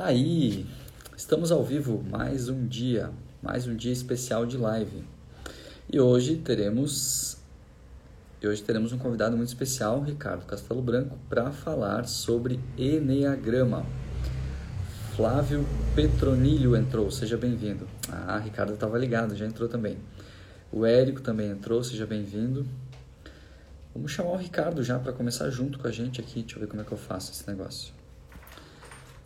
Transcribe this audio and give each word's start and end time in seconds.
Aí, 0.00 0.64
estamos 1.16 1.50
ao 1.50 1.64
vivo 1.64 2.04
mais 2.08 2.48
um 2.48 2.68
dia, 2.68 3.10
mais 3.42 3.66
um 3.66 3.74
dia 3.74 3.92
especial 3.92 4.46
de 4.46 4.56
live. 4.56 5.02
E 5.92 5.98
hoje 5.98 6.36
teremos 6.36 7.36
e 8.40 8.46
hoje 8.46 8.62
teremos 8.62 8.92
um 8.92 8.98
convidado 8.98 9.36
muito 9.36 9.48
especial, 9.48 10.00
Ricardo 10.00 10.46
Castelo 10.46 10.80
Branco, 10.80 11.18
para 11.28 11.50
falar 11.50 12.06
sobre 12.06 12.60
Enneagrama. 12.76 13.84
Flávio 15.16 15.66
Petronilho 15.96 16.76
entrou, 16.76 17.10
seja 17.10 17.36
bem-vindo. 17.36 17.88
Ah, 18.08 18.38
Ricardo 18.38 18.74
estava 18.74 18.96
ligado, 18.96 19.34
já 19.34 19.46
entrou 19.46 19.68
também. 19.68 19.98
O 20.70 20.86
Érico 20.86 21.22
também 21.22 21.50
entrou, 21.50 21.82
seja 21.82 22.06
bem-vindo. 22.06 22.64
Vamos 23.92 24.12
chamar 24.12 24.30
o 24.30 24.36
Ricardo 24.36 24.80
já 24.84 24.96
para 24.96 25.12
começar 25.12 25.50
junto 25.50 25.76
com 25.76 25.88
a 25.88 25.90
gente 25.90 26.20
aqui. 26.20 26.42
Deixa 26.42 26.54
eu 26.54 26.60
ver 26.60 26.68
como 26.68 26.82
é 26.82 26.84
que 26.84 26.92
eu 26.92 26.98
faço 26.98 27.32
esse 27.32 27.48
negócio. 27.48 27.97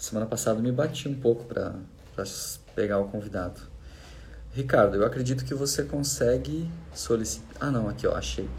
Semana 0.03 0.27
passada 0.27 0.61
me 0.61 0.73
bati 0.73 1.09
um 1.09 1.15
pouco 1.15 1.45
para 1.45 1.79
pegar 2.75 2.99
o 2.99 3.09
convidado. 3.09 3.61
Ricardo, 4.51 4.97
eu 4.97 5.07
acredito 5.07 5.45
que 5.45 5.55
você 5.55 5.85
consegue 5.85 6.69
solicitar. 6.93 7.57
Ah, 7.61 7.71
não, 7.71 7.89
aqui 7.89 8.05
ó, 8.05 8.17
achei. 8.17 8.51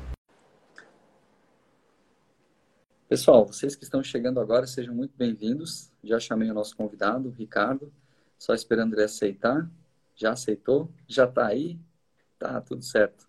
Pessoal, 3.09 3.45
vocês 3.45 3.75
que 3.75 3.83
estão 3.83 4.01
chegando 4.01 4.39
agora, 4.39 4.65
sejam 4.65 4.95
muito 4.95 5.17
bem-vindos. 5.17 5.91
Já 6.01 6.17
chamei 6.17 6.49
o 6.49 6.53
nosso 6.53 6.77
convidado, 6.77 7.29
Ricardo. 7.31 7.91
Só 8.39 8.53
esperando 8.53 8.93
ele 8.93 9.03
aceitar. 9.03 9.69
Já 10.15 10.31
aceitou? 10.31 10.89
Já 11.09 11.25
está 11.25 11.47
aí? 11.47 11.77
Tá, 12.39 12.61
tudo 12.61 12.85
certo. 12.85 13.27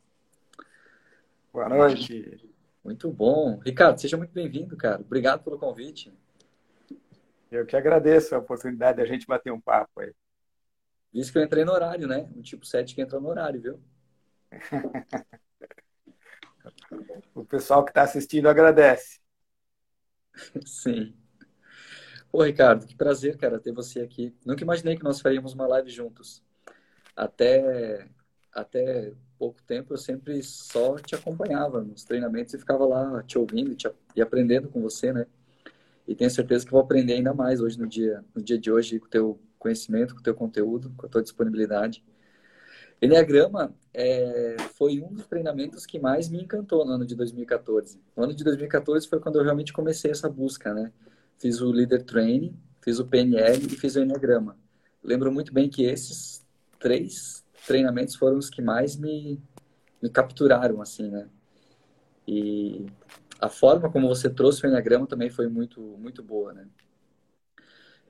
Boa 1.52 1.68
noite. 1.68 2.48
Muito 2.84 3.10
bom. 3.10 3.58
Ricardo, 3.58 4.00
seja 4.00 4.16
muito 4.16 4.32
bem-vindo, 4.32 4.76
cara. 4.76 5.00
Obrigado 5.00 5.42
pelo 5.42 5.58
convite. 5.58 6.12
Eu 7.56 7.66
que 7.66 7.76
agradeço 7.76 8.34
a 8.34 8.38
oportunidade 8.38 8.96
de 8.96 9.02
a 9.02 9.06
gente 9.06 9.26
bater 9.26 9.52
um 9.52 9.60
papo 9.60 10.00
aí. 10.00 10.12
Visto 11.12 11.32
que 11.32 11.38
eu 11.38 11.44
entrei 11.44 11.64
no 11.64 11.72
horário, 11.72 12.08
né? 12.08 12.28
O 12.34 12.42
tipo 12.42 12.66
7 12.66 12.94
que 12.94 13.00
entrou 13.00 13.20
no 13.20 13.28
horário, 13.28 13.60
viu? 13.60 13.80
o 17.34 17.44
pessoal 17.44 17.84
que 17.84 17.90
está 17.92 18.02
assistindo 18.02 18.48
agradece. 18.48 19.20
Sim. 20.66 21.14
Ô, 22.32 22.42
Ricardo, 22.42 22.84
que 22.84 22.96
prazer, 22.96 23.36
cara, 23.36 23.60
ter 23.60 23.72
você 23.72 24.00
aqui. 24.00 24.34
Nunca 24.44 24.64
imaginei 24.64 24.96
que 24.96 25.04
nós 25.04 25.20
faríamos 25.20 25.54
uma 25.54 25.68
live 25.68 25.88
juntos. 25.88 26.42
Até, 27.14 28.08
até 28.52 29.12
pouco 29.38 29.62
tempo 29.62 29.92
eu 29.92 29.98
sempre 29.98 30.42
só 30.42 30.96
te 30.96 31.14
acompanhava 31.14 31.80
nos 31.80 32.02
treinamentos 32.02 32.52
e 32.54 32.58
ficava 32.58 32.84
lá 32.84 33.22
te 33.22 33.38
ouvindo 33.38 33.76
te, 33.76 33.88
e 34.16 34.20
aprendendo 34.20 34.68
com 34.68 34.82
você, 34.82 35.12
né? 35.12 35.26
E 36.06 36.14
tenho 36.14 36.30
certeza 36.30 36.64
que 36.64 36.70
vou 36.70 36.80
aprender 36.80 37.14
ainda 37.14 37.32
mais 37.32 37.60
hoje 37.60 37.78
no 37.78 37.86
dia, 37.86 38.24
no 38.34 38.42
dia 38.42 38.58
de 38.58 38.70
hoje 38.70 38.98
com 38.98 39.06
o 39.06 39.10
teu 39.10 39.40
conhecimento, 39.58 40.14
com 40.14 40.20
o 40.20 40.22
teu 40.22 40.34
conteúdo, 40.34 40.92
com 40.96 41.06
a 41.06 41.08
tua 41.08 41.22
disponibilidade. 41.22 42.04
Enneagrama 43.00 43.74
é, 43.92 44.56
foi 44.74 45.00
um 45.00 45.12
dos 45.12 45.26
treinamentos 45.26 45.84
que 45.84 45.98
mais 45.98 46.28
me 46.28 46.40
encantou 46.42 46.84
no 46.84 46.92
ano 46.92 47.06
de 47.06 47.14
2014. 47.14 48.00
No 48.16 48.24
ano 48.24 48.34
de 48.34 48.44
2014 48.44 49.08
foi 49.08 49.20
quando 49.20 49.38
eu 49.38 49.44
realmente 49.44 49.72
comecei 49.72 50.10
essa 50.10 50.28
busca, 50.28 50.72
né? 50.72 50.92
Fiz 51.38 51.60
o 51.60 51.70
Leader 51.70 52.02
Training, 52.02 52.56
fiz 52.80 52.98
o 52.98 53.06
PNL 53.06 53.66
e 53.66 53.76
fiz 53.76 53.96
o 53.96 54.00
Enneagrama. 54.00 54.56
Lembro 55.02 55.32
muito 55.32 55.52
bem 55.52 55.68
que 55.68 55.84
esses 55.84 56.44
três 56.78 57.44
treinamentos 57.66 58.14
foram 58.14 58.38
os 58.38 58.48
que 58.48 58.62
mais 58.62 58.96
me, 58.96 59.40
me 60.02 60.08
capturaram, 60.08 60.80
assim, 60.80 61.10
né? 61.10 61.28
E 62.26 62.86
a 63.44 63.48
forma 63.48 63.90
como 63.90 64.08
você 64.08 64.30
trouxe 64.30 64.64
o 64.64 64.68
Enneagrama 64.68 65.06
também 65.06 65.28
foi 65.28 65.48
muito, 65.48 65.80
muito 65.98 66.22
boa, 66.22 66.52
né? 66.52 66.66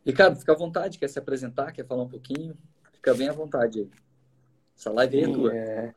Ricardo, 0.07 0.39
fica 0.39 0.53
à 0.53 0.57
vontade, 0.57 0.99
quer 0.99 1.09
se 1.09 1.19
apresentar, 1.19 1.73
quer 1.73 1.87
falar 1.87 2.05
um 2.05 2.09
pouquinho? 2.09 2.57
Fica 2.93 3.15
bem 3.15 3.29
à 3.29 3.33
vontade 3.33 3.81
aí. 3.81 3.91
Essa 4.77 4.93
live 4.93 5.17
aí 5.17 5.25
é 5.25 5.33
tua. 5.33 5.57
É... 5.57 5.95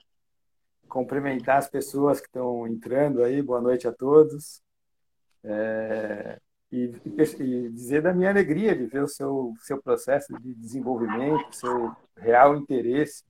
Cumprimentar 0.87 1.57
as 1.57 1.69
pessoas 1.69 2.19
que 2.19 2.27
estão 2.27 2.65
entrando 2.67 3.21
aí, 3.21 3.41
boa 3.41 3.61
noite 3.61 3.87
a 3.87 3.91
todos. 3.91 4.61
É... 5.43 6.39
E, 6.71 6.91
e, 7.05 7.69
dizer 7.69 8.01
da 8.01 8.13
minha 8.13 8.29
alegria 8.29 8.75
de 8.75 8.85
ver 8.85 9.03
o 9.03 9.07
seu, 9.07 9.53
seu 9.61 9.81
processo 9.81 10.33
de 10.41 10.53
desenvolvimento, 10.53 11.55
seu 11.55 11.95
real 12.17 12.55
interesse 12.57 13.23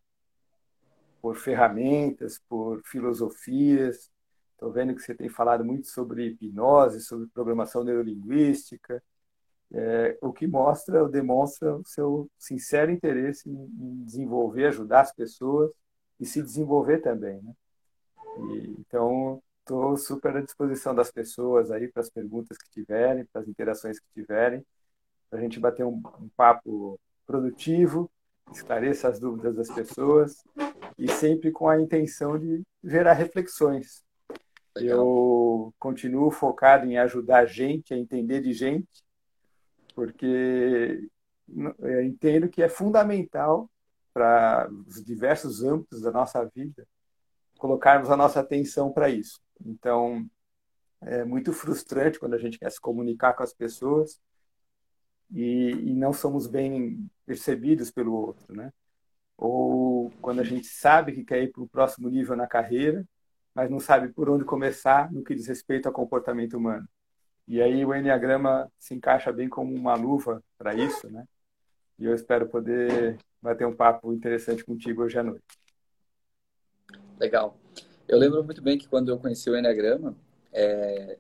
por 1.22 1.36
ferramentas, 1.36 2.40
por 2.48 2.82
filosofias, 2.84 4.10
Estou 4.58 4.72
vendo 4.72 4.96
que 4.96 5.04
você 5.04 5.14
tem 5.14 5.30
falado 5.30 5.64
muito 5.64 5.88
sobre 5.88 6.30
hipnose, 6.30 7.00
sobre 7.02 7.28
programação 7.28 7.84
neurolinguística, 7.84 9.04
é, 9.72 10.18
o 10.20 10.34
que 10.34 10.48
mostra 10.48 11.04
ou 11.04 11.08
demonstra 11.08 11.76
o 11.76 11.86
seu 11.86 12.28
sincero 12.40 12.90
interesse 12.90 13.48
em, 13.48 14.04
desenvolver, 14.04 14.66
ajudar 14.66 15.02
as 15.02 15.14
pessoas 15.14 15.70
e 16.20 16.26
se 16.26 16.42
desenvolver 16.42 17.02
também. 17.04 17.40
Né? 17.40 17.54
E, 18.40 18.76
então, 18.80 19.44
estou 19.60 19.96
super 19.96 20.36
à 20.38 20.42
disposição 20.42 20.96
das 20.96 21.12
pessoas 21.12 21.70
aí 21.70 21.88
para 21.88 22.02
as 22.02 22.10
perguntas 22.10 22.58
que 22.58 22.72
tiverem, 22.72 23.26
para 23.26 23.42
as 23.42 23.48
interações 23.48 24.00
que 24.00 24.08
tiverem, 24.12 24.66
para 25.30 25.38
a 25.38 25.42
gente 25.44 25.60
bater 25.60 25.86
um, 25.86 26.02
um 26.20 26.30
papo 26.36 27.00
produtivo, 27.28 28.10
esclareça 28.52 29.08
as 29.08 29.20
dúvidas 29.20 29.56
das 29.56 29.70
pessoas 29.70 30.44
e 30.98 31.08
sempre 31.12 31.52
com 31.52 31.70
a 31.70 31.80
intenção 31.80 32.40
de 32.40 32.64
gerar 32.84 33.14
reflexões 33.14 34.07
eu 34.86 35.74
continuo 35.80 36.32
focado 36.32 36.86
em 36.86 36.98
ajudar 36.98 37.40
a 37.40 37.46
gente 37.46 37.94
a 37.94 37.98
entender 37.98 38.42
de 38.42 38.54
gente, 38.54 39.04
porque 39.96 41.10
eu 41.80 42.04
entendo 42.04 42.50
que 42.50 42.62
é 42.62 42.70
fundamental 42.70 43.70
para 44.14 44.70
os 44.88 45.04
diversos 45.04 45.64
âmbitos 45.64 46.02
da 46.02 46.12
nossa 46.12 46.44
vida 46.46 46.88
colocarmos 47.58 48.10
a 48.10 48.18
nossa 48.18 48.40
atenção 48.40 48.92
para 48.92 49.10
isso. 49.10 49.42
Então, 49.66 50.30
é 51.02 51.24
muito 51.24 51.52
frustrante 51.52 52.20
quando 52.20 52.34
a 52.34 52.38
gente 52.38 52.58
quer 52.58 52.72
se 52.72 52.80
comunicar 52.80 53.34
com 53.34 53.44
as 53.44 53.54
pessoas 53.54 54.20
e, 55.32 55.72
e 55.72 55.94
não 55.94 56.14
somos 56.14 56.48
bem 56.48 57.10
percebidos 57.26 57.92
pelo 57.92 58.14
outro, 58.14 58.56
né? 58.56 58.72
Ou 59.38 60.12
quando 60.22 60.40
a 60.40 60.44
gente 60.44 60.68
sabe 60.68 61.12
que 61.12 61.24
quer 61.24 61.44
ir 61.44 61.52
para 61.52 61.62
o 61.62 61.70
próximo 61.70 62.10
nível 62.10 62.36
na 62.36 62.48
carreira 62.48 63.06
mas 63.58 63.72
não 63.72 63.80
sabe 63.80 64.10
por 64.10 64.30
onde 64.30 64.46
começar 64.46 65.12
no 65.12 65.24
que 65.24 65.34
diz 65.34 65.48
respeito 65.48 65.88
ao 65.88 65.92
comportamento 65.92 66.56
humano. 66.56 66.88
E 67.48 67.60
aí 67.60 67.84
o 67.84 67.92
Enneagrama 67.92 68.72
se 68.78 68.94
encaixa 68.94 69.34
bem 69.34 69.50
como 69.50 69.74
uma 69.74 69.96
luva 69.96 70.44
para 70.60 70.76
isso, 70.76 71.10
né? 71.10 71.28
E 71.98 72.06
eu 72.06 72.14
espero 72.14 72.48
poder 72.48 73.18
bater 73.42 73.66
um 73.66 73.76
papo 73.76 74.14
interessante 74.14 74.64
contigo 74.64 75.02
hoje 75.02 75.18
à 75.18 75.24
noite. 75.24 75.44
Legal. 77.20 77.58
Eu 78.08 78.20
lembro 78.20 78.44
muito 78.44 78.62
bem 78.62 78.78
que 78.78 78.88
quando 78.88 79.10
eu 79.10 79.18
conheci 79.18 79.50
o 79.50 79.58
Enneagrama, 79.58 80.16
é, 80.54 81.18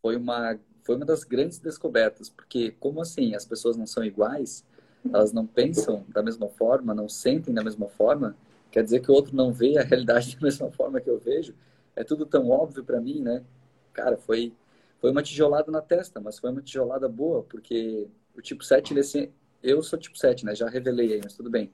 foi, 0.00 0.16
uma, 0.16 0.58
foi 0.82 0.96
uma 0.96 1.04
das 1.04 1.24
grandes 1.24 1.58
descobertas, 1.58 2.30
porque 2.30 2.70
como 2.80 3.02
assim 3.02 3.34
as 3.34 3.44
pessoas 3.44 3.76
não 3.76 3.86
são 3.86 4.02
iguais, 4.02 4.64
elas 5.04 5.30
não 5.30 5.46
pensam 5.46 6.06
da 6.08 6.22
mesma 6.22 6.48
forma, 6.48 6.94
não 6.94 7.06
sentem 7.06 7.52
da 7.52 7.62
mesma 7.62 7.86
forma, 7.86 8.34
quer 8.70 8.82
dizer 8.82 9.00
que 9.00 9.10
o 9.10 9.14
outro 9.14 9.34
não 9.34 9.52
vê 9.52 9.78
a 9.78 9.82
realidade 9.82 10.34
da 10.36 10.42
mesma 10.42 10.70
forma 10.70 11.00
que 11.00 11.10
eu 11.10 11.18
vejo. 11.18 11.54
É 11.94 12.04
tudo 12.04 12.26
tão 12.26 12.50
óbvio 12.50 12.84
para 12.84 13.00
mim, 13.00 13.20
né? 13.20 13.42
Cara, 13.92 14.16
foi 14.16 14.52
foi 15.00 15.10
uma 15.10 15.22
tijolada 15.22 15.70
na 15.70 15.80
testa, 15.80 16.20
mas 16.20 16.38
foi 16.38 16.50
uma 16.50 16.62
tijolada 16.62 17.08
boa, 17.08 17.42
porque 17.42 18.08
o 18.34 18.40
tipo 18.40 18.64
7, 18.64 18.92
ele 18.92 19.00
é 19.00 19.02
assim, 19.02 19.32
eu 19.62 19.82
sou 19.82 19.98
tipo 19.98 20.16
7, 20.16 20.44
né? 20.44 20.54
Já 20.54 20.68
revelei 20.68 21.12
aí, 21.12 21.20
mas 21.22 21.34
tudo 21.34 21.50
bem. 21.50 21.70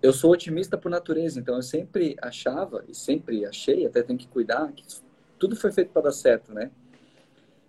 Eu 0.00 0.12
sou 0.12 0.30
otimista 0.30 0.78
por 0.78 0.90
natureza, 0.90 1.40
então 1.40 1.56
eu 1.56 1.62
sempre 1.62 2.16
achava 2.22 2.84
e 2.86 2.94
sempre 2.94 3.44
achei, 3.44 3.84
até 3.84 4.02
tenho 4.02 4.18
que 4.18 4.28
cuidar, 4.28 4.72
que 4.72 4.84
tudo 5.38 5.56
foi 5.56 5.72
feito 5.72 5.90
para 5.90 6.02
dar 6.02 6.12
certo, 6.12 6.52
né? 6.52 6.70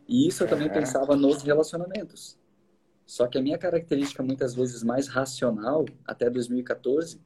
E 0.07 0.27
isso 0.27 0.43
eu 0.43 0.47
também 0.47 0.67
é. 0.67 0.71
pensava 0.71 1.15
nos 1.15 1.41
relacionamentos. 1.41 2.37
Só 3.05 3.25
que 3.27 3.37
a 3.37 3.41
minha 3.41 3.57
característica 3.57 4.21
muitas 4.21 4.53
vezes 4.53 4.83
mais 4.83 5.07
racional, 5.07 5.85
até 6.05 6.29
2014, 6.29 7.19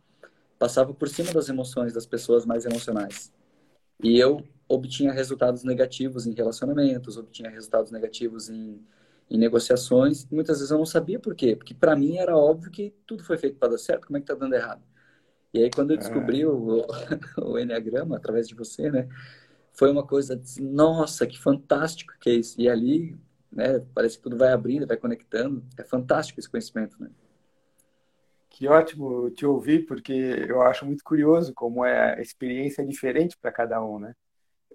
passava 0.63 0.94
por 0.94 1.10
cima 1.10 1.30
das 1.33 1.50
emoções 1.50 1.92
das 1.92 2.06
pessoas 2.06 2.45
mais 2.45 2.65
emocionais. 2.65 3.33
E 4.01 4.18
eu 4.18 4.42
obtinha 4.65 5.12
resultados 5.12 5.62
negativos 5.65 6.25
em 6.25 6.33
relacionamentos, 6.33 7.18
obtinha 7.18 7.50
resultados 7.50 7.92
negativos 7.92 8.50
em, 8.50 8.80
em 9.30 9.38
negociações. 9.38 10.24
E 10.24 10.33
muitas 10.33 10.60
vezes 10.60 10.71
eu 10.71 10.77
não 10.77 10.86
sabia 10.86 11.19
por 11.19 11.36
quê, 11.36 11.54
porque 11.54 11.74
para 11.74 11.98
mim 11.98 12.15
era 12.15 12.38
óbvio 12.38 12.71
que 12.71 12.95
tudo 13.06 13.25
foi 13.25 13.38
feito 13.38 13.57
para 13.57 13.71
dar 13.71 13.77
certo, 13.77 14.07
como 14.07 14.15
é 14.15 14.21
que 14.21 14.25
tá 14.25 14.36
dando 14.36 14.56
errado? 14.56 14.81
E 15.54 15.62
aí 15.62 15.69
quando 15.69 15.92
eu 15.92 15.98
descobri 15.98 16.44
é. 16.44 16.48
o, 16.48 16.88
o 17.44 17.59
Enneagrama 17.59 18.16
através 18.16 18.48
de 18.48 18.56
você, 18.56 18.89
né, 18.89 19.09
foi 19.74 19.92
uma 19.92 20.07
coisa 20.07 20.33
de, 20.33 20.62
nossa, 20.62 21.27
que 21.27 21.38
fantástico 21.38 22.13
que 22.21 22.30
é 22.30 22.36
isso. 22.36 22.56
E 22.57 22.69
ali, 22.69 23.18
né, 23.51 23.83
parece 23.94 24.16
que 24.16 24.24
tudo 24.24 24.38
vai 24.38 24.54
abrindo, 24.54 24.88
vai 24.88 24.95
conectando. 24.95 25.62
É 25.77 25.83
fantástico 25.83 26.39
esse 26.39 26.50
conhecimento, 26.50 26.95
né? 27.04 27.09
Que 28.54 28.68
ótimo 28.68 29.30
te 29.32 29.46
ouvir, 29.46 29.86
porque 29.86 30.14
eu 30.48 30.62
acho 30.62 30.86
muito 30.86 31.04
curioso 31.04 31.54
como 31.54 31.84
é 31.84 32.16
a 32.16 32.22
experiência 32.22 32.86
diferente 32.86 33.36
para 33.38 33.52
cada 33.52 33.84
um, 33.84 34.00
né? 34.00 34.14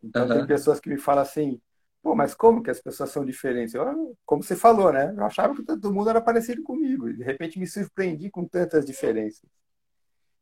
Então, 0.02 0.28
uhum. 0.28 0.34
tem 0.34 0.46
pessoas 0.46 0.80
que 0.80 0.90
me 0.90 0.98
falam 0.98 1.22
assim: 1.22 1.60
Pô, 2.02 2.14
mas 2.14 2.34
como 2.34 2.62
que 2.62 2.70
as 2.70 2.80
pessoas 2.80 3.10
são 3.10 3.24
diferentes? 3.24 3.74
Eu, 3.74 4.16
como 4.26 4.42
você 4.42 4.56
falou, 4.56 4.92
né? 4.92 5.14
Eu 5.16 5.24
achava 5.24 5.54
que 5.54 5.62
todo 5.62 5.92
mundo 5.92 6.10
era 6.10 6.20
parecido 6.20 6.62
comigo. 6.62 7.08
E 7.08 7.16
de 7.16 7.22
repente 7.22 7.58
me 7.58 7.66
surpreendi 7.66 8.30
com 8.30 8.46
tantas 8.46 8.84
diferenças. 8.84 9.48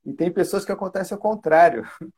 E 0.04 0.12
tem 0.12 0.32
pessoas 0.32 0.64
que 0.64 0.72
acontece 0.72 1.12
ao 1.12 1.18
contrário. 1.18 1.82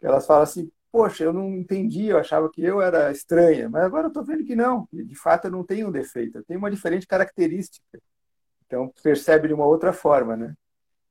Elas 0.00 0.26
falam 0.26 0.42
assim, 0.42 0.70
poxa, 0.90 1.24
eu 1.24 1.32
não 1.32 1.50
entendi, 1.54 2.06
eu 2.06 2.18
achava 2.18 2.50
que 2.50 2.62
eu 2.62 2.82
era 2.82 3.12
estranha, 3.12 3.68
mas 3.68 3.84
agora 3.84 4.06
eu 4.06 4.08
estou 4.08 4.24
vendo 4.24 4.44
que 4.44 4.56
não. 4.56 4.88
De 4.92 5.14
fato, 5.14 5.46
eu 5.46 5.50
não 5.50 5.64
tenho 5.64 5.88
um 5.88 5.92
defeito, 5.92 6.38
eu 6.38 6.44
tenho 6.44 6.58
uma 6.58 6.70
diferente 6.70 7.06
característica. 7.06 7.84
Então, 8.72 8.90
percebe 9.02 9.48
de 9.48 9.52
uma 9.52 9.66
outra 9.66 9.92
forma, 9.92 10.34
né? 10.34 10.54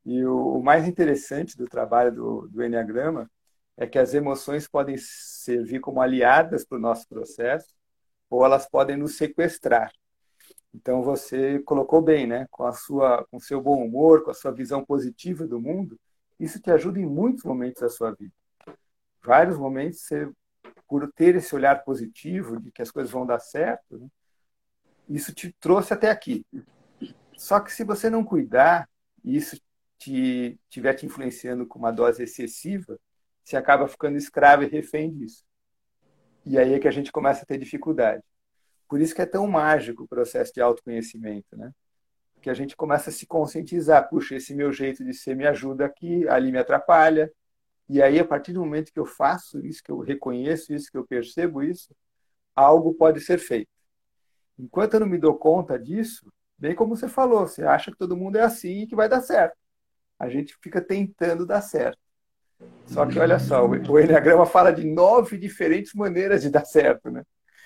E 0.04 0.26
o, 0.26 0.58
o 0.58 0.64
mais 0.64 0.88
interessante 0.88 1.56
do 1.56 1.66
trabalho 1.66 2.12
do, 2.12 2.48
do 2.48 2.64
Enneagrama 2.64 3.30
é 3.78 3.86
que 3.86 4.00
as 4.00 4.16
emoções 4.16 4.68
podem 4.68 4.96
servir 4.98 5.80
como 5.80 6.02
aliadas 6.02 6.66
para 6.66 6.80
o 6.80 6.82
nosso 6.82 7.08
processo 7.08 7.76
ou 8.28 8.44
elas 8.44 8.68
podem 8.68 8.98
nos 8.98 9.16
sequestrar. 9.16 9.92
Então 10.74 11.04
você 11.04 11.60
colocou 11.60 12.02
bem, 12.02 12.26
né? 12.26 12.48
Com 12.50 12.64
a 12.66 12.74
sua, 12.74 13.28
com 13.30 13.40
seu 13.40 13.62
bom 13.62 13.86
humor, 13.86 14.24
com 14.24 14.32
a 14.32 14.34
sua 14.34 14.52
visão 14.52 14.84
positiva 14.84 15.46
do 15.46 15.62
mundo, 15.62 16.00
isso 16.40 16.60
te 16.60 16.72
ajuda 16.72 17.00
em 17.00 17.06
muitos 17.06 17.44
momentos 17.44 17.80
da 17.80 17.90
sua 17.90 18.10
vida. 18.10 18.34
Vários 19.24 19.56
momentos 19.56 20.00
você, 20.02 20.28
por 20.88 21.12
ter 21.14 21.36
esse 21.36 21.54
olhar 21.54 21.84
positivo 21.84 22.60
de 22.60 22.72
que 22.72 22.82
as 22.82 22.90
coisas 22.90 23.12
vão 23.12 23.24
dar 23.24 23.38
certo, 23.38 24.00
né? 24.00 24.08
isso 25.08 25.32
te 25.32 25.56
trouxe 25.60 25.94
até 25.94 26.10
aqui. 26.10 26.44
Só 27.42 27.60
que 27.60 27.74
se 27.74 27.84
você 27.84 28.08
não 28.08 28.24
cuidar, 28.24 28.88
e 29.24 29.36
isso 29.36 29.60
te 29.98 30.60
estiver 30.70 30.94
te 30.94 31.08
influenciando 31.08 31.66
com 31.66 31.80
uma 31.80 31.92
dose 31.92 32.22
excessiva, 32.22 33.00
você 33.44 33.58
acaba 33.58 33.88
ficando 33.88 34.16
escravo 34.16 34.62
e 34.62 34.68
refém 34.68 35.12
disso. 35.12 35.44
E 36.46 36.56
aí 36.56 36.76
é 36.76 36.80
que 36.80 36.88
a 36.88 36.92
gente 36.92 37.12
começa 37.12 37.42
a 37.42 37.46
ter 37.46 37.58
dificuldade. 37.58 38.22
Por 38.88 39.02
isso 39.02 39.16
que 39.16 39.24
é 39.24 39.26
tão 39.26 39.48
mágico 39.48 40.04
o 40.04 40.08
processo 40.08 40.54
de 40.54 40.62
autoconhecimento, 40.62 41.58
né? 41.58 41.72
Que 42.44 42.50
a 42.52 42.54
gente 42.54 42.76
começa 42.76 43.10
a 43.10 43.14
se 43.14 43.26
conscientizar, 43.26 44.08
puxa, 44.08 44.36
esse 44.36 44.54
meu 44.54 44.72
jeito 44.72 45.04
de 45.04 45.12
ser 45.12 45.36
me 45.36 45.48
ajuda 45.48 45.84
aqui, 45.84 46.28
ali 46.30 46.52
me 46.52 46.60
atrapalha. 46.60 47.34
E 47.90 48.04
aí, 48.04 48.20
a 48.20 48.26
partir 48.26 48.54
do 48.54 48.60
momento 48.60 48.94
que 48.94 49.00
eu 49.00 49.06
faço 49.06 49.66
isso, 49.66 49.82
que 49.84 49.92
eu 49.92 49.98
reconheço 49.98 50.76
isso, 50.76 50.92
que 50.92 50.98
eu 50.98 51.08
percebo 51.08 51.64
isso, 51.64 51.92
algo 52.56 52.94
pode 52.94 53.20
ser 53.20 53.40
feito. 53.40 53.72
Enquanto 54.60 54.94
eu 54.94 55.00
não 55.00 55.08
me 55.08 55.18
dou 55.18 55.36
conta 55.36 55.80
disso, 55.80 56.32
bem 56.62 56.76
como 56.76 56.96
você 56.96 57.08
falou, 57.08 57.48
você 57.48 57.64
acha 57.64 57.92
que 57.92 57.98
todo 57.98 58.16
mundo 58.16 58.38
é 58.38 58.42
assim 58.42 58.84
e 58.84 58.88
que 58.88 58.96
vai 58.96 59.10
dar 59.10 59.22
certo. 59.22 59.58
A 60.20 60.30
gente 60.30 60.56
fica 60.62 60.80
tentando 60.80 61.44
dar 61.44 61.62
certo. 61.62 61.98
Só 62.86 63.08
que 63.08 63.18
olha 63.18 63.40
só, 63.40 63.66
o 63.66 64.00
Enneagrama 64.00 64.46
fala 64.46 64.72
de 64.72 64.86
nove 64.86 65.40
diferentes 65.40 65.96
maneiras 65.96 66.44
de 66.44 66.52
dar 66.52 66.64
certo, 66.64 67.10
né? 67.10 67.24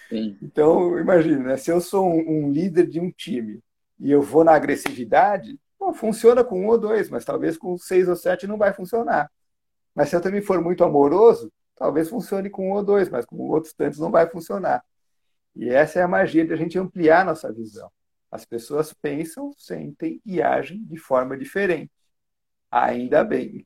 Sim. 0.07 0.37
Então, 0.41 0.97
imagina, 0.97 1.43
né? 1.43 1.57
se 1.57 1.69
eu 1.69 1.81
sou 1.81 2.07
um, 2.07 2.45
um, 2.45 2.51
líder 2.51 2.87
de 2.87 3.01
um 3.01 3.11
time 3.11 3.59
e 3.99 4.09
eu 4.09 4.21
vou 4.21 4.45
na 4.45 4.53
agressividade, 4.53 5.59
bom, 5.77 5.93
funciona 5.93 6.43
com 6.43 6.61
um 6.61 6.67
ou 6.67 6.77
dois, 6.77 7.09
mas 7.09 7.25
talvez 7.25 7.57
com 7.57 7.77
seis 7.77 8.07
ou 8.07 8.15
sete 8.15 8.47
não 8.47 8.57
vai 8.57 8.71
funcionar. 8.73 9.29
Mas 9.93 10.07
se 10.07 10.15
eu 10.15 10.21
também 10.21 10.41
for 10.41 10.61
muito 10.61 10.85
amoroso, 10.85 11.51
talvez 11.75 12.07
funcione 12.07 12.49
com 12.49 12.69
um 12.69 12.73
ou 12.73 12.83
dois, 12.83 13.09
mas 13.09 13.25
com 13.25 13.35
outros 13.49 13.73
tantos 13.73 13.99
não 13.99 14.11
vai 14.11 14.29
funcionar. 14.29 14.81
E 15.53 15.67
essa 15.69 15.99
é 15.99 16.03
a 16.03 16.07
magia 16.07 16.45
de 16.45 16.53
a 16.53 16.57
gente 16.57 16.79
ampliar 16.79 17.25
nossa 17.25 17.51
visão. 17.51 17.91
As 18.31 18.45
pessoas 18.45 18.93
pensam, 18.93 19.53
sentem 19.57 20.21
e 20.25 20.41
agem 20.41 20.83
de 20.83 20.97
forma 20.97 21.37
diferente. 21.37 21.91
Ainda 22.71 23.23
bem. 23.23 23.65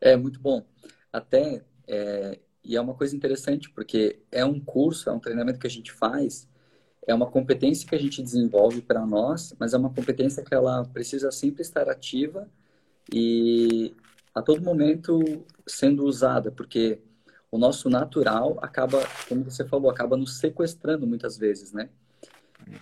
É 0.00 0.16
muito 0.16 0.40
bom. 0.40 0.66
Até, 1.12 1.64
é, 1.86 2.38
e 2.62 2.76
é 2.76 2.80
uma 2.80 2.94
coisa 2.94 3.16
interessante, 3.16 3.70
porque 3.70 4.20
é 4.30 4.44
um 4.44 4.60
curso, 4.60 5.08
é 5.08 5.12
um 5.12 5.20
treinamento 5.20 5.58
que 5.58 5.66
a 5.66 5.70
gente 5.70 5.90
faz, 5.90 6.48
é 7.06 7.14
uma 7.14 7.30
competência 7.30 7.88
que 7.88 7.94
a 7.94 7.98
gente 7.98 8.22
desenvolve 8.22 8.82
para 8.82 9.04
nós, 9.06 9.54
mas 9.58 9.72
é 9.72 9.78
uma 9.78 9.92
competência 9.92 10.44
que 10.44 10.54
ela 10.54 10.84
precisa 10.84 11.30
sempre 11.32 11.62
estar 11.62 11.88
ativa 11.88 12.48
e 13.12 13.96
a 14.34 14.42
todo 14.42 14.62
momento 14.62 15.44
sendo 15.66 16.04
usada, 16.04 16.52
porque 16.52 17.00
o 17.50 17.56
nosso 17.56 17.88
natural 17.88 18.58
acaba, 18.60 19.02
como 19.28 19.44
você 19.44 19.64
falou, 19.64 19.90
acaba 19.90 20.16
nos 20.16 20.38
sequestrando 20.38 21.06
muitas 21.06 21.38
vezes, 21.38 21.72
né? 21.72 21.88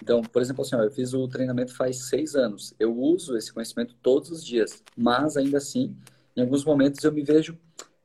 Então, 0.03 0.23
por 0.23 0.43
exemplo, 0.43 0.63
assim, 0.63 0.77
ó, 0.77 0.83
eu 0.83 0.91
fiz 0.91 1.15
o 1.15 1.29
treinamento 1.29 1.75
faz 1.75 2.09
seis 2.09 2.35
anos. 2.35 2.75
Eu 2.79 2.97
uso 2.97 3.37
esse 3.37 3.53
conhecimento 3.53 3.95
todos 4.03 4.31
os 4.31 4.45
dias, 4.45 4.83
mas 4.97 5.37
ainda 5.37 5.59
assim 5.59 5.97
em 6.37 6.43
alguns 6.43 6.65
momentos 6.65 7.03
eu 7.03 7.11
me 7.11 7.23
vejo, 7.23 7.59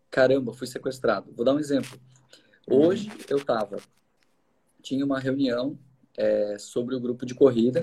caramba, 0.10 0.54
fui 0.54 0.66
sequestrado. 0.66 1.32
Vou 1.34 1.44
dar 1.46 1.54
um 1.54 1.60
exemplo. 1.60 2.00
Hoje 2.66 3.12
eu 3.30 3.38
estava, 3.38 3.78
tinha 4.82 5.04
uma 5.06 5.20
reunião 5.20 5.78
é, 6.18 6.58
sobre 6.58 6.96
o 6.96 7.00
grupo 7.00 7.26
de 7.26 7.36
corrida 7.36 7.82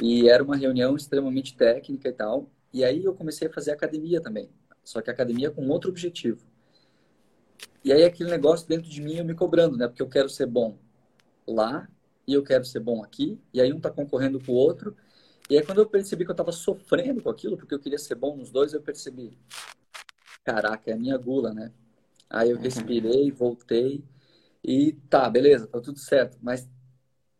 e 0.00 0.28
era 0.28 0.44
uma 0.44 0.56
reunião 0.56 0.94
extremamente 0.94 1.56
técnica 1.56 2.08
e 2.08 2.12
tal. 2.12 2.48
E 2.72 2.84
aí 2.84 3.04
eu 3.04 3.14
comecei 3.14 3.48
a 3.48 3.52
fazer 3.52 3.72
academia 3.72 4.20
também, 4.20 4.48
só 4.84 5.00
que 5.00 5.10
academia 5.10 5.50
com 5.50 5.66
outro 5.68 5.90
objetivo. 5.90 6.46
E 7.84 7.92
aí 7.92 8.04
aquele 8.04 8.30
negócio 8.30 8.68
dentro 8.68 8.88
de 8.88 9.00
mim 9.00 9.16
eu 9.16 9.24
me 9.24 9.34
cobrando, 9.34 9.76
né? 9.76 9.88
Porque 9.88 10.02
eu 10.02 10.08
quero 10.08 10.28
ser 10.28 10.46
bom 10.46 10.78
lá 11.46 11.88
e 12.26 12.34
eu 12.34 12.42
quero 12.42 12.64
ser 12.64 12.80
bom 12.80 13.02
aqui. 13.02 13.40
E 13.52 13.60
aí 13.60 13.72
um 13.72 13.80
tá 13.80 13.90
concorrendo 13.90 14.40
com 14.40 14.52
o 14.52 14.56
outro. 14.56 14.96
E 15.48 15.56
aí 15.56 15.64
quando 15.64 15.78
eu 15.78 15.86
percebi 15.86 16.24
que 16.24 16.30
eu 16.30 16.34
estava 16.34 16.52
sofrendo 16.52 17.22
com 17.22 17.30
aquilo, 17.30 17.56
porque 17.56 17.74
eu 17.74 17.80
queria 17.80 17.98
ser 17.98 18.14
bom 18.14 18.36
nos 18.36 18.50
dois, 18.50 18.72
eu 18.72 18.80
percebi, 18.80 19.36
caraca, 20.44 20.90
é 20.90 20.94
a 20.94 20.98
minha 20.98 21.18
gula, 21.18 21.52
né? 21.52 21.72
Aí 22.28 22.50
eu 22.50 22.56
uhum. 22.56 22.62
respirei, 22.62 23.30
voltei 23.30 24.04
e 24.62 24.92
tá, 25.08 25.28
beleza, 25.28 25.66
tá 25.66 25.80
tudo 25.80 25.98
certo. 25.98 26.38
Mas 26.40 26.68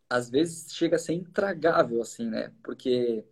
às 0.08 0.28
vezes 0.28 0.72
chega 0.72 0.96
a 0.96 0.98
ser 0.98 1.12
intragável, 1.12 2.02
assim, 2.02 2.28
né? 2.28 2.52
Porque 2.64 3.24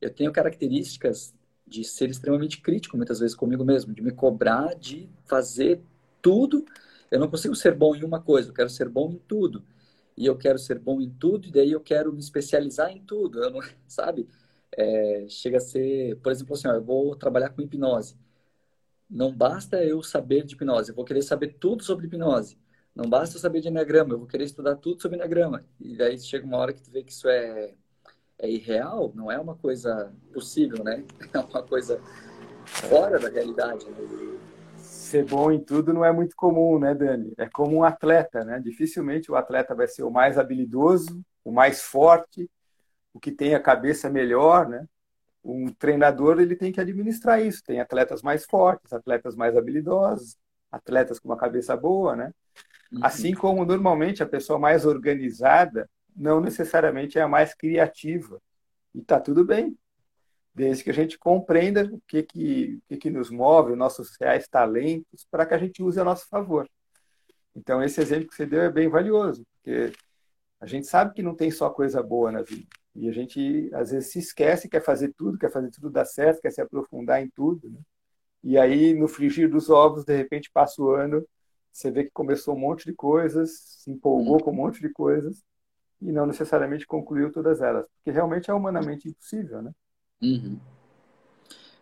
eu 0.00 0.10
tenho 0.10 0.30
características 0.30 1.34
de 1.66 1.82
ser 1.84 2.10
extremamente 2.10 2.60
crítico, 2.60 2.96
muitas 2.96 3.18
vezes 3.18 3.34
comigo 3.34 3.64
mesmo, 3.64 3.94
de 3.94 4.02
me 4.02 4.12
cobrar 4.12 4.74
de 4.74 5.08
fazer 5.24 5.80
tudo. 6.20 6.64
Eu 7.10 7.18
não 7.18 7.28
consigo 7.28 7.56
ser 7.56 7.74
bom 7.74 7.96
em 7.96 8.04
uma 8.04 8.20
coisa, 8.20 8.50
eu 8.50 8.54
quero 8.54 8.70
ser 8.70 8.88
bom 8.88 9.10
em 9.10 9.18
tudo. 9.26 9.64
E 10.16 10.26
eu 10.26 10.36
quero 10.36 10.58
ser 10.58 10.78
bom 10.78 11.00
em 11.00 11.10
tudo, 11.10 11.48
e 11.48 11.52
daí 11.52 11.72
eu 11.72 11.80
quero 11.80 12.12
me 12.12 12.20
especializar 12.20 12.90
em 12.90 13.02
tudo. 13.02 13.42
Eu 13.42 13.50
não, 13.50 13.60
sabe? 13.86 14.28
É, 14.76 15.26
chega 15.28 15.58
a 15.58 15.60
ser, 15.60 16.16
por 16.18 16.32
exemplo, 16.32 16.54
assim, 16.54 16.68
ó, 16.68 16.72
eu 16.74 16.82
vou 16.84 17.14
trabalhar 17.16 17.50
com 17.50 17.62
hipnose. 17.62 18.16
Não 19.08 19.34
basta 19.34 19.84
eu 19.84 20.02
saber 20.02 20.44
de 20.44 20.54
hipnose, 20.54 20.90
eu 20.90 20.94
vou 20.96 21.04
querer 21.04 21.22
saber 21.22 21.56
tudo 21.60 21.82
sobre 21.84 22.06
hipnose. 22.06 22.58
Não 22.94 23.08
basta 23.08 23.36
eu 23.36 23.40
saber 23.40 23.60
de 23.60 23.68
enagrama, 23.68 24.14
eu 24.14 24.18
vou 24.18 24.26
querer 24.26 24.44
estudar 24.44 24.76
tudo 24.76 25.00
sobre 25.00 25.16
enagrama. 25.16 25.64
E 25.80 25.96
daí 25.96 26.18
chega 26.18 26.46
uma 26.46 26.58
hora 26.58 26.72
que 26.72 26.82
tu 26.82 26.90
vê 26.90 27.02
que 27.02 27.12
isso 27.12 27.28
é, 27.28 27.74
é 28.38 28.50
irreal, 28.50 29.12
não 29.14 29.30
é 29.30 29.38
uma 29.38 29.54
coisa 29.54 30.12
possível, 30.32 30.82
né? 30.84 31.04
É 31.32 31.38
uma 31.38 31.62
coisa 31.62 32.00
fora 32.66 33.18
da 33.18 33.28
realidade. 33.28 33.86
Né? 33.86 34.38
Ser 35.12 35.24
bom 35.24 35.52
em 35.52 35.60
tudo 35.60 35.92
não 35.92 36.04
é 36.04 36.10
muito 36.10 36.34
comum, 36.34 36.78
né, 36.78 36.94
Dani? 36.94 37.32
É 37.38 37.48
como 37.48 37.76
um 37.76 37.84
atleta, 37.84 38.44
né? 38.44 38.58
Dificilmente 38.58 39.30
o 39.30 39.36
atleta 39.36 39.74
vai 39.74 39.86
ser 39.86 40.02
o 40.02 40.10
mais 40.10 40.38
habilidoso, 40.38 41.22
o 41.44 41.52
mais 41.52 41.82
forte, 41.82 42.50
o 43.12 43.20
que 43.20 43.30
tem 43.30 43.54
a 43.54 43.60
cabeça 43.60 44.10
melhor, 44.10 44.68
né? 44.68 44.86
um 45.44 45.72
treinador 45.72 46.40
ele 46.40 46.54
tem 46.54 46.70
que 46.70 46.80
administrar 46.80 47.40
isso. 47.44 47.62
Tem 47.64 47.80
atletas 47.80 48.22
mais 48.22 48.44
fortes, 48.44 48.92
atletas 48.92 49.34
mais 49.34 49.56
habilidosos, 49.56 50.36
atletas 50.70 51.18
com 51.18 51.28
uma 51.28 51.36
cabeça 51.36 51.76
boa, 51.76 52.14
né? 52.14 52.32
Uhum. 52.92 53.00
Assim 53.02 53.34
como 53.34 53.64
normalmente 53.64 54.22
a 54.22 54.26
pessoa 54.26 54.58
mais 54.58 54.86
organizada 54.86 55.88
não 56.14 56.40
necessariamente 56.40 57.18
é 57.18 57.22
a 57.22 57.28
mais 57.28 57.54
criativa. 57.54 58.40
E 58.94 59.02
tá 59.02 59.18
tudo 59.18 59.44
bem, 59.44 59.76
desde 60.54 60.84
que 60.84 60.90
a 60.90 60.94
gente 60.94 61.18
compreenda 61.18 61.84
o 61.92 62.00
que 62.06 62.22
que, 62.22 62.74
o 62.76 62.82
que, 62.88 62.96
que 62.96 63.10
nos 63.10 63.30
move, 63.30 63.72
os 63.72 63.78
nossos 63.78 64.16
reais 64.20 64.46
talentos, 64.48 65.26
para 65.30 65.46
que 65.46 65.54
a 65.54 65.58
gente 65.58 65.82
use 65.82 65.98
a 66.00 66.04
nosso 66.04 66.28
favor. 66.28 66.68
Então 67.54 67.82
esse 67.82 68.00
exemplo 68.00 68.28
que 68.28 68.34
você 68.34 68.46
deu 68.46 68.62
é 68.62 68.70
bem 68.70 68.88
valioso, 68.88 69.44
porque 69.56 69.92
a 70.60 70.66
gente 70.66 70.86
sabe 70.86 71.14
que 71.14 71.22
não 71.22 71.34
tem 71.34 71.50
só 71.50 71.70
coisa 71.70 72.02
boa 72.02 72.30
na 72.30 72.42
vida. 72.42 72.68
E 72.94 73.08
a 73.08 73.12
gente, 73.12 73.70
às 73.74 73.90
vezes, 73.90 74.12
se 74.12 74.18
esquece, 74.18 74.68
quer 74.68 74.82
fazer 74.82 75.12
tudo, 75.16 75.38
quer 75.38 75.50
fazer 75.50 75.70
tudo 75.70 75.90
dar 75.90 76.04
certo, 76.04 76.40
quer 76.40 76.50
se 76.50 76.60
aprofundar 76.60 77.22
em 77.22 77.28
tudo. 77.30 77.68
Né? 77.70 77.80
E 78.44 78.58
aí, 78.58 78.94
no 78.94 79.08
frigir 79.08 79.50
dos 79.50 79.70
ovos, 79.70 80.04
de 80.04 80.16
repente, 80.16 80.50
passa 80.52 80.80
o 80.82 80.90
ano, 80.90 81.26
você 81.72 81.90
vê 81.90 82.04
que 82.04 82.10
começou 82.12 82.54
um 82.54 82.58
monte 82.58 82.84
de 82.84 82.92
coisas, 82.94 83.50
se 83.80 83.90
empolgou 83.90 84.34
uhum. 84.34 84.40
com 84.40 84.50
um 84.50 84.54
monte 84.54 84.80
de 84.80 84.90
coisas, 84.90 85.42
e 86.00 86.12
não 86.12 86.26
necessariamente 86.26 86.86
concluiu 86.86 87.32
todas 87.32 87.60
elas. 87.62 87.86
Porque 87.96 88.10
realmente 88.10 88.50
é 88.50 88.54
humanamente 88.54 89.08
impossível, 89.08 89.62
né? 89.62 89.72
Uhum. 90.22 90.58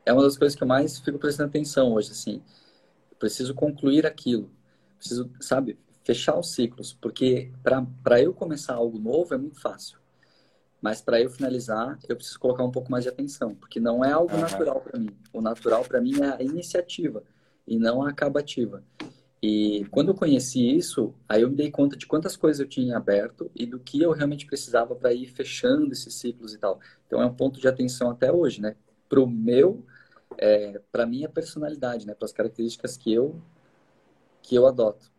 É 0.04 0.12
uma 0.12 0.23
das 0.23 0.37
coisas 0.37 0.56
que 0.56 0.62
eu 0.62 0.68
mais 0.68 0.99
fico 0.99 1.18
prestando 1.18 1.50
atenção 1.50 1.92
hoje, 1.92 2.11
assim. 2.11 2.42
Eu 3.11 3.16
preciso 3.18 3.54
concluir 3.54 4.06
aquilo. 4.06 4.50
Preciso, 4.99 5.30
sabe, 5.40 5.78
fechar 6.04 6.38
os 6.38 6.52
ciclos. 6.52 6.92
Porque 6.92 7.52
para 7.62 8.20
eu 8.20 8.32
começar 8.32 8.75
algo 8.75 8.99
novo 8.99 9.35
é 9.35 9.38
muito 9.38 9.61
fácil. 9.61 9.99
Mas 10.80 11.02
para 11.02 11.20
eu 11.20 11.28
finalizar, 11.28 11.99
eu 12.09 12.16
preciso 12.16 12.40
colocar 12.40 12.64
um 12.64 12.70
pouco 12.70 12.90
mais 12.90 13.04
de 13.04 13.11
atenção, 13.11 13.54
porque 13.54 13.78
não 13.78 14.02
é 14.02 14.12
algo 14.12 14.35
uhum. 14.35 14.40
natural 14.40 14.80
para 14.80 14.99
mim. 14.99 15.11
O 15.32 15.42
natural 15.42 15.85
para 15.85 16.00
mim 16.00 16.23
é 16.23 16.37
a 16.37 16.42
iniciativa 16.42 17.23
e 17.66 17.78
não 17.78 18.02
a 18.02 18.09
acabativa. 18.09 18.82
E 19.42 19.87
quando 19.90 20.09
eu 20.09 20.14
conheci 20.14 20.76
isso, 20.76 21.14
aí 21.26 21.42
eu 21.42 21.49
me 21.49 21.56
dei 21.56 21.70
conta 21.70 21.97
de 21.97 22.06
quantas 22.06 22.37
coisas 22.37 22.61
eu 22.61 22.68
tinha 22.68 22.97
aberto 22.97 23.50
e 23.54 23.64
do 23.64 23.80
que 23.80 24.02
eu 24.02 24.12
realmente 24.12 24.44
precisava 24.44 24.94
para 24.94 25.14
ir 25.14 25.26
fechando 25.26 25.90
esses 25.92 26.14
ciclos 26.14 26.52
e 26.52 26.59
tal. 26.59 26.78
Então 27.06 27.23
é 27.23 27.26
um 27.26 27.35
ponto 27.35 27.59
de 27.59 27.66
atenção 27.66 28.11
até 28.11 28.30
hoje, 28.30 28.61
né? 28.61 28.76
Para 29.09 29.20
o 29.20 29.26
meu, 29.26 29.85
é, 30.37 30.78
para 30.92 31.06
minha 31.06 31.28
personalidade, 31.28 32.06
né? 32.06 32.14
Para 32.14 32.26
as 32.26 32.32
características 32.32 32.97
que 32.99 33.12
eu 33.12 33.40
que 34.42 34.54
eu 34.54 34.66
adoto. 34.66 35.11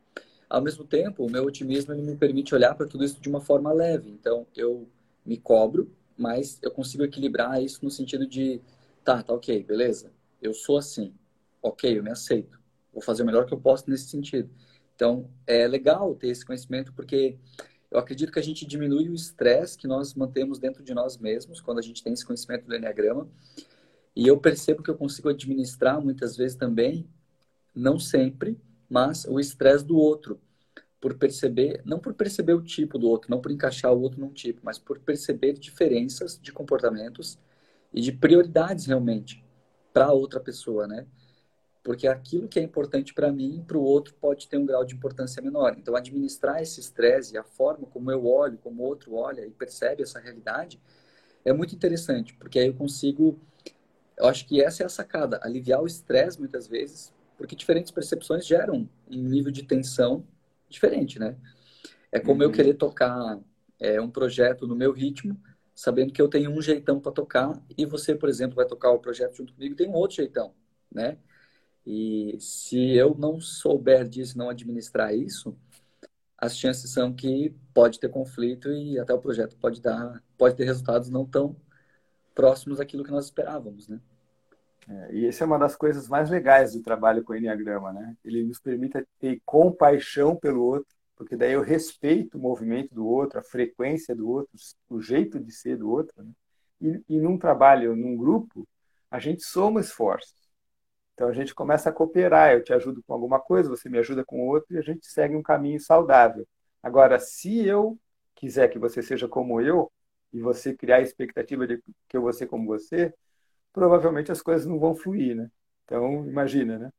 Ao 0.49 0.61
mesmo 0.61 0.83
tempo, 0.83 1.25
o 1.25 1.31
meu 1.31 1.45
otimismo 1.45 1.93
ele 1.93 2.01
me 2.01 2.15
permite 2.15 2.53
olhar 2.53 2.75
para 2.75 2.87
tudo 2.87 3.03
isso 3.03 3.19
de 3.21 3.29
uma 3.29 3.41
forma 3.41 3.73
leve. 3.73 4.09
Então 4.11 4.45
eu 4.55 4.87
me 5.25 5.37
cobro, 5.37 5.91
mas 6.15 6.59
eu 6.61 6.69
consigo 6.69 7.03
equilibrar 7.03 7.61
isso 7.63 7.83
no 7.83 7.89
sentido 7.89 8.27
de, 8.27 8.61
tá, 9.03 9.23
tá 9.23 9.33
ok, 9.33 9.63
beleza. 9.63 10.11
Eu 10.41 10.53
sou 10.53 10.77
assim, 10.77 11.13
ok, 11.61 11.97
eu 11.97 12.03
me 12.03 12.11
aceito 12.11 12.60
vou 12.93 13.01
fazer 13.01 13.23
o 13.23 13.25
melhor 13.25 13.45
que 13.45 13.53
eu 13.53 13.59
posso 13.59 13.89
nesse 13.89 14.09
sentido. 14.09 14.49
Então, 14.95 15.29
é 15.47 15.67
legal 15.67 16.13
ter 16.15 16.27
esse 16.27 16.45
conhecimento 16.45 16.93
porque 16.93 17.37
eu 17.89 17.99
acredito 17.99 18.31
que 18.31 18.39
a 18.39 18.43
gente 18.43 18.65
diminui 18.65 19.09
o 19.09 19.13
estresse 19.13 19.77
que 19.77 19.87
nós 19.87 20.13
mantemos 20.13 20.59
dentro 20.59 20.83
de 20.83 20.93
nós 20.93 21.17
mesmos 21.17 21.59
quando 21.59 21.79
a 21.79 21.81
gente 21.81 22.01
tem 22.01 22.13
esse 22.13 22.25
conhecimento 22.25 22.65
do 22.65 22.75
Enneagrama. 22.75 23.27
E 24.15 24.27
eu 24.27 24.37
percebo 24.37 24.81
que 24.81 24.89
eu 24.89 24.95
consigo 24.95 25.29
administrar 25.29 26.01
muitas 26.01 26.37
vezes 26.37 26.55
também, 26.55 27.07
não 27.75 27.99
sempre, 27.99 28.57
mas 28.89 29.25
o 29.25 29.39
estresse 29.39 29.85
do 29.85 29.97
outro. 29.97 30.39
Por 30.99 31.15
perceber, 31.15 31.81
não 31.83 31.99
por 31.99 32.13
perceber 32.13 32.53
o 32.53 32.61
tipo 32.61 32.99
do 32.99 33.09
outro, 33.09 33.31
não 33.31 33.41
por 33.41 33.51
encaixar 33.51 33.91
o 33.91 33.99
outro 33.99 34.19
num 34.19 34.31
tipo, 34.31 34.61
mas 34.63 34.77
por 34.77 34.99
perceber 34.99 35.53
diferenças 35.53 36.39
de 36.39 36.51
comportamentos 36.51 37.39
e 37.91 37.99
de 37.99 38.11
prioridades 38.11 38.85
realmente 38.85 39.43
para 39.91 40.11
outra 40.11 40.39
pessoa, 40.39 40.87
né? 40.87 41.07
Porque 41.83 42.07
aquilo 42.07 42.47
que 42.47 42.59
é 42.59 42.63
importante 42.63 43.13
para 43.13 43.31
mim, 43.31 43.63
para 43.65 43.77
o 43.77 43.81
outro, 43.81 44.13
pode 44.13 44.47
ter 44.47 44.57
um 44.57 44.65
grau 44.65 44.85
de 44.85 44.93
importância 44.93 45.41
menor. 45.41 45.75
Então, 45.77 45.95
administrar 45.95 46.61
esse 46.61 46.79
estresse 46.79 47.33
e 47.33 47.37
a 47.37 47.43
forma 47.43 47.87
como 47.87 48.11
eu 48.11 48.25
olho, 48.25 48.57
como 48.59 48.83
o 48.83 48.85
outro 48.85 49.15
olha 49.15 49.45
e 49.45 49.51
percebe 49.51 50.03
essa 50.03 50.19
realidade, 50.19 50.79
é 51.43 51.51
muito 51.51 51.73
interessante, 51.73 52.33
porque 52.35 52.59
aí 52.59 52.67
eu 52.67 52.73
consigo. 52.73 53.39
Eu 54.15 54.27
acho 54.27 54.45
que 54.45 54.61
essa 54.61 54.83
é 54.83 54.85
a 54.85 54.89
sacada, 54.89 55.39
aliviar 55.41 55.81
o 55.81 55.87
estresse 55.87 56.37
muitas 56.39 56.67
vezes, 56.67 57.11
porque 57.35 57.55
diferentes 57.55 57.91
percepções 57.91 58.45
geram 58.45 58.87
um 59.09 59.17
nível 59.17 59.51
de 59.51 59.63
tensão 59.63 60.23
diferente, 60.69 61.17
né? 61.17 61.35
É 62.11 62.19
como 62.19 62.41
uhum. 62.41 62.49
eu 62.49 62.51
querer 62.51 62.75
tocar 62.75 63.39
é, 63.79 63.99
um 63.99 64.09
projeto 64.09 64.67
no 64.67 64.75
meu 64.75 64.91
ritmo, 64.91 65.41
sabendo 65.73 66.13
que 66.13 66.21
eu 66.21 66.27
tenho 66.27 66.51
um 66.51 66.61
jeitão 66.61 66.99
para 66.99 67.11
tocar 67.11 67.59
e 67.75 67.85
você, 67.85 68.13
por 68.13 68.29
exemplo, 68.29 68.55
vai 68.55 68.67
tocar 68.67 68.91
o 68.91 68.99
projeto 68.99 69.37
junto 69.37 69.53
comigo 69.53 69.75
tem 69.75 69.89
um 69.89 69.93
outro 69.93 70.17
jeitão, 70.17 70.53
né? 70.93 71.17
E 71.85 72.37
se 72.39 72.95
eu 72.95 73.15
não 73.15 73.39
souber 73.39 74.07
disso, 74.07 74.37
não 74.37 74.49
administrar 74.49 75.15
isso, 75.15 75.57
as 76.37 76.57
chances 76.57 76.91
são 76.91 77.13
que 77.13 77.55
pode 77.73 77.99
ter 77.99 78.09
conflito 78.09 78.71
e 78.71 78.99
até 78.99 79.13
o 79.13 79.21
projeto 79.21 79.55
pode 79.57 79.81
dar, 79.81 80.23
pode 80.37 80.55
ter 80.55 80.65
resultados 80.65 81.09
não 81.09 81.25
tão 81.25 81.55
próximos 82.33 82.79
daquilo 82.79 83.03
que 83.03 83.11
nós 83.11 83.25
esperávamos, 83.25 83.87
né? 83.87 83.99
É, 84.87 85.13
e 85.13 85.27
essa 85.27 85.43
é 85.43 85.47
uma 85.47 85.59
das 85.59 85.75
coisas 85.75 86.07
mais 86.07 86.29
legais 86.29 86.73
do 86.73 86.81
trabalho 86.81 87.23
com 87.23 87.33
o 87.33 87.35
Enneagrama, 87.35 87.93
né? 87.93 88.17
Ele 88.25 88.43
nos 88.43 88.59
permite 88.59 89.05
ter 89.19 89.41
compaixão 89.45 90.35
pelo 90.35 90.63
outro, 90.63 90.95
porque 91.15 91.35
daí 91.35 91.53
eu 91.53 91.61
respeito 91.61 92.37
o 92.37 92.41
movimento 92.41 92.95
do 92.95 93.05
outro, 93.05 93.39
a 93.39 93.43
frequência 93.43 94.15
do 94.15 94.27
outro, 94.27 94.51
o 94.89 94.99
jeito 94.99 95.39
de 95.39 95.51
ser 95.51 95.77
do 95.77 95.89
outro, 95.89 96.23
né? 96.23 96.31
E, 96.81 97.15
e 97.15 97.19
num 97.19 97.37
trabalho, 97.37 97.95
num 97.95 98.17
grupo, 98.17 98.67
a 99.11 99.19
gente 99.19 99.43
soma 99.43 99.79
esforços. 99.79 100.40
Então 101.13 101.27
a 101.27 101.33
gente 101.33 101.53
começa 101.53 101.89
a 101.89 101.93
cooperar, 101.93 102.53
eu 102.53 102.63
te 102.63 102.73
ajudo 102.73 103.03
com 103.03 103.13
alguma 103.13 103.39
coisa, 103.39 103.69
você 103.69 103.89
me 103.89 103.97
ajuda 103.99 104.23
com 104.25 104.47
outra 104.47 104.75
e 104.75 104.79
a 104.79 104.81
gente 104.81 105.05
segue 105.07 105.35
um 105.35 105.43
caminho 105.43 105.79
saudável. 105.79 106.47
Agora, 106.81 107.19
se 107.19 107.65
eu 107.65 107.97
quiser 108.35 108.67
que 108.69 108.79
você 108.79 109.01
seja 109.03 109.27
como 109.27 109.61
eu 109.61 109.91
e 110.33 110.41
você 110.41 110.73
criar 110.73 110.97
a 110.97 111.01
expectativa 111.01 111.67
de 111.67 111.81
que 112.07 112.17
eu 112.17 112.21
vou 112.21 112.33
ser 112.33 112.47
como 112.47 112.65
você, 112.65 113.13
provavelmente 113.73 114.31
as 114.31 114.41
coisas 114.41 114.65
não 114.65 114.79
vão 114.79 114.95
fluir, 114.95 115.35
né? 115.35 115.49
Então, 115.85 116.25
imagina, 116.27 116.79
né? 116.79 116.91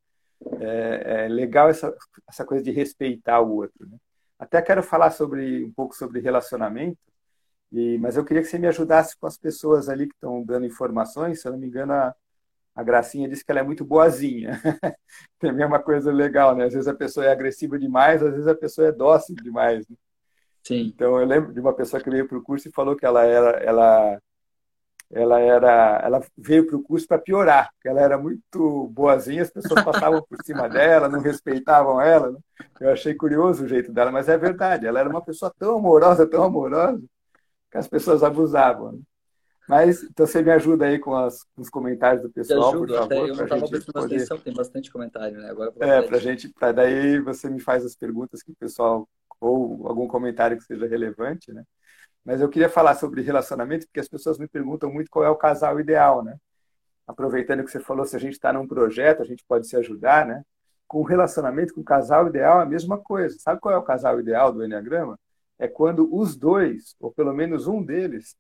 É, 0.61 1.25
é 1.25 1.29
legal 1.29 1.69
essa, 1.69 1.95
essa 2.29 2.45
coisa 2.45 2.63
de 2.63 2.71
respeitar 2.71 3.41
o 3.41 3.57
outro, 3.57 3.89
né? 3.89 3.97
Até 4.39 4.61
quero 4.61 4.83
falar 4.83 5.11
sobre 5.13 5.65
um 5.65 5.73
pouco 5.73 5.95
sobre 5.95 6.21
relacionamento, 6.21 6.99
e, 7.73 7.99
mas 7.99 8.17
eu 8.17 8.25
queria 8.25 8.43
que 8.43 8.49
você 8.49 8.59
me 8.59 8.67
ajudasse 8.67 9.17
com 9.19 9.27
as 9.27 9.39
pessoas 9.39 9.89
ali 9.89 10.07
que 10.07 10.15
estão 10.15 10.45
dando 10.45 10.67
informações. 10.67 11.41
Se 11.41 11.49
eu 11.49 11.53
não 11.53 11.59
me 11.59 11.67
engano, 11.67 11.93
a, 11.93 12.15
a 12.75 12.83
Gracinha 12.83 13.29
disse 13.29 13.45
que 13.45 13.51
ela 13.51 13.61
é 13.61 13.65
muito 13.65 13.85
boazinha. 13.85 14.61
Também 15.39 15.63
é 15.63 15.67
uma 15.67 15.83
coisa 15.83 16.11
legal, 16.11 16.57
né? 16.57 16.65
Às 16.65 16.73
vezes 16.73 16.89
a 16.89 16.95
pessoa 16.95 17.27
é 17.27 17.31
agressiva 17.31 17.79
demais, 17.79 18.23
às 18.23 18.33
vezes 18.33 18.47
a 18.47 18.55
pessoa 18.55 18.89
é 18.89 18.93
dócil 18.93 19.35
demais. 19.37 19.87
Né? 19.89 19.97
Sim. 20.63 20.93
Então 20.95 21.21
eu 21.21 21.27
lembro 21.27 21.53
de 21.53 21.61
uma 21.61 21.75
pessoa 21.75 22.03
que 22.03 22.09
veio 22.11 22.27
para 22.27 22.39
o 22.39 22.43
curso 22.43 22.69
e 22.69 22.73
falou 22.73 22.97
que 22.97 23.05
ela 23.05 23.25
era, 23.25 23.59
ela, 23.59 24.19
ela 25.11 25.41
era, 25.41 26.01
ela 26.03 26.21
veio 26.37 26.67
para 26.67 26.77
o 26.77 26.83
curso 26.83 27.07
para 27.07 27.19
piorar, 27.19 27.71
porque 27.75 27.89
ela 27.89 28.01
era 28.01 28.17
muito 28.17 28.89
boazinha, 28.89 29.43
as 29.43 29.51
pessoas 29.51 29.85
passavam 29.85 30.23
por 30.23 30.43
cima 30.43 30.67
dela, 30.69 31.09
não 31.09 31.21
respeitavam 31.21 32.01
ela. 32.01 32.33
Né? 32.33 32.39
Eu 32.81 32.91
achei 32.91 33.15
curioso 33.15 33.65
o 33.65 33.69
jeito 33.69 33.93
dela, 33.93 34.11
mas 34.11 34.29
é 34.31 34.39
verdade. 34.39 34.87
Ela 34.87 35.01
era 35.01 35.11
uma 35.11 35.23
pessoa 35.23 35.53
tão 35.59 35.77
amorosa, 35.77 36.27
tão 36.27 36.43
amorosa, 36.43 37.03
que 37.71 37.77
as 37.77 37.87
pessoas 37.87 38.23
abusavam. 38.23 38.93
Né? 38.93 38.99
Mas 39.69 40.03
então 40.03 40.27
você 40.27 40.43
me 40.43 40.51
ajuda 40.51 40.87
aí 40.87 40.99
com, 40.99 41.15
as, 41.15 41.47
os 41.57 41.71
comentários 41.71 42.23
do 42.23 42.31
pessoal, 42.31 42.71
ajudo, 42.71 42.87
por 42.87 43.09
favor. 43.09 43.29
eu 43.29 43.37
não 43.37 43.45
estava 43.45 43.69
prestando 43.69 43.93
poder... 43.93 44.17
atenção, 44.17 44.39
tem 44.39 44.53
bastante 44.53 44.91
comentário, 44.91 45.39
né? 45.39 45.51
Agora 45.51 45.73
é, 45.81 46.03
para 46.03 46.19
gente, 46.19 46.49
para 46.49 46.73
daí 46.73 47.21
você 47.21 47.49
me 47.49 47.61
faz 47.61 47.85
as 47.85 47.95
perguntas 47.95 48.43
que 48.43 48.51
o 48.51 48.57
pessoal 48.57 49.09
ou 49.41 49.87
algum 49.89 50.07
comentário 50.07 50.57
que 50.57 50.65
seja 50.65 50.87
relevante, 50.87 51.53
né? 51.53 51.65
Mas 52.25 52.41
eu 52.41 52.49
queria 52.49 52.69
falar 52.69 52.95
sobre 52.95 53.23
relacionamento, 53.23 53.87
porque 53.87 54.01
as 54.01 54.09
pessoas 54.09 54.39
me 54.39 54.47
perguntam 54.47 54.93
muito 54.93 55.11
qual 55.11 55.25
é 55.25 55.31
o 55.31 55.37
casal 55.37 55.81
ideal, 55.81 56.23
né? 56.23 56.37
Aproveitando 57.07 57.65
que 57.65 57.71
você 57.71 57.81
falou, 57.81 58.05
se 58.05 58.15
a 58.15 58.19
gente 58.19 58.35
está 58.35 58.53
num 58.53 58.67
projeto, 58.67 59.23
a 59.23 59.25
gente 59.25 59.45
pode 59.47 59.67
se 59.67 59.77
ajudar, 59.77 60.25
né? 60.25 60.45
Com 60.87 61.01
o 61.01 61.05
relacionamento, 61.05 61.75
com 61.75 61.81
o 61.81 61.85
casal 61.85 62.29
ideal, 62.29 62.61
é 62.61 62.63
a 62.63 62.67
mesma 62.67 62.99
coisa. 62.99 63.37
Sabe 63.41 63.61
qual 63.61 63.75
é 63.75 63.79
o 63.79 63.83
casal 63.83 64.21
ideal 64.21 64.53
do 64.53 64.65
Enneagrama? 64.65 65.19
É 65.59 65.67
quando 65.67 66.09
os 66.15 66.37
dois, 66.37 66.95
ou 67.01 67.13
pelo 67.13 67.33
menos 67.33 67.67
um 67.67 67.83
deles, 67.83 68.37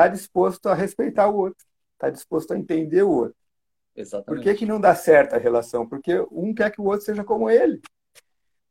está 0.00 0.08
disposto 0.08 0.66
a 0.66 0.74
respeitar 0.74 1.28
o 1.28 1.36
outro, 1.36 1.64
está 1.92 2.08
disposto 2.08 2.52
a 2.52 2.58
entender 2.58 3.02
o 3.02 3.10
outro. 3.10 3.36
Exatamente. 3.94 4.26
Por 4.26 4.42
que, 4.42 4.58
que 4.58 4.66
não 4.66 4.80
dá 4.80 4.94
certo 4.94 5.34
a 5.34 5.38
relação? 5.38 5.86
Porque 5.86 6.18
um 6.30 6.54
quer 6.54 6.70
que 6.70 6.80
o 6.80 6.84
outro 6.84 7.04
seja 7.04 7.22
como 7.22 7.50
ele. 7.50 7.82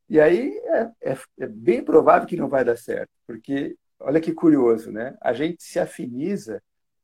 E 0.09 0.19
aí 0.19 0.57
é, 0.57 1.12
é, 1.12 1.17
é 1.39 1.48
bem 1.48 1.83
provável 1.83 2.27
que 2.27 2.36
não 2.36 2.50
vai 2.50 2.65
dar 2.65 2.77
certo, 2.77 3.12
porque 3.27 3.77
olha 4.00 4.19
que 4.19 4.33
curioso, 4.33 4.91
né? 4.91 5.15
A 5.21 5.33
gente 5.33 5.62
se 5.62 5.79
afiniza, 5.79 6.63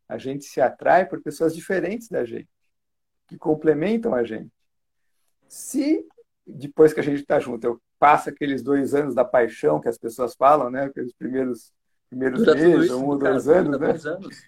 a 0.10 0.18
gente 0.18 0.46
se 0.46 0.60
atrai 0.60 1.06
por 1.06 1.22
pessoas 1.22 1.56
diferentes 1.56 2.08
da 2.10 2.26
gente, 2.26 2.50
que 3.28 3.38
complementam 3.38 4.16
a 4.16 4.24
gente. 4.24 4.50
Se 5.48 6.04
depois 6.48 6.94
que 6.94 7.00
a 7.00 7.04
gente 7.04 7.22
está 7.22 7.40
junto, 7.40 7.64
eu 7.64 7.82
passo 8.00 8.30
aqueles 8.30 8.64
dois 8.64 8.96
anos 8.96 9.14
da 9.14 9.24
paixão 9.24 9.80
que 9.80 9.90
as 9.90 10.00
pessoas 10.00 10.34
falam, 10.34 10.72
né? 10.72 10.86
Aqueles 10.86 11.14
primeiros 11.14 11.72
primeiros 12.16 12.40
Dura 12.40 12.56
meses, 12.56 12.92
um 12.92 13.06
ou 13.08 13.18
dois 13.18 13.46
cara, 13.46 13.60
anos, 13.60 13.80
né? 13.80 14.12
Anos. 14.12 14.46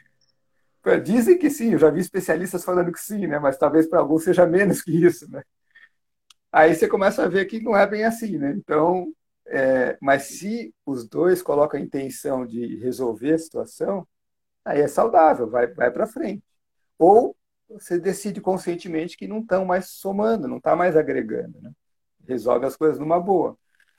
Dizem 1.04 1.38
que 1.38 1.50
sim, 1.50 1.74
eu 1.74 1.80
já 1.80 1.90
vi 1.90 2.00
especialistas 2.00 2.64
falando 2.64 2.94
que 2.94 3.00
sim, 3.00 3.28
né? 3.28 3.38
Mas 3.40 3.58
talvez 3.58 3.88
para 3.88 4.00
alguns 4.00 4.24
seja 4.24 4.46
menos 4.46 4.82
que 4.82 4.92
isso, 4.92 5.30
né? 5.30 5.44
Aí 6.50 6.74
você 6.74 6.88
começa 6.88 7.24
a 7.24 7.28
ver 7.28 7.46
que 7.46 7.62
não 7.62 7.76
é 7.76 7.86
bem 7.86 8.06
assim, 8.06 8.38
né? 8.38 8.54
Então, 8.58 9.14
é, 9.46 9.98
mas 10.02 10.24
se 10.24 10.74
os 10.86 11.08
dois 11.08 11.42
colocam 11.42 11.78
a 11.78 11.84
intenção 11.84 12.46
de 12.46 12.78
resolver 12.78 13.34
a 13.34 13.38
situação, 13.38 14.08
aí 14.64 14.80
é 14.80 14.88
saudável, 14.88 15.50
vai, 15.50 15.68
vai 15.68 15.92
para 15.92 16.08
frente. 16.08 16.42
Ou 16.98 17.36
você 17.70 18.00
decide 18.00 18.40
conscientemente 18.40 19.18
que 19.18 19.28
não 19.28 19.40
estão 19.40 19.66
mais 19.66 19.90
somando, 19.90 20.48
não 20.48 20.58
está 20.58 20.74
mais 20.74 20.96
agregando, 20.96 21.60
né? 21.62 21.70
Resolve 22.26 22.66
as 22.66 22.78
coisas 22.78 22.98
numa 22.98 23.20
boa. 23.20 23.58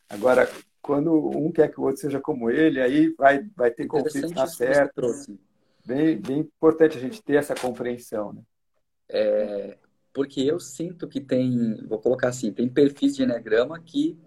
Agora, 0.09 0.49
quando 0.89 1.13
um 1.13 1.53
quer 1.53 1.71
que 1.71 1.79
o 1.79 1.83
outro 1.83 2.01
seja 2.01 2.19
como 2.19 2.49
ele, 2.49 2.81
aí 2.81 3.11
vai, 3.11 3.47
vai 3.55 3.71
ter 3.71 3.87
conflito 3.87 4.31
na 4.31 4.47
certa. 4.47 5.03
Bem, 5.85 6.17
bem 6.17 6.39
importante 6.39 6.97
a 6.97 7.01
gente 7.01 7.23
ter 7.23 7.35
essa 7.35 7.55
compreensão. 7.55 8.33
Né? 8.33 8.41
É, 9.11 9.77
porque 10.15 10.41
eu 10.41 10.59
sinto 10.59 11.07
que 11.07 11.21
tem, 11.21 11.77
vou 11.87 11.99
colocar 11.99 12.29
assim, 12.29 12.51
tem 12.55 12.67
perfis 12.67 13.15
de 13.15 13.23
enegrama 13.23 13.79
que 13.79 14.19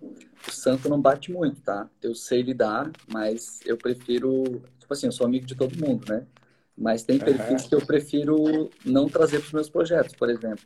o 0.48 0.52
santo 0.52 0.88
não 0.88 1.02
bate 1.02 1.32
muito, 1.32 1.60
tá? 1.62 1.90
Eu 2.00 2.14
sei 2.14 2.44
lidar, 2.44 2.92
mas 3.12 3.60
eu 3.66 3.76
prefiro, 3.76 4.62
tipo 4.78 4.94
assim, 4.94 5.08
eu 5.08 5.12
sou 5.12 5.26
amigo 5.26 5.48
de 5.48 5.56
todo 5.56 5.84
mundo, 5.84 6.08
né? 6.08 6.28
Mas 6.78 7.02
tem 7.02 7.18
perfis 7.18 7.64
uhum. 7.64 7.70
que 7.70 7.76
eu 7.76 7.84
prefiro 7.84 8.70
não 8.86 9.10
trazer 9.10 9.40
para 9.40 9.48
os 9.48 9.54
meus 9.54 9.70
projetos, 9.70 10.14
por 10.14 10.30
exemplo, 10.30 10.66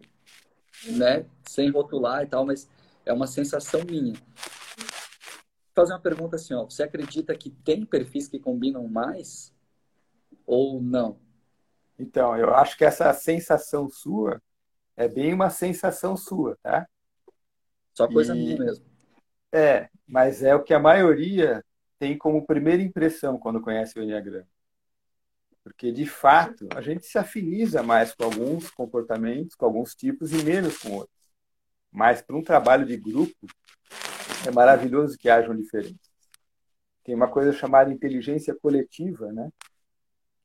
né? 0.87 1.25
Sem 1.47 1.69
rotular 1.69 2.23
e 2.23 2.27
tal, 2.27 2.45
mas 2.45 2.67
é 3.05 3.13
uma 3.13 3.27
sensação 3.27 3.79
minha 3.89 4.13
fazer 5.75 5.93
uma 5.93 5.99
pergunta 5.99 6.37
assim, 6.37 6.53
ó. 6.53 6.63
Você 6.63 6.81
acredita 6.81 7.35
que 7.35 7.49
tem 7.49 7.85
perfis 7.85 8.27
que 8.27 8.39
combinam 8.39 8.87
mais 8.87 9.53
ou 10.45 10.81
não? 10.81 11.19
Então, 11.99 12.35
eu 12.37 12.53
acho 12.55 12.77
que 12.77 12.85
essa 12.85 13.13
sensação 13.13 13.89
sua 13.89 14.41
é 14.95 15.07
bem 15.07 15.33
uma 15.33 15.49
sensação 15.49 16.15
sua, 16.15 16.57
tá? 16.63 16.87
Só 17.93 18.07
coisa 18.07 18.35
e... 18.35 18.39
minha 18.39 18.57
mesmo. 18.57 18.85
É, 19.51 19.89
mas 20.07 20.43
é 20.43 20.55
o 20.55 20.63
que 20.63 20.73
a 20.73 20.79
maioria 20.79 21.63
tem 21.99 22.17
como 22.17 22.45
primeira 22.45 22.81
impressão 22.81 23.37
quando 23.37 23.61
conhece 23.61 23.97
o 23.97 24.03
Enneagrama. 24.03 24.47
Porque, 25.63 25.91
de 25.91 26.05
fato, 26.05 26.67
a 26.75 26.81
gente 26.81 27.05
se 27.05 27.17
afiniza 27.17 27.81
mais 27.81 28.13
com 28.13 28.23
alguns 28.23 28.69
comportamentos, 28.69 29.55
com 29.55 29.65
alguns 29.65 29.95
tipos 29.95 30.31
e 30.31 30.43
menos 30.43 30.77
com 30.77 30.91
outros. 30.91 31.15
Mas, 31.91 32.21
para 32.21 32.35
um 32.35 32.43
trabalho 32.43 32.85
de 32.85 32.97
grupo, 32.97 33.47
é 34.45 34.51
maravilhoso 34.51 35.17
que 35.17 35.29
hajam 35.29 35.55
diferenças. 35.55 36.13
Tem 37.03 37.13
uma 37.13 37.27
coisa 37.27 37.53
chamada 37.53 37.91
inteligência 37.91 38.55
coletiva, 38.55 39.31
né? 39.31 39.51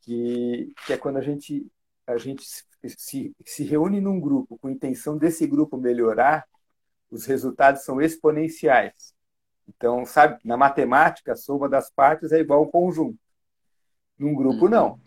que, 0.01 0.73
que 0.87 0.93
é 0.93 0.97
quando 0.97 1.19
a 1.19 1.21
gente, 1.21 1.67
a 2.07 2.17
gente 2.17 2.45
se, 2.45 3.35
se 3.45 3.65
reúne 3.65 4.01
num 4.01 4.21
grupo 4.21 4.59
com 4.59 4.69
a 4.69 4.73
intenção 4.73 5.17
desse 5.17 5.47
grupo 5.47 5.77
melhorar, 5.77 6.47
os 7.11 7.27
resultados 7.27 7.83
são 7.83 8.01
exponenciais. 8.01 9.15
Então, 9.69 10.05
sabe, 10.05 10.39
na 10.45 10.57
matemática, 10.57 11.33
a 11.33 11.37
soma 11.37 11.69
das 11.69 11.91
partes 11.91 12.33
é 12.33 12.41
igual 12.41 12.61
ao 12.61 12.71
conjunto. 12.71 13.19
Num 14.19 14.35
grupo, 14.35 14.69
não. 14.69 15.01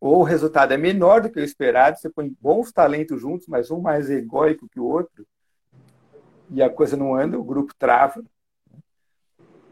Ou 0.00 0.20
o 0.20 0.24
resultado 0.24 0.72
é 0.72 0.76
menor 0.76 1.22
do 1.22 1.30
que 1.30 1.40
o 1.40 1.44
esperado, 1.44 1.98
você 1.98 2.08
põe 2.08 2.34
bons 2.40 2.70
talentos 2.70 3.20
juntos, 3.20 3.48
mas 3.48 3.70
um 3.70 3.80
mais 3.80 4.08
egóico 4.08 4.68
que 4.68 4.78
o 4.78 4.84
outro, 4.84 5.26
e 6.50 6.62
a 6.62 6.70
coisa 6.70 6.96
não 6.96 7.14
anda, 7.14 7.38
o 7.38 7.44
grupo 7.44 7.74
trava. 7.78 8.22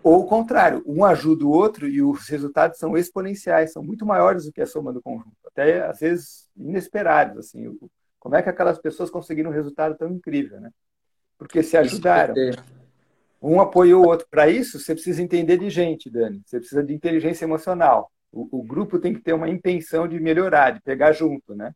Ou 0.03 0.21
o 0.21 0.27
contrário, 0.27 0.83
um 0.87 1.05
ajuda 1.05 1.45
o 1.45 1.51
outro 1.51 1.89
e 1.89 2.01
os 2.01 2.29
resultados 2.29 2.79
são 2.79 2.97
exponenciais, 2.97 3.73
são 3.73 3.83
muito 3.83 4.07
maiores 4.07 4.45
do 4.45 4.53
que 4.53 4.61
a 4.61 4.67
soma 4.67 4.93
do 4.93 5.03
conjunto. 5.03 5.37
Até, 5.47 5.85
às 5.85 5.99
vezes, 5.99 6.49
inesperados. 6.57 7.39
Assim, 7.39 7.77
como 8.21 8.37
é 8.37 8.43
que 8.43 8.49
aquelas 8.49 8.79
pessoas 8.79 9.11
conseguiram 9.11 9.51
um 9.51 9.55
resultado 9.55 9.97
tão 9.97 10.09
incrível, 10.09 10.61
né? 10.61 10.71
Porque 11.37 11.63
se 11.63 11.77
ajudaram. 11.77 12.35
Um 13.43 13.61
apoiou 13.61 14.05
o 14.05 14.09
outro. 14.09 14.27
Para 14.31 14.49
isso, 14.49 14.79
você 14.79 14.95
precisa 14.95 15.23
entender 15.23 15.59
de 15.59 15.69
gente, 15.71 16.09
Dani. 16.09 16.41
Você 16.47 16.59
precisa 16.59 16.85
de 16.85 16.95
inteligência 16.95 17.45
emocional. 17.45 18.11
O, 18.33 18.61
o 18.61 18.63
grupo 18.63 18.99
tem 18.99 19.13
que 19.13 19.21
ter 19.21 19.33
uma 19.33 19.49
intenção 19.49 20.07
de 20.07 20.21
melhorar, 20.21 20.71
de 20.71 20.81
pegar 20.83 21.13
junto, 21.13 21.55
né? 21.55 21.73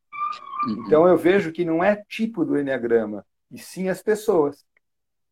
Uhum. 0.67 0.85
Então, 0.87 1.09
eu 1.09 1.17
vejo 1.17 1.53
que 1.53 1.65
não 1.65 1.83
é 1.83 2.03
tipo 2.09 2.45
do 2.45 2.59
Enneagrama, 2.59 3.25
e 3.51 3.59
sim 3.59 3.89
as 3.89 4.03
pessoas. 4.03 4.65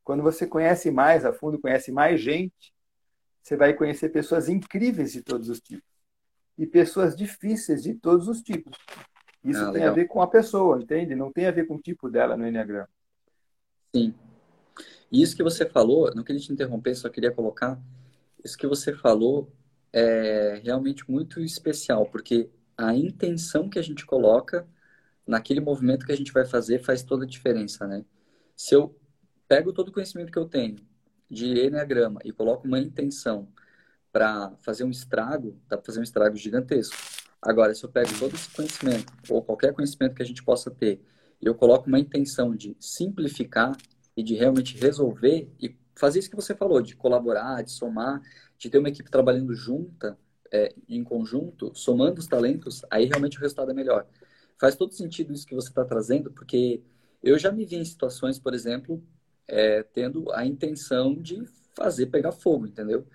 Quando 0.08 0.22
você 0.22 0.46
conhece 0.46 0.90
mais 0.90 1.26
a 1.26 1.34
fundo, 1.34 1.58
conhece 1.58 1.92
mais 1.92 2.18
gente, 2.18 2.72
você 3.42 3.58
vai 3.58 3.74
conhecer 3.74 4.08
pessoas 4.08 4.48
incríveis 4.48 5.12
de 5.12 5.20
todos 5.20 5.50
os 5.50 5.60
tipos 5.60 5.84
e 6.56 6.66
pessoas 6.66 7.14
difíceis 7.14 7.82
de 7.82 7.92
todos 7.92 8.26
os 8.26 8.40
tipos. 8.40 8.74
Isso 9.44 9.62
ah, 9.62 9.70
tem 9.70 9.84
a 9.84 9.92
ver 9.92 10.06
com 10.06 10.22
a 10.22 10.26
pessoa, 10.26 10.80
entende? 10.80 11.14
Não 11.14 11.30
tem 11.30 11.44
a 11.44 11.50
ver 11.50 11.66
com 11.66 11.74
o 11.74 11.78
tipo 11.78 12.08
dela 12.08 12.38
no 12.38 12.48
Enneagrama. 12.48 12.88
Sim. 13.94 14.14
E 15.12 15.20
isso 15.20 15.36
que 15.36 15.42
você 15.42 15.66
falou, 15.66 16.10
não 16.14 16.24
queria 16.24 16.40
te 16.40 16.50
interromper, 16.50 16.94
só 16.94 17.10
queria 17.10 17.30
colocar, 17.30 17.78
isso 18.42 18.56
que 18.56 18.66
você 18.66 18.94
falou 18.94 19.52
é 19.92 20.58
realmente 20.64 21.04
muito 21.10 21.38
especial, 21.42 22.06
porque 22.06 22.48
a 22.78 22.94
intenção 22.94 23.68
que 23.68 23.78
a 23.78 23.82
gente 23.82 24.06
coloca 24.06 24.66
naquele 25.26 25.60
movimento 25.60 26.06
que 26.06 26.12
a 26.12 26.16
gente 26.16 26.32
vai 26.32 26.46
fazer 26.46 26.82
faz 26.82 27.02
toda 27.02 27.26
a 27.26 27.28
diferença, 27.28 27.86
né? 27.86 28.02
Se 28.56 28.74
eu 28.74 28.97
pego 29.48 29.72
todo 29.72 29.88
o 29.88 29.92
conhecimento 29.92 30.30
que 30.30 30.38
eu 30.38 30.46
tenho 30.46 30.76
de 31.30 31.66
Enneagrama 31.66 32.20
e 32.24 32.32
coloco 32.32 32.66
uma 32.66 32.78
intenção 32.78 33.48
para 34.12 34.52
fazer 34.60 34.84
um 34.84 34.90
estrago, 34.90 35.58
dá 35.68 35.76
para 35.76 35.84
fazer 35.84 36.00
um 36.00 36.02
estrago 36.02 36.36
gigantesco. 36.36 36.96
Agora, 37.40 37.74
se 37.74 37.84
eu 37.84 37.88
pego 37.88 38.10
todo 38.18 38.34
esse 38.34 38.50
conhecimento, 38.50 39.12
ou 39.28 39.42
qualquer 39.42 39.72
conhecimento 39.72 40.14
que 40.14 40.22
a 40.22 40.26
gente 40.26 40.42
possa 40.42 40.70
ter, 40.70 41.00
e 41.40 41.46
eu 41.46 41.54
coloco 41.54 41.86
uma 41.86 41.98
intenção 41.98 42.54
de 42.54 42.76
simplificar 42.80 43.76
e 44.16 44.22
de 44.22 44.34
realmente 44.34 44.76
resolver 44.76 45.48
e 45.60 45.76
fazer 45.94 46.18
isso 46.18 46.30
que 46.30 46.36
você 46.36 46.54
falou, 46.54 46.80
de 46.80 46.96
colaborar, 46.96 47.62
de 47.62 47.70
somar, 47.70 48.20
de 48.56 48.68
ter 48.68 48.78
uma 48.78 48.88
equipe 48.88 49.10
trabalhando 49.10 49.54
junta, 49.54 50.18
é, 50.50 50.74
em 50.88 51.04
conjunto, 51.04 51.70
somando 51.74 52.18
os 52.18 52.26
talentos, 52.26 52.82
aí 52.90 53.04
realmente 53.04 53.38
o 53.38 53.40
resultado 53.40 53.70
é 53.70 53.74
melhor. 53.74 54.06
Faz 54.58 54.74
todo 54.74 54.94
sentido 54.94 55.32
isso 55.32 55.46
que 55.46 55.54
você 55.54 55.68
está 55.68 55.84
trazendo, 55.84 56.32
porque 56.32 56.82
eu 57.22 57.38
já 57.38 57.52
me 57.52 57.64
vi 57.64 57.76
em 57.76 57.84
situações, 57.84 58.38
por 58.38 58.54
exemplo, 58.54 59.02
é, 59.48 59.82
tendo 59.82 60.30
a 60.32 60.44
intenção 60.44 61.14
de 61.14 61.44
fazer 61.74 62.06
pegar 62.06 62.32
fogo, 62.32 62.66
entendeu? 62.66 63.06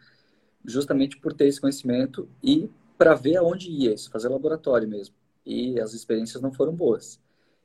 Justamente 0.66 1.18
por 1.18 1.34
ter 1.34 1.48
esse 1.48 1.62
conhecimento 1.62 2.28
e 2.42 2.70
para 2.98 3.14
ver 3.14 3.38
aonde 3.38 3.70
ia 3.70 3.94
isso, 3.94 4.10
fazer 4.10 4.30
laboratório 4.30 4.88
mesmo. 4.88 5.16
E 5.46 5.80
as 5.80 5.94
experiências 5.94 6.42
não 6.42 6.52
foram 6.52 6.74
boas. 6.74 7.20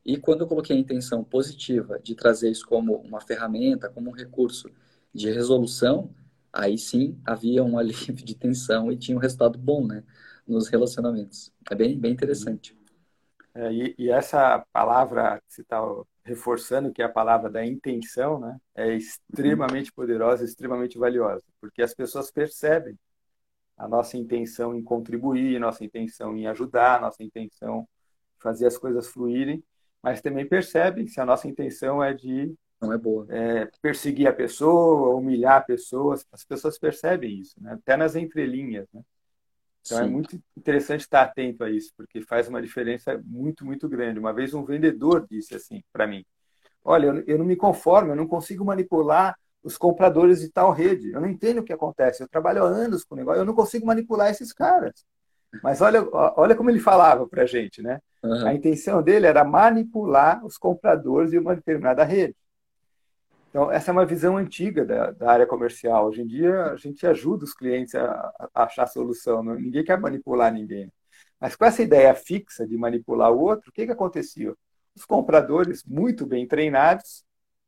E 0.05 0.17
quando 0.17 0.41
eu 0.41 0.47
coloquei 0.47 0.77
a 0.77 0.79
intenção 0.79 1.23
positiva 1.23 1.99
de 1.99 2.15
trazer 2.15 2.51
isso 2.51 2.67
como 2.67 2.97
uma 2.97 3.21
ferramenta, 3.21 3.89
como 3.89 4.11
um 4.11 4.15
recurso 4.15 4.71
de 5.13 5.31
resolução, 5.31 6.11
aí 6.53 6.79
sim 6.79 7.19
havia 7.25 7.63
um 7.63 7.77
alívio 7.79 8.25
de 8.25 8.35
tensão 8.35 8.91
e 8.91 8.97
tinha 8.97 9.17
um 9.17 9.21
resultado 9.21 9.59
bom, 9.59 9.87
né, 9.87 10.03
nos 10.47 10.69
relacionamentos. 10.69 11.53
É 11.71 11.75
bem, 11.75 11.99
bem 11.99 12.13
interessante. 12.13 12.77
É, 13.55 13.73
e, 13.73 13.95
e, 13.99 14.11
essa 14.11 14.65
palavra 14.73 15.43
que 15.47 15.55
você 15.55 15.63
está 15.63 15.81
reforçando, 16.29 16.93
que 16.93 17.03
é 17.03 17.05
a 17.05 17.09
palavra 17.09 17.51
da 17.51 17.65
intenção, 17.65 18.39
né, 18.39 18.59
é 18.75 18.95
extremamente 18.95 19.93
poderosa, 19.93 20.45
extremamente 20.45 20.99
valiosa, 20.99 21.43
porque 21.61 21.83
as 21.83 21.95
pessoas 21.95 22.31
percebem 22.31 22.99
a 23.77 23.89
nossa 23.89 24.17
intenção 24.17 24.75
em 24.75 24.83
contribuir, 24.83 25.57
a 25.57 25.61
nossa 25.61 25.85
intenção 25.85 26.37
em 26.37 26.47
ajudar, 26.47 26.97
a 26.97 27.01
nossa 27.01 27.23
intenção 27.23 27.89
em 28.37 28.43
fazer 28.43 28.67
as 28.67 28.77
coisas 28.77 29.09
fluírem, 29.09 29.63
mas 30.03 30.21
também 30.21 30.47
percebem 30.47 31.07
se 31.07 31.21
a 31.21 31.25
nossa 31.25 31.49
intenção 31.49 32.03
é 32.03 32.13
de 32.13 32.55
não 32.81 32.93
é 32.93 32.99
boa. 32.99 33.27
É, 33.29 33.69
perseguir 33.83 34.29
a 34.29 34.33
pessoa, 34.33 35.15
humilhar 35.17 35.57
a 35.57 35.61
pessoa, 35.61 36.15
as 36.33 36.45
pessoas 36.45 36.79
percebem 36.79 37.41
isso, 37.41 37.61
né? 37.61 37.73
até 37.73 37.97
nas 37.97 38.15
entrelinhas. 38.15 38.87
Né? 38.93 39.03
Então 39.89 39.99
é 39.99 40.03
Sim. 40.03 40.09
é 40.09 40.13
muito 40.13 40.39
interessante 40.57 41.01
estar 41.01 41.23
atento 41.23 41.65
a 41.65 41.71
isso, 41.71 41.93
porque 41.97 42.21
faz 42.21 42.47
uma 42.47 42.61
diferença 42.61 43.21
muito, 43.25 43.65
muito 43.65 43.89
grande. 43.89 44.19
Uma 44.19 44.33
vez 44.33 44.53
um 44.53 44.65
vendedor 44.65 45.27
disse 45.29 45.55
assim 45.55 45.83
para 45.93 46.07
mim: 46.07 46.25
Olha, 46.85 47.25
eu 47.27 47.39
não 47.39 47.45
me 47.45 47.57
conformo, 47.57 48.13
eu 48.13 48.17
não 48.17 48.27
consigo 48.27 48.65
manipular 48.65 49.35
os 49.63 49.77
compradores 49.77 50.41
de 50.41 50.51
tal 50.51 50.71
rede. 50.71 51.11
Eu 51.11 51.21
não 51.21 51.29
entendo 51.29 51.59
o 51.59 51.65
que 51.65 51.73
acontece. 51.73 52.23
Eu 52.23 52.29
trabalho 52.29 52.65
há 52.65 52.69
anos 52.69 53.05
com 53.05 53.15
o 53.15 53.19
negócio, 53.19 53.41
eu 53.41 53.47
não 53.47 53.55
consigo 53.55 53.87
manipular 53.87 54.31
esses 54.31 54.53
caras. 54.53 55.05
Mas 55.63 55.81
olha, 55.81 56.07
olha 56.13 56.55
como 56.55 56.71
ele 56.71 56.79
falava 56.79 57.27
para 57.27 57.43
a 57.43 57.47
gente, 57.47 57.83
né? 57.83 58.01
Uhum. 58.23 58.47
A 58.47 58.55
intenção 58.55 59.03
dele 59.03 59.27
era 59.27 59.45
manipular 59.45 60.45
os 60.45 60.59
compradores 60.59 61.31
de 61.31 61.39
uma 61.39 61.57
determinada 61.57 62.05
rede. 62.05 62.37
Então, 63.49 63.71
essa 63.73 63.91
é 63.91 63.93
uma 63.93 64.05
visão 64.05 64.37
antiga 64.37 64.85
da, 64.85 65.11
da, 65.11 65.31
área 65.31 65.47
comercial. 65.47 66.09
Hoje 66.09 66.23
em 66.23 66.27
dia, 66.27 66.65
a 66.65 66.77
gente 66.77 67.07
ajuda 67.07 67.45
os 67.45 67.55
clientes 67.55 67.95
a, 67.95 68.33
a 68.55 68.65
achar 68.65 68.87
solução. 68.87 69.43
Não, 69.43 69.55
ninguém 69.55 69.85
quer 69.85 69.99
manipular 69.99 70.53
ninguém. 70.53 70.93
Mas 71.41 71.57
com 71.57 71.65
essa 71.65 71.83
ideia 71.83 72.15
fixa 72.15 72.67
de 72.67 72.77
manipular 72.77 73.33
o 73.33 73.41
outro, 73.41 73.71
o 73.71 73.73
que, 73.73 73.87
que 73.87 73.93
acontecia? 73.93 74.55
Os 74.95 75.05
compradores, 75.05 75.85
muito 75.85 76.27
bem 76.27 76.47
treinados, 76.47 77.25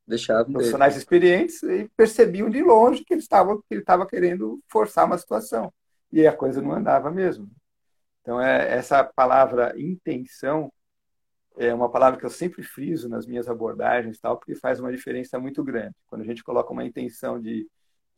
Deixavam 0.06 0.52
profissionais 0.52 0.94
dele. 0.94 1.02
experientes, 1.02 1.62
e 1.62 1.88
percebiam 1.96 2.50
de 2.50 2.62
longe 2.62 3.04
que 3.04 3.14
ele 3.14 3.20
estava 3.20 3.56
que 3.56 3.64
ele 3.70 3.80
estava 3.80 4.06
querendo 4.06 4.60
forçar 4.68 5.06
uma 5.06 5.16
situação. 5.16 5.72
E 6.12 6.26
a 6.26 6.36
coisa 6.36 6.60
não 6.60 6.72
andava 6.72 7.10
mesmo. 7.10 7.48
Então, 8.20 8.40
é, 8.40 8.76
essa 8.76 9.04
palavra 9.04 9.72
intenção 9.78 10.70
é 11.60 11.74
uma 11.74 11.90
palavra 11.90 12.18
que 12.18 12.24
eu 12.24 12.30
sempre 12.30 12.62
friso 12.62 13.06
nas 13.06 13.26
minhas 13.26 13.46
abordagens, 13.46 14.18
tal, 14.18 14.38
porque 14.38 14.54
faz 14.54 14.80
uma 14.80 14.90
diferença 14.90 15.38
muito 15.38 15.62
grande. 15.62 15.94
Quando 16.06 16.22
a 16.22 16.24
gente 16.24 16.42
coloca 16.42 16.72
uma 16.72 16.84
intenção 16.84 17.38
de, 17.38 17.68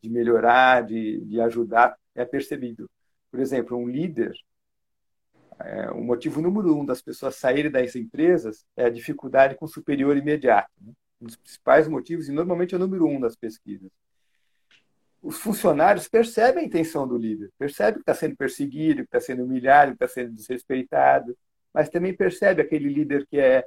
de 0.01 0.09
melhorar, 0.09 0.81
de, 0.81 1.19
de 1.25 1.41
ajudar, 1.41 1.97
é 2.15 2.23
percebido. 2.23 2.89
Por 3.29 3.41
exemplo, 3.41 3.77
um 3.77 3.85
líder, 3.85 4.33
é, 5.59 5.91
o 5.91 6.01
motivo 6.01 6.41
número 6.41 6.73
um 6.73 6.85
das 6.85 7.01
pessoas 7.01 7.35
saírem 7.35 7.69
das 7.69 7.93
empresas 7.97 8.65
é 8.77 8.85
a 8.85 8.89
dificuldade 8.89 9.55
com 9.55 9.65
o 9.65 9.67
superior 9.67 10.15
imediato. 10.15 10.71
Né? 10.79 10.93
Um 11.19 11.25
dos 11.25 11.35
principais 11.35 11.85
motivos, 11.85 12.29
e 12.29 12.31
normalmente 12.31 12.73
é 12.73 12.77
o 12.77 12.79
número 12.79 13.05
um 13.05 13.19
das 13.19 13.35
pesquisas. 13.35 13.91
Os 15.21 15.37
funcionários 15.37 16.07
percebem 16.07 16.63
a 16.63 16.65
intenção 16.65 17.05
do 17.05 17.17
líder, 17.17 17.51
percebem 17.57 17.95
que 17.95 17.99
está 17.99 18.13
sendo 18.13 18.37
perseguido, 18.37 19.01
que 19.01 19.07
está 19.07 19.19
sendo 19.19 19.43
humilhado, 19.43 19.91
que 19.91 20.03
está 20.03 20.07
sendo 20.07 20.33
desrespeitado 20.33 21.37
mas 21.73 21.89
também 21.89 22.15
percebe 22.15 22.61
aquele 22.61 22.87
líder 22.87 23.25
que 23.27 23.39
é 23.39 23.63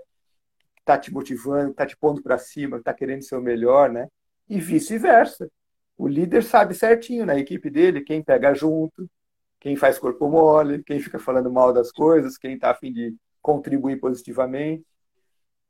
está 0.87 0.97
te 0.97 1.13
motivando, 1.13 1.73
está 1.73 1.85
te 1.85 1.97
pondo 1.97 2.23
para 2.23 2.39
cima, 2.39 2.77
está 2.77 2.95
querendo 2.95 3.23
ser 3.23 3.35
o 3.35 3.43
melhor, 3.43 3.91
né? 3.91 4.07
E 4.49 4.61
vice-versa. 4.61 5.51
O 5.99 6.07
líder 6.07 6.45
sabe 6.45 6.75
certinho 6.75 7.27
na 7.27 7.37
equipe 7.37 7.69
dele 7.69 8.03
quem 8.03 8.23
pega 8.23 8.55
junto, 8.55 9.11
quem 9.59 9.75
faz 9.75 9.99
corpo 9.99 10.29
mole, 10.29 10.85
quem 10.85 11.01
fica 11.01 11.19
falando 11.19 11.51
mal 11.51 11.73
das 11.73 11.91
coisas, 11.91 12.39
quem 12.39 12.55
está 12.55 12.71
a 12.71 12.75
fim 12.75 12.93
de 12.93 13.17
contribuir 13.43 13.99
positivamente. 13.99 14.85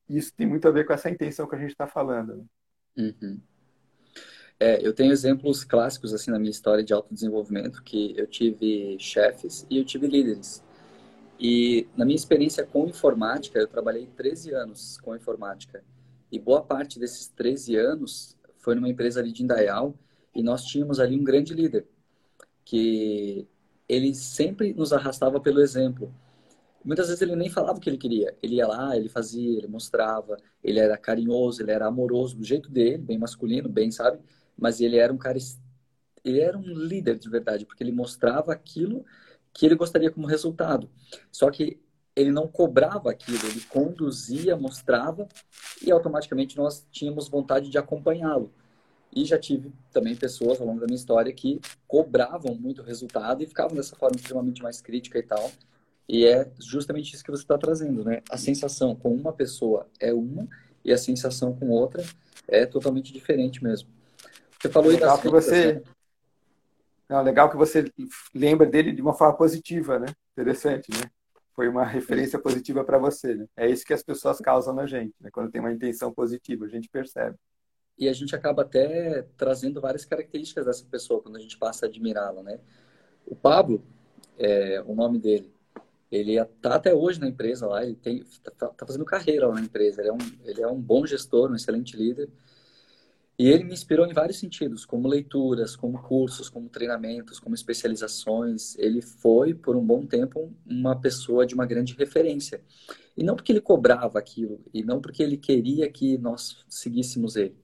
Isso 0.07 0.35
tem 0.37 0.47
muito 0.47 0.69
a 0.69 0.71
ver 0.71 0.85
com 0.85 0.93
essa 0.93 1.09
intenção 1.09 1.49
que 1.49 1.55
a 1.55 1.59
gente 1.59 1.71
está 1.71 1.87
falando. 1.87 2.37
Né? 2.37 2.45
Uhum. 2.99 3.41
É, 4.59 4.87
eu 4.87 4.95
tenho 4.95 5.13
exemplos 5.13 5.65
clássicos 5.65 6.13
assim 6.13 6.31
na 6.31 6.39
minha 6.39 6.51
história 6.51 6.83
de 6.85 6.93
autodesenvolvimento 6.93 7.83
que 7.83 8.15
eu 8.19 8.27
tive 8.27 8.99
chefes 8.99 9.67
e 9.71 9.79
eu 9.79 9.85
tive 9.85 10.07
líderes. 10.07 10.66
E 11.39 11.87
na 11.97 12.05
minha 12.05 12.17
experiência 12.17 12.65
com 12.65 12.87
informática, 12.87 13.59
eu 13.59 13.69
trabalhei 13.69 14.07
13 14.17 14.55
anos 14.55 14.99
com 14.99 15.15
informática. 15.15 15.85
E 16.31 16.39
boa 16.39 16.63
parte 16.63 16.99
desses 16.99 17.29
13 17.29 17.77
anos 17.77 18.37
foi 18.59 18.75
numa 18.75 18.89
empresa 18.89 19.21
ali 19.21 19.33
de 19.33 19.43
Indaial, 19.43 19.95
e 20.35 20.43
nós 20.43 20.65
tínhamos 20.65 21.01
ali 21.01 21.19
um 21.19 21.25
grande 21.25 21.55
líder 21.55 21.87
que 22.65 23.47
ele 23.89 24.15
sempre 24.15 24.75
nos 24.75 24.93
arrastava 24.93 25.41
pelo 25.41 25.61
exemplo. 25.61 26.13
Muitas 26.85 27.09
vezes 27.09 27.23
ele 27.23 27.37
nem 27.37 27.49
falava 27.49 27.79
o 27.79 27.81
que 27.81 27.89
ele 27.89 27.97
queria. 27.97 28.37
Ele 28.43 28.57
ia 28.57 28.67
lá, 28.67 28.97
ele 28.97 29.09
fazia, 29.09 29.59
ele 29.59 29.67
mostrava, 29.67 30.37
ele 30.63 30.79
era 30.79 30.97
carinhoso, 30.97 31.63
ele 31.63 31.71
era 31.71 31.87
amoroso 31.87 32.37
do 32.37 32.45
jeito 32.45 32.71
dele, 32.71 32.99
bem 32.99 33.19
masculino, 33.19 33.69
bem, 33.69 33.91
sabe? 33.91 34.19
Mas 34.59 34.81
ele 34.81 34.97
era 34.97 35.13
um 35.13 35.19
cara 35.19 35.39
ele 36.25 36.41
era 36.41 36.59
um 36.59 36.63
líder 36.63 37.19
de 37.19 37.31
verdade, 37.31 37.65
porque 37.65 37.85
ele 37.85 37.93
mostrava 37.93 38.53
aquilo 38.53 39.05
que 39.57 39.65
ele 39.65 39.75
gostaria 39.75 40.11
como 40.11 40.27
resultado. 40.27 40.89
Só 41.33 41.51
que 41.51 41.81
ele 42.15 42.31
não 42.31 42.47
cobrava 42.47 43.11
aquilo, 43.11 43.47
ele 43.47 43.61
conduzia, 43.63 44.57
mostrava 44.57 45.27
e 45.83 45.91
automaticamente 45.91 46.57
nós 46.57 46.87
tínhamos 46.93 47.29
vontade 47.29 47.71
de 47.71 47.79
acompanhá-lo. 47.79 48.53
E 49.15 49.25
já 49.25 49.39
tive 49.39 49.73
também 49.93 50.15
pessoas 50.15 50.61
ao 50.61 50.67
longo 50.67 50.81
da 50.81 50.87
minha 50.87 50.97
história 50.97 51.33
que 51.33 51.59
cobravam 51.89 52.55
muito 52.55 52.83
resultado 52.83 53.43
e 53.43 53.47
ficavam 53.47 53.75
dessa 53.75 53.97
forma 53.97 54.17
extremamente 54.17 54.63
mais 54.63 54.81
crítica 54.83 55.19
e 55.19 55.23
tal. 55.23 55.51
E 56.07 56.27
é 56.27 56.51
justamente 56.59 57.15
isso 57.15 57.25
que 57.25 57.31
você 57.31 57.43
está 57.43 57.57
trazendo, 57.57 58.05
né? 58.05 58.23
A 58.31 58.37
sensação 58.37 58.95
com 58.95 59.15
uma 59.15 59.33
pessoa 59.33 59.89
é 59.99 60.13
uma 60.13 60.47
e 60.85 60.93
a 60.93 60.99
sensação 60.99 61.55
com 61.55 61.71
outra 61.71 62.05
é 62.47 62.67
totalmente 62.67 63.13
diferente 63.13 63.65
mesmo. 63.65 63.89
Você 64.61 64.69
falou 64.69 64.91
aí 64.91 64.99
das 64.99 65.21
que 65.21 65.29
você 65.29 65.73
né? 65.75 65.83
Não, 67.09 67.23
legal 67.23 67.51
que 67.51 67.57
você 67.57 67.91
lembra 68.35 68.67
dele 68.67 68.93
de 68.93 69.01
uma 69.01 69.15
forma 69.15 69.37
positiva, 69.37 69.99
né? 69.99 70.07
Interessante, 70.33 70.91
né? 70.91 71.11
Foi 71.55 71.69
uma 71.69 71.85
referência 71.85 72.39
positiva 72.39 72.85
para 72.85 72.99
você, 72.99 73.35
né? 73.35 73.47
É 73.57 73.69
isso 73.69 73.85
que 73.85 73.95
as 73.95 74.03
pessoas 74.03 74.39
causam 74.39 74.75
na 74.75 74.87
gente, 74.87 75.15
né? 75.21 75.31
Quando 75.31 75.51
tem 75.51 75.61
uma 75.61 75.73
intenção 75.73 76.13
positiva, 76.13 76.65
a 76.65 76.69
gente 76.69 76.89
percebe. 76.89 77.37
E 77.99 78.09
a 78.09 78.13
gente 78.13 78.35
acaba 78.35 78.63
até 78.63 79.23
trazendo 79.37 79.81
várias 79.81 80.05
características 80.05 80.67
dessa 80.67 80.85
pessoa 80.85 81.23
quando 81.23 81.37
a 81.37 81.41
gente 81.41 81.57
passa 81.57 81.87
a 81.87 81.89
admirá-la, 81.89 82.43
né? 82.43 82.61
O 83.27 83.35
Pablo, 83.35 83.83
é, 84.39 84.83
o 84.87 84.95
nome 84.95 85.19
dele, 85.19 85.51
ele 86.11 86.39
está 86.39 86.75
até 86.75 86.95
hoje 86.95 87.21
na 87.21 87.29
empresa 87.29 87.67
lá, 87.67 87.85
ele 87.85 87.97
tem 87.97 88.25
tá, 88.59 88.69
tá, 88.69 88.87
fazendo 88.87 89.05
carreira 89.05 89.49
lá 89.49 89.55
na 89.55 89.63
empresa, 89.63 90.01
ele 90.01 90.11
é, 90.11 90.13
um, 90.13 90.19
ele 90.45 90.63
é 90.63 90.67
um 90.69 90.81
bom 90.81 91.07
gestor, 91.07 91.51
um 91.51 91.55
excelente 91.55 91.97
líder, 91.97 92.29
e 93.39 93.49
ele 93.49 93.65
me 93.65 93.75
inspirou 93.75 94.07
em 94.07 94.15
vários 94.15 94.39
sentidos, 94.39 94.87
como 94.87 95.07
leituras, 95.07 95.77
como 95.77 96.03
cursos, 96.03 96.49
como 96.49 96.71
treinamentos, 96.71 97.39
como 97.39 97.55
especializações. 97.55 98.77
Ele 98.79 99.03
foi, 99.03 99.53
por 99.53 99.77
um 99.77 99.85
bom 99.85 100.07
tempo, 100.07 100.55
uma 100.65 100.99
pessoa 100.99 101.45
de 101.45 101.55
uma 101.55 101.67
grande 101.67 101.95
referência. 101.95 102.63
E 103.15 103.23
não 103.23 103.37
porque 103.37 103.53
ele 103.53 103.61
cobrava 103.61 104.19
aquilo, 104.19 104.61
e 104.73 104.83
não 104.83 105.01
porque 105.01 105.23
ele 105.23 105.37
queria 105.37 105.91
que 105.91 106.17
nós 106.17 106.65
seguíssemos 106.69 107.37
ele. 107.37 107.57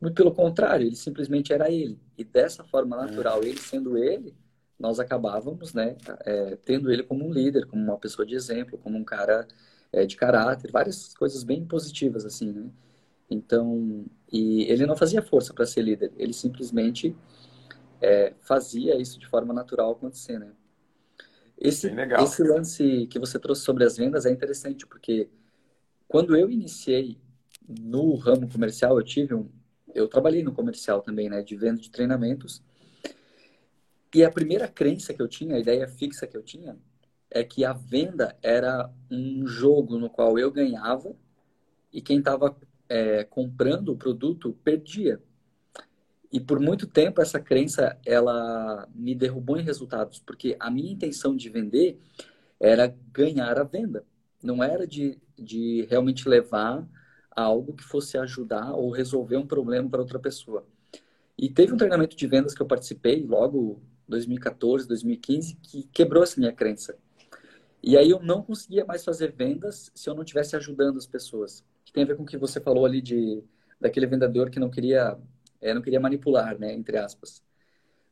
Muito 0.00 0.14
pelo 0.14 0.32
contrário, 0.34 0.86
ele 0.86 0.96
simplesmente 0.96 1.52
era 1.52 1.70
ele. 1.70 2.00
E 2.18 2.24
dessa 2.24 2.64
forma 2.64 2.96
natural, 2.96 3.44
ele 3.44 3.58
sendo 3.58 3.96
ele, 3.96 4.34
nós 4.76 4.98
acabávamos 4.98 5.72
né, 5.72 5.96
é, 6.24 6.56
tendo 6.64 6.90
ele 6.90 7.04
como 7.04 7.24
um 7.24 7.32
líder, 7.32 7.66
como 7.66 7.80
uma 7.80 7.98
pessoa 7.98 8.26
de 8.26 8.34
exemplo, 8.34 8.76
como 8.78 8.98
um 8.98 9.04
cara 9.04 9.46
é, 9.92 10.04
de 10.04 10.16
caráter, 10.16 10.72
várias 10.72 11.14
coisas 11.14 11.44
bem 11.44 11.64
positivas, 11.64 12.24
assim, 12.24 12.50
né? 12.50 12.68
Então, 13.32 14.04
e 14.30 14.64
ele 14.64 14.86
não 14.86 14.96
fazia 14.96 15.22
força 15.22 15.54
para 15.54 15.66
ser 15.66 15.82
líder, 15.82 16.12
ele 16.16 16.32
simplesmente 16.32 17.16
é, 18.00 18.34
fazia 18.40 19.00
isso 19.00 19.18
de 19.18 19.26
forma 19.26 19.54
natural 19.54 19.92
acontecer, 19.92 20.38
né? 20.38 20.52
Esse, 21.58 21.92
esse 22.20 22.42
lance 22.42 23.06
que 23.06 23.20
você 23.20 23.38
trouxe 23.38 23.62
sobre 23.62 23.84
as 23.84 23.96
vendas 23.96 24.26
é 24.26 24.30
interessante, 24.30 24.84
porque 24.84 25.28
quando 26.08 26.34
eu 26.34 26.50
iniciei 26.50 27.16
no 27.80 28.16
ramo 28.16 28.50
comercial, 28.50 28.98
eu 28.98 29.04
tive 29.04 29.34
um, 29.34 29.48
eu 29.94 30.08
trabalhei 30.08 30.42
no 30.42 30.52
comercial 30.52 31.00
também, 31.00 31.30
né, 31.30 31.42
de 31.42 31.56
venda 31.56 31.80
de 31.80 31.90
treinamentos. 31.90 32.62
E 34.14 34.24
a 34.24 34.30
primeira 34.30 34.66
crença 34.66 35.14
que 35.14 35.22
eu 35.22 35.28
tinha, 35.28 35.54
a 35.54 35.60
ideia 35.60 35.86
fixa 35.86 36.26
que 36.26 36.36
eu 36.36 36.42
tinha, 36.42 36.76
é 37.30 37.42
que 37.42 37.64
a 37.64 37.72
venda 37.72 38.36
era 38.42 38.90
um 39.10 39.46
jogo 39.46 39.98
no 39.98 40.10
qual 40.10 40.38
eu 40.38 40.50
ganhava 40.50 41.14
e 41.92 42.02
quem 42.02 42.18
estava 42.18 42.56
é, 42.88 43.24
comprando 43.24 43.90
o 43.90 43.96
produto 43.96 44.56
perdia. 44.64 45.20
E 46.32 46.40
por 46.40 46.58
muito 46.58 46.86
tempo 46.86 47.20
essa 47.20 47.38
crença 47.38 47.98
ela 48.06 48.88
me 48.94 49.14
derrubou 49.14 49.58
em 49.58 49.62
resultados, 49.62 50.18
porque 50.18 50.56
a 50.58 50.70
minha 50.70 50.92
intenção 50.92 51.36
de 51.36 51.48
vender 51.50 51.98
era 52.58 52.94
ganhar 53.12 53.58
a 53.58 53.64
venda, 53.64 54.04
não 54.42 54.62
era 54.62 54.86
de, 54.86 55.18
de 55.36 55.86
realmente 55.90 56.28
levar 56.28 56.88
algo 57.34 57.74
que 57.74 57.84
fosse 57.84 58.16
ajudar 58.16 58.72
ou 58.72 58.90
resolver 58.90 59.36
um 59.36 59.46
problema 59.46 59.88
para 59.88 60.00
outra 60.00 60.18
pessoa. 60.18 60.66
E 61.36 61.48
teve 61.50 61.72
um 61.72 61.76
treinamento 61.76 62.16
de 62.16 62.26
vendas 62.26 62.54
que 62.54 62.62
eu 62.62 62.66
participei 62.66 63.24
logo 63.26 63.82
2014, 64.08 64.86
2015 64.86 65.56
que 65.56 65.82
quebrou 65.84 66.22
essa 66.22 66.38
minha 66.38 66.52
crença. 66.52 66.96
E 67.82 67.96
aí 67.96 68.10
eu 68.10 68.20
não 68.20 68.42
conseguia 68.42 68.84
mais 68.84 69.04
fazer 69.04 69.32
vendas 69.32 69.90
se 69.94 70.08
eu 70.08 70.14
não 70.14 70.22
estivesse 70.22 70.54
ajudando 70.54 70.98
as 70.98 71.06
pessoas 71.06 71.64
que 71.92 71.94
tem 71.94 72.04
a 72.04 72.06
ver 72.06 72.16
com 72.16 72.22
o 72.22 72.26
que 72.26 72.38
você 72.38 72.60
falou 72.60 72.86
ali 72.86 73.02
de 73.02 73.44
daquele 73.78 74.06
vendedor 74.06 74.48
que 74.48 74.58
não 74.58 74.70
queria 74.70 75.18
é, 75.60 75.74
não 75.74 75.82
queria 75.82 76.00
manipular, 76.00 76.58
né, 76.58 76.72
entre 76.72 76.96
aspas. 76.96 77.42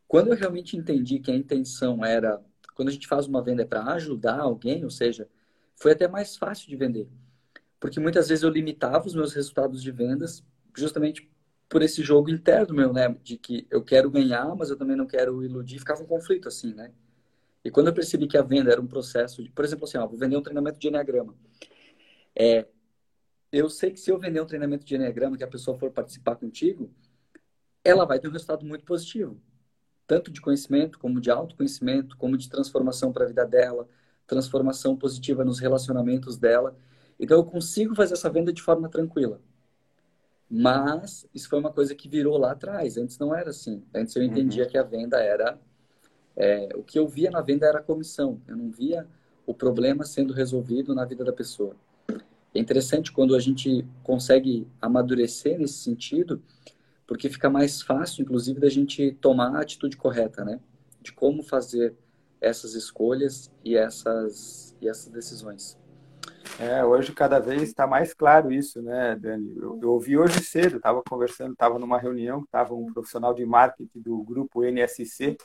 Quando 0.07 0.29
eu 0.29 0.37
realmente 0.37 0.77
entendi 0.77 1.19
que 1.19 1.31
a 1.31 1.35
intenção 1.35 2.05
era 2.05 2.41
quando 2.75 2.89
a 2.89 2.93
gente 2.93 3.07
faz 3.07 3.27
uma 3.27 3.43
venda 3.43 3.63
é 3.63 3.67
para 3.67 3.85
ajudar 3.95 4.41
alguém, 4.41 4.85
ou 4.85 4.91
seja, 4.91 5.29
foi 5.75 5.93
até 5.93 6.07
mais 6.07 6.37
fácil 6.37 6.69
de 6.69 6.77
vender, 6.77 7.09
porque 7.79 7.99
muitas 7.99 8.29
vezes 8.29 8.45
eu 8.45 8.51
limitava 8.51 9.07
os 9.07 9.15
meus 9.15 9.33
resultados 9.33 9.83
de 9.83 9.91
vendas 9.91 10.45
justamente 10.77 11.31
por 11.69 11.83
esse 11.83 12.03
jogo 12.03 12.31
interno 12.31 12.75
meu, 12.75 12.93
né, 12.93 13.17
de 13.23 13.39
que 13.39 13.67
eu 13.71 13.83
quero 13.83 14.11
ganhar, 14.11 14.55
mas 14.57 14.71
eu 14.71 14.77
também 14.77 14.97
não 14.97 15.07
quero 15.07 15.43
iludir, 15.45 15.79
ficava 15.79 16.03
um 16.03 16.07
conflito 16.07 16.49
assim, 16.49 16.75
né? 16.75 16.93
E 17.65 17.71
quando 17.71 17.89
eu 17.89 17.93
percebi 17.95 18.27
que 18.27 18.37
a 18.37 18.43
venda 18.43 18.73
era 18.73 18.81
um 18.81 18.87
processo 18.87 19.43
de, 19.43 19.51
por 19.51 19.65
exemplo, 19.65 19.85
assim, 19.85 19.99
ó, 19.99 20.07
vou 20.07 20.19
vender 20.19 20.37
um 20.37 20.43
treinamento 20.43 20.79
de 20.79 20.89
Enneagrama. 20.89 21.35
É, 22.35 22.67
eu 23.53 23.69
sei 23.69 23.91
que 23.91 24.01
se 24.01 24.11
eu 24.11 24.19
vender 24.19 24.41
um 24.41 24.47
treinamento 24.47 24.85
de 24.85 24.95
Enneagrama 24.95 25.37
que 25.37 25.45
a 25.45 25.49
pessoa 25.49 25.79
for 25.79 25.91
participar 25.91 26.37
contigo, 26.37 26.91
ela 27.85 28.05
vai 28.05 28.19
ter 28.19 28.29
um 28.29 28.33
resultado 28.33 28.65
muito 28.65 28.85
positivo. 28.85 29.41
Tanto 30.07 30.31
de 30.31 30.41
conhecimento, 30.41 30.99
como 30.99 31.21
de 31.21 31.31
autoconhecimento, 31.31 32.17
como 32.17 32.37
de 32.37 32.49
transformação 32.49 33.13
para 33.13 33.25
a 33.25 33.29
vida 33.29 33.45
dela, 33.47 33.89
transformação 34.27 34.97
positiva 34.97 35.45
nos 35.45 35.59
relacionamentos 35.59 36.37
dela. 36.37 36.77
Então 37.19 37.39
eu 37.39 37.45
consigo 37.45 37.95
fazer 37.95 38.15
essa 38.15 38.31
venda 38.31 38.53
de 38.53 38.63
forma 38.63 38.89
tranquila. 38.89 39.41
Mas 40.49 41.27
isso 41.33 41.49
foi 41.49 41.61
uma 41.61 41.73
coisa 41.73 41.95
que 41.95 42.09
virou 42.09 42.37
lá 42.37 42.53
atrás. 42.53 42.97
Antes 42.97 43.19
não 43.19 43.35
era 43.35 43.51
assim. 43.51 43.85
Antes 43.95 44.17
eu 44.17 44.23
entendia 44.23 44.65
uhum. 44.65 44.71
que 44.71 44.79
a 44.79 44.83
venda 44.83 45.21
era. 45.21 45.59
É, 46.37 46.71
o 46.75 46.83
que 46.83 46.99
eu 46.99 47.07
via 47.07 47.31
na 47.31 47.41
venda 47.41 47.67
era 47.67 47.79
a 47.79 47.83
comissão. 47.83 48.41
Eu 48.49 48.57
não 48.57 48.71
via 48.71 49.07
o 49.47 49.55
problema 49.55 50.05
sendo 50.05 50.33
resolvido 50.33 50.95
na 50.95 51.05
vida 51.05 51.25
da 51.25 51.33
pessoa. 51.33 51.77
É 52.55 52.59
interessante 52.59 53.13
quando 53.13 53.35
a 53.35 53.41
gente 53.41 53.85
consegue 54.03 54.67
amadurecer 54.81 55.59
nesse 55.59 55.79
sentido, 55.79 56.43
porque 57.07 57.29
fica 57.29 57.49
mais 57.49 57.83
fácil, 57.83 58.23
inclusive, 58.23 58.61
da 58.61 58.69
gente 58.69 59.13
tomar 59.21 59.57
a 59.57 59.61
atitude 59.61 59.97
correta, 59.97 60.45
né? 60.45 60.61
De 61.01 61.13
como 61.13 61.43
fazer 61.43 61.95
essas 62.41 62.75
escolhas 62.75 63.51
e 63.65 63.77
essas, 63.77 64.77
e 64.81 64.89
essas 64.89 65.09
decisões. 65.13 65.79
É, 66.59 66.85
hoje 66.85 67.13
cada 67.13 67.39
vez 67.39 67.63
está 67.63 67.87
mais 67.87 68.13
claro 68.13 68.53
isso, 68.53 68.83
né, 68.83 69.17
Dani? 69.17 69.55
Eu, 69.57 69.79
eu 69.83 69.93
ouvi 69.93 70.17
hoje 70.17 70.43
cedo, 70.43 70.77
estava 70.77 71.03
conversando, 71.03 71.53
estava 71.53 71.79
numa 71.79 71.99
reunião, 71.99 72.43
estava 72.43 72.75
um 72.75 72.93
profissional 72.93 73.33
de 73.33 73.45
marketing 73.47 73.89
do 73.95 74.23
grupo 74.23 74.65
NSC. 74.65 75.37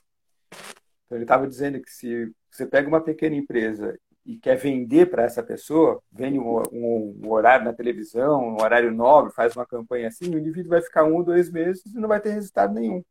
Então 1.05 1.17
ele 1.17 1.23
estava 1.23 1.47
dizendo 1.47 1.79
que 1.81 1.89
se 1.91 2.33
você 2.49 2.65
pega 2.65 2.87
uma 2.87 3.01
pequena 3.01 3.35
empresa 3.35 3.97
e 4.25 4.37
quer 4.37 4.55
vender 4.55 5.09
para 5.09 5.23
essa 5.23 5.43
pessoa, 5.43 6.01
vende 6.11 6.39
um, 6.39 6.57
um, 6.71 7.21
um, 7.23 7.31
horário 7.31 7.63
na 7.63 7.73
televisão, 7.73 8.41
um 8.41 8.61
horário 8.61 8.91
nobre, 8.91 9.31
faz 9.31 9.55
uma 9.55 9.65
campanha 9.65 10.07
assim, 10.07 10.33
o 10.33 10.39
indivíduo 10.39 10.71
vai 10.71 10.81
ficar 10.81 11.03
um 11.03 11.13
ou 11.13 11.23
dois 11.23 11.51
meses 11.51 11.85
e 11.85 11.99
não 11.99 12.09
vai 12.09 12.19
ter 12.19 12.31
resultado 12.31 12.73
nenhum. 12.73 13.03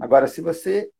Agora, 0.00 0.26
se 0.26 0.40
você 0.40 0.90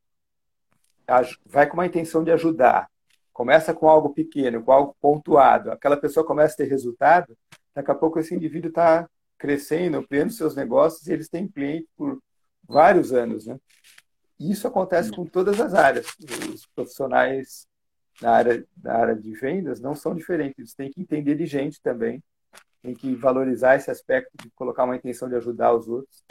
vai 1.45 1.67
com 1.67 1.73
uma 1.73 1.85
intenção 1.85 2.23
de 2.23 2.31
ajudar, 2.31 2.89
começa 3.33 3.73
com 3.73 3.89
algo 3.89 4.13
pequeno, 4.13 4.63
com 4.63 4.71
algo 4.71 4.95
pontuado, 5.01 5.71
aquela 5.71 5.97
pessoa 5.97 6.25
começa 6.25 6.53
a 6.53 6.57
ter 6.57 6.69
resultado, 6.69 7.37
daqui 7.75 7.91
a 7.91 7.95
pouco 7.95 8.17
esse 8.17 8.33
indivíduo 8.33 8.69
está 8.69 9.09
crescendo, 9.37 9.97
ampliando 9.97 10.31
seus 10.31 10.55
negócios 10.55 11.05
e 11.07 11.11
eles 11.11 11.27
têm 11.27 11.47
cliente 11.47 11.89
por 11.97 12.21
vários 12.63 13.11
anos, 13.11 13.45
né? 13.45 13.57
Isso 14.39 14.67
acontece 14.67 15.11
com 15.11 15.25
todas 15.25 15.59
as 15.59 15.73
áreas. 15.73 16.07
Os 16.51 16.65
profissionais 16.67 17.67
na 18.21 18.31
área, 18.31 18.65
na 18.81 18.93
área 18.93 19.15
de 19.15 19.31
vendas 19.33 19.79
não 19.79 19.95
são 19.95 20.15
diferentes. 20.15 20.57
Eles 20.57 20.73
têm 20.73 20.91
que 20.91 21.01
entender 21.01 21.35
de 21.35 21.45
gente 21.45 21.81
também, 21.81 22.23
tem 22.81 22.93
que 22.93 23.15
valorizar 23.15 23.75
esse 23.75 23.91
aspecto 23.91 24.31
de 24.41 24.49
colocar 24.51 24.83
uma 24.83 24.95
intenção 24.95 25.29
de 25.29 25.35
ajudar 25.35 25.73
os 25.73 25.87
outros. 25.87 26.23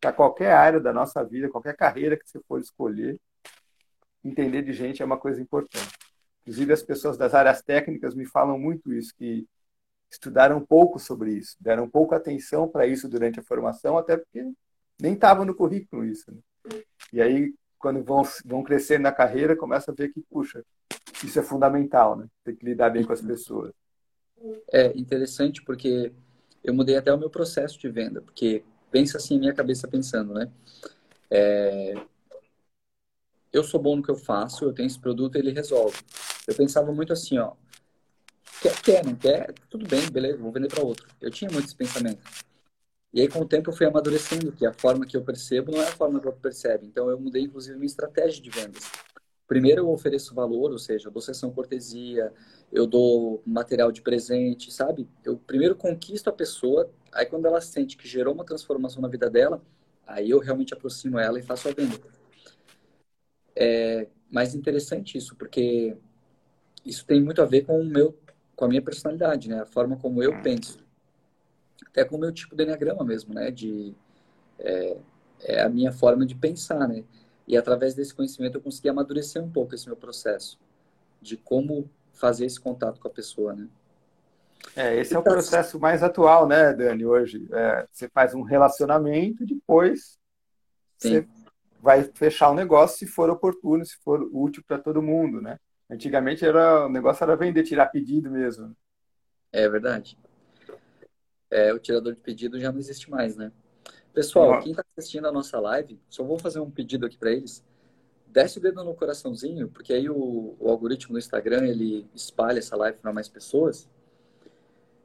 Para 0.00 0.12
qualquer 0.12 0.52
área 0.52 0.80
da 0.80 0.92
nossa 0.92 1.24
vida, 1.24 1.48
qualquer 1.48 1.76
carreira 1.76 2.16
que 2.16 2.28
você 2.28 2.40
for 2.46 2.60
escolher, 2.60 3.18
entender 4.24 4.62
de 4.62 4.72
gente 4.72 5.02
é 5.02 5.04
uma 5.04 5.18
coisa 5.18 5.40
importante. 5.40 5.94
Inclusive, 6.42 6.72
as 6.72 6.82
pessoas 6.82 7.16
das 7.16 7.34
áreas 7.34 7.62
técnicas 7.62 8.14
me 8.14 8.24
falam 8.24 8.58
muito 8.58 8.92
isso, 8.92 9.12
que 9.16 9.46
estudaram 10.10 10.64
pouco 10.64 10.98
sobre 10.98 11.32
isso, 11.32 11.56
deram 11.60 11.88
pouca 11.88 12.16
atenção 12.16 12.68
para 12.68 12.86
isso 12.86 13.08
durante 13.08 13.40
a 13.40 13.42
formação, 13.42 13.98
até 13.98 14.16
porque 14.16 14.44
nem 15.00 15.14
estava 15.14 15.44
no 15.44 15.54
currículo 15.54 16.04
isso. 16.04 16.30
Né? 16.32 16.38
E 17.12 17.20
aí, 17.20 17.54
quando 17.78 18.02
vão, 18.04 18.22
vão 18.44 18.62
crescendo 18.62 19.02
na 19.02 19.12
carreira, 19.12 19.56
começa 19.56 19.90
a 19.90 19.94
ver 19.94 20.12
que, 20.12 20.20
puxa, 20.30 20.64
isso 21.24 21.38
é 21.38 21.42
fundamental, 21.42 22.16
né? 22.16 22.26
Tem 22.44 22.54
que 22.54 22.64
lidar 22.64 22.90
bem 22.90 23.04
com 23.04 23.12
as 23.12 23.20
pessoas. 23.20 23.72
É 24.72 24.96
interessante 24.98 25.62
porque 25.62 26.12
eu 26.62 26.74
mudei 26.74 26.96
até 26.96 27.12
o 27.12 27.18
meu 27.18 27.30
processo 27.30 27.78
de 27.78 27.88
venda, 27.88 28.20
porque 28.20 28.64
pensa 28.90 29.16
assim, 29.16 29.38
minha 29.38 29.54
cabeça 29.54 29.88
pensando, 29.88 30.34
né? 30.34 30.50
É, 31.30 31.94
eu 33.52 33.64
sou 33.64 33.80
bom 33.80 33.96
no 33.96 34.02
que 34.02 34.10
eu 34.10 34.16
faço, 34.16 34.64
eu 34.64 34.72
tenho 34.72 34.86
esse 34.86 34.98
produto, 34.98 35.36
ele 35.36 35.50
resolve. 35.50 35.96
Eu 36.46 36.54
pensava 36.54 36.92
muito 36.92 37.12
assim, 37.12 37.38
ó, 37.38 37.52
quer, 38.60 38.82
quer 38.82 39.04
não 39.04 39.14
quer, 39.14 39.52
tudo 39.70 39.86
bem, 39.88 40.10
beleza, 40.10 40.38
vou 40.38 40.52
vender 40.52 40.68
para 40.68 40.84
outro. 40.84 41.06
Eu 41.20 41.30
tinha 41.30 41.50
muito 41.50 41.66
esse 41.66 41.76
pensamento. 41.76 42.22
E 43.12 43.20
aí, 43.22 43.28
com 43.28 43.40
o 43.40 43.48
tempo, 43.48 43.70
eu 43.70 43.74
fui 43.74 43.86
amadurecendo 43.86 44.52
que 44.52 44.66
a 44.66 44.74
forma 44.74 45.06
que 45.06 45.16
eu 45.16 45.22
percebo 45.22 45.72
não 45.72 45.80
é 45.80 45.88
a 45.88 45.92
forma 45.92 46.20
que 46.20 46.26
o 46.26 46.28
outro 46.28 46.42
percebe. 46.42 46.86
Então, 46.86 47.08
eu 47.08 47.18
mudei, 47.18 47.44
inclusive, 47.44 47.74
minha 47.76 47.86
estratégia 47.86 48.42
de 48.42 48.50
vendas. 48.50 48.90
Primeiro, 49.46 49.82
eu 49.82 49.90
ofereço 49.90 50.34
valor, 50.34 50.72
ou 50.72 50.78
seja, 50.78 51.08
eu 51.08 51.12
dou 51.12 51.22
sessão 51.22 51.52
cortesia, 51.52 52.32
eu 52.72 52.86
dou 52.86 53.42
material 53.46 53.92
de 53.92 54.02
presente, 54.02 54.72
sabe? 54.72 55.08
Eu 55.24 55.36
primeiro 55.36 55.76
conquisto 55.76 56.28
a 56.28 56.32
pessoa, 56.32 56.90
aí 57.12 57.26
quando 57.26 57.46
ela 57.46 57.60
sente 57.60 57.96
que 57.96 58.08
gerou 58.08 58.34
uma 58.34 58.44
transformação 58.44 59.00
na 59.00 59.08
vida 59.08 59.30
dela, 59.30 59.62
aí 60.06 60.30
eu 60.30 60.40
realmente 60.40 60.74
aproximo 60.74 61.18
ela 61.18 61.38
e 61.38 61.42
faço 61.42 61.68
a 61.68 61.72
venda. 61.72 61.96
É 63.54 64.08
mais 64.30 64.54
interessante 64.54 65.16
isso, 65.16 65.36
porque 65.36 65.96
isso 66.84 67.06
tem 67.06 67.22
muito 67.22 67.40
a 67.40 67.44
ver 67.44 67.64
com 67.64 67.80
o 67.80 67.84
meu, 67.84 68.18
com 68.56 68.64
a 68.64 68.68
minha 68.68 68.82
personalidade, 68.82 69.48
né? 69.48 69.60
A 69.60 69.66
forma 69.66 69.96
como 69.96 70.22
eu 70.22 70.42
penso 70.42 70.84
até 71.96 72.04
com 72.04 72.16
o 72.16 72.18
meu 72.18 72.32
tipo 72.32 72.54
de 72.54 72.62
enneagrama 72.62 73.04
mesmo, 73.04 73.32
né? 73.32 73.50
De, 73.50 73.94
é, 74.58 74.96
é, 75.40 75.62
a 75.62 75.68
minha 75.68 75.92
forma 75.92 76.26
de 76.26 76.34
pensar, 76.34 76.86
né? 76.86 77.04
E 77.46 77.56
através 77.56 77.94
desse 77.94 78.14
conhecimento 78.14 78.56
eu 78.56 78.60
consegui 78.60 78.88
amadurecer 78.88 79.42
um 79.42 79.50
pouco 79.50 79.74
esse 79.74 79.86
meu 79.86 79.96
processo 79.96 80.58
de 81.20 81.36
como 81.36 81.88
fazer 82.12 82.46
esse 82.46 82.58
contato 82.58 83.00
com 83.00 83.08
a 83.08 83.10
pessoa, 83.10 83.54
né? 83.54 83.68
É, 84.74 84.96
esse 84.96 85.14
é 85.14 85.18
o 85.18 85.22
processo 85.22 85.78
mais 85.78 86.02
atual, 86.02 86.46
né, 86.46 86.72
Dani, 86.72 87.04
hoje. 87.04 87.46
É, 87.52 87.86
você 87.90 88.08
faz 88.08 88.34
um 88.34 88.42
relacionamento, 88.42 89.46
depois 89.46 90.18
Sim. 90.98 91.20
você 91.20 91.28
vai 91.80 92.02
fechar 92.02 92.48
o 92.48 92.52
um 92.52 92.56
negócio 92.56 92.98
se 92.98 93.06
for 93.06 93.30
oportuno, 93.30 93.84
se 93.84 93.96
for 93.98 94.28
útil 94.32 94.64
para 94.66 94.78
todo 94.78 95.02
mundo, 95.02 95.40
né? 95.40 95.58
Antigamente 95.88 96.44
era, 96.44 96.86
o 96.86 96.88
negócio 96.88 97.22
era 97.22 97.36
vender, 97.36 97.62
tirar 97.62 97.86
pedido 97.86 98.30
mesmo. 98.30 98.76
É 99.52 99.68
verdade 99.68 100.18
é, 101.50 101.72
o 101.72 101.78
tirador 101.78 102.14
de 102.14 102.20
pedido 102.20 102.58
já 102.58 102.70
não 102.72 102.78
existe 102.78 103.10
mais, 103.10 103.36
né? 103.36 103.52
Pessoal, 104.16 104.62
quem 104.62 104.70
está 104.70 104.82
assistindo 104.96 105.28
a 105.28 105.30
nossa 105.30 105.60
live, 105.60 106.00
só 106.08 106.24
vou 106.24 106.38
fazer 106.38 106.58
um 106.58 106.70
pedido 106.70 107.04
aqui 107.04 107.18
para 107.18 107.30
eles. 107.30 107.62
Desce 108.28 108.56
o 108.56 108.62
dedo 108.62 108.82
no 108.82 108.94
coraçãozinho, 108.94 109.68
porque 109.68 109.92
aí 109.92 110.08
o, 110.08 110.56
o 110.58 110.70
algoritmo 110.70 111.12
do 111.12 111.18
Instagram 111.18 111.66
ele 111.66 112.08
espalha 112.14 112.58
essa 112.58 112.74
live 112.76 112.96
para 112.96 113.12
mais 113.12 113.28
pessoas. 113.28 113.86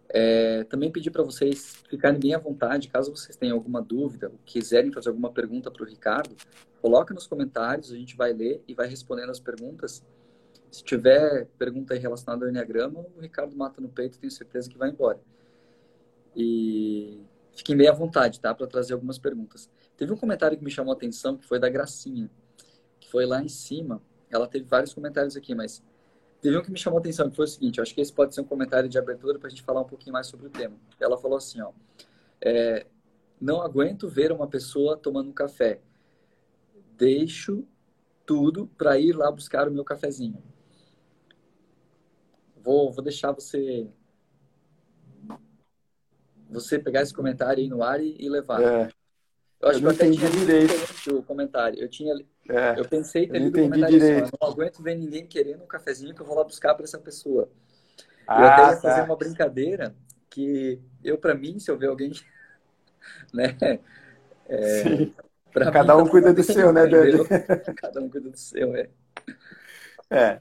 É, 0.08 0.64
também 0.64 0.90
pedir 0.90 1.12
para 1.12 1.24
vocês 1.24 1.84
ficarem 1.90 2.22
bem 2.22 2.34
à 2.34 2.38
vontade, 2.38 2.88
caso 2.88 3.14
vocês 3.14 3.36
tenham 3.36 3.58
alguma 3.58 3.82
dúvida, 3.82 4.30
ou 4.30 4.40
quiserem 4.46 4.94
fazer 4.94 5.10
alguma 5.10 5.30
pergunta 5.30 5.70
para 5.70 5.84
o 5.84 5.86
Ricardo, 5.86 6.34
coloque 6.82 7.14
nos 7.14 7.28
comentários, 7.28 7.92
a 7.92 7.98
gente 7.98 8.16
vai 8.16 8.32
ler 8.32 8.64
e 8.66 8.74
vai 8.74 8.88
respondendo 8.88 9.32
as 9.32 9.42
perguntas. 9.42 10.02
Se 10.72 10.86
tiver 10.86 11.48
pergunta 11.58 11.94
relacionada 11.96 12.46
ao 12.46 12.50
Enneagrama, 12.50 13.06
o 13.18 13.20
Ricardo 13.20 13.58
mata 13.58 13.82
no 13.82 13.90
peito, 13.90 14.18
tenho 14.18 14.32
certeza 14.32 14.70
que 14.70 14.78
vai 14.78 14.90
embora. 14.90 15.20
E 16.34 17.20
fiquem 17.56 17.76
bem 17.76 17.88
à 17.88 17.92
vontade, 17.92 18.40
tá? 18.40 18.54
Para 18.54 18.68
trazer 18.68 18.94
algumas 18.94 19.18
perguntas. 19.18 19.70
Teve 19.98 20.12
um 20.14 20.18
comentário 20.18 20.58
que 20.58 20.64
me 20.64 20.72
chamou 20.72 20.94
a 20.94 20.96
atenção, 20.96 21.38
que 21.38 21.46
foi 21.46 21.60
da 21.60 21.70
Gracinha, 21.70 22.30
que 23.00 23.10
foi 23.10 23.26
lá 23.26 23.44
em 23.44 23.50
cima. 23.50 24.02
Ela 24.30 24.48
teve 24.48 24.66
vários 24.66 24.94
comentários 24.94 25.36
aqui, 25.36 25.54
mas 25.54 25.84
teve 26.42 26.58
um 26.58 26.62
que 26.62 26.72
me 26.72 26.80
chamou 26.80 26.98
a 26.98 27.00
atenção, 27.00 27.30
que 27.30 27.36
foi 27.36 27.46
o 27.46 27.48
seguinte: 27.48 27.78
eu 27.78 27.84
acho 27.84 27.94
que 27.94 28.02
esse 28.02 28.14
pode 28.14 28.34
ser 28.34 28.42
um 28.42 28.46
comentário 28.46 28.90
de 28.90 28.98
abertura 28.98 29.38
para 29.38 29.48
a 29.48 29.50
gente 29.50 29.64
falar 29.64 29.82
um 29.82 29.88
pouquinho 29.88 30.14
mais 30.14 30.28
sobre 30.28 30.48
o 30.48 30.50
tema. 30.50 30.76
Ela 31.00 31.18
falou 31.18 31.38
assim: 31.38 31.62
ó, 31.62 31.72
é, 32.42 32.86
não 33.40 33.62
aguento 33.62 34.08
ver 34.08 34.32
uma 34.32 34.48
pessoa 34.48 34.98
tomando 34.98 35.30
um 35.30 35.34
café. 35.34 35.82
Deixo 36.96 37.66
tudo 38.26 38.68
para 38.78 38.98
ir 39.00 39.14
lá 39.14 39.32
buscar 39.32 39.68
o 39.68 39.72
meu 39.72 39.84
cafezinho. 39.84 40.42
Vou, 42.64 42.92
vou 42.92 43.04
deixar 43.04 43.32
você 43.32 43.90
você 46.52 46.78
pegar 46.78 47.02
esse 47.02 47.14
comentário 47.14 47.64
aí 47.64 47.70
no 47.70 47.82
ar 47.82 48.02
e, 48.02 48.16
e 48.20 48.30
levar. 48.30 48.62
É. 48.62 48.90
Eu 49.62 49.70
acho 49.70 49.80
eu 49.80 49.94
que 49.94 50.04
eu 50.04 50.12
tinha 50.12 50.30
direito 50.30 51.18
o 51.18 51.24
comentário. 51.24 51.80
Eu 51.80 51.88
tinha, 51.88 52.14
é. 52.50 52.80
eu 52.80 52.86
pensei 52.86 53.28
ter 53.28 53.40
lido 53.40 53.58
o 53.58 53.64
comentário 53.64 54.00
direito. 54.00 54.24
assim, 54.24 54.32
não 54.42 54.50
aguento 54.50 54.84
ver 54.84 54.96
ninguém 54.96 55.26
querendo 55.26 55.64
um 55.64 55.68
cafezinho 55.68 56.14
que 56.14 56.22
eu 56.22 56.26
vou 56.26 56.36
lá 56.36 56.44
buscar 56.44 56.74
para 56.74 56.84
essa 56.84 56.98
pessoa. 56.98 57.50
Ah, 58.28 58.42
eu 58.42 58.48
até 58.48 58.62
ia 58.62 58.68
tá. 58.68 58.78
fazer 58.78 59.02
uma 59.04 59.16
brincadeira 59.16 59.96
que 60.30 60.82
eu 61.04 61.18
para 61.18 61.36
mim, 61.36 61.60
se 61.60 61.70
eu 61.70 61.78
ver 61.78 61.88
alguém, 61.88 62.12
né? 63.34 63.56
É, 64.50 65.10
Cada 65.72 65.96
mim, 65.96 66.02
um 66.04 66.08
cuida 66.08 66.34
do 66.34 66.44
seu, 66.44 66.74
né, 66.74 66.88
Dani? 66.88 67.20
Cada 67.78 68.02
um 68.02 68.10
cuida 68.10 68.30
do 68.30 68.38
seu, 68.38 68.76
é. 68.76 68.90
É, 70.10 70.40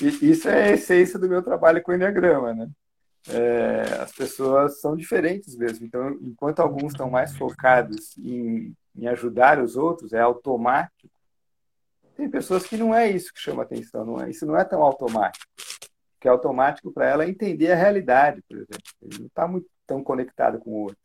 isso 0.00 0.48
é 0.48 0.64
a 0.64 0.72
essência 0.72 1.18
do 1.18 1.28
meu 1.28 1.42
trabalho 1.42 1.82
com 1.82 1.92
o 1.92 1.94
Enneagrama, 1.94 2.52
né? 2.52 2.68
É, 3.28 4.00
as 4.00 4.12
pessoas 4.12 4.80
são 4.80 4.96
diferentes 4.96 5.56
mesmo. 5.56 5.84
Então, 5.86 6.10
enquanto 6.22 6.60
alguns 6.60 6.92
estão 6.92 7.10
mais 7.10 7.36
focados 7.36 8.16
em, 8.18 8.74
em 8.94 9.06
ajudar 9.08 9.60
os 9.60 9.76
outros, 9.76 10.12
é 10.12 10.20
automático. 10.20 11.10
Tem 12.16 12.30
pessoas 12.30 12.66
que 12.66 12.76
não 12.76 12.94
é 12.94 13.10
isso 13.10 13.32
que 13.32 13.40
chama 13.40 13.62
atenção, 13.62 14.04
não 14.04 14.20
é, 14.20 14.30
isso 14.30 14.46
não 14.46 14.56
é 14.56 14.64
tão 14.64 14.82
automático. 14.82 15.44
O 15.58 16.20
que 16.20 16.28
é 16.28 16.30
automático 16.30 16.90
para 16.90 17.08
ela 17.08 17.24
é 17.24 17.28
entender 17.28 17.72
a 17.72 17.76
realidade, 17.76 18.42
por 18.48 18.56
exemplo. 18.56 18.82
Ele 19.02 19.18
não 19.18 19.26
está 19.26 19.46
muito 19.46 19.68
tão 19.86 20.02
conectado 20.02 20.58
com 20.58 20.70
o 20.70 20.82
outro. 20.84 20.98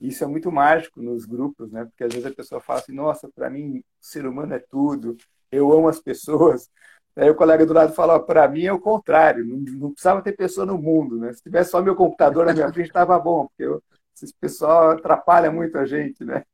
Isso 0.00 0.22
é 0.22 0.26
muito 0.26 0.50
mágico 0.50 1.02
nos 1.02 1.26
grupos, 1.26 1.72
né? 1.72 1.84
Porque 1.84 2.04
às 2.04 2.12
vezes 2.12 2.26
a 2.26 2.34
pessoa 2.34 2.60
fala 2.60 2.78
assim: 2.78 2.92
nossa, 2.92 3.28
para 3.28 3.50
mim, 3.50 3.78
o 3.78 3.84
ser 4.00 4.26
humano 4.26 4.54
é 4.54 4.58
tudo, 4.58 5.16
eu 5.50 5.72
amo 5.72 5.88
as 5.88 6.00
pessoas. 6.00 6.70
Aí 7.18 7.28
o 7.28 7.34
colega 7.34 7.66
do 7.66 7.72
lado 7.72 7.92
fala, 7.94 8.24
para 8.24 8.46
mim 8.46 8.64
é 8.64 8.72
o 8.72 8.78
contrário, 8.78 9.44
não, 9.44 9.58
não, 9.58 9.90
precisava 9.90 10.22
ter 10.22 10.36
pessoa 10.36 10.64
no 10.64 10.78
mundo, 10.78 11.18
né? 11.18 11.32
Se 11.32 11.42
tivesse 11.42 11.72
só 11.72 11.82
meu 11.82 11.96
computador 11.96 12.46
na 12.46 12.54
minha 12.54 12.68
frente, 12.72 12.86
estava 12.86 13.18
bom, 13.18 13.48
porque 13.48 13.64
eu, 13.64 13.82
esse 14.14 14.32
pessoal 14.34 14.90
atrapalha 14.92 15.50
muito 15.50 15.76
a 15.78 15.84
gente, 15.84 16.24
né? 16.24 16.44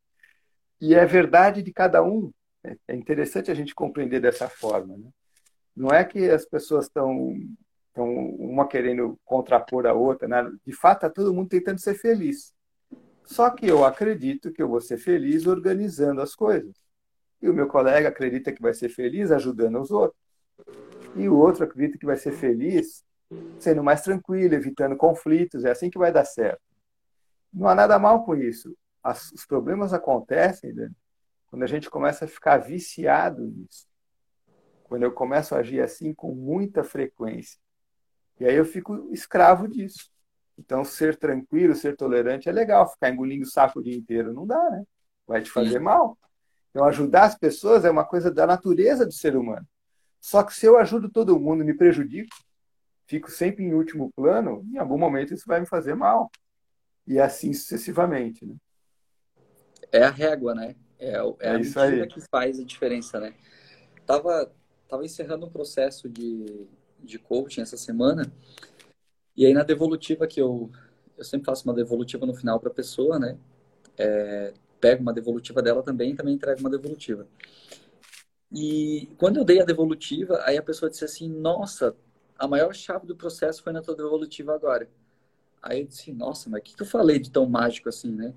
E 0.80 0.94
é 0.94 1.04
verdade 1.04 1.62
de 1.62 1.70
cada 1.70 2.02
um. 2.02 2.32
Né? 2.62 2.76
É 2.88 2.94
interessante 2.94 3.50
a 3.50 3.54
gente 3.54 3.74
compreender 3.74 4.20
dessa 4.20 4.48
forma, 4.48 4.96
né? 4.96 5.10
Não 5.76 5.90
é 5.90 6.02
que 6.02 6.30
as 6.30 6.46
pessoas 6.46 6.86
estão 6.86 7.34
estão 7.88 8.08
uma 8.08 8.66
querendo 8.66 9.18
contrapor 9.24 9.86
a 9.86 9.92
outra, 9.92 10.26
né? 10.26 10.50
de 10.66 10.72
fato 10.72 11.06
está 11.06 11.10
todo 11.10 11.34
mundo 11.34 11.48
tentando 11.50 11.78
ser 11.78 11.94
feliz. 11.94 12.54
Só 13.22 13.50
que 13.50 13.66
eu 13.68 13.84
acredito 13.84 14.50
que 14.50 14.62
eu 14.62 14.68
vou 14.68 14.80
ser 14.80 14.96
feliz 14.96 15.46
organizando 15.46 16.22
as 16.22 16.34
coisas. 16.34 16.74
E 17.40 17.48
o 17.48 17.54
meu 17.54 17.68
colega 17.68 18.08
acredita 18.08 18.50
que 18.50 18.62
vai 18.62 18.72
ser 18.72 18.88
feliz 18.88 19.30
ajudando 19.30 19.80
os 19.80 19.90
outros. 19.90 20.23
E 21.16 21.28
o 21.28 21.36
outro 21.36 21.64
acredita 21.64 21.98
que 21.98 22.06
vai 22.06 22.16
ser 22.16 22.32
feliz 22.32 23.04
sendo 23.58 23.82
mais 23.82 24.02
tranquilo, 24.02 24.54
evitando 24.54 24.96
conflitos. 24.96 25.64
É 25.64 25.70
assim 25.70 25.90
que 25.90 25.98
vai 25.98 26.12
dar 26.12 26.24
certo. 26.24 26.60
Não 27.52 27.68
há 27.68 27.74
nada 27.74 27.98
mal 27.98 28.24
com 28.24 28.34
isso. 28.34 28.76
As, 29.02 29.30
os 29.32 29.46
problemas 29.46 29.92
acontecem 29.92 30.74
Dani, 30.74 30.94
quando 31.46 31.62
a 31.62 31.66
gente 31.66 31.90
começa 31.90 32.24
a 32.24 32.28
ficar 32.28 32.58
viciado 32.58 33.42
nisso. 33.42 33.86
Quando 34.84 35.02
eu 35.02 35.12
começo 35.12 35.54
a 35.54 35.58
agir 35.58 35.80
assim 35.80 36.12
com 36.12 36.34
muita 36.34 36.84
frequência. 36.84 37.58
E 38.38 38.44
aí 38.44 38.54
eu 38.54 38.64
fico 38.64 39.08
escravo 39.12 39.68
disso. 39.68 40.10
Então, 40.58 40.84
ser 40.84 41.16
tranquilo, 41.16 41.74
ser 41.74 41.96
tolerante 41.96 42.48
é 42.48 42.52
legal. 42.52 42.88
Ficar 42.88 43.10
engolindo 43.10 43.44
o 43.44 43.50
saco 43.50 43.80
o 43.80 43.82
dia 43.82 43.96
inteiro 43.96 44.32
não 44.32 44.46
dá, 44.46 44.70
né? 44.70 44.84
Vai 45.26 45.42
te 45.42 45.50
fazer 45.50 45.78
Sim. 45.78 45.84
mal. 45.84 46.18
Então, 46.70 46.84
ajudar 46.84 47.24
as 47.24 47.36
pessoas 47.36 47.84
é 47.84 47.90
uma 47.90 48.04
coisa 48.04 48.30
da 48.30 48.46
natureza 48.46 49.06
do 49.06 49.12
ser 49.12 49.36
humano. 49.36 49.66
Só 50.24 50.42
que 50.42 50.54
se 50.54 50.64
eu 50.64 50.78
ajudo 50.78 51.10
todo 51.10 51.38
mundo 51.38 51.62
e 51.62 51.66
me 51.66 51.74
prejudico, 51.74 52.34
fico 53.06 53.30
sempre 53.30 53.62
em 53.62 53.74
último 53.74 54.10
plano, 54.16 54.66
em 54.72 54.78
algum 54.78 54.96
momento 54.96 55.34
isso 55.34 55.44
vai 55.46 55.60
me 55.60 55.66
fazer 55.66 55.94
mal. 55.94 56.30
E 57.06 57.18
assim 57.20 57.52
sucessivamente. 57.52 58.46
Né? 58.46 58.54
É 59.92 60.02
a 60.02 60.08
régua, 60.08 60.54
né? 60.54 60.76
É, 60.98 61.10
é, 61.10 61.24
é 61.40 61.50
a 61.50 61.58
medida 61.58 62.06
que 62.06 62.22
faz 62.22 62.58
a 62.58 62.64
diferença, 62.64 63.20
né? 63.20 63.34
Tava, 64.06 64.50
tava 64.88 65.04
encerrando 65.04 65.44
um 65.44 65.50
processo 65.50 66.08
de, 66.08 66.68
de 67.00 67.18
coaching 67.18 67.60
essa 67.60 67.76
semana, 67.76 68.32
e 69.36 69.44
aí 69.44 69.52
na 69.52 69.62
devolutiva 69.62 70.26
que 70.26 70.40
eu, 70.40 70.70
eu 71.18 71.24
sempre 71.24 71.44
faço 71.44 71.68
uma 71.68 71.74
devolutiva 71.74 72.24
no 72.24 72.32
final 72.32 72.58
para 72.58 72.70
a 72.70 72.74
pessoa, 72.74 73.18
né? 73.18 73.36
É, 73.98 74.54
pego 74.80 75.02
uma 75.02 75.12
devolutiva 75.12 75.60
dela 75.60 75.82
também 75.82 76.12
e 76.12 76.14
também 76.14 76.32
entrego 76.32 76.60
uma 76.60 76.70
devolutiva. 76.70 77.28
E 78.54 79.08
quando 79.18 79.38
eu 79.38 79.44
dei 79.44 79.60
a 79.60 79.64
devolutiva, 79.64 80.40
aí 80.44 80.56
a 80.56 80.62
pessoa 80.62 80.88
disse 80.88 81.04
assim: 81.04 81.28
Nossa, 81.28 81.94
a 82.38 82.46
maior 82.46 82.74
chave 82.74 83.06
do 83.06 83.16
processo 83.16 83.62
foi 83.62 83.72
na 83.72 83.82
tua 83.82 83.96
devolutiva 83.96 84.54
agora. 84.54 84.88
Aí 85.60 85.80
eu 85.80 85.86
disse: 85.86 86.12
Nossa, 86.12 86.48
mas 86.48 86.60
o 86.60 86.62
que, 86.62 86.76
que 86.76 86.82
eu 86.82 86.86
falei 86.86 87.18
de 87.18 87.30
tão 87.30 87.46
mágico 87.46 87.88
assim, 87.88 88.12
né? 88.12 88.32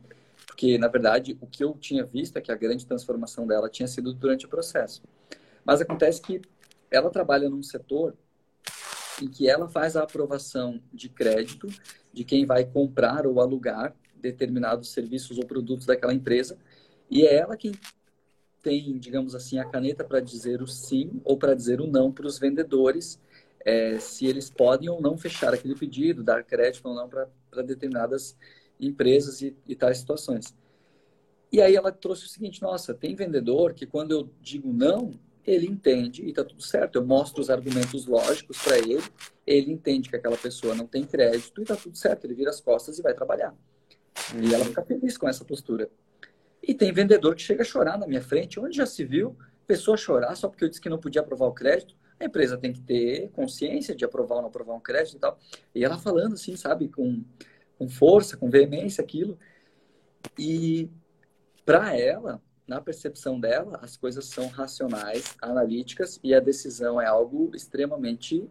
porque, 0.58 0.76
na 0.80 0.88
verdade, 0.88 1.38
o 1.40 1.46
que 1.46 1.64
eu 1.64 1.76
tinha 1.76 2.04
visto 2.04 2.36
é 2.36 2.42
que 2.42 2.52
a 2.52 2.56
grande 2.56 2.84
transformação 2.84 3.46
dela 3.46 3.70
tinha 3.70 3.88
sido 3.88 4.12
durante 4.12 4.48
o 4.48 4.50
processo. 4.50 5.04
Mas 5.64 5.82
acontece 5.82 6.20
que 6.20 6.42
ela 6.90 7.12
trabalha 7.12 7.48
num 7.48 7.62
setor 7.62 8.16
em 9.22 9.28
que 9.28 9.48
ela 9.48 9.68
faz 9.68 9.96
a 9.96 10.02
aprovação 10.02 10.82
de 10.92 11.10
crédito 11.10 11.68
de 12.12 12.24
quem 12.24 12.44
vai 12.44 12.66
comprar 12.66 13.28
ou 13.28 13.40
alugar 13.40 13.96
determinados 14.16 14.92
serviços 14.92 15.38
ou 15.38 15.46
produtos 15.46 15.86
daquela 15.86 16.12
empresa, 16.12 16.58
e 17.08 17.24
é 17.24 17.36
ela 17.36 17.56
quem 17.56 17.74
tem, 18.68 18.98
digamos 18.98 19.34
assim, 19.34 19.60
a 19.60 19.64
caneta 19.64 20.04
para 20.04 20.20
dizer 20.20 20.62
o 20.62 20.68
sim 20.68 21.22
ou 21.24 21.38
para 21.38 21.54
dizer 21.54 21.80
o 21.80 21.88
não 21.88 22.12
para 22.12 22.28
os 22.28 22.38
vendedores, 22.38 23.18
é, 23.64 23.98
se 23.98 24.26
eles 24.26 24.50
podem 24.50 24.90
ou 24.90 25.02
não 25.02 25.18
fechar 25.18 25.54
aquele 25.54 25.74
pedido, 25.74 26.22
dar 26.22 26.44
crédito 26.44 26.86
ou 26.86 26.94
não 26.94 27.08
para 27.08 27.30
determinadas 27.64 28.38
empresas 28.78 29.42
e, 29.42 29.56
e 29.66 29.74
tais 29.74 30.00
situações. 30.00 30.54
E 31.50 31.62
aí 31.62 31.78
ela 31.78 31.94
trouxe 31.94 32.26
o 32.26 32.28
seguinte: 32.28 32.62
nossa, 32.62 32.94
tem 32.94 33.16
vendedor 33.16 33.74
que 33.74 33.86
quando 33.86 34.12
eu 34.12 34.30
digo 34.42 34.74
não, 34.74 35.12
ele 35.46 35.66
entende 35.66 36.26
e 36.26 36.32
está 36.32 36.44
tudo 36.44 36.62
certo. 36.62 36.98
Eu 36.98 37.06
mostro 37.06 37.40
os 37.40 37.50
argumentos 37.50 38.06
lógicos 38.06 38.58
para 38.62 38.78
ele, 38.80 39.02
ele 39.46 39.72
entende 39.72 40.10
que 40.10 40.18
aquela 40.18 40.38
pessoa 40.38 40.76
não 40.76 40.86
tem 40.86 41.06
crédito 41.06 41.62
e 41.62 41.64
está 41.64 41.78
tudo 41.78 41.98
certo. 41.98 42.26
Ele 42.26 42.34
vira 42.34 42.50
as 42.50 42.60
costas 42.60 43.00
e 43.00 43.02
vai 43.02 43.14
trabalhar. 43.14 43.56
Uhum. 44.34 44.44
E 44.44 44.54
ela 44.54 44.66
fica 44.66 44.84
feliz 44.84 45.18
com 45.18 45.30
essa 45.30 45.46
postura. 45.46 45.90
E 46.68 46.74
tem 46.74 46.92
vendedor 46.92 47.34
que 47.34 47.42
chega 47.42 47.62
a 47.62 47.66
chorar 47.66 47.98
na 47.98 48.06
minha 48.06 48.22
frente, 48.22 48.60
onde 48.60 48.76
já 48.76 48.86
se 48.86 49.06
viu 49.06 49.38
pessoa 49.68 49.98
chorar 49.98 50.34
só 50.36 50.48
porque 50.48 50.64
eu 50.64 50.70
disse 50.70 50.82
que 50.82 50.90
não 50.90 50.98
podia 50.98 51.22
aprovar 51.22 51.46
o 51.48 51.54
crédito. 51.54 51.96
A 52.20 52.26
empresa 52.26 52.58
tem 52.58 52.74
que 52.74 52.82
ter 52.82 53.30
consciência 53.32 53.94
de 53.94 54.06
aprovar 54.06 54.38
ou 54.38 54.42
não 54.42 54.50
aprovar 54.50 54.74
um 54.74 54.80
crédito 54.80 55.18
e 55.18 55.20
tal. 55.20 55.38
E 55.76 55.84
ela 55.84 56.00
falando 56.00 56.34
assim, 56.34 56.56
sabe, 56.56 56.88
com, 56.88 57.24
com 57.78 57.88
força, 57.88 58.38
com 58.38 58.50
veemência, 58.50 59.04
aquilo. 59.04 59.38
E 60.40 60.90
para 61.66 61.96
ela, 61.96 62.42
na 62.66 62.82
percepção 62.82 63.40
dela, 63.40 63.78
as 63.84 63.98
coisas 63.98 64.26
são 64.26 64.48
racionais, 64.48 65.36
analíticas 65.42 66.20
e 66.24 66.34
a 66.34 66.40
decisão 66.40 67.00
é 67.00 67.06
algo 67.06 67.52
extremamente. 67.54 68.50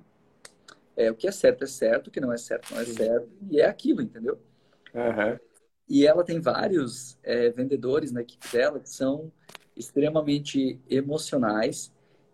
É, 0.97 1.11
o 1.11 1.15
que 1.15 1.27
é 1.27 1.33
certo 1.33 1.65
é 1.65 1.67
certo, 1.67 2.07
o 2.07 2.11
que 2.11 2.21
não 2.21 2.33
é 2.33 2.39
certo 2.39 2.73
não 2.73 2.81
é 2.81 2.85
certo, 2.85 3.29
e 3.51 3.61
é 3.61 3.67
aquilo, 3.67 4.01
entendeu? 4.01 4.41
Uhum. 4.95 5.39
E 5.89 6.07
ela 6.07 6.25
tem 6.25 6.41
vários 6.41 7.19
é, 7.23 7.51
vendedores 7.51 8.11
na 8.11 8.23
equipe 8.23 8.47
dela 8.53 8.81
que 8.81 8.91
são 8.91 9.31
extremamente 9.77 10.81
emocionais 10.89 11.93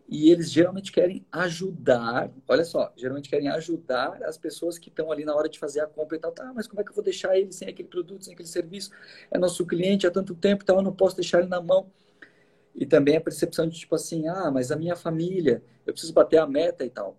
e 0.09 0.31
eles 0.31 0.51
geralmente 0.51 0.93
querem 0.93 1.25
ajudar, 1.33 2.31
olha 2.47 2.65
só, 2.65 2.93
geralmente 2.95 3.31
querem 3.31 3.49
ajudar 3.49 4.23
as 4.25 4.37
pessoas 4.37 4.79
que 4.79 4.91
estão 4.91 5.11
ali 5.11 5.25
na 5.25 5.35
hora 5.35 5.49
de 5.49 5.59
fazer 5.59 5.81
a 5.81 5.87
compra 5.87 6.19
e 6.19 6.21
tal. 6.21 6.33
Tá, 6.33 6.53
mas 6.55 6.67
como 6.67 6.83
é 6.83 6.85
que 6.85 6.91
eu 6.91 6.95
vou 6.95 7.03
deixar 7.03 7.35
ele 7.39 7.51
sem 7.51 7.67
aquele 7.69 7.89
produto, 7.89 8.25
sem 8.25 8.35
aquele 8.35 8.49
serviço? 8.49 8.91
É 9.31 9.39
nosso 9.39 9.65
cliente 9.65 10.07
há 10.07 10.11
tanto 10.11 10.35
tempo, 10.35 10.65
então 10.65 10.77
eu 10.77 10.83
não 10.83 10.93
posso 10.93 11.17
deixar 11.17 11.39
ele 11.39 11.49
na 11.49 11.63
mão. 11.63 11.91
E 12.75 12.85
também 12.85 13.17
a 13.17 13.23
percepção 13.23 13.67
de 13.67 13.79
tipo 13.79 13.95
assim, 13.95 14.29
ah, 14.29 14.51
mas 14.51 14.71
a 14.71 14.77
minha 14.77 14.97
família, 14.97 15.63
eu 15.87 15.95
preciso 15.95 16.13
bater 16.13 16.39
a 16.39 16.47
meta 16.47 16.85
e 16.85 16.91
tal. 16.91 17.19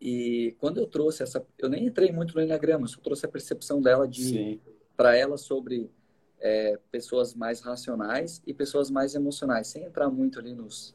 E 0.00 0.56
quando 0.58 0.78
eu 0.78 0.86
trouxe 0.86 1.22
essa, 1.22 1.46
eu 1.58 1.68
nem 1.68 1.84
entrei 1.84 2.10
muito 2.10 2.34
no 2.34 2.40
Enneagrama, 2.40 2.86
só 2.86 2.98
trouxe 3.00 3.26
a 3.26 3.28
percepção 3.28 3.82
dela 3.82 4.08
de 4.08 4.58
para 5.00 5.16
ela 5.16 5.38
sobre 5.38 5.90
é, 6.38 6.78
pessoas 6.92 7.32
mais 7.34 7.62
racionais 7.62 8.42
e 8.46 8.52
pessoas 8.52 8.90
mais 8.90 9.14
emocionais, 9.14 9.68
sem 9.68 9.84
entrar 9.84 10.10
muito 10.10 10.38
ali 10.38 10.52
nos 10.52 10.94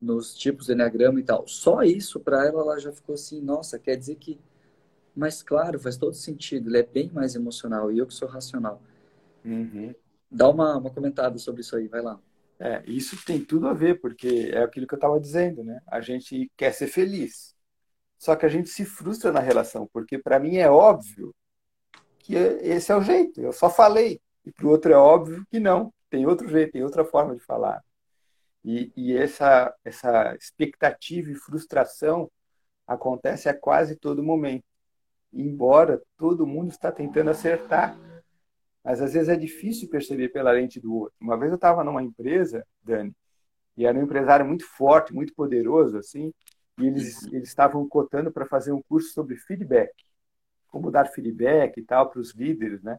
nos 0.00 0.34
tipos 0.34 0.66
de 0.66 0.72
Enneagrama 0.72 1.20
e 1.20 1.22
tal. 1.22 1.46
Só 1.46 1.84
isso, 1.84 2.18
para 2.18 2.44
ela, 2.44 2.60
ela 2.60 2.80
já 2.80 2.90
ficou 2.90 3.14
assim, 3.14 3.40
nossa, 3.40 3.78
quer 3.78 3.96
dizer 3.96 4.16
que... 4.16 4.38
Mas, 5.14 5.44
claro, 5.44 5.78
faz 5.78 5.96
todo 5.96 6.12
sentido. 6.12 6.68
Ele 6.68 6.78
é 6.78 6.82
bem 6.82 7.08
mais 7.14 7.34
emocional 7.36 7.90
e 7.90 7.98
eu 7.98 8.06
que 8.06 8.12
sou 8.12 8.28
racional. 8.28 8.82
Uhum. 9.44 9.94
Dá 10.28 10.48
uma, 10.48 10.76
uma 10.76 10.90
comentada 10.90 11.38
sobre 11.38 11.60
isso 11.60 11.76
aí, 11.76 11.86
vai 11.86 12.02
lá. 12.02 12.20
É, 12.58 12.82
isso 12.86 13.16
tem 13.24 13.42
tudo 13.42 13.68
a 13.68 13.72
ver, 13.72 14.00
porque 14.00 14.50
é 14.52 14.62
aquilo 14.62 14.88
que 14.88 14.94
eu 14.94 14.98
estava 14.98 15.20
dizendo, 15.20 15.62
né? 15.62 15.80
A 15.86 16.00
gente 16.00 16.50
quer 16.56 16.72
ser 16.72 16.88
feliz. 16.88 17.54
Só 18.18 18.34
que 18.34 18.44
a 18.44 18.50
gente 18.50 18.68
se 18.68 18.84
frustra 18.84 19.30
na 19.30 19.40
relação, 19.40 19.88
porque 19.92 20.18
para 20.18 20.40
mim 20.40 20.56
é 20.56 20.68
óbvio 20.68 21.32
que 22.26 22.34
esse 22.34 22.90
é 22.90 22.96
o 22.96 23.02
jeito. 23.02 23.40
Eu 23.40 23.52
só 23.52 23.70
falei. 23.70 24.20
E 24.44 24.50
para 24.50 24.66
o 24.66 24.70
outro 24.70 24.92
é 24.92 24.96
óbvio 24.96 25.46
que 25.50 25.60
não. 25.60 25.92
Tem 26.10 26.26
outro 26.26 26.48
jeito, 26.48 26.72
tem 26.72 26.82
outra 26.82 27.04
forma 27.04 27.34
de 27.34 27.40
falar. 27.40 27.82
E, 28.64 28.92
e 28.96 29.16
essa, 29.16 29.72
essa 29.84 30.34
expectativa 30.34 31.30
e 31.30 31.34
frustração 31.34 32.30
acontece 32.86 33.48
a 33.48 33.54
quase 33.54 33.96
todo 33.96 34.22
momento. 34.22 34.64
Embora 35.32 36.02
todo 36.16 36.46
mundo 36.46 36.70
está 36.70 36.90
tentando 36.90 37.30
acertar, 37.30 37.96
mas 38.82 39.00
às 39.00 39.12
vezes 39.12 39.28
é 39.28 39.36
difícil 39.36 39.88
perceber 39.88 40.30
pela 40.30 40.52
lente 40.52 40.80
do 40.80 40.94
outro. 40.94 41.16
Uma 41.20 41.38
vez 41.38 41.50
eu 41.50 41.56
estava 41.56 41.84
numa 41.84 42.02
empresa, 42.02 42.66
Dani, 42.82 43.14
e 43.76 43.84
era 43.84 43.98
um 43.98 44.02
empresário 44.02 44.46
muito 44.46 44.64
forte, 44.64 45.12
muito 45.12 45.34
poderoso, 45.34 45.98
assim, 45.98 46.32
e 46.78 46.86
eles, 46.86 47.24
eles 47.32 47.48
estavam 47.48 47.86
cotando 47.88 48.32
para 48.32 48.46
fazer 48.46 48.72
um 48.72 48.82
curso 48.82 49.12
sobre 49.12 49.36
feedback, 49.36 49.92
como 50.76 50.90
dar 50.90 51.06
feedback 51.06 51.78
e 51.78 51.82
tal 51.82 52.10
para 52.10 52.20
os 52.20 52.34
líderes, 52.34 52.82
né? 52.82 52.98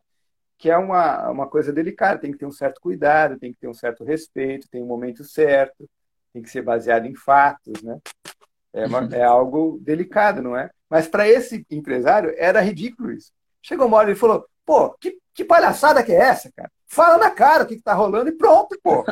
que 0.57 0.69
é 0.69 0.77
uma, 0.77 1.29
uma 1.29 1.47
coisa 1.47 1.71
delicada, 1.71 2.19
tem 2.19 2.31
que 2.31 2.37
ter 2.37 2.45
um 2.45 2.51
certo 2.51 2.81
cuidado, 2.81 3.37
tem 3.37 3.53
que 3.53 3.59
ter 3.59 3.67
um 3.67 3.73
certo 3.73 4.03
respeito, 4.03 4.67
tem 4.69 4.81
um 4.81 4.87
momento 4.87 5.23
certo, 5.23 5.87
tem 6.33 6.41
que 6.41 6.49
ser 6.49 6.63
baseado 6.63 7.05
em 7.05 7.15
fatos, 7.15 7.81
né? 7.83 7.99
É, 8.73 8.85
uma, 8.85 9.07
é 9.13 9.23
algo 9.23 9.79
delicado, 9.81 10.41
não 10.41 10.57
é? 10.57 10.69
Mas 10.89 11.07
para 11.07 11.27
esse 11.27 11.65
empresário 11.69 12.33
era 12.37 12.61
ridículo 12.61 13.11
isso. 13.11 13.31
Chegou 13.61 13.87
uma 13.87 13.97
hora 13.97 14.09
e 14.09 14.11
ele 14.11 14.19
falou: 14.19 14.45
pô, 14.65 14.91
que, 14.99 15.17
que 15.33 15.45
palhaçada 15.45 16.03
que 16.03 16.11
é 16.11 16.15
essa, 16.15 16.51
cara? 16.55 16.71
Fala 16.89 17.17
na 17.17 17.29
cara 17.29 17.63
o 17.63 17.67
que, 17.67 17.73
está 17.73 17.93
rolando 17.93 18.29
e 18.29 18.37
pronto, 18.37 18.77
pô. 18.81 19.03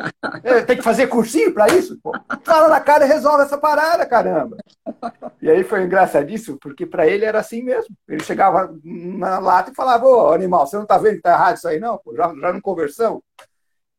É, 0.42 0.62
tem 0.62 0.78
que 0.78 0.82
fazer 0.82 1.08
cursinho 1.08 1.52
para 1.52 1.68
isso? 1.68 1.98
Pô. 2.02 2.10
Fala 2.42 2.68
na 2.68 2.80
cara 2.80 3.04
e 3.04 3.08
resolve 3.08 3.44
essa 3.44 3.58
parada, 3.58 4.06
caramba. 4.06 4.56
E 5.42 5.50
aí 5.50 5.62
foi 5.62 5.84
engraçadíssimo, 5.84 6.58
porque 6.58 6.86
para 6.86 7.06
ele 7.06 7.26
era 7.26 7.38
assim 7.38 7.62
mesmo. 7.62 7.94
Ele 8.08 8.22
chegava 8.24 8.74
na 8.82 9.38
lata 9.38 9.70
e 9.70 9.74
falava: 9.74 10.06
Ô, 10.06 10.32
animal, 10.32 10.66
você 10.66 10.76
não 10.76 10.86
tá 10.86 10.96
vendo 10.96 11.16
que 11.16 11.22
tá 11.22 11.32
errado 11.32 11.56
isso 11.56 11.68
aí, 11.68 11.78
não? 11.78 11.98
Pô, 11.98 12.16
já, 12.16 12.34
já 12.34 12.52
não 12.52 12.60
conversamos. 12.60 13.20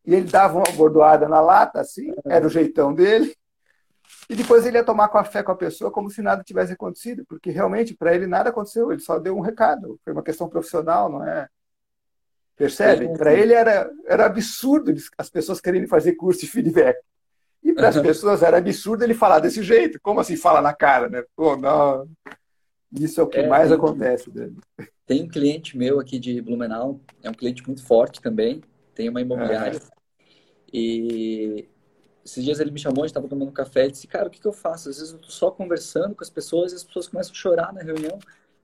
E 0.05 0.15
ele 0.15 0.29
dava 0.29 0.57
uma 0.57 0.71
bordoada 0.75 1.27
na 1.27 1.39
lata, 1.39 1.79
assim, 1.81 2.13
era 2.25 2.47
o 2.47 2.49
jeitão 2.49 2.93
dele. 2.93 3.35
E 4.29 4.35
depois 4.35 4.65
ele 4.65 4.77
ia 4.77 4.83
tomar 4.83 5.09
café 5.09 5.43
com 5.43 5.51
a 5.51 5.55
pessoa 5.55 5.91
como 5.91 6.09
se 6.09 6.21
nada 6.21 6.43
tivesse 6.43 6.73
acontecido, 6.73 7.23
porque 7.27 7.51
realmente 7.51 7.93
para 7.93 8.15
ele 8.15 8.25
nada 8.25 8.49
aconteceu, 8.49 8.91
ele 8.91 9.01
só 9.01 9.19
deu 9.19 9.37
um 9.37 9.41
recado. 9.41 9.99
Foi 10.03 10.13
uma 10.13 10.23
questão 10.23 10.49
profissional, 10.49 11.09
não 11.09 11.25
é? 11.25 11.47
Percebe? 12.57 13.07
Para 13.15 13.33
ele 13.33 13.53
era, 13.53 13.89
era 14.07 14.25
absurdo 14.25 14.91
as 15.17 15.29
pessoas 15.29 15.61
quererem 15.61 15.87
fazer 15.87 16.13
curso 16.13 16.41
de 16.41 16.47
feedback. 16.47 16.97
E 17.63 17.71
para 17.71 17.89
as 17.89 17.95
uhum. 17.95 18.01
pessoas 18.01 18.41
era 18.41 18.57
absurdo 18.57 19.03
ele 19.03 19.13
falar 19.13 19.39
desse 19.39 19.61
jeito. 19.61 19.99
Como 20.01 20.19
assim 20.19 20.35
fala 20.35 20.59
na 20.59 20.73
cara, 20.73 21.07
né? 21.07 21.23
Pô, 21.35 21.55
não. 21.55 22.09
Isso 22.91 23.21
é 23.21 23.23
o 23.23 23.27
que 23.27 23.39
é, 23.39 23.47
mais 23.47 23.71
acontece. 23.71 24.31
Dele. 24.31 24.55
Tem 25.05 25.23
um 25.23 25.27
cliente 25.27 25.77
meu 25.77 25.99
aqui 25.99 26.17
de 26.17 26.41
Blumenau, 26.41 26.99
é 27.21 27.29
um 27.29 27.33
cliente 27.33 27.63
muito 27.65 27.85
forte 27.85 28.21
também, 28.21 28.61
tem 28.95 29.07
uma 29.07 29.21
imobiliária. 29.21 29.79
E 30.73 31.67
esses 32.25 32.43
dias 32.43 32.59
ele 32.59 32.71
me 32.71 32.79
chamou, 32.79 33.03
a 33.03 33.07
gente 33.07 33.11
estava 33.11 33.27
tomando 33.27 33.51
café 33.51 33.85
e 33.85 33.91
disse, 33.91 34.07
cara, 34.07 34.27
o 34.27 34.31
que, 34.31 34.41
que 34.41 34.47
eu 34.47 34.53
faço? 34.53 34.89
Às 34.89 34.97
vezes 34.97 35.11
eu 35.11 35.17
estou 35.17 35.31
só 35.31 35.51
conversando 35.51 36.15
com 36.15 36.23
as 36.23 36.29
pessoas 36.29 36.71
e 36.71 36.75
as 36.75 36.83
pessoas 36.83 37.07
começam 37.07 37.31
a 37.31 37.35
chorar 37.35 37.73
na 37.73 37.81
reunião 37.81 38.17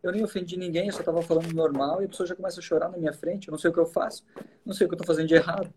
eu 0.03 0.11
nem 0.11 0.23
ofendi 0.23 0.57
ninguém, 0.57 0.87
eu 0.87 0.93
só 0.93 0.99
estava 0.99 1.21
falando 1.21 1.53
normal 1.53 2.01
e 2.01 2.05
a 2.05 2.07
pessoa 2.09 2.27
já 2.27 2.35
começa 2.35 2.59
a 2.59 2.63
chorar 2.63 2.89
na 2.89 2.97
minha 2.97 3.13
frente, 3.13 3.47
eu 3.47 3.53
não 3.53 3.57
sei 3.57 3.71
o 3.71 3.73
que 3.73 3.79
eu 3.79 3.85
faço, 3.85 4.23
não 4.65 4.73
sei 4.73 4.85
o 4.85 4.89
que 4.89 4.95
eu 4.95 4.97
estou 4.97 5.07
fazendo 5.07 5.29
de 5.29 5.35
errado. 5.35 5.73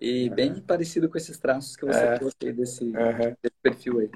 E 0.00 0.28
uhum. 0.28 0.34
bem 0.34 0.60
parecido 0.60 1.08
com 1.08 1.18
esses 1.18 1.36
traços 1.38 1.74
que 1.74 1.84
você 1.84 1.98
é. 1.98 2.18
trouxe 2.18 2.36
desse, 2.52 2.84
uhum. 2.84 2.92
desse, 3.42 3.56
perfil 3.60 3.98
aí. 3.98 4.10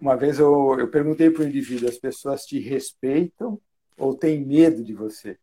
Uma 0.00 0.16
vez 0.16 0.38
eu, 0.38 0.76
eu 0.78 0.88
perguntei 0.88 1.28
para 1.28 1.42
o 1.42 1.46
indivíduo, 1.46 1.88
as 1.88 1.98
pessoas 1.98 2.44
te 2.44 2.60
respeitam 2.60 3.60
ou 3.98 4.14
têm 4.14 4.44
medo 4.44 4.84
de 4.84 4.94
você? 4.94 5.36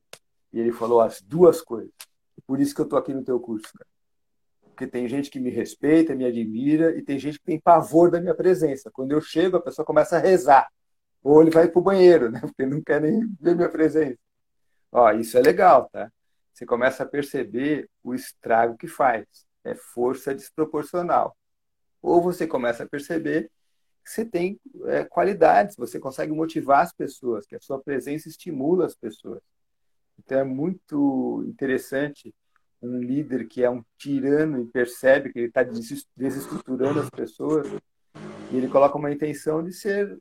E 0.53 0.59
ele 0.59 0.71
falou 0.71 1.01
as 1.01 1.21
duas 1.21 1.61
coisas. 1.61 1.91
Por 2.47 2.59
isso 2.61 2.73
que 2.73 2.81
eu 2.81 2.85
estou 2.85 2.99
aqui 2.99 3.13
no 3.13 3.23
teu 3.23 3.39
curso, 3.39 3.67
cara. 3.73 3.89
Porque 4.61 4.87
tem 4.87 5.07
gente 5.07 5.29
que 5.29 5.39
me 5.39 5.49
respeita, 5.49 6.15
me 6.15 6.25
admira, 6.25 6.97
e 6.97 7.01
tem 7.01 7.19
gente 7.19 7.37
que 7.37 7.45
tem 7.45 7.59
pavor 7.59 8.09
da 8.09 8.19
minha 8.19 8.33
presença. 8.33 8.89
Quando 8.91 9.11
eu 9.11 9.21
chego, 9.21 9.57
a 9.57 9.61
pessoa 9.61 9.85
começa 9.85 10.15
a 10.15 10.19
rezar. 10.19 10.67
Ou 11.23 11.41
ele 11.41 11.51
vai 11.51 11.67
para 11.69 11.79
o 11.79 11.83
banheiro, 11.83 12.29
né? 12.29 12.41
Porque 12.45 12.65
não 12.65 12.81
quer 12.81 13.01
nem 13.01 13.27
ver 13.39 13.55
minha 13.55 13.69
presença. 13.69 14.17
Ó, 14.91 15.11
isso 15.13 15.37
é 15.37 15.41
legal, 15.41 15.89
tá? 15.91 16.11
Você 16.53 16.65
começa 16.65 17.03
a 17.03 17.07
perceber 17.07 17.89
o 18.03 18.13
estrago 18.13 18.77
que 18.77 18.87
faz. 18.87 19.25
É 19.63 19.73
força 19.73 20.35
desproporcional. 20.35 21.35
Ou 22.01 22.21
você 22.21 22.45
começa 22.45 22.83
a 22.83 22.87
perceber 22.87 23.49
que 24.03 24.11
você 24.11 24.25
tem 24.25 24.59
é, 24.87 25.05
qualidades, 25.05 25.77
você 25.77 25.99
consegue 25.99 26.33
motivar 26.33 26.81
as 26.81 26.93
pessoas, 26.93 27.45
que 27.45 27.55
a 27.55 27.61
sua 27.61 27.81
presença 27.81 28.27
estimula 28.27 28.85
as 28.85 28.95
pessoas. 28.95 29.41
Então 30.19 30.39
é 30.39 30.43
muito 30.43 31.43
interessante 31.47 32.33
um 32.81 32.99
líder 32.99 33.47
que 33.47 33.63
é 33.63 33.69
um 33.69 33.83
tirano 33.97 34.61
e 34.61 34.65
percebe 34.65 35.31
que 35.31 35.39
ele 35.39 35.47
está 35.47 35.63
desestruturando 36.15 36.99
as 36.99 37.09
pessoas 37.09 37.67
e 38.53 38.57
ele 38.57 38.69
coloca 38.69 38.95
uma 38.95 39.11
intenção 39.11 39.63
de 39.63 39.73
ser 39.73 40.15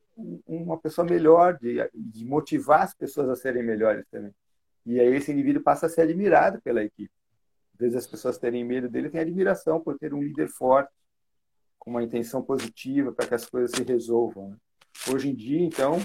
uma 0.47 0.79
pessoa 0.79 1.07
melhor, 1.07 1.59
de, 1.59 1.77
de 1.95 2.25
motivar 2.25 2.81
as 2.81 2.95
pessoas 2.95 3.29
a 3.29 3.37
serem 3.37 3.63
melhores 3.63 4.07
também. 4.11 4.35
E 4.87 4.99
aí 4.99 5.15
esse 5.15 5.31
indivíduo 5.31 5.63
passa 5.63 5.85
a 5.85 5.89
ser 5.89 6.01
admirado 6.01 6.59
pela 6.63 6.83
equipe. 6.83 7.13
vezes 7.79 7.95
as 7.95 8.07
pessoas 8.07 8.39
terem 8.39 8.65
medo 8.65 8.89
dele, 8.89 9.11
têm 9.11 9.21
admiração 9.21 9.79
por 9.81 9.99
ter 9.99 10.15
um 10.15 10.23
líder 10.23 10.49
forte, 10.49 10.91
com 11.79 11.91
uma 11.91 12.03
intenção 12.03 12.43
positiva 12.43 13.13
para 13.13 13.27
que 13.27 13.35
as 13.35 13.45
coisas 13.45 13.73
se 13.73 13.83
resolvam. 13.83 14.49
Né? 14.51 14.57
Hoje 15.13 15.29
em 15.29 15.35
dia, 15.35 15.61
então, 15.61 15.99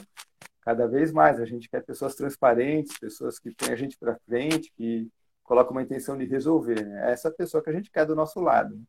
cada 0.61 0.85
vez 0.85 1.13
mais 1.13 1.39
a 1.39 1.45
gente 1.45 1.69
quer 1.69 1.85
pessoas 1.85 2.13
transparentes, 2.13 2.99
pessoas 2.99 3.39
que 3.39 3.51
põem 3.51 3.71
a 3.71 3.75
gente 3.77 3.97
para 3.97 4.19
frente, 4.25 4.69
que 4.75 5.07
colocam 5.43 5.71
uma 5.71 5.81
intenção 5.81 6.17
de 6.17 6.25
resolver. 6.25 6.85
Né? 6.85 7.07
É 7.07 7.13
essa 7.13 7.31
pessoa 7.31 7.63
que 7.63 7.69
a 7.69 7.73
gente 7.73 7.89
quer 7.89 8.05
do 8.05 8.15
nosso 8.15 8.41
lado. 8.41 8.75
Né? 8.75 8.81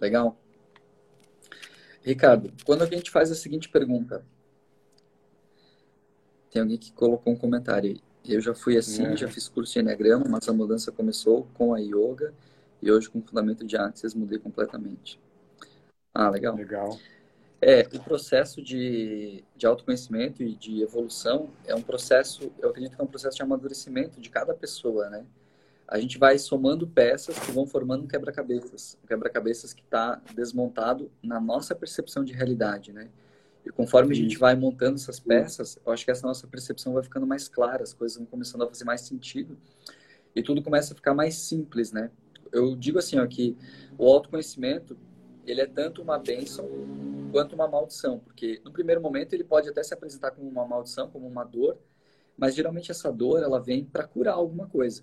Legal. 0.00 0.38
Ricardo, 2.02 2.52
quando 2.64 2.82
a 2.82 2.86
gente 2.86 3.10
faz 3.10 3.30
a 3.30 3.34
seguinte 3.34 3.68
pergunta, 3.68 4.24
tem 6.50 6.62
alguém 6.62 6.78
que 6.78 6.92
colocou 6.92 7.32
um 7.32 7.36
comentário 7.36 7.90
aí. 7.90 8.00
Eu 8.24 8.40
já 8.40 8.54
fui 8.54 8.76
assim, 8.76 9.06
é. 9.06 9.16
já 9.16 9.28
fiz 9.28 9.48
curso 9.48 9.72
de 9.72 9.80
Enneagrama, 9.80 10.24
mas 10.28 10.48
a 10.48 10.52
mudança 10.52 10.90
começou 10.90 11.46
com 11.54 11.74
a 11.74 11.78
Yoga 11.78 12.34
e 12.82 12.90
hoje 12.90 13.08
com 13.08 13.18
o 13.18 13.22
fundamento 13.22 13.64
de 13.64 13.76
Axis 13.76 14.14
mudei 14.14 14.38
completamente. 14.38 15.20
Ah, 16.14 16.30
legal. 16.30 16.56
Legal. 16.56 16.98
É, 17.60 17.82
o 17.94 18.00
processo 18.00 18.62
de, 18.62 19.42
de 19.56 19.66
autoconhecimento 19.66 20.42
e 20.42 20.54
de 20.54 20.82
evolução 20.82 21.50
é 21.64 21.74
um 21.74 21.82
processo, 21.82 22.52
eu 22.58 22.70
acredito 22.70 22.94
que 22.94 23.00
é 23.00 23.04
um 23.04 23.08
processo 23.08 23.36
de 23.36 23.42
amadurecimento 23.42 24.20
de 24.20 24.28
cada 24.28 24.54
pessoa, 24.54 25.08
né? 25.08 25.24
A 25.88 26.00
gente 26.00 26.18
vai 26.18 26.36
somando 26.38 26.86
peças 26.86 27.38
que 27.38 27.52
vão 27.52 27.66
formando 27.66 28.04
um 28.04 28.06
quebra-cabeças. 28.08 28.98
Um 29.04 29.06
quebra-cabeças 29.06 29.72
que 29.72 29.82
está 29.82 30.20
desmontado 30.34 31.10
na 31.22 31.40
nossa 31.40 31.74
percepção 31.74 32.24
de 32.24 32.32
realidade, 32.32 32.92
né? 32.92 33.08
E 33.64 33.70
conforme 33.70 34.12
a 34.12 34.16
gente 34.16 34.36
vai 34.38 34.54
montando 34.54 34.96
essas 34.96 35.20
peças, 35.20 35.78
eu 35.84 35.92
acho 35.92 36.04
que 36.04 36.10
essa 36.10 36.26
nossa 36.26 36.46
percepção 36.46 36.92
vai 36.92 37.02
ficando 37.02 37.26
mais 37.26 37.48
clara, 37.48 37.82
as 37.82 37.92
coisas 37.92 38.16
vão 38.16 38.26
começando 38.26 38.62
a 38.62 38.68
fazer 38.68 38.84
mais 38.84 39.00
sentido 39.00 39.56
e 40.34 40.42
tudo 40.42 40.62
começa 40.62 40.92
a 40.92 40.96
ficar 40.96 41.14
mais 41.14 41.34
simples, 41.34 41.92
né? 41.92 42.10
Eu 42.52 42.76
digo 42.76 42.98
assim, 42.98 43.18
ó, 43.18 43.26
que 43.26 43.56
o 43.98 44.06
autoconhecimento, 44.06 44.96
ele 45.46 45.60
é 45.60 45.66
tanto 45.66 46.02
uma 46.02 46.18
bênção 46.18 46.68
quanto 47.32 47.54
uma 47.54 47.66
maldição, 47.66 48.18
porque 48.18 48.60
no 48.64 48.70
primeiro 48.70 49.00
momento 49.00 49.32
ele 49.32 49.44
pode 49.44 49.68
até 49.68 49.82
se 49.82 49.94
apresentar 49.94 50.30
como 50.32 50.48
uma 50.48 50.66
maldição, 50.66 51.08
como 51.08 51.26
uma 51.26 51.42
dor, 51.42 51.78
mas 52.36 52.54
geralmente 52.54 52.90
essa 52.90 53.10
dor, 53.10 53.42
ela 53.42 53.60
vem 53.60 53.84
para 53.84 54.06
curar 54.06 54.34
alguma 54.34 54.68
coisa. 54.68 55.02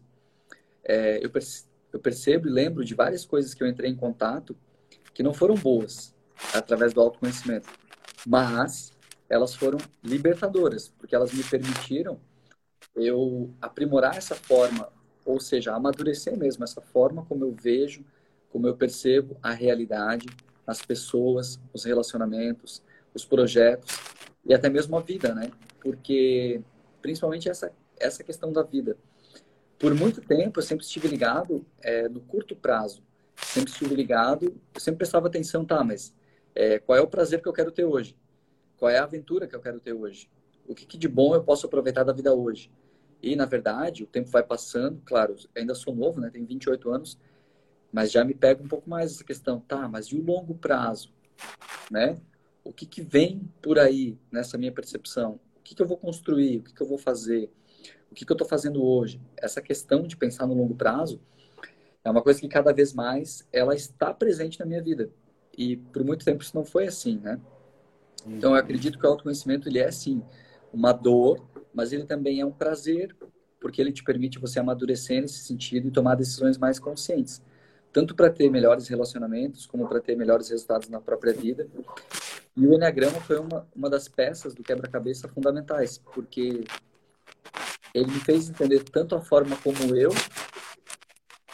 É, 0.84 1.24
eu, 1.24 1.30
perce 1.30 1.66
eu 1.92 2.00
percebo 2.00 2.48
e 2.48 2.52
lembro 2.52 2.84
de 2.84 2.94
várias 2.94 3.26
coisas 3.26 3.54
que 3.54 3.64
eu 3.64 3.68
entrei 3.68 3.90
em 3.90 3.96
contato 3.96 4.56
que 5.14 5.24
não 5.24 5.34
foram 5.34 5.56
boas 5.56 6.14
através 6.54 6.94
do 6.94 7.02
autoconhecimento 7.02 7.70
mas 8.26 8.94
elas 9.30 9.56
foram 9.56 9.78
libertadoras, 10.04 10.90
porque 10.98 11.16
elas 11.16 11.34
me 11.34 11.44
permitiram 11.44 12.20
eu 12.96 13.54
aprimorar 13.62 14.18
essa 14.18 14.36
forma, 14.36 14.90
ou 15.26 15.40
seja, 15.40 15.74
amadurecer 15.74 16.38
mesmo 16.38 16.64
essa 16.64 16.82
forma 16.82 17.26
como 17.26 17.44
eu 17.44 17.52
vejo, 17.52 18.06
como 18.52 18.68
eu 18.68 18.76
percebo 18.76 19.38
a 19.42 19.52
realidade, 19.52 20.28
as 20.66 20.82
pessoas, 20.82 21.60
os 21.74 21.84
relacionamentos, 21.84 22.84
os 23.14 23.26
projetos 23.26 23.98
e 24.46 24.54
até 24.54 24.70
mesmo 24.70 24.96
a 24.96 25.02
vida, 25.02 25.34
né? 25.34 25.52
Porque 25.82 26.62
principalmente 27.02 27.50
essa 27.50 27.72
essa 28.00 28.24
questão 28.24 28.52
da 28.52 28.64
vida. 28.64 28.98
Por 29.84 29.94
muito 29.94 30.22
tempo 30.22 30.62
eu 30.62 30.64
sempre 30.64 30.86
estive 30.86 31.10
ligado 31.10 31.66
é, 31.82 32.08
no 32.08 32.22
curto 32.22 32.56
prazo, 32.56 33.04
sempre 33.36 33.70
estive 33.70 33.94
ligado, 33.94 34.56
eu 34.74 34.80
sempre 34.80 35.00
prestava 35.00 35.28
atenção, 35.28 35.66
tá? 35.66 35.84
Mas 35.84 36.16
é, 36.56 36.80
qual 36.80 36.98
é 36.98 37.02
o 37.02 37.08
prazer 37.08 37.42
que 37.42 37.50
eu 37.50 37.52
quero 37.52 37.70
ter 37.70 37.84
hoje? 37.84 38.16
Qual 38.78 38.90
é 38.90 38.98
a 38.98 39.04
aventura 39.04 39.46
que 39.46 39.54
eu 39.54 39.60
quero 39.60 39.82
ter 39.82 39.92
hoje? 39.92 40.30
O 40.66 40.74
que, 40.74 40.86
que 40.86 40.98
de 40.98 41.10
bom 41.10 41.36
eu 41.36 41.44
posso 41.44 41.66
aproveitar 41.66 42.06
da 42.06 42.14
vida 42.14 42.34
hoje? 42.34 42.72
E, 43.22 43.36
na 43.36 43.46
verdade, 43.46 44.06
o 44.06 44.08
tempo 44.08 44.30
vai 44.30 44.42
passando, 44.42 45.02
claro, 45.04 45.36
ainda 45.54 45.76
sou 45.76 45.94
novo, 45.94 46.22
né? 46.22 46.30
Tenho 46.30 46.46
28 46.46 46.90
anos, 46.90 47.20
mas 47.92 48.10
já 48.10 48.24
me 48.24 48.34
pega 48.34 48.64
um 48.64 48.70
pouco 48.70 48.90
mais 48.90 49.12
essa 49.12 49.24
questão, 49.26 49.60
tá, 49.60 49.90
mas 49.90 50.06
e 50.06 50.16
o 50.16 50.24
longo 50.24 50.56
prazo, 50.56 51.12
né? 51.92 52.22
O 52.64 52.72
que, 52.72 52.86
que 52.86 53.02
vem 53.02 53.52
por 53.62 53.78
aí 53.78 54.18
nessa 54.32 54.58
minha 54.58 54.72
percepção? 54.72 55.42
O 55.58 55.62
que, 55.62 55.76
que 55.76 55.82
eu 55.82 55.88
vou 55.88 55.98
construir? 55.98 56.60
O 56.60 56.64
que, 56.64 56.74
que 56.74 56.82
eu 56.82 56.88
vou 56.88 56.98
fazer? 56.98 57.52
O 58.14 58.16
que, 58.16 58.26
que 58.26 58.32
eu 58.32 58.36
estou 58.36 58.48
fazendo 58.48 58.86
hoje? 58.86 59.20
Essa 59.36 59.60
questão 59.60 60.04
de 60.04 60.16
pensar 60.16 60.46
no 60.46 60.54
longo 60.54 60.76
prazo 60.76 61.20
é 62.04 62.12
uma 62.12 62.22
coisa 62.22 62.40
que 62.40 62.48
cada 62.48 62.72
vez 62.72 62.94
mais 62.94 63.44
ela 63.52 63.74
está 63.74 64.14
presente 64.14 64.60
na 64.60 64.68
minha 64.68 64.84
vida. 64.84 65.10
E 65.58 65.78
por 65.78 66.04
muito 66.04 66.24
tempo 66.24 66.44
isso 66.44 66.56
não 66.56 66.64
foi 66.64 66.86
assim, 66.86 67.18
né? 67.18 67.42
Então 68.28 68.52
eu 68.52 68.58
acredito 68.58 69.00
que 69.00 69.06
o 69.08 69.10
autoconhecimento 69.10 69.68
ele 69.68 69.80
é 69.80 69.90
sim 69.90 70.22
uma 70.72 70.92
dor, 70.92 71.44
mas 71.74 71.92
ele 71.92 72.06
também 72.06 72.40
é 72.40 72.46
um 72.46 72.52
prazer, 72.52 73.16
porque 73.60 73.82
ele 73.82 73.92
te 73.92 74.04
permite 74.04 74.38
você 74.38 74.60
amadurecer 74.60 75.20
nesse 75.20 75.40
sentido 75.40 75.88
e 75.88 75.92
tomar 75.92 76.14
decisões 76.14 76.56
mais 76.56 76.78
conscientes, 76.78 77.42
tanto 77.92 78.14
para 78.14 78.30
ter 78.30 78.48
melhores 78.48 78.88
relacionamentos, 78.88 79.66
como 79.66 79.88
para 79.90 80.00
ter 80.00 80.16
melhores 80.16 80.50
resultados 80.50 80.88
na 80.88 81.02
própria 81.02 81.34
vida. 81.34 81.68
E 82.56 82.68
o 82.68 82.76
Enneagrama 82.76 83.20
foi 83.22 83.40
uma, 83.40 83.68
uma 83.76 83.90
das 83.90 84.08
peças 84.08 84.54
do 84.54 84.62
quebra-cabeça 84.62 85.28
fundamentais, 85.28 85.98
porque 86.14 86.64
ele 87.94 88.12
me 88.12 88.20
fez 88.20 88.50
entender 88.50 88.84
tanto 88.84 89.16
a 89.16 89.22
forma 89.22 89.56
como 89.58 89.96
eu 89.96 90.12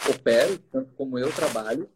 opero, 0.09 0.57
tanto 0.71 0.93
como 0.93 1.19
eu 1.19 1.31
trabalho, 1.31 1.89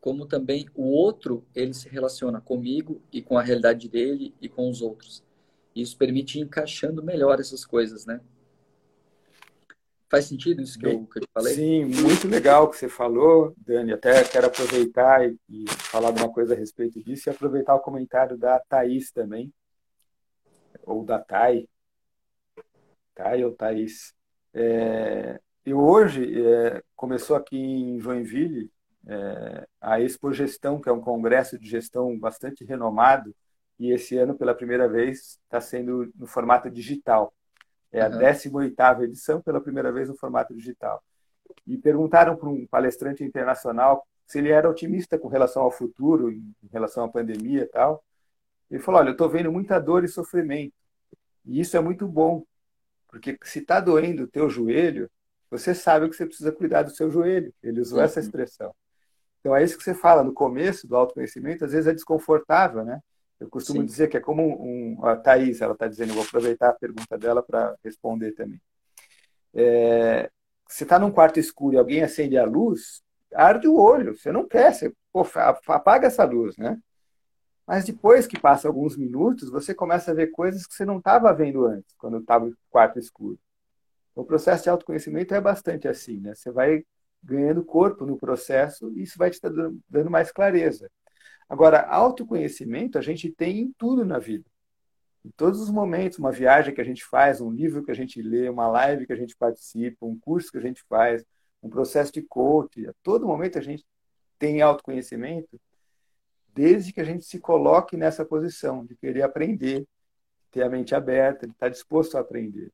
como 0.00 0.26
também 0.26 0.68
o 0.74 0.84
outro 0.84 1.44
ele 1.54 1.74
se 1.74 1.88
relaciona 1.88 2.40
comigo 2.40 3.02
e 3.12 3.20
com 3.20 3.36
a 3.36 3.42
realidade 3.42 3.88
dele 3.88 4.34
e 4.40 4.48
com 4.48 4.70
os 4.70 4.80
outros. 4.80 5.24
Isso 5.74 5.96
permite 5.96 6.38
ir 6.38 6.42
encaixando 6.42 7.02
melhor 7.02 7.40
essas 7.40 7.64
coisas, 7.64 8.06
né? 8.06 8.20
Faz 10.08 10.26
sentido 10.26 10.62
isso 10.62 10.78
que, 10.78 10.86
eu, 10.86 11.04
que 11.06 11.18
eu 11.18 11.22
te 11.22 11.28
falei? 11.34 11.54
Sim, 11.54 11.84
muito 11.84 12.28
legal 12.28 12.64
o 12.64 12.68
que 12.68 12.76
você 12.76 12.88
falou, 12.88 13.52
Dani. 13.58 13.92
Até 13.92 14.22
quero 14.22 14.46
aproveitar 14.46 15.28
e, 15.28 15.36
e 15.48 15.64
falar 15.68 16.12
de 16.12 16.22
uma 16.22 16.32
coisa 16.32 16.54
a 16.54 16.56
respeito 16.56 17.02
disso 17.02 17.28
e 17.28 17.30
aproveitar 17.30 17.74
o 17.74 17.80
comentário 17.80 18.38
da 18.38 18.60
Thaís 18.60 19.10
também, 19.10 19.52
ou 20.84 21.04
da 21.04 21.18
Thay. 21.18 21.68
Ou 23.44 23.52
Thaís. 23.52 24.14
É, 24.54 25.40
e 25.64 25.74
hoje, 25.74 26.42
é, 26.44 26.82
começou 26.94 27.36
aqui 27.36 27.58
em 27.58 27.98
Joinville 27.98 28.70
é, 29.06 29.66
a 29.80 30.00
Expo 30.00 30.32
Gestão, 30.32 30.80
que 30.80 30.88
é 30.88 30.92
um 30.92 31.00
congresso 31.00 31.58
de 31.58 31.68
gestão 31.68 32.18
bastante 32.18 32.64
renomado, 32.64 33.34
e 33.78 33.92
esse 33.92 34.16
ano, 34.16 34.34
pela 34.34 34.54
primeira 34.54 34.88
vez, 34.88 35.38
está 35.44 35.60
sendo 35.60 36.10
no 36.16 36.26
formato 36.26 36.70
digital. 36.70 37.32
É 37.92 38.00
a 38.00 38.10
18ª 38.10 39.04
edição, 39.04 39.40
pela 39.40 39.60
primeira 39.60 39.92
vez 39.92 40.08
no 40.08 40.16
formato 40.16 40.54
digital. 40.54 41.02
E 41.66 41.76
perguntaram 41.76 42.36
para 42.36 42.48
um 42.48 42.66
palestrante 42.66 43.22
internacional 43.22 44.06
se 44.26 44.38
ele 44.38 44.50
era 44.50 44.68
otimista 44.68 45.18
com 45.18 45.28
relação 45.28 45.62
ao 45.62 45.70
futuro, 45.70 46.30
em 46.32 46.54
relação 46.72 47.04
à 47.04 47.08
pandemia 47.08 47.62
e 47.62 47.66
tal. 47.66 48.02
Ele 48.70 48.82
falou, 48.82 49.00
olha, 49.00 49.10
eu 49.10 49.12
estou 49.12 49.28
vendo 49.28 49.52
muita 49.52 49.78
dor 49.78 50.04
e 50.04 50.08
sofrimento. 50.08 50.74
E 51.44 51.60
isso 51.60 51.76
é 51.76 51.80
muito 51.80 52.08
bom, 52.08 52.44
porque 53.16 53.38
se 53.44 53.60
está 53.60 53.80
doendo 53.80 54.24
o 54.24 54.28
teu 54.28 54.48
joelho, 54.50 55.10
você 55.50 55.74
sabe 55.74 56.08
que 56.08 56.16
você 56.16 56.26
precisa 56.26 56.52
cuidar 56.52 56.82
do 56.82 56.90
seu 56.90 57.10
joelho. 57.10 57.52
Ele 57.62 57.80
usou 57.80 58.00
essa 58.00 58.20
expressão. 58.20 58.74
Então 59.40 59.54
é 59.54 59.62
isso 59.62 59.78
que 59.78 59.84
você 59.84 59.94
fala 59.94 60.22
no 60.22 60.32
começo 60.32 60.86
do 60.86 60.96
autoconhecimento, 60.96 61.64
às 61.64 61.72
vezes 61.72 61.86
é 61.86 61.94
desconfortável, 61.94 62.84
né? 62.84 63.00
Eu 63.38 63.48
costumo 63.48 63.80
Sim. 63.80 63.86
dizer 63.86 64.08
que 64.08 64.16
é 64.16 64.20
como 64.20 64.42
um, 64.42 65.04
a 65.04 65.14
Thaís, 65.14 65.60
ela 65.60 65.74
está 65.74 65.86
dizendo, 65.86 66.14
vou 66.14 66.24
aproveitar 66.24 66.70
a 66.70 66.74
pergunta 66.74 67.16
dela 67.18 67.42
para 67.42 67.76
responder 67.84 68.32
também. 68.32 68.60
É, 69.54 70.30
você 70.68 70.82
está 70.84 70.98
num 70.98 71.10
quarto 71.12 71.38
escuro 71.38 71.76
e 71.76 71.78
alguém 71.78 72.02
acende 72.02 72.36
a 72.36 72.44
luz, 72.44 73.02
arde 73.32 73.68
o 73.68 73.78
olho, 73.78 74.16
você 74.16 74.32
não 74.32 74.48
quer, 74.48 74.74
você 74.74 74.92
pô, 75.12 75.26
apaga 75.68 76.06
essa 76.06 76.24
luz, 76.24 76.56
né? 76.56 76.78
Mas 77.66 77.84
depois 77.84 78.26
que 78.26 78.38
passa 78.38 78.68
alguns 78.68 78.96
minutos, 78.96 79.50
você 79.50 79.74
começa 79.74 80.12
a 80.12 80.14
ver 80.14 80.28
coisas 80.28 80.66
que 80.66 80.74
você 80.74 80.84
não 80.84 80.98
estava 80.98 81.32
vendo 81.34 81.66
antes, 81.66 81.94
quando 81.96 82.18
estava 82.18 82.46
no 82.46 82.56
quarto 82.70 82.98
escuro. 82.98 83.38
O 84.14 84.24
processo 84.24 84.62
de 84.64 84.70
autoconhecimento 84.70 85.34
é 85.34 85.40
bastante 85.40 85.88
assim, 85.88 86.20
né? 86.20 86.34
Você 86.34 86.50
vai 86.50 86.84
ganhando 87.22 87.64
corpo 87.64 88.06
no 88.06 88.16
processo 88.16 88.90
e 88.94 89.02
isso 89.02 89.18
vai 89.18 89.30
te 89.30 89.40
dando 89.88 90.10
mais 90.10 90.30
clareza. 90.30 90.90
Agora, 91.48 91.80
autoconhecimento 91.80 92.98
a 92.98 93.02
gente 93.02 93.30
tem 93.30 93.60
em 93.60 93.72
tudo 93.76 94.04
na 94.04 94.18
vida. 94.18 94.44
Em 95.24 95.30
todos 95.30 95.60
os 95.60 95.70
momentos, 95.70 96.18
uma 96.18 96.30
viagem 96.30 96.72
que 96.72 96.80
a 96.80 96.84
gente 96.84 97.04
faz, 97.04 97.40
um 97.40 97.50
livro 97.50 97.84
que 97.84 97.90
a 97.90 97.94
gente 97.94 98.22
lê, 98.22 98.48
uma 98.48 98.68
live 98.68 99.06
que 99.06 99.12
a 99.12 99.16
gente 99.16 99.36
participa, 99.36 100.06
um 100.06 100.16
curso 100.16 100.52
que 100.52 100.58
a 100.58 100.60
gente 100.60 100.84
faz, 100.88 101.24
um 101.60 101.68
processo 101.68 102.12
de 102.12 102.22
coaching, 102.22 102.86
a 102.86 102.92
todo 103.02 103.26
momento 103.26 103.58
a 103.58 103.62
gente 103.62 103.84
tem 104.38 104.62
autoconhecimento, 104.62 105.60
desde 106.56 106.90
que 106.90 107.00
a 107.02 107.04
gente 107.04 107.26
se 107.26 107.38
coloque 107.38 107.98
nessa 107.98 108.24
posição 108.24 108.82
de 108.86 108.96
querer 108.96 109.20
aprender, 109.20 109.86
ter 110.50 110.62
a 110.62 110.70
mente 110.70 110.94
aberta, 110.94 111.46
de 111.46 111.52
estar 111.52 111.68
disposto 111.68 112.16
a 112.16 112.20
aprender. 112.20 112.72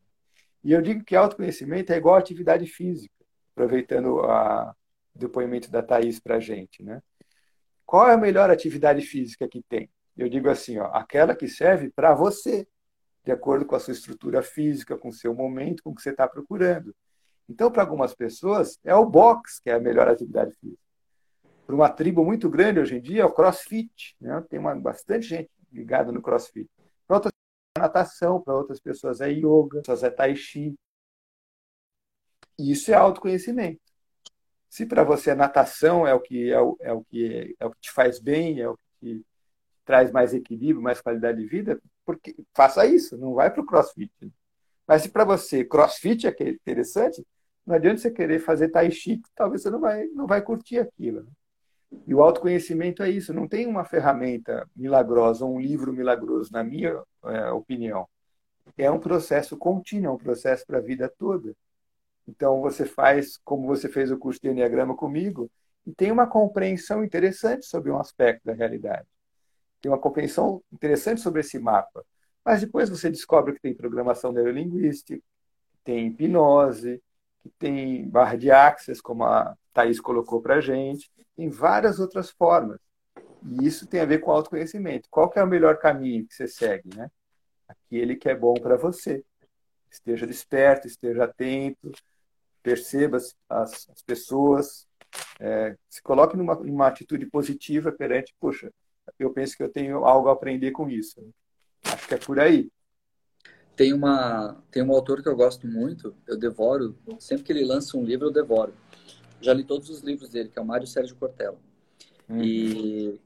E 0.62 0.70
eu 0.70 0.80
digo 0.80 1.05
que 1.05 1.16
autoconhecimento 1.16 1.93
é 1.93 1.97
igual 1.97 2.14
atividade 2.14 2.64
física 2.66 3.12
aproveitando 3.53 4.16
o 4.16 4.74
depoimento 5.14 5.68
da 5.68 5.83
Thaís 5.83 6.20
para 6.20 6.37
a 6.37 6.41
gente. 6.41 6.83
Né? 6.83 7.03
Qual 7.85 8.09
é 8.09 8.14
a 8.14 8.18
melhor 8.18 8.51
atividade 8.51 9.03
física 9.03 9.49
que 9.49 9.61
tem? 9.62 9.91
Eu 10.16 10.28
digo 10.28 10.49
assim, 10.49 10.78
ó, 10.78 10.87
aquela 10.93 11.35
que 11.35 11.49
serve 11.49 11.91
para 11.91 12.14
você, 12.14 12.66
de 13.24 13.33
acordo 13.33 13.66
com 13.66 13.74
a 13.74 13.80
sua 13.80 13.93
estrutura 13.93 14.43
física, 14.43 14.97
com 14.97 15.09
o 15.09 15.12
seu 15.12 15.35
momento, 15.35 15.83
com 15.83 15.91
o 15.91 15.95
que 15.95 16.03
você 16.03 16.11
está 16.11 16.28
procurando. 16.28 16.95
Então, 17.49 17.70
para 17.70 17.83
algumas 17.83 18.14
pessoas, 18.14 18.78
é 18.85 18.95
o 18.95 19.05
boxe 19.05 19.61
que 19.61 19.70
é 19.70 19.74
a 19.74 19.80
melhor 19.80 20.09
atividade 20.09 20.55
física. 20.55 20.82
Para 21.66 21.74
uma 21.74 21.88
tribo 21.90 22.24
muito 22.24 22.50
grande 22.50 22.80
hoje 22.80 22.96
em 22.96 23.00
dia, 23.00 23.22
é 23.22 23.24
o 23.24 23.32
crossfit. 23.32 24.16
Né? 24.20 24.42
Tem 24.48 24.58
uma, 24.58 24.74
bastante 24.74 25.26
gente 25.26 25.50
ligada 25.72 26.12
no 26.12 26.20
crossfit. 26.20 26.68
Para 27.06 27.16
outras 27.16 27.32
é 27.76 27.80
natação, 27.80 28.40
para 28.40 28.54
outras 28.54 28.80
pessoas 28.80 29.20
é 29.20 29.30
yoga, 29.30 29.76
outras 29.76 30.02
é 30.02 30.10
tai 30.10 30.36
chi. 30.36 30.74
Isso 32.58 32.90
é 32.90 32.94
autoconhecimento. 32.94 33.80
Se 34.68 34.86
para 34.86 35.04
você 35.04 35.34
natação 35.34 36.06
é 36.06 36.14
o 36.14 36.20
que 36.20 36.50
é 36.50 36.60
o, 36.60 36.76
é 36.80 36.92
o 36.92 37.04
que 37.04 37.56
é 37.58 37.66
o 37.66 37.70
que 37.70 37.80
te 37.80 37.90
faz 37.90 38.18
bem, 38.18 38.60
é 38.60 38.68
o 38.68 38.78
que 39.00 39.22
traz 39.84 40.10
mais 40.10 40.32
equilíbrio, 40.32 40.82
mais 40.82 41.00
qualidade 41.00 41.38
de 41.38 41.46
vida, 41.46 41.80
porque 42.04 42.34
faça 42.54 42.86
isso, 42.86 43.18
não 43.18 43.34
vai 43.34 43.50
para 43.50 43.62
o 43.62 43.66
CrossFit. 43.66 44.12
Mas 44.86 45.02
se 45.02 45.08
para 45.10 45.24
você 45.24 45.64
CrossFit 45.64 46.26
é 46.26 46.34
interessante, 46.50 47.26
não 47.66 47.74
adianta 47.76 47.98
você 47.98 48.10
querer 48.10 48.38
fazer 48.40 48.68
Tai 48.70 48.90
Chi, 48.90 49.20
talvez 49.34 49.62
você 49.62 49.70
não 49.70 49.80
vai 49.80 50.06
não 50.08 50.26
vai 50.26 50.42
curtir 50.42 50.78
aquilo. 50.78 51.26
E 52.07 52.14
o 52.14 52.22
autoconhecimento 52.22 53.03
é 53.03 53.11
isso, 53.11 53.32
não 53.32 53.47
tem 53.47 53.66
uma 53.66 53.84
ferramenta 53.84 54.68
milagrosa, 54.74 55.45
um 55.45 55.61
livro 55.61 55.93
milagroso, 55.93 56.51
na 56.53 56.64
minha 56.64 57.01
é, 57.24 57.51
opinião. 57.51 58.09
É 58.76 58.90
um 58.90 58.99
processo 58.99 59.57
contínuo, 59.57 60.09
é 60.09 60.11
um 60.14 60.18
processo 60.18 60.66
para 60.66 60.78
a 60.78 60.82
vida 60.82 61.12
toda. 61.18 61.55
Então, 62.26 62.61
você 62.61 62.84
faz, 62.84 63.38
como 63.45 63.66
você 63.66 63.88
fez 63.88 64.11
o 64.11 64.18
curso 64.18 64.40
de 64.40 64.49
Enneagrama 64.49 64.97
comigo, 64.97 65.51
e 65.86 65.93
tem 65.93 66.12
uma 66.12 66.26
compreensão 66.26 67.05
interessante 67.05 67.66
sobre 67.66 67.90
um 67.90 67.99
aspecto 67.99 68.45
da 68.45 68.53
realidade. 68.53 69.07
Tem 69.80 69.90
uma 69.90 69.99
compreensão 69.99 70.62
interessante 70.72 71.20
sobre 71.20 71.40
esse 71.40 71.59
mapa. 71.59 72.05
Mas 72.45 72.61
depois 72.61 72.88
você 72.88 73.11
descobre 73.11 73.55
que 73.55 73.61
tem 73.61 73.74
programação 73.74 74.32
neurolinguística, 74.32 75.22
tem 75.84 76.07
hipnose, 76.07 77.03
que 77.40 77.51
tem 77.59 78.09
barra 78.09 78.36
de 78.36 78.51
access, 78.51 79.03
como 79.03 79.24
a 79.24 79.57
Thaís 79.73 80.01
colocou 80.01 80.41
para 80.41 80.57
a 80.57 80.61
gente, 80.61 81.11
tem 81.37 81.49
várias 81.49 81.99
outras 81.99 82.31
formas. 82.31 82.79
E 83.45 83.66
isso 83.66 83.87
tem 83.87 84.01
a 84.01 84.05
ver 84.05 84.18
com 84.18 84.31
autoconhecimento. 84.31 85.09
Qual 85.11 85.29
que 85.29 85.39
é 85.39 85.43
o 85.43 85.47
melhor 85.47 85.79
caminho 85.79 86.27
que 86.27 86.35
você 86.35 86.47
segue? 86.47 86.89
Né? 86.95 87.11
Aquele 87.66 88.16
que 88.16 88.29
é 88.29 88.35
bom 88.35 88.55
para 88.55 88.77
você. 88.77 89.25
Esteja 89.91 90.27
desperto, 90.27 90.87
esteja 90.87 91.25
atento, 91.25 91.91
perceba 92.62 93.16
as, 93.16 93.35
as 93.89 94.03
pessoas, 94.07 94.87
é, 95.41 95.77
se 95.89 96.03
coloque 96.03 96.37
numa, 96.37 96.55
numa 96.55 96.87
atitude 96.87 97.27
positiva 97.27 97.93
perante, 97.93 98.35
puxa, 98.41 98.73
eu 99.18 99.33
penso 99.33 99.57
que 99.57 99.62
eu 99.62 99.68
tenho 99.68 100.05
algo 100.05 100.29
a 100.29 100.33
aprender 100.33 100.70
com 100.70 100.89
isso. 100.89 101.20
Acho 101.85 102.09
que 102.09 102.14
é 102.14 102.18
por 102.18 102.39
aí. 102.39 102.70
Tem 103.75 103.93
uma 103.93 104.62
tem 104.70 104.83
um 104.83 104.93
autor 104.93 105.23
que 105.23 105.29
eu 105.29 105.37
gosto 105.37 105.66
muito, 105.66 106.14
eu 106.27 106.39
devoro, 106.39 106.97
sempre 107.18 107.45
que 107.45 107.53
ele 107.53 107.64
lança 107.64 107.97
um 107.97 108.05
livro 108.05 108.29
eu 108.29 108.33
devoro. 108.33 108.73
Já 109.43 109.53
li 109.53 109.64
todos 109.64 109.90
os 109.90 110.01
livros 110.01 110.30
dele, 110.30 110.49
que 110.49 110.59
é 110.59 110.62
o 110.62 110.64
Mário 110.64 110.86
Sérgio 110.86 111.16
Cortella. 111.16 111.59
Uhum. 112.28 112.43
E 112.43 113.20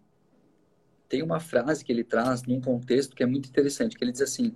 tem 1.09 1.23
uma 1.23 1.39
frase 1.39 1.85
que 1.85 1.93
ele 1.93 2.03
traz 2.03 2.43
num 2.43 2.61
contexto 2.61 3.15
que 3.15 3.23
é 3.23 3.27
muito 3.27 3.49
interessante, 3.49 3.97
que 3.97 4.03
ele 4.03 4.13
diz 4.13 4.23
assim: 4.23 4.55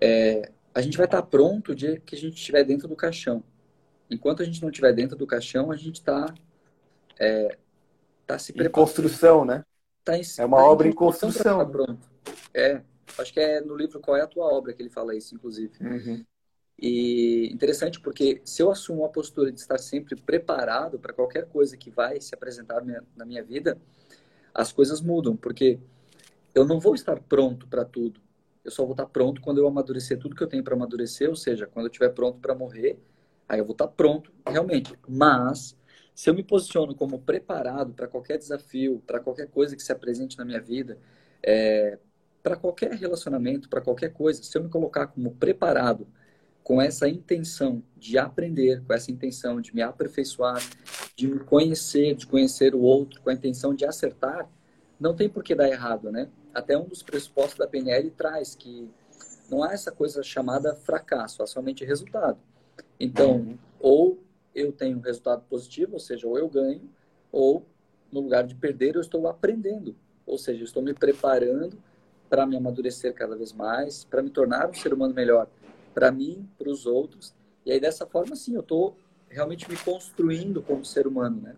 é, 0.00 0.50
a 0.74 0.80
gente 0.80 0.96
vai 0.96 1.06
estar 1.06 1.22
pronto 1.22 1.72
o 1.72 1.74
dia 1.74 2.00
que 2.00 2.14
a 2.14 2.18
gente 2.18 2.34
estiver 2.34 2.64
dentro 2.64 2.88
do 2.88 2.96
caixão. 2.96 3.42
Enquanto 4.10 4.42
a 4.42 4.44
gente 4.44 4.60
não 4.60 4.68
estiver 4.68 4.92
dentro 4.92 5.16
do 5.16 5.26
caixão, 5.26 5.70
a 5.70 5.76
gente 5.76 5.96
está 5.96 6.34
é, 7.18 7.56
tá 8.26 8.38
se 8.38 8.52
preparando. 8.52 8.70
Em 8.70 8.72
construção, 8.72 9.44
né? 9.44 9.64
Tá 10.04 10.18
em, 10.18 10.22
é 10.38 10.44
uma 10.44 10.58
tá 10.58 10.64
obra 10.64 10.88
em 10.88 10.92
construção. 10.92 11.58
Tá 11.58 11.66
pronto. 11.66 12.10
É, 12.52 12.82
acho 13.16 13.32
que 13.32 13.40
é 13.40 13.60
no 13.60 13.76
livro 13.76 14.00
Qual 14.00 14.16
é 14.16 14.22
a 14.22 14.26
Tua 14.26 14.52
Obra 14.52 14.72
que 14.72 14.82
ele 14.82 14.90
fala 14.90 15.14
isso, 15.14 15.34
inclusive. 15.34 15.72
Uhum. 15.80 16.24
E 16.82 17.48
interessante 17.52 18.00
porque 18.00 18.42
se 18.44 18.60
eu 18.60 18.68
assumo 18.68 19.04
a 19.04 19.08
postura 19.08 19.52
de 19.52 19.60
estar 19.60 19.78
sempre 19.78 20.16
preparado 20.16 20.98
para 20.98 21.12
qualquer 21.12 21.46
coisa 21.46 21.76
que 21.76 21.92
vai 21.92 22.20
se 22.20 22.34
apresentar 22.34 22.82
na 23.16 23.24
minha 23.24 23.44
vida, 23.44 23.78
as 24.52 24.72
coisas 24.72 25.00
mudam, 25.00 25.36
porque 25.36 25.78
eu 26.52 26.64
não 26.64 26.80
vou 26.80 26.96
estar 26.96 27.20
pronto 27.20 27.68
para 27.68 27.84
tudo. 27.84 28.20
Eu 28.64 28.72
só 28.72 28.82
vou 28.82 28.94
estar 28.94 29.06
pronto 29.06 29.40
quando 29.40 29.58
eu 29.58 29.66
amadurecer 29.68 30.18
tudo 30.18 30.34
que 30.34 30.42
eu 30.42 30.48
tenho 30.48 30.64
para 30.64 30.74
amadurecer, 30.74 31.28
ou 31.28 31.36
seja, 31.36 31.68
quando 31.68 31.86
eu 31.86 31.90
estiver 31.90 32.08
pronto 32.08 32.40
para 32.40 32.52
morrer, 32.52 32.98
aí 33.48 33.60
eu 33.60 33.64
vou 33.64 33.74
estar 33.74 33.86
pronto 33.86 34.32
realmente. 34.44 34.98
Mas 35.08 35.76
se 36.16 36.28
eu 36.28 36.34
me 36.34 36.42
posiciono 36.42 36.96
como 36.96 37.20
preparado 37.20 37.94
para 37.94 38.08
qualquer 38.08 38.38
desafio, 38.38 39.00
para 39.06 39.20
qualquer 39.20 39.46
coisa 39.48 39.76
que 39.76 39.82
se 39.84 39.92
apresente 39.92 40.36
na 40.36 40.44
minha 40.44 40.60
vida, 40.60 40.98
é, 41.44 41.96
para 42.42 42.56
qualquer 42.56 42.90
relacionamento, 42.94 43.68
para 43.68 43.80
qualquer 43.80 44.12
coisa, 44.12 44.42
se 44.42 44.58
eu 44.58 44.64
me 44.64 44.68
colocar 44.68 45.06
como 45.06 45.32
preparado 45.36 46.08
com 46.62 46.80
essa 46.80 47.08
intenção 47.08 47.82
de 47.96 48.18
aprender, 48.18 48.82
com 48.84 48.92
essa 48.92 49.10
intenção 49.10 49.60
de 49.60 49.74
me 49.74 49.82
aperfeiçoar, 49.82 50.62
de 51.16 51.26
me 51.26 51.40
conhecer, 51.40 52.14
de 52.14 52.26
conhecer 52.26 52.74
o 52.74 52.80
outro, 52.80 53.20
com 53.20 53.30
a 53.30 53.34
intenção 53.34 53.74
de 53.74 53.84
acertar, 53.84 54.48
não 54.98 55.14
tem 55.14 55.28
por 55.28 55.42
que 55.42 55.54
dar 55.54 55.68
errado, 55.68 56.12
né? 56.12 56.28
Até 56.54 56.78
um 56.78 56.84
dos 56.84 57.02
pressupostos 57.02 57.58
da 57.58 57.66
PNL 57.66 58.10
traz 58.10 58.54
que 58.54 58.88
não 59.50 59.62
há 59.62 59.72
essa 59.72 59.90
coisa 59.90 60.22
chamada 60.22 60.74
fracasso, 60.74 61.42
há 61.42 61.46
somente 61.46 61.84
resultado. 61.84 62.38
Então, 62.98 63.36
uhum. 63.36 63.58
ou 63.80 64.18
eu 64.54 64.70
tenho 64.70 64.98
um 64.98 65.00
resultado 65.00 65.42
positivo, 65.48 65.94
ou 65.94 66.00
seja, 66.00 66.26
ou 66.26 66.38
eu 66.38 66.48
ganho, 66.48 66.88
ou 67.30 67.66
no 68.12 68.20
lugar 68.20 68.46
de 68.46 68.54
perder, 68.54 68.94
eu 68.94 69.00
estou 69.00 69.26
aprendendo, 69.26 69.96
ou 70.26 70.38
seja, 70.38 70.60
eu 70.60 70.64
estou 70.64 70.82
me 70.82 70.94
preparando 70.94 71.76
para 72.28 72.46
me 72.46 72.56
amadurecer 72.56 73.12
cada 73.12 73.36
vez 73.36 73.52
mais, 73.52 74.04
para 74.04 74.22
me 74.22 74.30
tornar 74.30 74.68
um 74.68 74.74
ser 74.74 74.92
humano 74.94 75.12
melhor, 75.12 75.48
para 75.94 76.10
mim, 76.10 76.48
para 76.58 76.70
os 76.70 76.86
outros. 76.86 77.34
E 77.64 77.72
aí 77.72 77.80
dessa 77.80 78.06
forma, 78.06 78.34
sim, 78.36 78.54
eu 78.54 78.60
estou 78.60 78.96
realmente 79.28 79.68
me 79.70 79.76
construindo 79.76 80.62
como 80.62 80.84
ser 80.84 81.06
humano, 81.06 81.40
né? 81.40 81.56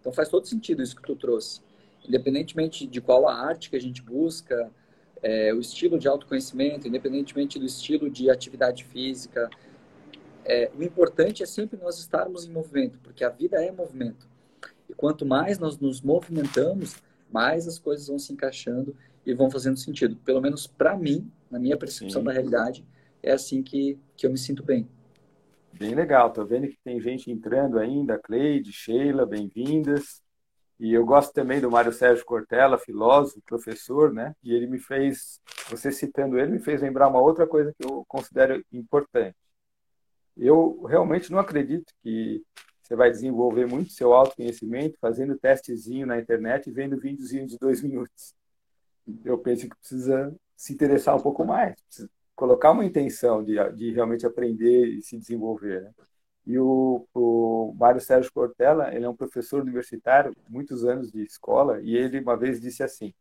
Então 0.00 0.12
faz 0.12 0.28
todo 0.28 0.46
sentido 0.46 0.82
isso 0.82 0.94
que 0.94 1.02
tu 1.02 1.16
trouxe. 1.16 1.60
Independentemente 2.06 2.86
de 2.86 3.00
qual 3.00 3.28
a 3.28 3.34
arte 3.34 3.70
que 3.70 3.76
a 3.76 3.80
gente 3.80 4.00
busca, 4.00 4.70
é, 5.22 5.52
o 5.52 5.60
estilo 5.60 5.98
de 5.98 6.06
autoconhecimento, 6.06 6.86
independentemente 6.86 7.58
do 7.58 7.64
estilo 7.64 8.08
de 8.08 8.30
atividade 8.30 8.84
física, 8.84 9.50
é, 10.44 10.70
o 10.78 10.82
importante 10.82 11.42
é 11.42 11.46
sempre 11.46 11.78
nós 11.82 11.98
estarmos 11.98 12.46
em 12.46 12.50
movimento, 12.52 12.98
porque 13.02 13.24
a 13.24 13.28
vida 13.28 13.62
é 13.62 13.72
movimento. 13.72 14.28
E 14.88 14.94
quanto 14.94 15.26
mais 15.26 15.58
nós 15.58 15.78
nos 15.78 16.00
movimentamos, 16.00 16.96
mais 17.32 17.66
as 17.66 17.78
coisas 17.78 18.06
vão 18.06 18.18
se 18.18 18.32
encaixando 18.32 18.94
e 19.24 19.34
vão 19.34 19.50
fazendo 19.50 19.76
sentido. 19.76 20.14
Pelo 20.24 20.40
menos 20.40 20.68
para 20.68 20.96
mim, 20.96 21.28
na 21.50 21.58
minha 21.58 21.76
percepção 21.76 22.20
Sim. 22.20 22.26
da 22.26 22.32
realidade, 22.32 22.84
é 23.26 23.32
assim 23.32 23.62
que, 23.62 23.98
que 24.16 24.26
eu 24.26 24.30
me 24.30 24.38
sinto 24.38 24.62
bem. 24.62 24.88
Bem 25.72 25.94
legal. 25.94 26.32
Tô 26.32 26.44
vendo 26.44 26.68
que 26.68 26.78
tem 26.82 27.00
gente 27.00 27.30
entrando 27.30 27.78
ainda. 27.78 28.18
Cleide, 28.18 28.72
Sheila, 28.72 29.26
bem-vindas. 29.26 30.22
E 30.80 30.92
eu 30.92 31.04
gosto 31.04 31.32
também 31.32 31.60
do 31.60 31.70
Mário 31.70 31.92
Sérgio 31.92 32.24
Cortella, 32.24 32.78
filósofo, 32.78 33.40
professor, 33.46 34.12
né? 34.12 34.34
E 34.42 34.54
ele 34.54 34.66
me 34.66 34.78
fez, 34.78 35.40
você 35.68 35.90
citando 35.90 36.38
ele, 36.38 36.52
me 36.52 36.58
fez 36.58 36.80
lembrar 36.82 37.08
uma 37.08 37.20
outra 37.20 37.46
coisa 37.46 37.74
que 37.78 37.86
eu 37.86 38.04
considero 38.06 38.62
importante 38.72 39.36
eu 40.36 40.82
realmente 40.82 41.30
não 41.32 41.38
acredito 41.38 41.92
que 42.02 42.44
você 42.82 42.94
vai 42.94 43.10
desenvolver 43.10 43.66
muito 43.66 43.92
seu 43.92 44.12
autoconhecimento 44.12 44.98
fazendo 45.00 45.38
testezinho 45.38 46.06
na 46.06 46.18
internet 46.18 46.68
e 46.68 46.72
vendo 46.72 47.00
videozinho 47.00 47.46
de 47.46 47.58
dois 47.58 47.82
minutos. 47.82 48.34
Eu 49.24 49.38
penso 49.38 49.68
que 49.68 49.76
precisa 49.76 50.34
se 50.56 50.72
interessar 50.72 51.16
um 51.16 51.22
pouco 51.22 51.44
mais, 51.44 51.74
colocar 52.36 52.70
uma 52.70 52.84
intenção 52.84 53.42
de, 53.42 53.56
de 53.72 53.92
realmente 53.92 54.26
aprender 54.26 54.86
e 54.86 55.02
se 55.02 55.18
desenvolver. 55.18 55.82
Né? 55.82 55.90
E 56.46 56.58
o, 56.58 57.08
o 57.12 57.74
Mário 57.76 58.00
Sérgio 58.00 58.30
Cortella, 58.32 58.94
ele 58.94 59.04
é 59.04 59.08
um 59.08 59.16
professor 59.16 59.62
universitário, 59.62 60.36
muitos 60.48 60.84
anos 60.84 61.10
de 61.10 61.24
escola, 61.24 61.80
e 61.82 61.96
ele 61.96 62.20
uma 62.20 62.36
vez 62.36 62.60
disse 62.60 62.82
assim: 62.82 63.12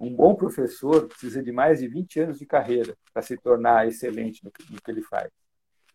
um 0.00 0.12
bom 0.16 0.34
professor 0.34 1.06
precisa 1.06 1.40
de 1.42 1.52
mais 1.52 1.78
de 1.78 1.86
20 1.86 2.20
anos 2.20 2.38
de 2.38 2.46
carreira 2.46 2.96
para 3.12 3.22
se 3.22 3.36
tornar 3.36 3.86
excelente 3.86 4.44
no 4.44 4.50
que, 4.50 4.72
no 4.72 4.82
que 4.82 4.90
ele 4.90 5.02
faz. 5.02 5.30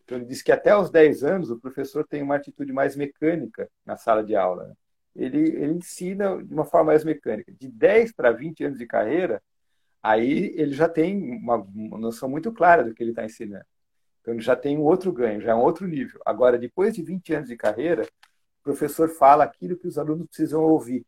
Então, 0.02 0.16
ele 0.16 0.24
diz 0.24 0.40
que 0.40 0.50
até 0.50 0.74
os 0.74 0.90
10 0.90 1.22
anos 1.22 1.50
o 1.50 1.60
professor 1.60 2.06
tem 2.06 2.22
uma 2.22 2.36
atitude 2.36 2.72
mais 2.72 2.96
mecânica 2.96 3.68
na 3.84 3.98
sala 3.98 4.24
de 4.24 4.34
aula. 4.34 4.68
Né? 4.68 4.74
Ele, 5.14 5.38
ele 5.38 5.72
ensina 5.74 6.42
de 6.42 6.54
uma 6.54 6.64
forma 6.64 6.92
mais 6.92 7.04
mecânica. 7.04 7.52
De 7.52 7.68
10 7.68 8.12
para 8.12 8.32
20 8.32 8.64
anos 8.64 8.78
de 8.78 8.86
carreira, 8.86 9.42
aí 10.02 10.52
ele 10.56 10.72
já 10.72 10.88
tem 10.88 11.16
uma, 11.38 11.56
uma 11.56 11.98
noção 11.98 12.28
muito 12.28 12.52
clara 12.52 12.84
do 12.84 12.94
que 12.94 13.02
ele 13.02 13.10
está 13.10 13.24
ensinando. 13.24 13.64
Então, 14.20 14.34
ele 14.34 14.42
já 14.42 14.54
tem 14.54 14.76
um 14.76 14.82
outro 14.82 15.12
ganho, 15.12 15.40
já 15.40 15.52
é 15.52 15.54
um 15.54 15.62
outro 15.62 15.86
nível. 15.86 16.20
Agora, 16.24 16.58
depois 16.58 16.94
de 16.94 17.02
20 17.02 17.34
anos 17.34 17.48
de 17.48 17.56
carreira, 17.56 18.02
o 18.60 18.62
professor 18.62 19.08
fala 19.08 19.44
aquilo 19.44 19.76
que 19.76 19.86
os 19.86 19.98
alunos 19.98 20.26
precisam 20.26 20.62
ouvir. 20.62 21.04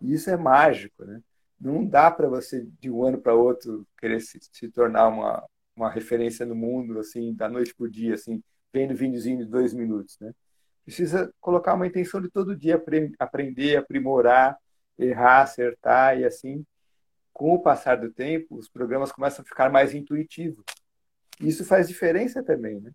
E 0.00 0.12
isso 0.12 0.30
é 0.30 0.36
mágico, 0.36 1.04
né? 1.04 1.22
Não 1.60 1.84
dá 1.84 2.10
para 2.10 2.28
você, 2.28 2.66
de 2.80 2.90
um 2.90 3.02
ano 3.02 3.20
para 3.20 3.34
outro, 3.34 3.86
querer 3.98 4.20
se, 4.20 4.38
se 4.40 4.68
tornar 4.68 5.08
uma, 5.08 5.44
uma 5.74 5.90
referência 5.90 6.44
no 6.46 6.54
mundo, 6.54 6.98
assim, 6.98 7.34
da 7.34 7.48
noite 7.48 7.74
por 7.74 7.90
dia, 7.90 8.14
assim, 8.14 8.42
vendo 8.72 8.94
videozinho 8.94 9.38
de 9.38 9.44
dois 9.46 9.72
minutos, 9.72 10.18
né? 10.20 10.32
Precisa 10.84 11.32
colocar 11.40 11.74
uma 11.74 11.86
intenção 11.86 12.20
de 12.20 12.30
todo 12.30 12.56
dia 12.56 12.82
aprender, 13.18 13.76
aprimorar, 13.76 14.56
errar, 14.98 15.42
acertar 15.42 16.18
e 16.18 16.24
assim, 16.24 16.64
com 17.38 17.54
o 17.54 17.62
passar 17.62 17.94
do 17.94 18.10
tempo, 18.10 18.56
os 18.56 18.68
programas 18.68 19.12
começam 19.12 19.44
a 19.44 19.46
ficar 19.46 19.70
mais 19.70 19.94
intuitivos. 19.94 20.64
Isso 21.40 21.64
faz 21.64 21.86
diferença 21.86 22.42
também, 22.42 22.80
né? 22.80 22.90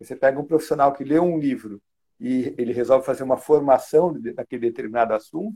Você 0.00 0.16
pega 0.16 0.40
um 0.40 0.46
profissional 0.46 0.94
que 0.94 1.04
lê 1.04 1.20
um 1.20 1.38
livro 1.38 1.78
e 2.18 2.54
ele 2.56 2.72
resolve 2.72 3.04
fazer 3.04 3.22
uma 3.22 3.36
formação 3.36 4.18
daquele 4.34 4.70
determinado 4.70 5.12
assunto, 5.12 5.54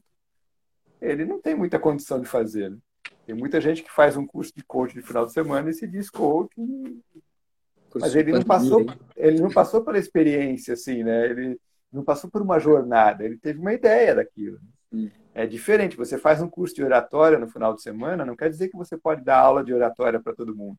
ele 1.01 1.25
não 1.25 1.41
tem 1.41 1.55
muita 1.55 1.79
condição 1.79 2.21
de 2.21 2.29
fazer. 2.29 2.71
Né? 2.71 2.77
Tem 3.25 3.35
muita 3.35 3.59
gente 3.59 3.83
que 3.83 3.91
faz 3.91 4.19
um 4.19 4.27
curso 4.27 4.53
de 4.55 4.63
coach 4.63 4.93
de 4.93 5.01
final 5.01 5.25
de 5.25 5.33
semana 5.33 5.71
e 5.71 5.73
se 5.73 5.87
diz 5.87 6.11
coach, 6.11 6.55
mas 7.95 8.15
ele 8.15 8.33
não 8.33 8.43
passou, 8.43 8.85
ele 9.17 9.41
não 9.41 9.51
passou 9.51 9.83
pela 9.83 9.99
experiência 9.99 10.75
assim, 10.75 11.03
né? 11.03 11.25
Ele 11.25 11.59
não 11.91 12.05
passou 12.05 12.31
por 12.31 12.43
uma 12.43 12.59
jornada, 12.59 13.25
ele 13.25 13.39
teve 13.39 13.59
uma 13.59 13.73
ideia 13.73 14.15
daquilo. 14.15 14.59
É 15.37 15.47
diferente. 15.47 15.99
Você 15.99 16.17
faz 16.17 16.41
um 16.41 16.49
curso 16.49 16.75
de 16.75 16.83
oratória 16.83 17.39
no 17.39 17.47
final 17.47 17.75
de 17.75 17.83
semana, 17.83 18.25
não 18.25 18.35
quer 18.35 18.49
dizer 18.49 18.71
que 18.71 18.77
você 18.77 18.97
pode 18.97 19.23
dar 19.23 19.39
aula 19.39 19.63
de 19.63 19.71
oratória 19.71 20.19
para 20.19 20.35
todo 20.35 20.57
mundo. 20.57 20.79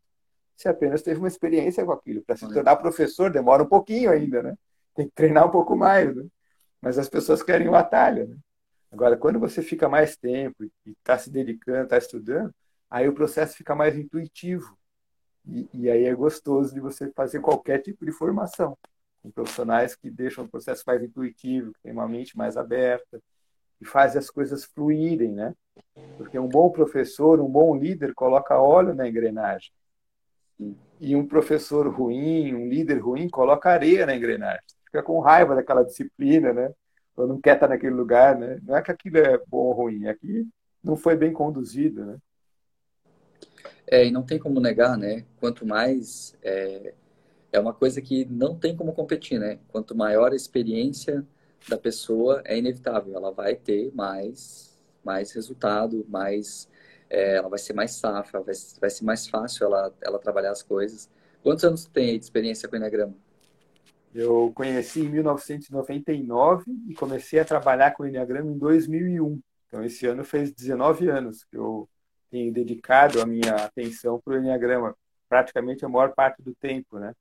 Você 0.55 0.67
apenas 0.67 1.03
teve 1.03 1.19
uma 1.19 1.27
experiência 1.27 1.85
com 1.85 1.91
aquilo. 1.91 2.23
Para 2.23 2.35
se 2.35 2.51
tornar 2.51 2.75
professor 2.77 3.29
demora 3.29 3.61
um 3.61 3.67
pouquinho 3.67 4.09
ainda, 4.09 4.41
né? 4.41 4.57
Tem 4.95 5.05
que 5.07 5.13
treinar 5.13 5.45
um 5.45 5.51
pouco 5.51 5.75
mais, 5.75 6.15
né? 6.15 6.25
Mas 6.81 6.97
as 6.97 7.07
pessoas 7.07 7.43
querem 7.43 7.69
o 7.69 7.75
atalho, 7.75 8.29
né? 8.29 8.35
Agora, 8.91 9.15
quando 9.15 9.39
você 9.39 9.61
fica 9.61 9.87
mais 9.87 10.17
tempo 10.17 10.63
e 10.63 10.71
está 10.87 11.19
se 11.19 11.29
dedicando, 11.29 11.83
está 11.83 11.99
estudando, 11.99 12.51
aí 12.89 13.07
o 13.07 13.13
processo 13.13 13.55
fica 13.55 13.75
mais 13.75 13.95
intuitivo. 13.95 14.75
E, 15.45 15.69
e, 15.71 15.89
aí 15.91 16.05
é 16.05 16.15
gostoso 16.15 16.73
de 16.73 16.79
você 16.79 17.11
fazer 17.11 17.41
qualquer 17.41 17.77
tipo 17.83 18.03
de 18.03 18.11
formação. 18.11 18.75
Com 19.21 19.29
profissionais 19.29 19.95
que 19.95 20.09
deixam 20.09 20.45
o 20.45 20.49
processo 20.49 20.83
mais 20.87 21.03
intuitivo, 21.03 21.73
que 21.73 21.81
tem 21.83 21.91
uma 21.91 22.07
mente 22.07 22.35
mais 22.35 22.57
aberta, 22.57 23.21
e 23.79 23.85
faz 23.85 24.15
as 24.15 24.29
coisas 24.29 24.65
fluírem, 24.65 25.31
né? 25.31 25.53
Porque 26.17 26.37
um 26.37 26.47
bom 26.47 26.69
professor, 26.69 27.39
um 27.39 27.49
bom 27.49 27.75
líder 27.75 28.13
coloca 28.13 28.59
óleo 28.59 28.93
na 28.93 29.07
engrenagem. 29.07 29.71
E 30.99 31.15
um 31.15 31.27
professor 31.27 31.87
ruim, 31.87 32.53
um 32.55 32.67
líder 32.67 32.97
ruim, 32.97 33.29
coloca 33.29 33.69
areia 33.69 34.05
na 34.05 34.15
engrenagem. 34.15 34.63
Fica 34.85 35.03
com 35.03 35.19
raiva 35.19 35.55
daquela 35.55 35.83
disciplina, 35.83 36.51
né? 36.53 36.73
Ou 37.15 37.27
não 37.27 37.39
quer 37.39 37.55
estar 37.55 37.67
naquele 37.67 37.93
lugar, 37.93 38.37
né? 38.37 38.59
Não 38.63 38.75
é 38.75 38.81
que 38.81 38.91
aquilo 38.91 39.17
é 39.17 39.37
bom 39.47 39.65
ou 39.67 39.73
ruim, 39.73 40.07
é 40.07 40.13
que 40.15 40.47
não 40.83 40.95
foi 40.95 41.15
bem 41.15 41.31
conduzido, 41.31 42.05
né? 42.05 42.17
É, 43.85 44.05
e 44.05 44.11
não 44.11 44.23
tem 44.23 44.39
como 44.39 44.59
negar, 44.59 44.97
né? 44.97 45.25
Quanto 45.39 45.65
mais 45.65 46.35
é, 46.41 46.93
é 47.51 47.59
uma 47.59 47.73
coisa 47.73 48.01
que 48.01 48.25
não 48.25 48.57
tem 48.57 48.75
como 48.75 48.93
competir, 48.93 49.39
né? 49.39 49.59
Quanto 49.67 49.95
maior 49.95 50.31
a 50.31 50.35
experiência 50.35 51.25
da 51.67 51.77
pessoa 51.77 52.41
é 52.45 52.57
inevitável, 52.57 53.15
ela 53.15 53.31
vai 53.31 53.55
ter 53.55 53.91
mais, 53.93 54.77
mais 55.03 55.31
resultado, 55.31 56.05
mais, 56.09 56.69
é, 57.09 57.35
ela 57.35 57.49
vai 57.49 57.59
ser 57.59 57.73
mais 57.73 57.91
safra, 57.91 58.41
vai, 58.41 58.55
vai 58.79 58.89
ser 58.89 59.03
mais 59.03 59.27
fácil 59.27 59.65
ela, 59.65 59.93
ela 60.01 60.19
trabalhar 60.19 60.51
as 60.51 60.61
coisas. 60.61 61.09
Quantos 61.43 61.63
anos 61.63 61.85
tem 61.85 62.17
de 62.17 62.23
experiência 62.23 62.67
com 62.67 62.75
o 62.75 62.77
Enneagrama? 62.77 63.13
Eu 64.13 64.51
conheci 64.55 65.01
em 65.01 65.09
1999 65.09 66.65
e 66.89 66.93
comecei 66.95 67.39
a 67.39 67.45
trabalhar 67.45 67.91
com 67.91 68.03
o 68.03 68.07
Enneagrama 68.07 68.49
em 68.49 68.57
2001. 68.57 69.39
Então, 69.67 69.83
esse 69.83 70.07
ano 70.07 70.23
fez 70.23 70.51
19 70.51 71.09
anos 71.09 71.43
que 71.43 71.57
eu 71.57 71.87
tenho 72.31 72.51
dedicado 72.51 73.21
a 73.21 73.25
minha 73.25 73.55
atenção 73.55 74.19
para 74.19 74.33
o 74.33 74.37
Enneagrama, 74.37 74.95
praticamente 75.29 75.85
a 75.85 75.89
maior 75.89 76.13
parte 76.13 76.41
do 76.41 76.55
tempo, 76.55 76.97
né? 76.99 77.13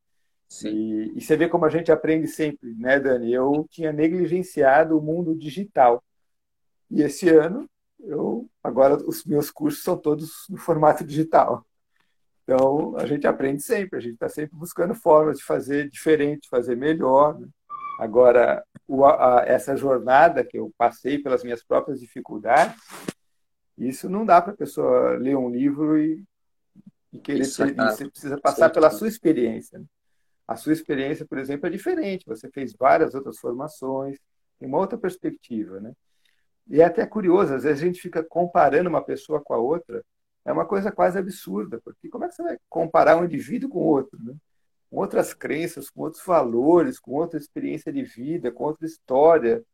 E, 0.65 1.13
e, 1.17 1.21
você 1.21 1.37
vê 1.37 1.49
como 1.49 1.65
a 1.65 1.69
gente 1.69 1.91
aprende 1.91 2.29
sempre, 2.29 2.73
né, 2.75 3.01
Dani? 3.01 3.33
Eu 3.33 3.67
tinha 3.71 3.93
negligenciado 3.93 4.97
o 4.97 5.03
mundo 5.03 5.35
digital. 5.35 6.03
E 6.91 7.03
esse 7.03 7.29
ano, 7.29 7.69
eu 8.01 8.49
agora 8.63 8.97
os 8.97 9.25
meus 9.25 9.51
cursos 9.51 9.83
são 9.83 9.97
todos 9.97 10.47
no 10.49 10.57
formato 10.57 11.05
digital. 11.05 11.67
Então, 12.45 12.97
a 12.97 13.05
gente 13.07 13.27
aprende 13.27 13.61
sempre, 13.61 13.99
a 13.99 14.01
gente 14.01 14.15
está 14.15 14.29
sempre 14.29 14.57
buscando 14.57 14.95
formas 14.95 15.39
de 15.39 15.45
fazer 15.45 15.91
diferente, 15.91 16.49
fazer 16.49 16.77
melhor. 16.77 17.39
Né? 17.39 17.49
Agora, 17.99 18.65
o, 18.87 19.05
a, 19.05 19.43
essa 19.45 19.77
jornada 19.77 20.45
que 20.45 20.57
eu 20.57 20.73
passei 20.79 21.19
pelas 21.19 21.43
minhas 21.43 21.65
próprias 21.65 21.99
dificuldades, 21.99 22.81
isso 23.77 24.09
não 24.09 24.25
dá 24.25 24.41
para 24.41 24.53
a 24.53 24.57
pessoa 24.57 25.17
ler 25.17 25.37
um 25.37 25.51
livro 25.51 25.99
e, 25.99 26.23
e 27.13 27.19
querer 27.19 27.45
ser, 27.45 27.73
e 27.73 27.75
você 27.75 28.09
precisa 28.09 28.41
passar 28.41 28.71
pela 28.71 28.91
sua 28.91 29.09
experiência. 29.09 29.81
Né? 29.81 29.85
A 30.47 30.57
sua 30.57 30.73
experiência, 30.73 31.27
por 31.27 31.39
exemplo, 31.39 31.67
é 31.67 31.71
diferente. 31.71 32.27
Você 32.27 32.49
fez 32.51 32.75
várias 32.75 33.15
outras 33.15 33.39
formações, 33.39 34.19
tem 34.59 34.69
uma 34.69 34.79
outra 34.79 34.99
perspectiva, 34.99 35.81
né? 35.81 35.93
E 36.69 36.81
é 36.81 36.85
até 36.85 37.07
curioso, 37.07 37.55
às 37.55 37.63
vezes 37.63 37.83
a 37.83 37.87
gente 37.87 38.01
fica 38.01 38.25
comparando 38.25 38.89
uma 38.89 39.03
pessoa 39.03 39.41
com 39.41 39.55
a 39.55 39.59
outra, 39.59 40.05
é 40.45 40.53
uma 40.53 40.67
coisa 40.67 40.91
quase 40.91 41.19
absurda, 41.19 41.81
porque 41.85 42.09
como 42.09 42.25
é 42.25 42.29
que 42.29 42.35
você 42.35 42.43
vai 42.43 42.59
comparar 42.69 43.17
um 43.17 43.25
indivíduo 43.25 43.69
com 43.69 43.79
outro, 43.81 44.19
né? 44.23 44.35
Com 44.91 44.99
outras 44.99 45.35
crenças, 45.35 45.91
com 45.91 46.03
outros 46.03 46.25
valores, 46.25 46.99
com 46.99 47.13
outra 47.13 47.39
experiência 47.39 47.93
de 47.93 48.03
vida, 48.03 48.53
com 48.53 48.65
outra 48.65 48.87
história. 48.87 49.65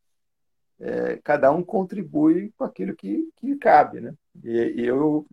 É, 0.80 1.18
cada 1.22 1.50
um 1.52 1.62
contribui 1.62 2.52
com 2.56 2.64
aquilo 2.64 2.96
que, 2.96 3.28
que 3.36 3.56
cabe, 3.56 4.00
né? 4.00 4.14
E, 4.42 4.82
e 4.82 4.86
eu 4.86 5.26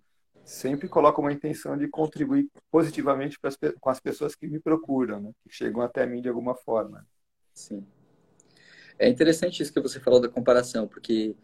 sempre 0.49 0.89
coloco 0.89 1.21
uma 1.21 1.31
intenção 1.31 1.77
de 1.77 1.87
contribuir 1.87 2.49
positivamente 2.71 3.37
as, 3.43 3.55
com 3.79 3.89
as 3.89 3.99
pessoas 3.99 4.35
que 4.35 4.47
me 4.47 4.59
procuram, 4.59 5.21
né? 5.21 5.31
que 5.43 5.53
chegam 5.53 5.79
até 5.81 6.07
mim 6.07 6.21
de 6.21 6.27
alguma 6.27 6.55
forma. 6.55 7.05
Sim. 7.53 7.85
É 8.97 9.07
interessante 9.07 9.61
isso 9.61 9.71
que 9.71 9.79
você 9.79 9.99
falou 9.99 10.19
da 10.19 10.27
comparação, 10.27 10.87
porque 10.87 11.35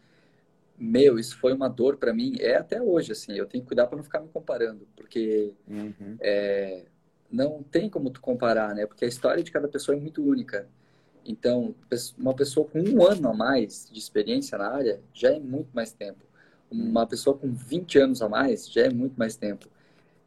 meu, 0.76 1.20
isso 1.20 1.38
foi 1.38 1.54
uma 1.54 1.70
dor 1.70 1.98
para 1.98 2.14
mim, 2.14 2.36
é 2.40 2.56
até 2.56 2.82
hoje 2.82 3.12
assim. 3.12 3.34
Eu 3.34 3.46
tenho 3.46 3.64
que 3.64 3.68
cuidar 3.68 3.86
para 3.86 3.96
não 3.96 4.04
ficar 4.04 4.22
me 4.22 4.28
comparando, 4.28 4.88
porque 4.96 5.54
uhum. 5.68 6.18
é, 6.20 6.86
não 7.32 7.62
tem 7.62 7.88
como 7.88 8.10
tu 8.10 8.20
comparar, 8.20 8.74
né? 8.74 8.88
Porque 8.88 9.06
a 9.06 9.08
história 9.08 9.44
de 9.44 9.52
cada 9.52 9.68
pessoa 9.68 9.96
é 9.96 10.00
muito 10.00 10.24
única. 10.24 10.68
Então, 11.24 11.76
uma 12.18 12.34
pessoa 12.34 12.68
com 12.68 12.80
um 12.82 13.06
ano 13.06 13.30
a 13.30 13.34
mais 13.34 13.88
de 13.90 14.00
experiência 14.00 14.58
na 14.58 14.68
área 14.68 15.00
já 15.14 15.30
é 15.30 15.40
muito 15.40 15.70
mais 15.74 15.94
tempo 15.94 16.26
uma 16.72 17.06
pessoa 17.08 17.38
com 17.38 17.54
20 17.54 18.00
anos 18.00 18.22
a 18.22 18.30
mais 18.30 18.70
já 18.70 18.84
é 18.84 18.90
muito 18.90 19.18
mais 19.18 19.36
tempo. 19.36 19.68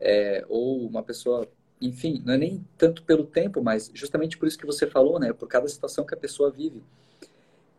É, 0.00 0.44
ou 0.48 0.86
uma 0.86 1.02
pessoa, 1.02 1.48
enfim, 1.80 2.22
não 2.24 2.34
é 2.34 2.38
nem 2.38 2.64
tanto 2.76 3.02
pelo 3.02 3.24
tempo, 3.24 3.62
mas 3.62 3.90
justamente 3.94 4.38
por 4.38 4.46
isso 4.46 4.58
que 4.58 4.66
você 4.66 4.86
falou, 4.86 5.18
né? 5.18 5.32
Por 5.32 5.48
cada 5.48 5.68
situação 5.68 6.04
que 6.04 6.14
a 6.14 6.16
pessoa 6.16 6.50
vive. 6.50 6.82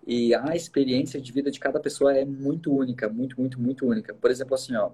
E 0.06 0.34
a 0.34 0.56
experiência 0.56 1.22
de 1.22 1.32
vida 1.32 1.52
de 1.52 1.60
cada 1.60 1.80
pessoa 1.80 2.16
é 2.16 2.26
muito 2.26 2.74
única, 2.76 3.08
muito, 3.10 3.40
muito, 3.40 3.62
muito 3.62 3.88
única. 3.88 4.14
Por 4.14 4.32
exemplo, 4.32 4.56
assim, 4.56 4.76
ó, 4.76 4.92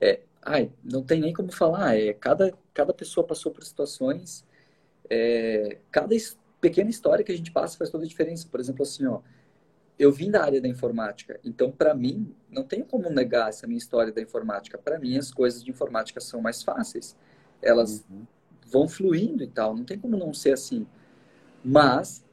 é, 0.00 0.20
ai, 0.42 0.72
não 0.82 1.02
tem 1.02 1.20
nem 1.20 1.32
como 1.32 1.52
falar, 1.52 1.96
é, 1.96 2.12
cada, 2.14 2.52
cada 2.74 2.92
pessoa 2.92 3.26
passou 3.26 3.52
por 3.52 3.62
situações, 3.64 4.44
é, 5.08 5.78
cada 5.90 6.14
pequena 6.60 6.90
história 6.90 7.24
que 7.24 7.32
a 7.32 7.36
gente 7.36 7.52
passa 7.52 7.76
faz 7.78 7.90
toda 7.90 8.04
a 8.04 8.08
diferença. 8.08 8.48
Por 8.50 8.60
exemplo, 8.60 8.82
assim, 8.82 9.06
ó, 9.06 9.20
eu 10.00 10.10
vim 10.10 10.30
da 10.30 10.42
área 10.42 10.62
da 10.62 10.66
informática, 10.66 11.38
então 11.44 11.70
para 11.70 11.94
mim 11.94 12.34
não 12.50 12.64
tem 12.64 12.82
como 12.82 13.10
negar 13.10 13.50
essa 13.50 13.66
minha 13.66 13.76
história 13.76 14.10
da 14.10 14.22
informática. 14.22 14.78
Para 14.78 14.98
mim 14.98 15.18
as 15.18 15.30
coisas 15.30 15.62
de 15.62 15.70
informática 15.70 16.18
são 16.22 16.40
mais 16.40 16.62
fáceis, 16.62 17.14
elas 17.60 18.02
uhum. 18.08 18.26
vão 18.66 18.88
fluindo 18.88 19.44
e 19.44 19.46
tal, 19.46 19.76
não 19.76 19.84
tem 19.84 19.98
como 19.98 20.16
não 20.16 20.32
ser 20.32 20.54
assim. 20.54 20.86
Mas 21.62 22.24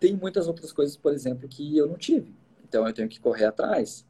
tem 0.00 0.16
muitas 0.16 0.48
outras 0.48 0.72
coisas, 0.72 0.96
por 0.96 1.12
exemplo, 1.12 1.46
que 1.46 1.76
eu 1.76 1.86
não 1.86 1.98
tive, 1.98 2.34
então 2.66 2.88
eu 2.88 2.94
tenho 2.94 3.10
que 3.10 3.20
correr 3.20 3.44
atrás. 3.44 4.06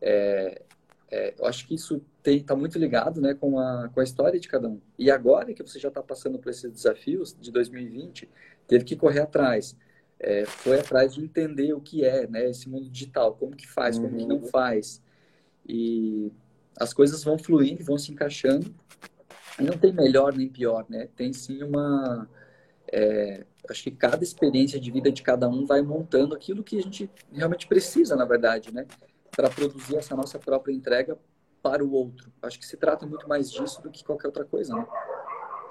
É, 0.00 0.60
é, 1.08 1.34
eu 1.38 1.46
acho 1.46 1.68
que 1.68 1.76
isso 1.76 2.02
está 2.24 2.56
muito 2.56 2.80
ligado 2.80 3.20
né, 3.20 3.32
com, 3.32 3.60
a, 3.60 3.88
com 3.94 4.00
a 4.00 4.04
história 4.04 4.40
de 4.40 4.48
cada 4.48 4.68
um. 4.68 4.80
E 4.98 5.08
agora 5.08 5.54
que 5.54 5.62
você 5.62 5.78
já 5.78 5.86
está 5.86 6.02
passando 6.02 6.36
por 6.36 6.50
esses 6.50 6.68
desafios 6.72 7.32
de 7.40 7.52
2020, 7.52 8.28
teve 8.66 8.84
que 8.84 8.96
correr 8.96 9.20
atrás 9.20 9.76
é, 10.20 10.44
foi 10.44 10.78
atrás 10.78 11.14
de 11.14 11.24
entender 11.24 11.72
o 11.72 11.80
que 11.80 12.04
é 12.04 12.26
né, 12.26 12.50
esse 12.50 12.68
mundo 12.68 12.90
digital, 12.90 13.34
como 13.34 13.56
que 13.56 13.66
faz, 13.66 13.98
como 13.98 14.14
que 14.16 14.26
não 14.26 14.36
uhum. 14.36 14.46
faz. 14.46 15.02
E 15.66 16.30
as 16.78 16.92
coisas 16.92 17.24
vão 17.24 17.38
fluindo, 17.38 17.82
vão 17.82 17.96
se 17.96 18.12
encaixando. 18.12 18.74
E 19.58 19.62
não 19.62 19.78
tem 19.78 19.92
melhor 19.92 20.34
nem 20.36 20.48
pior, 20.48 20.84
né? 20.88 21.08
Tem 21.16 21.32
sim 21.32 21.62
uma... 21.62 22.28
É, 22.92 23.44
acho 23.68 23.82
que 23.84 23.90
cada 23.90 24.22
experiência 24.22 24.78
de 24.78 24.90
vida 24.90 25.10
de 25.10 25.22
cada 25.22 25.48
um 25.48 25.64
vai 25.64 25.80
montando 25.80 26.34
aquilo 26.34 26.62
que 26.62 26.78
a 26.78 26.82
gente 26.82 27.10
realmente 27.32 27.66
precisa, 27.66 28.14
na 28.14 28.24
verdade, 28.24 28.72
né? 28.74 28.86
Para 29.34 29.48
produzir 29.48 29.96
essa 29.96 30.14
nossa 30.14 30.38
própria 30.38 30.72
entrega 30.72 31.16
para 31.62 31.84
o 31.84 31.92
outro. 31.92 32.30
Acho 32.42 32.58
que 32.58 32.66
se 32.66 32.76
trata 32.76 33.06
muito 33.06 33.28
mais 33.28 33.50
disso 33.50 33.80
do 33.82 33.90
que 33.90 34.04
qualquer 34.04 34.28
outra 34.28 34.44
coisa, 34.44 34.74
né? 34.74 34.86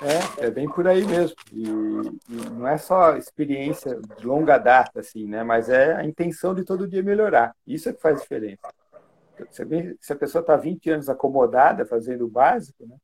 É, 0.02 0.46
é 0.46 0.52
bem 0.52 0.68
por 0.70 0.88
aí 0.88 1.06
mesmo. 1.06 1.36
E, 1.52 1.64
e, 1.64 2.50
não 2.52 2.68
é 2.68 2.78
só 2.78 3.18
experiência 3.18 4.00
de 4.18 4.26
longa 4.26 4.58
data, 4.58 5.02
assim, 5.02 5.28
né? 5.28 5.44
Mas 5.44 5.70
é 5.70 5.96
a 5.96 6.06
intenção 6.06 6.56
de 6.56 6.64
todo 6.64 6.88
dia 6.88 7.04
melhorar. 7.04 7.54
Isso 7.68 7.90
é 7.90 7.94
que 7.94 8.02
faz 8.02 8.22
diferença. 8.22 8.62
Se 10.00 10.14
a 10.14 10.16
pessoa 10.16 10.42
está 10.42 10.56
20 10.56 10.90
anos 10.90 11.10
acomodada, 11.10 11.86
fazendo 11.86 12.26
o 12.26 12.30
básico, 12.30 12.86
né? 12.86 12.96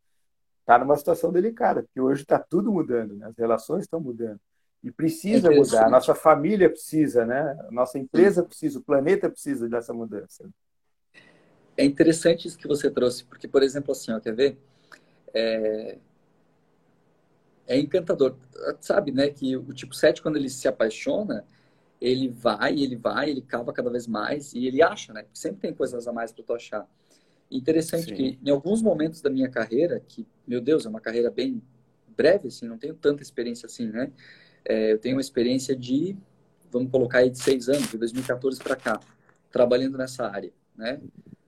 Está 0.61 0.79
numa 0.79 0.97
situação 0.97 1.31
delicada, 1.31 1.83
porque 1.83 2.01
hoje 2.01 2.23
está 2.23 2.39
tudo 2.39 2.71
mudando, 2.71 3.15
né? 3.15 3.27
As 3.27 3.37
relações 3.37 3.83
estão 3.83 3.99
mudando. 3.99 4.39
E 4.83 4.91
precisa 4.91 5.51
é 5.51 5.55
mudar. 5.55 5.85
A 5.85 5.89
nossa 5.89 6.15
família 6.15 6.69
precisa, 6.69 7.25
né? 7.25 7.57
A 7.67 7.71
nossa 7.71 7.99
empresa 7.99 8.41
precisa, 8.43 8.79
o 8.79 8.83
planeta 8.83 9.29
precisa 9.29 9.67
dessa 9.67 9.93
mudança. 9.93 10.49
É 11.77 11.83
interessante 11.83 12.47
isso 12.47 12.57
que 12.57 12.67
você 12.67 12.89
trouxe, 12.89 13.25
porque, 13.25 13.47
por 13.47 13.61
exemplo, 13.61 13.91
assim, 13.91 14.11
ó, 14.11 14.19
quer 14.19 14.33
ver? 14.33 14.57
É, 15.33 15.97
é 17.67 17.77
encantador. 17.79 18.35
Sabe, 18.79 19.11
né, 19.11 19.29
que 19.29 19.55
o 19.55 19.73
tipo 19.73 19.95
7, 19.95 20.21
quando 20.21 20.37
ele 20.37 20.49
se 20.49 20.67
apaixona, 20.67 21.45
ele 21.99 22.29
vai, 22.29 22.73
ele 22.77 22.95
vai, 22.95 23.29
ele 23.29 23.41
cava 23.41 23.73
cada 23.73 23.89
vez 23.89 24.07
mais 24.07 24.53
e 24.53 24.65
ele 24.67 24.81
acha, 24.81 25.13
né? 25.13 25.25
Sempre 25.33 25.61
tem 25.61 25.73
coisas 25.73 26.07
a 26.07 26.13
mais 26.13 26.31
para 26.31 26.43
tu 26.43 26.53
achar. 26.53 26.87
Interessante 27.49 28.09
Sim. 28.09 28.15
que 28.15 28.39
em 28.43 28.49
alguns 28.49 28.81
momentos 28.81 29.21
da 29.21 29.29
minha 29.29 29.49
carreira, 29.49 30.01
que, 30.07 30.27
meu 30.47 30.59
Deus, 30.59 30.85
é 30.85 30.89
uma 30.89 30.99
carreira 30.99 31.29
bem 31.31 31.61
breve, 32.15 32.47
assim, 32.47 32.67
não 32.67 32.77
tenho 32.77 32.95
tanta 32.95 33.21
experiência 33.21 33.65
assim, 33.65 33.87
né? 33.87 34.11
É, 34.63 34.93
eu 34.93 34.99
tenho 34.99 35.15
uma 35.15 35.21
experiência 35.21 35.75
de, 35.75 36.17
vamos 36.71 36.91
colocar 36.91 37.19
aí 37.19 37.29
de 37.29 37.39
seis 37.39 37.69
anos, 37.69 37.89
de 37.89 37.97
2014 37.97 38.61
para 38.61 38.75
cá, 38.75 38.99
trabalhando 39.51 39.97
nessa 39.97 40.27
área, 40.27 40.51
né? 40.75 40.99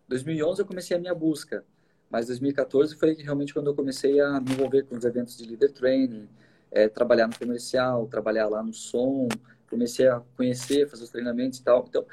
2011 0.08 0.62
eu 0.62 0.66
comecei 0.66 0.96
a 0.96 1.00
minha 1.00 1.16
busca, 1.16 1.66
mas 2.10 2.28
2014 2.28 2.96
foi 2.96 3.16
realmente 3.16 3.54
quando 3.54 3.68
eu 3.68 3.76
comecei 3.76 4.20
a 4.20 4.40
me 4.40 4.52
envolver 4.52 4.84
com 4.84 4.96
os 4.96 5.04
eventos 5.04 5.38
de 5.38 5.46
leader 5.46 5.72
training, 5.72 6.28
é, 6.72 6.88
trabalhar 6.88 7.28
no 7.28 7.38
comercial, 7.38 8.08
trabalhar 8.08 8.48
lá 8.48 8.64
no 8.64 8.74
som, 8.74 9.28
comecei 9.70 10.08
a 10.08 10.22
conhecer, 10.36 10.88
fazer 10.90 11.04
os 11.04 11.10
treinamentos 11.10 11.60
e 11.60 11.64
tal. 11.64 11.86
Então, 11.88 12.06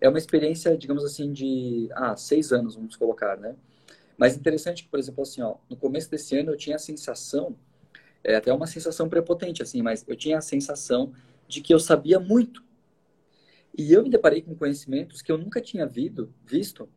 é 0.00 0.08
uma 0.08 0.18
experiência, 0.18 0.76
digamos 0.76 1.04
assim, 1.04 1.32
de 1.32 1.88
ah, 1.92 2.16
seis 2.16 2.52
anos, 2.52 2.74
vamos 2.74 2.96
colocar, 2.96 3.36
né? 3.36 3.54
Mas 4.16 4.36
interessante 4.36 4.84
que, 4.84 4.88
por 4.88 4.98
exemplo, 4.98 5.22
assim, 5.22 5.42
ó, 5.42 5.56
no 5.68 5.76
começo 5.76 6.10
desse 6.10 6.36
ano 6.36 6.52
eu 6.52 6.56
tinha 6.56 6.76
a 6.76 6.78
sensação, 6.78 7.56
é 8.22 8.36
até 8.36 8.52
uma 8.52 8.66
sensação 8.66 9.08
prepotente, 9.08 9.62
assim, 9.62 9.82
mas 9.82 10.04
eu 10.06 10.16
tinha 10.16 10.38
a 10.38 10.40
sensação 10.40 11.12
de 11.48 11.60
que 11.60 11.72
eu 11.74 11.78
sabia 11.78 12.20
muito. 12.20 12.62
E 13.76 13.92
eu 13.92 14.02
me 14.02 14.10
deparei 14.10 14.42
com 14.42 14.54
conhecimentos 14.54 15.22
que 15.22 15.32
eu 15.32 15.38
nunca 15.38 15.60
tinha 15.60 15.86
visto, 15.86 16.32
visto 16.44 16.88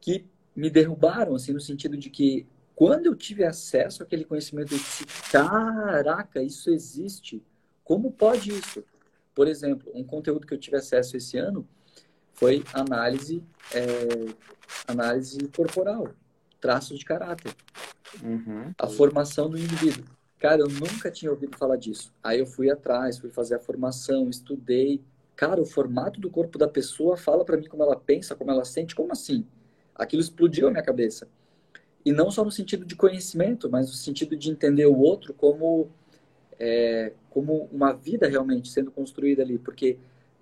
que 0.00 0.26
me 0.54 0.70
derrubaram, 0.70 1.34
assim, 1.34 1.52
no 1.52 1.60
sentido 1.60 1.96
de 1.96 2.10
que 2.10 2.46
quando 2.74 3.06
eu 3.06 3.14
tive 3.14 3.44
acesso 3.44 4.02
àquele 4.02 4.24
conhecimento, 4.24 4.72
eu 4.72 4.78
disse, 4.78 5.04
caraca, 5.30 6.42
isso 6.42 6.70
existe. 6.70 7.42
Como 7.84 8.10
pode 8.10 8.50
isso? 8.50 8.82
Por 9.34 9.46
exemplo, 9.46 9.90
um 9.94 10.02
conteúdo 10.02 10.46
que 10.46 10.54
eu 10.54 10.58
tive 10.58 10.76
acesso 10.76 11.16
esse 11.16 11.36
ano 11.36 11.66
foi 12.32 12.64
análise, 12.72 13.44
é, 13.74 14.32
análise 14.86 15.38
corporal, 15.54 16.08
traços 16.58 16.98
de 16.98 17.04
caráter, 17.04 17.54
uhum. 18.22 18.72
a 18.78 18.86
formação 18.86 19.50
do 19.50 19.58
indivíduo. 19.58 20.04
Cara, 20.38 20.62
eu 20.62 20.68
nunca 20.68 21.10
tinha 21.10 21.30
ouvido 21.30 21.58
falar 21.58 21.76
disso. 21.76 22.14
Aí 22.22 22.38
eu 22.38 22.46
fui 22.46 22.70
atrás, 22.70 23.18
fui 23.18 23.28
fazer 23.28 23.56
a 23.56 23.60
formação, 23.60 24.30
estudei. 24.30 25.02
Cara, 25.36 25.60
o 25.60 25.66
formato 25.66 26.18
do 26.18 26.30
corpo 26.30 26.56
da 26.56 26.66
pessoa 26.66 27.14
fala 27.14 27.44
para 27.44 27.58
mim 27.58 27.68
como 27.68 27.82
ela 27.82 27.94
pensa, 27.94 28.34
como 28.34 28.50
ela 28.50 28.64
sente. 28.64 28.94
Como 28.94 29.12
assim? 29.12 29.46
Aquilo 30.00 30.22
explodiu 30.22 30.68
a 30.68 30.70
minha 30.70 30.82
cabeça. 30.82 31.28
E 32.04 32.12
não 32.12 32.30
só 32.30 32.44
no 32.44 32.50
sentido 32.50 32.84
de 32.86 32.96
conhecimento, 32.96 33.68
mas 33.68 33.88
no 33.88 33.92
sentido 33.92 34.34
de 34.36 34.50
entender 34.50 34.86
o 34.86 34.98
outro 34.98 35.34
como 35.34 35.90
é, 36.58 37.12
como 37.30 37.68
uma 37.72 37.92
vida 37.92 38.28
realmente 38.28 38.70
sendo 38.70 38.90
construída 38.90 39.42
ali, 39.42 39.58
porque 39.58 39.98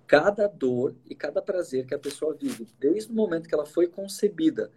cada 0.07 0.47
dor 0.47 0.95
e 1.09 1.13
cada 1.13 1.41
prazer 1.41 1.85
que 1.85 1.93
a 1.93 1.99
pessoa 1.99 2.33
vive, 2.33 2.67
desde 2.79 3.11
o 3.11 3.15
momento 3.15 3.47
que 3.47 3.53
ela 3.53 3.65
foi 3.65 3.87
concebida, 3.87 4.71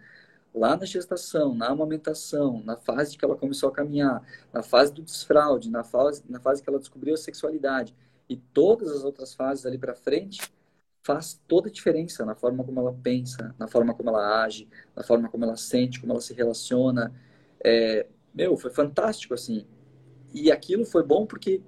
lá 0.53 0.77
na 0.77 0.85
gestação, 0.85 1.55
na 1.55 1.69
amamentação, 1.69 2.61
na 2.63 2.77
fase 2.77 3.17
que 3.17 3.25
ela 3.25 3.35
começou 3.35 3.69
a 3.69 3.71
caminhar, 3.71 4.21
na 4.53 4.61
fase 4.61 4.93
do 4.93 5.01
desfraude, 5.01 5.69
na 5.69 5.83
fase, 5.83 6.23
na 6.29 6.39
fase 6.39 6.61
que 6.61 6.69
ela 6.69 6.79
descobriu 6.79 7.13
a 7.13 7.17
sexualidade 7.17 7.95
e 8.29 8.37
todas 8.37 8.91
as 8.91 9.03
outras 9.03 9.33
fases 9.33 9.65
ali 9.65 9.77
para 9.77 9.95
frente, 9.95 10.41
faz 11.03 11.39
toda 11.47 11.67
a 11.69 11.71
diferença 11.71 12.25
na 12.25 12.33
forma 12.33 12.63
como 12.63 12.79
ela 12.79 12.93
pensa, 13.03 13.53
na 13.59 13.67
forma 13.67 13.93
como 13.93 14.09
ela 14.09 14.43
age, 14.43 14.67
na 14.95 15.03
forma 15.03 15.29
como 15.29 15.43
ela 15.43 15.57
sente, 15.57 15.99
como 15.99 16.13
ela 16.13 16.21
se 16.21 16.33
relaciona. 16.33 17.13
É, 17.63 18.07
meu, 18.33 18.57
foi 18.57 18.71
fantástico 18.71 19.33
assim. 19.33 19.67
E 20.33 20.51
aquilo 20.51 20.85
foi 20.85 21.03
bom 21.03 21.25
porque 21.25 21.61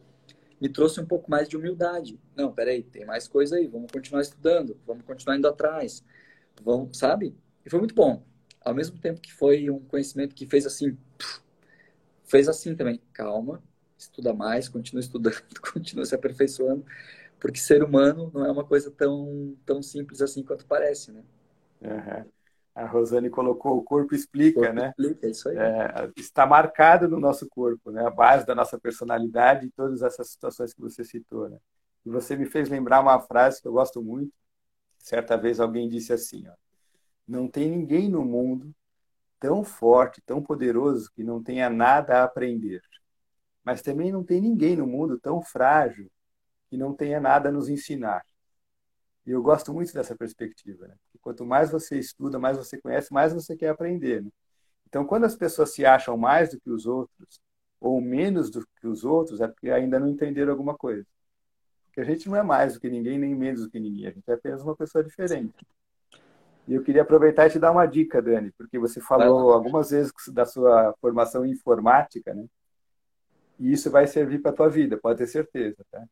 me 0.59 0.69
trouxe 0.69 0.99
um 1.01 1.05
pouco 1.05 1.29
mais 1.29 1.49
de 1.49 1.57
humildade. 1.57 2.19
Não, 2.35 2.51
peraí, 2.53 2.81
tem 2.81 3.05
mais 3.05 3.27
coisa 3.27 3.57
aí, 3.57 3.67
vamos 3.67 3.91
continuar 3.91 4.21
estudando, 4.21 4.77
vamos 4.87 5.03
continuar 5.05 5.37
indo 5.37 5.47
atrás, 5.47 6.03
vamos, 6.63 6.97
sabe? 6.97 7.35
E 7.65 7.69
foi 7.69 7.79
muito 7.79 7.93
bom. 7.93 8.23
Ao 8.61 8.73
mesmo 8.73 8.97
tempo 8.99 9.21
que 9.21 9.31
foi 9.33 9.69
um 9.69 9.79
conhecimento 9.79 10.33
que 10.33 10.47
fez 10.47 10.65
assim, 10.65 10.97
fez 12.23 12.47
assim 12.47 12.75
também, 12.75 13.01
calma, 13.13 13.61
estuda 13.97 14.33
mais, 14.33 14.67
continua 14.69 15.01
estudando, 15.01 15.41
continua 15.73 16.05
se 16.05 16.15
aperfeiçoando, 16.15 16.85
porque 17.45 17.59
ser 17.59 17.83
humano 17.83 18.31
não 18.33 18.43
é 18.43 18.51
uma 18.51 18.65
coisa 18.65 18.89
tão, 18.89 19.55
tão 19.63 19.81
simples 19.83 20.19
assim 20.19 20.43
quanto 20.43 20.65
parece, 20.65 21.11
né? 21.11 21.23
Uhum 21.81 22.25
a 22.75 22.85
Rosane 22.85 23.29
colocou, 23.29 23.77
o 23.77 23.83
corpo 23.83 24.13
explica, 24.13 24.59
o 24.59 24.63
corpo 24.63 24.75
né? 24.75 24.89
Explica, 24.89 25.27
isso 25.29 25.47
aí. 25.47 25.57
É, 25.57 26.11
está 26.17 26.45
marcado 26.45 27.07
no 27.07 27.21
nosso 27.21 27.47
corpo, 27.47 27.89
né? 27.89 28.05
A 28.05 28.09
base 28.09 28.45
da 28.45 28.53
nossa 28.53 28.77
personalidade 28.77 29.65
e 29.65 29.71
todas 29.71 30.01
essas 30.01 30.29
situações 30.29 30.73
que 30.73 30.81
você 30.81 31.01
citou, 31.01 31.47
né? 31.47 31.57
E 32.05 32.09
você 32.09 32.35
me 32.35 32.45
fez 32.45 32.67
lembrar 32.67 32.99
uma 32.99 33.17
frase 33.21 33.61
que 33.61 33.67
eu 33.67 33.71
gosto 33.71 34.03
muito. 34.03 34.33
Certa 34.99 35.37
vez 35.37 35.61
alguém 35.61 35.87
disse 35.87 36.11
assim, 36.11 36.45
ó, 36.49 36.53
não 37.25 37.47
tem 37.47 37.69
ninguém 37.69 38.09
no 38.09 38.25
mundo 38.25 38.75
tão 39.39 39.63
forte, 39.63 40.21
tão 40.25 40.41
poderoso 40.41 41.09
que 41.15 41.23
não 41.23 41.41
tenha 41.41 41.69
nada 41.69 42.19
a 42.19 42.23
aprender. 42.25 42.81
Mas 43.63 43.81
também 43.81 44.11
não 44.11 44.23
tem 44.23 44.41
ninguém 44.41 44.75
no 44.75 44.85
mundo 44.85 45.17
tão 45.17 45.41
frágil 45.41 46.11
que 46.69 46.77
não 46.77 46.93
tenha 46.93 47.19
nada 47.19 47.49
a 47.49 47.51
nos 47.51 47.69
ensinar. 47.69 48.25
E 49.25 49.31
eu 49.31 49.41
gosto 49.41 49.73
muito 49.73 49.93
dessa 49.93 50.15
perspectiva. 50.15 50.87
Né? 50.87 50.95
Quanto 51.21 51.45
mais 51.45 51.71
você 51.71 51.97
estuda, 51.97 52.37
mais 52.37 52.57
você 52.57 52.79
conhece, 52.79 53.11
mais 53.13 53.33
você 53.33 53.55
quer 53.55 53.69
aprender. 53.69 54.23
Né? 54.23 54.29
Então, 54.87 55.05
quando 55.05 55.25
as 55.25 55.35
pessoas 55.35 55.73
se 55.73 55.85
acham 55.85 56.15
mais 56.17 56.51
do 56.51 56.59
que 56.59 56.69
os 56.69 56.85
outros, 56.85 57.41
ou 57.79 57.99
menos 57.99 58.49
do 58.49 58.65
que 58.79 58.87
os 58.87 59.03
outros, 59.03 59.41
é 59.41 59.47
porque 59.47 59.69
ainda 59.69 59.99
não 59.99 60.07
entenderam 60.07 60.51
alguma 60.51 60.75
coisa. 60.75 61.05
Porque 61.87 62.01
a 62.01 62.03
gente 62.03 62.29
não 62.29 62.35
é 62.35 62.43
mais 62.43 62.73
do 62.73 62.79
que 62.79 62.89
ninguém, 62.89 63.17
nem 63.17 63.33
menos 63.35 63.61
do 63.61 63.69
que 63.69 63.79
ninguém. 63.79 64.07
A 64.07 64.11
gente 64.11 64.29
é 64.29 64.33
apenas 64.33 64.61
uma 64.61 64.75
pessoa 64.75 65.03
diferente. 65.03 65.65
E 66.67 66.73
eu 66.73 66.83
queria 66.83 67.03
aproveitar 67.03 67.47
e 67.47 67.51
te 67.51 67.59
dar 67.59 67.71
uma 67.71 67.85
dica, 67.85 68.21
Dani, 68.21 68.51
porque 68.57 68.79
você 68.79 68.99
falou 68.99 69.53
algumas 69.53 69.91
vezes 69.91 70.11
da 70.29 70.45
sua 70.45 70.95
formação 70.99 71.45
em 71.45 71.51
informática, 71.51 72.33
né? 72.33 72.45
E 73.59 73.71
isso 73.71 73.89
vai 73.89 74.07
servir 74.07 74.39
para 74.39 74.51
a 74.51 74.53
tua 74.53 74.69
vida, 74.69 74.97
pode 74.97 75.19
ter 75.19 75.27
certeza, 75.27 75.85
tá? 75.91 76.03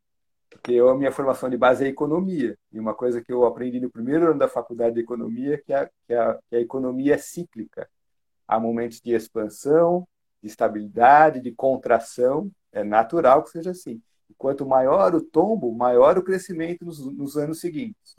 Porque 0.54 0.72
eu, 0.72 0.88
a 0.88 0.96
minha 0.96 1.10
formação 1.10 1.50
de 1.50 1.56
base 1.56 1.84
é 1.84 1.88
economia. 1.88 2.56
E 2.72 2.78
uma 2.78 2.94
coisa 2.94 3.20
que 3.20 3.32
eu 3.32 3.44
aprendi 3.44 3.80
no 3.80 3.90
primeiro 3.90 4.30
ano 4.30 4.38
da 4.38 4.46
faculdade 4.46 4.94
de 4.94 5.00
economia 5.00 5.54
é 5.54 5.58
que 5.58 5.72
a, 5.72 5.90
que 6.06 6.14
a, 6.14 6.38
que 6.48 6.56
a 6.56 6.60
economia 6.60 7.14
é 7.14 7.18
cíclica. 7.18 7.90
Há 8.46 8.60
momentos 8.60 9.00
de 9.00 9.12
expansão, 9.12 10.06
de 10.40 10.48
estabilidade, 10.48 11.40
de 11.40 11.50
contração. 11.50 12.50
É 12.72 12.84
natural 12.84 13.42
que 13.42 13.50
seja 13.50 13.72
assim. 13.72 14.00
E 14.30 14.34
quanto 14.38 14.64
maior 14.64 15.12
o 15.14 15.20
tombo, 15.20 15.74
maior 15.74 16.16
o 16.16 16.22
crescimento 16.22 16.84
nos, 16.84 17.04
nos 17.04 17.36
anos 17.36 17.58
seguintes. 17.58 18.14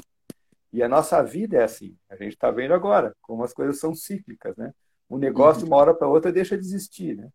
E 0.74 0.84
a 0.84 0.90
nossa 0.90 1.24
vida 1.24 1.56
é 1.58 1.64
assim. 1.64 1.96
A 2.10 2.18
gente 2.18 2.34
está 2.34 2.52
vendo 2.52 2.74
agora 2.74 3.16
como 3.22 3.46
as 3.46 3.54
coisas 3.54 3.80
são 3.80 3.96
cíclicas, 3.96 4.58
né? 4.58 4.74
Um 5.10 5.18
negócio, 5.18 5.64
de 5.64 5.70
uma 5.70 5.78
hora 5.78 5.94
para 5.94 6.10
outra, 6.10 6.34
deixa 6.34 6.58
de 6.58 6.66
existir, 6.66 7.16
né? 7.16 7.30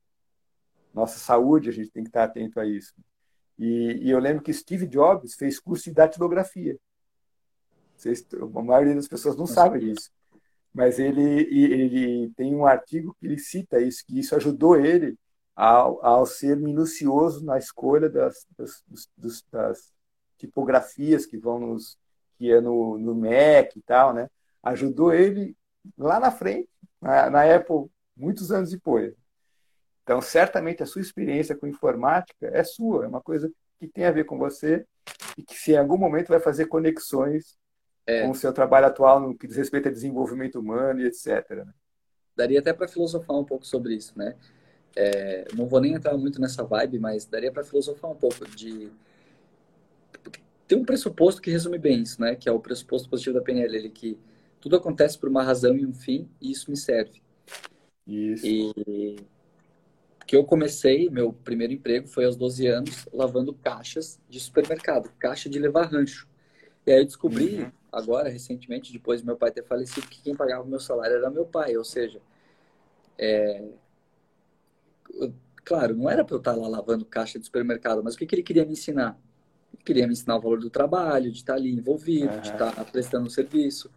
Nossa 0.93 1.19
saúde, 1.19 1.71
a 1.71 1.73
gente 1.73 1.91
tem 1.91 2.03
que 2.03 2.11
estar 2.11 2.25
atento 2.25 2.61
a 2.61 2.67
isso. 2.67 2.93
E, 3.61 4.07
e, 4.07 4.11
eu 4.11 4.19
lembro 4.19 4.43
que 4.43 4.55
Steve 4.55 4.87
Jobs 4.87 5.35
fez 5.35 5.61
curso 5.61 5.85
de 5.85 5.93
datilografia. 5.93 6.79
Vocês, 7.95 8.27
a 8.33 8.63
maioria 8.63 8.95
das 8.95 9.07
pessoas 9.07 9.37
não 9.37 9.47
sabe 9.47 9.81
disso. 9.81 10.11
Mas 10.73 10.99
ele, 10.99 11.43
ele 11.53 12.31
tem 12.31 12.55
um 12.55 12.65
artigo 12.65 13.15
que 13.21 13.27
ele 13.27 13.39
cita 13.39 13.79
isso, 13.79 14.03
que 14.07 14.19
isso 14.19 14.35
ajudou 14.35 14.77
ele 14.77 15.15
ao, 15.55 16.03
ao 16.03 16.25
ser 16.25 16.57
minucioso 16.57 17.45
na 17.45 17.59
escolha 17.59 18.09
das, 18.09 18.47
das, 18.57 18.83
das, 19.19 19.45
das 19.53 19.93
tipografias 20.39 21.27
que 21.27 21.37
vão 21.37 21.61
nos 21.61 21.99
que 22.39 22.51
é 22.51 22.59
no, 22.59 22.97
no 22.97 23.15
Mac 23.15 23.77
e 23.77 23.83
tal, 23.83 24.15
né? 24.15 24.31
Ajudou 24.63 25.13
ele 25.13 25.55
lá 25.99 26.19
na 26.19 26.31
frente, 26.31 26.71
na, 26.99 27.29
na 27.29 27.55
Apple, 27.55 27.91
muitos 28.17 28.51
anos 28.51 28.71
depois. 28.71 29.15
Então, 30.11 30.21
certamente 30.21 30.83
a 30.83 30.87
sua 30.87 31.01
experiência 31.01 31.55
com 31.55 31.69
informática 31.69 32.51
é 32.53 32.65
sua, 32.65 33.05
é 33.05 33.07
uma 33.07 33.21
coisa 33.21 33.49
que 33.79 33.87
tem 33.87 34.07
a 34.07 34.11
ver 34.11 34.25
com 34.25 34.37
você 34.37 34.85
e 35.39 35.43
que, 35.45 35.55
se 35.55 35.71
em 35.71 35.77
algum 35.77 35.97
momento, 35.97 36.31
vai 36.31 36.41
fazer 36.41 36.67
conexões 36.67 37.57
é. 38.05 38.23
com 38.23 38.33
o 38.33 38.35
seu 38.35 38.53
trabalho 38.53 38.87
atual 38.87 39.21
no 39.21 39.39
que 39.39 39.47
diz 39.47 39.57
respeito 39.57 39.87
a 39.87 39.93
desenvolvimento 39.93 40.59
humano 40.59 41.01
e 41.01 41.07
etc. 41.07 41.49
Né? 41.65 41.73
Daria 42.35 42.59
até 42.59 42.73
para 42.73 42.89
filosofar 42.89 43.37
um 43.37 43.45
pouco 43.45 43.65
sobre 43.65 43.95
isso, 43.95 44.19
né? 44.19 44.35
É, 44.97 45.47
não 45.55 45.69
vou 45.69 45.81
nem 45.81 45.95
entrar 45.95 46.19
muito 46.19 46.41
nessa 46.41 46.65
vibe, 46.65 46.99
mas 46.99 47.25
daria 47.25 47.53
para 47.53 47.63
filosofar 47.63 48.11
um 48.11 48.17
pouco 48.17 48.45
de 48.49 48.91
tem 50.67 50.77
um 50.77 50.85
pressuposto 50.85 51.41
que 51.41 51.53
resume 51.53 51.79
bem 51.79 52.03
isso, 52.03 52.21
né? 52.21 52.35
Que 52.35 52.49
é 52.49 52.53
o 52.53 52.59
pressuposto 52.59 53.09
positivo 53.09 53.39
da 53.39 53.45
PNL, 53.45 53.77
ele 53.77 53.91
que 53.91 54.19
tudo 54.61 54.75
acontece 54.75 55.17
por 55.17 55.29
uma 55.29 55.45
razão 55.45 55.77
e 55.77 55.87
um 55.87 55.95
fim, 55.95 56.29
e 56.41 56.51
isso 56.51 56.69
me 56.69 56.77
serve. 56.77 57.23
Isso. 58.09 58.45
E 58.45 59.17
que 60.31 60.37
eu 60.37 60.45
comecei, 60.45 61.11
meu 61.11 61.33
primeiro 61.33 61.73
emprego 61.73 62.07
foi 62.07 62.25
aos 62.25 62.37
12 62.37 62.65
anos, 62.69 63.09
lavando 63.13 63.53
caixas 63.53 64.21
de 64.29 64.39
supermercado, 64.39 65.11
caixa 65.19 65.51
de 65.51 65.59
levar 65.59 65.87
rancho. 65.87 66.29
E 66.87 66.93
aí 66.93 67.01
eu 67.01 67.05
descobri, 67.05 67.63
uhum. 67.63 67.73
agora, 67.91 68.29
recentemente, 68.29 68.93
depois 68.93 69.23
de 69.23 69.27
meu 69.27 69.37
pai 69.37 69.51
ter 69.51 69.65
falecido, 69.65 70.07
que 70.07 70.23
quem 70.23 70.37
pagava 70.37 70.63
o 70.63 70.69
meu 70.69 70.79
salário 70.79 71.17
era 71.17 71.29
meu 71.31 71.45
pai. 71.45 71.77
Ou 71.77 71.83
seja, 71.83 72.21
é... 73.19 73.71
claro, 75.65 75.97
não 75.97 76.09
era 76.09 76.25
para 76.25 76.37
eu 76.37 76.39
estar 76.39 76.55
lá 76.55 76.69
lavando 76.69 77.05
caixa 77.05 77.37
de 77.37 77.47
supermercado, 77.47 78.01
mas 78.01 78.15
o 78.15 78.19
que, 78.19 78.25
que 78.25 78.37
ele 78.37 78.45
queria 78.45 78.65
me 78.65 78.75
ensinar? 78.75 79.19
Ele 79.75 79.83
queria 79.83 80.07
me 80.07 80.13
ensinar 80.13 80.37
o 80.37 80.41
valor 80.41 80.61
do 80.61 80.71
trabalho, 80.71 81.33
de 81.33 81.39
estar 81.39 81.55
ali 81.55 81.75
envolvido, 81.75 82.33
uhum. 82.33 82.41
de 82.41 82.53
estar 82.53 82.85
prestando 82.93 83.27
um 83.27 83.31
serviço. 83.31 83.91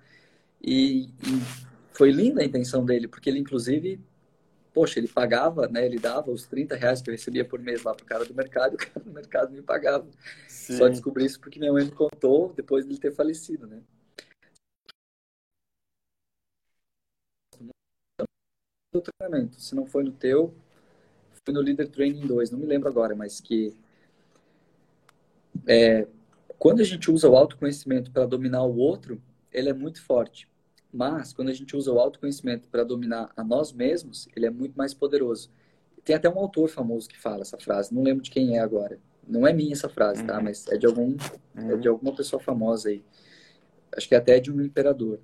E, 0.60 1.04
e, 1.04 1.74
foi 1.92 2.10
linda 2.10 2.42
a 2.42 2.44
intenção 2.44 2.84
dele, 2.84 3.08
porque 3.08 3.30
ele, 3.30 3.38
inclusive, 3.38 4.02
poxa, 4.74 5.00
ele 5.00 5.08
pagava, 5.08 5.68
né? 5.68 5.86
Ele 5.86 6.00
dava 6.00 6.32
os 6.32 6.46
30 6.48 6.76
reais 6.76 7.02
que 7.02 7.10
eu 7.10 7.14
recebia 7.14 7.46
por 7.46 7.60
mês 7.60 7.84
lá 7.84 7.94
pro 7.94 8.06
cara 8.06 8.26
do 8.26 8.34
mercado, 8.34 8.74
e 8.74 8.76
o 8.76 8.78
cara 8.78 9.00
do 9.00 9.12
mercado 9.12 9.52
me 9.52 9.62
pagava. 9.62 10.08
Sim. 10.48 10.78
Só 10.78 10.88
descobri 10.88 11.26
isso 11.26 11.40
porque 11.40 11.60
minha 11.60 11.72
mãe 11.72 11.86
me 11.86 11.92
contou 11.92 12.54
depois 12.54 12.86
de 12.86 12.92
ele 12.92 13.00
ter 13.00 13.14
falecido, 13.14 13.68
né? 13.68 13.82
do 18.94 19.02
treinamento. 19.02 19.60
Se 19.60 19.74
não 19.74 19.86
foi 19.88 20.04
no 20.04 20.12
teu, 20.12 20.54
foi 21.44 21.54
no 21.54 21.62
Leader 21.62 21.90
Training 21.90 22.28
2, 22.28 22.52
não 22.52 22.60
me 22.60 22.66
lembro 22.68 22.88
agora, 22.88 23.16
mas 23.16 23.42
que 23.42 23.76
é, 25.68 26.08
quando 26.60 26.82
a 26.82 26.84
gente 26.84 27.10
usa 27.10 27.28
o 27.28 27.36
autoconhecimento 27.36 28.12
para 28.12 28.26
dominar 28.26 28.64
o 28.64 28.78
outro, 28.78 29.22
ele 29.52 29.70
é 29.70 29.74
muito 29.74 30.02
forte. 30.04 30.48
Mas 30.94 31.34
quando 31.34 31.50
a 31.50 31.54
gente 31.54 31.76
usa 31.76 31.92
o 31.92 32.00
autoconhecimento 32.00 32.70
para 32.70 32.84
dominar 32.84 33.32
a 33.36 33.44
nós 33.44 33.74
mesmos, 33.74 34.28
ele 34.36 34.46
é 34.46 34.52
muito 34.52 34.76
mais 34.78 34.94
poderoso. 34.94 35.50
Tem 36.06 36.16
até 36.16 36.30
um 36.30 36.38
autor 36.38 36.70
famoso 36.70 37.10
que 37.10 37.20
fala 37.20 37.42
essa 37.42 37.58
frase, 37.58 37.94
não 37.94 38.04
lembro 38.04 38.22
de 38.22 38.30
quem 38.30 38.58
é 38.58 38.60
agora. 38.60 39.00
Não 39.28 39.48
é 39.48 39.54
minha 39.54 39.74
essa 39.74 39.90
frase, 39.90 40.24
tá? 40.24 40.38
Uhum. 40.38 40.44
Mas 40.44 40.68
é 40.68 40.78
de 40.78 40.86
algum 40.86 41.16
uhum. 41.56 41.72
é 41.72 41.78
de 41.78 41.88
alguma 41.88 42.14
pessoa 42.14 42.40
famosa 42.40 42.90
aí. 42.90 43.04
Acho 43.96 44.08
que 44.08 44.14
é 44.14 44.18
até 44.18 44.40
de 44.40 44.52
um 44.52 44.62
imperador. 44.62 45.20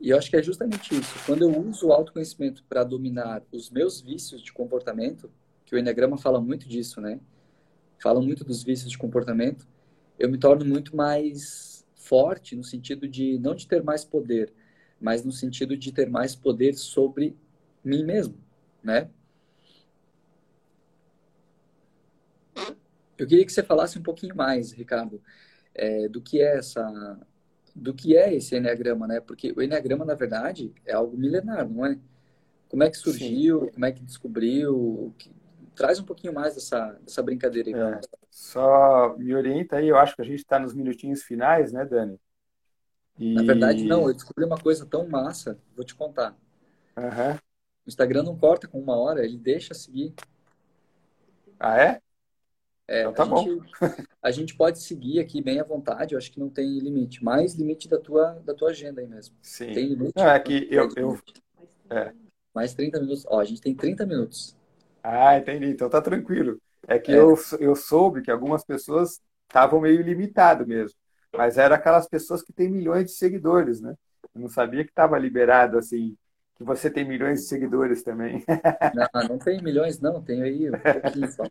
E 0.00 0.10
eu 0.10 0.16
acho 0.16 0.30
que 0.30 0.36
é 0.36 0.42
justamente 0.42 0.98
isso. 0.98 1.14
Quando 1.26 1.42
eu 1.42 1.60
uso 1.68 1.88
o 1.88 1.92
autoconhecimento 1.92 2.64
para 2.68 2.82
dominar 2.82 3.42
os 3.52 3.70
meus 3.70 4.00
vícios 4.00 4.42
de 4.42 4.52
comportamento, 4.52 5.30
que 5.64 5.74
o 5.76 5.78
Enneagrama 5.78 6.16
fala 6.16 6.40
muito 6.40 6.66
disso, 6.66 7.00
né? 7.00 7.20
Fala 8.02 8.20
muito 8.20 8.42
dos 8.42 8.64
vícios 8.64 8.90
de 8.90 8.96
comportamento, 8.96 9.68
eu 10.18 10.28
me 10.28 10.38
torno 10.38 10.64
muito 10.64 10.96
mais 10.96 11.86
forte 11.94 12.56
no 12.56 12.64
sentido 12.64 13.06
de 13.06 13.38
não 13.38 13.54
de 13.54 13.68
ter 13.68 13.84
mais 13.84 14.04
poder, 14.04 14.52
mas 15.00 15.24
no 15.24 15.32
sentido 15.32 15.76
de 15.76 15.92
ter 15.92 16.08
mais 16.08 16.34
poder 16.34 16.74
sobre 16.74 17.36
mim 17.82 18.04
mesmo, 18.04 18.36
né? 18.82 19.08
Eu 23.16 23.26
queria 23.26 23.44
que 23.44 23.52
você 23.52 23.62
falasse 23.62 23.98
um 23.98 24.02
pouquinho 24.02 24.34
mais, 24.34 24.72
Ricardo, 24.72 25.22
é, 25.74 26.08
do 26.08 26.20
que 26.20 26.40
é 26.40 26.56
essa 26.56 27.18
do 27.74 27.94
que 27.94 28.16
é 28.16 28.34
esse 28.34 28.56
Enneagrama, 28.56 29.06
né? 29.06 29.20
Porque 29.20 29.52
o 29.56 29.62
Enneagrama, 29.62 30.04
na 30.04 30.14
verdade, 30.14 30.72
é 30.84 30.92
algo 30.92 31.16
milenar, 31.16 31.68
não 31.68 31.86
é? 31.86 31.98
Como 32.68 32.82
é 32.82 32.90
que 32.90 32.96
surgiu, 32.96 33.64
Sim. 33.64 33.70
como 33.72 33.84
é 33.84 33.92
que 33.92 34.02
descobriu? 34.02 35.14
Que... 35.18 35.30
Traz 35.74 35.98
um 35.98 36.04
pouquinho 36.04 36.34
mais 36.34 36.54
dessa, 36.54 36.98
dessa 37.04 37.22
brincadeira 37.22 37.68
aí. 37.68 37.94
É, 37.94 38.00
só 38.30 39.16
me 39.16 39.34
orienta 39.34 39.76
aí, 39.76 39.88
eu 39.88 39.96
acho 39.96 40.14
que 40.14 40.22
a 40.22 40.24
gente 40.24 40.40
está 40.40 40.58
nos 40.58 40.74
minutinhos 40.74 41.22
finais, 41.22 41.72
né, 41.72 41.84
Dani? 41.84 42.18
E... 43.20 43.34
Na 43.34 43.42
verdade, 43.42 43.84
não, 43.84 44.08
eu 44.08 44.14
descobri 44.14 44.46
uma 44.46 44.56
coisa 44.56 44.86
tão 44.86 45.06
massa, 45.06 45.58
vou 45.76 45.84
te 45.84 45.94
contar. 45.94 46.34
Uhum. 46.96 47.34
O 47.84 47.88
Instagram 47.88 48.22
não 48.22 48.34
corta 48.34 48.66
com 48.66 48.80
uma 48.80 48.96
hora, 48.96 49.22
ele 49.22 49.36
deixa 49.36 49.74
seguir. 49.74 50.14
Ah, 51.58 51.78
é? 51.78 52.00
É, 52.88 53.02
então 53.02 53.12
tá 53.12 53.22
a, 53.24 53.26
bom. 53.26 53.44
Gente, 53.44 53.70
a 54.22 54.30
gente 54.30 54.56
pode 54.56 54.80
seguir 54.80 55.20
aqui 55.20 55.42
bem 55.42 55.60
à 55.60 55.64
vontade, 55.64 56.14
eu 56.14 56.18
acho 56.18 56.32
que 56.32 56.40
não 56.40 56.48
tem 56.48 56.78
limite. 56.78 57.22
Mais 57.22 57.54
limite 57.54 57.88
da 57.88 57.98
tua, 57.98 58.40
da 58.42 58.54
tua 58.54 58.70
agenda 58.70 59.02
aí 59.02 59.06
mesmo. 59.06 59.36
Sim. 59.42 59.72
Tem 59.72 59.86
limite? 59.86 60.14
Não, 60.16 60.26
é 60.26 60.40
que 60.40 60.66
eu. 60.70 60.88
eu 60.96 61.18
é. 61.90 62.14
Mais 62.54 62.72
30 62.72 63.00
minutos. 63.00 63.26
Ó, 63.28 63.38
a 63.38 63.44
gente 63.44 63.60
tem 63.60 63.74
30 63.74 64.06
minutos. 64.06 64.56
Ah, 65.02 65.36
entendi. 65.36 65.66
Então 65.66 65.90
tá 65.90 66.00
tranquilo. 66.00 66.58
É 66.88 66.98
que 66.98 67.12
é. 67.12 67.16
Eu, 67.18 67.38
eu 67.60 67.76
soube 67.76 68.22
que 68.22 68.30
algumas 68.30 68.64
pessoas 68.64 69.20
estavam 69.46 69.80
meio 69.80 70.00
limitado 70.00 70.66
mesmo. 70.66 70.98
Mas 71.36 71.58
era 71.58 71.76
aquelas 71.76 72.08
pessoas 72.08 72.42
que 72.42 72.52
têm 72.52 72.68
milhões 72.68 73.06
de 73.06 73.12
seguidores, 73.12 73.80
né? 73.80 73.94
Eu 74.34 74.40
não 74.42 74.48
sabia 74.48 74.84
que 74.84 74.90
estava 74.90 75.18
liberado 75.18 75.78
assim, 75.78 76.16
que 76.56 76.64
você 76.64 76.90
tem 76.90 77.04
milhões 77.04 77.40
de 77.40 77.46
seguidores 77.46 78.02
também. 78.02 78.44
Não, 78.94 79.28
não 79.28 79.38
tem 79.38 79.62
milhões, 79.62 80.00
não, 80.00 80.22
tenho 80.22 80.44
aí 80.44 80.68
um 80.68 80.72
pouquinho 80.72 81.32
só. 81.32 81.44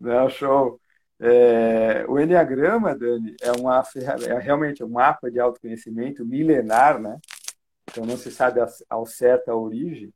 Não, 0.00 0.28
show. 0.30 0.80
É, 1.20 2.04
o 2.08 2.18
Enneagrama, 2.18 2.96
Dani, 2.96 3.36
é, 3.40 3.52
uma, 3.52 3.82
é 4.26 4.38
realmente 4.38 4.82
um 4.82 4.88
mapa 4.88 5.30
de 5.30 5.38
autoconhecimento 5.38 6.24
milenar, 6.24 7.00
né? 7.00 7.18
Então 7.90 8.04
não 8.04 8.16
se 8.16 8.30
sabe 8.30 8.60
ao 8.88 9.06
certo 9.06 9.50
a 9.50 9.56
origem, 9.56 10.12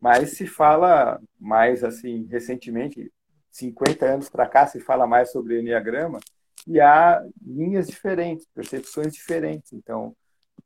mas 0.00 0.36
se 0.36 0.46
fala 0.46 1.20
mais 1.38 1.82
assim, 1.84 2.26
recentemente, 2.30 3.12
50 3.50 4.06
anos 4.06 4.30
para 4.30 4.46
cá, 4.46 4.66
se 4.66 4.80
fala 4.80 5.06
mais 5.06 5.30
sobre 5.32 5.54
o 5.54 5.60
Enneagrama 5.60 6.20
e 6.66 6.80
há 6.80 7.22
linhas 7.40 7.86
diferentes, 7.88 8.46
percepções 8.54 9.12
diferentes. 9.12 9.72
Então, 9.72 10.14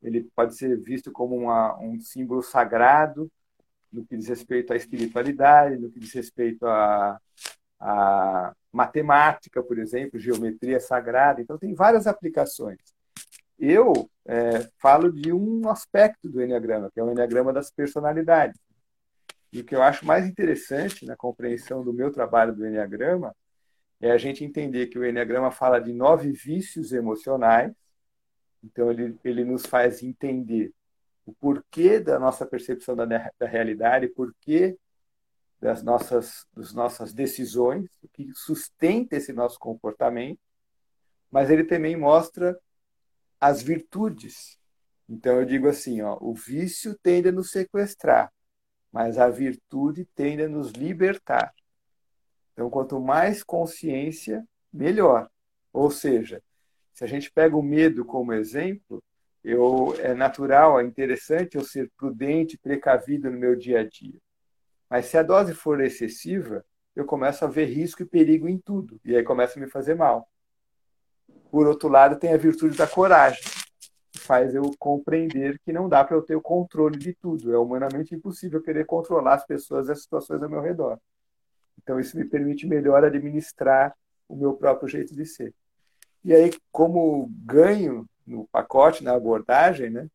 ele 0.02 0.28
pode 0.34 0.56
ser 0.56 0.78
visto 0.80 1.10
como 1.12 1.36
uma, 1.36 1.78
um 1.78 2.00
símbolo 2.00 2.42
sagrado 2.42 3.30
no 3.92 4.04
que 4.04 4.16
diz 4.16 4.28
respeito 4.28 4.72
à 4.72 4.76
espiritualidade, 4.76 5.76
no 5.76 5.90
que 5.90 6.00
diz 6.00 6.12
respeito 6.12 6.66
a 6.66 7.18
a 7.86 8.54
matemática, 8.72 9.62
por 9.62 9.78
exemplo, 9.78 10.18
geometria 10.18 10.80
sagrada. 10.80 11.42
Então, 11.42 11.58
tem 11.58 11.74
várias 11.74 12.06
aplicações. 12.06 12.78
Eu 13.58 14.10
é, 14.24 14.68
falo 14.80 15.12
de 15.12 15.32
um 15.32 15.68
aspecto 15.68 16.28
do 16.28 16.42
Enneagrama, 16.42 16.90
que 16.90 16.98
é 16.98 17.04
o 17.04 17.10
Enneagrama 17.10 17.52
das 17.52 17.70
personalidades. 17.70 18.58
E 19.52 19.60
o 19.60 19.64
que 19.64 19.76
eu 19.76 19.82
acho 19.82 20.04
mais 20.04 20.26
interessante 20.26 21.04
na 21.04 21.14
compreensão 21.14 21.84
do 21.84 21.92
meu 21.92 22.10
trabalho 22.10 22.54
do 22.54 22.66
Enneagrama 22.66 23.34
é 24.04 24.10
a 24.10 24.18
gente 24.18 24.44
entender 24.44 24.88
que 24.88 24.98
o 24.98 25.06
Enneagrama 25.06 25.50
fala 25.50 25.80
de 25.80 25.90
nove 25.92 26.30
vícios 26.30 26.92
emocionais. 26.92 27.72
Então, 28.62 28.90
ele, 28.90 29.18
ele 29.24 29.44
nos 29.44 29.64
faz 29.64 30.02
entender 30.02 30.74
o 31.24 31.32
porquê 31.32 31.98
da 31.98 32.18
nossa 32.18 32.44
percepção 32.44 32.94
da, 32.94 33.06
da 33.06 33.46
realidade, 33.46 34.08
porquê 34.08 34.76
das 35.58 35.82
nossas, 35.82 36.46
das 36.52 36.74
nossas 36.74 37.14
decisões, 37.14 37.88
o 38.02 38.08
que 38.08 38.30
sustenta 38.34 39.16
esse 39.16 39.32
nosso 39.32 39.58
comportamento, 39.58 40.38
mas 41.30 41.48
ele 41.48 41.64
também 41.64 41.96
mostra 41.96 42.58
as 43.40 43.62
virtudes. 43.62 44.58
Então 45.08 45.40
eu 45.40 45.46
digo 45.46 45.66
assim, 45.66 46.02
ó, 46.02 46.18
o 46.20 46.34
vício 46.34 46.94
tende 47.02 47.30
a 47.30 47.32
nos 47.32 47.50
sequestrar, 47.50 48.30
mas 48.92 49.16
a 49.16 49.30
virtude 49.30 50.04
tende 50.14 50.42
a 50.42 50.48
nos 50.48 50.72
libertar. 50.72 51.54
Então 52.54 52.70
quanto 52.70 52.98
mais 52.98 53.42
consciência, 53.42 54.42
melhor. 54.72 55.28
Ou 55.72 55.90
seja, 55.90 56.40
se 56.92 57.04
a 57.04 57.06
gente 57.06 57.30
pega 57.30 57.56
o 57.56 57.62
medo 57.62 58.04
como 58.04 58.32
exemplo, 58.32 59.02
eu 59.42 59.94
é 59.98 60.14
natural, 60.14 60.80
é 60.80 60.84
interessante 60.84 61.56
eu 61.56 61.64
ser 61.64 61.90
prudente, 61.98 62.56
precavido 62.56 63.30
no 63.30 63.36
meu 63.36 63.54
dia 63.54 63.80
a 63.80 63.84
dia. 63.86 64.18
Mas 64.88 65.06
se 65.06 65.18
a 65.18 65.22
dose 65.22 65.52
for 65.52 65.80
excessiva, 65.80 66.64
eu 66.94 67.04
começo 67.04 67.44
a 67.44 67.48
ver 67.48 67.66
risco 67.66 68.02
e 68.02 68.06
perigo 68.06 68.48
em 68.48 68.56
tudo. 68.56 69.00
E 69.04 69.16
aí 69.16 69.24
começa 69.24 69.58
a 69.58 69.62
me 69.62 69.68
fazer 69.68 69.94
mal. 69.94 70.28
Por 71.50 71.66
outro 71.66 71.88
lado, 71.88 72.16
tem 72.16 72.32
a 72.32 72.36
virtude 72.36 72.76
da 72.76 72.86
coragem, 72.86 73.42
que 74.12 74.20
faz 74.20 74.54
eu 74.54 74.70
compreender 74.78 75.58
que 75.64 75.72
não 75.72 75.88
dá 75.88 76.04
para 76.04 76.16
eu 76.16 76.22
ter 76.22 76.36
o 76.36 76.40
controle 76.40 76.96
de 76.96 77.12
tudo. 77.14 77.52
É 77.52 77.58
humanamente 77.58 78.14
impossível 78.14 78.62
querer 78.62 78.86
controlar 78.86 79.34
as 79.34 79.46
pessoas 79.46 79.88
e 79.88 79.92
as 79.92 80.02
situações 80.02 80.42
ao 80.42 80.48
meu 80.48 80.60
redor. 80.60 80.98
Então, 81.82 82.00
isso 82.00 82.16
me 82.16 82.24
permite 82.24 82.66
melhor 82.66 83.04
administrar 83.04 83.94
o 84.28 84.36
meu 84.36 84.54
próprio 84.54 84.88
jeito 84.88 85.14
de 85.14 85.26
ser. 85.26 85.54
E 86.24 86.32
aí, 86.32 86.50
como 86.72 87.30
ganho 87.44 88.08
no 88.26 88.46
pacote, 88.46 89.04
na 89.04 89.14
abordagem, 89.14 89.90
né, 89.90 90.08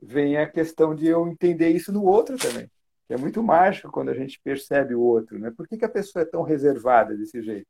vem 0.00 0.36
a 0.36 0.48
questão 0.48 0.94
de 0.94 1.06
eu 1.06 1.26
entender 1.26 1.70
isso 1.70 1.92
no 1.92 2.04
outro 2.04 2.36
também 2.36 2.70
é 3.08 3.16
muito 3.16 3.42
mágico 3.42 3.90
quando 3.90 4.08
a 4.08 4.14
gente 4.14 4.40
percebe 4.42 4.94
o 4.94 5.00
outro. 5.00 5.38
Né? 5.38 5.50
Por 5.50 5.66
que, 5.68 5.76
que 5.76 5.84
a 5.84 5.88
pessoa 5.88 6.22
é 6.22 6.26
tão 6.26 6.42
reservada 6.42 7.16
desse 7.16 7.40
jeito? 7.42 7.66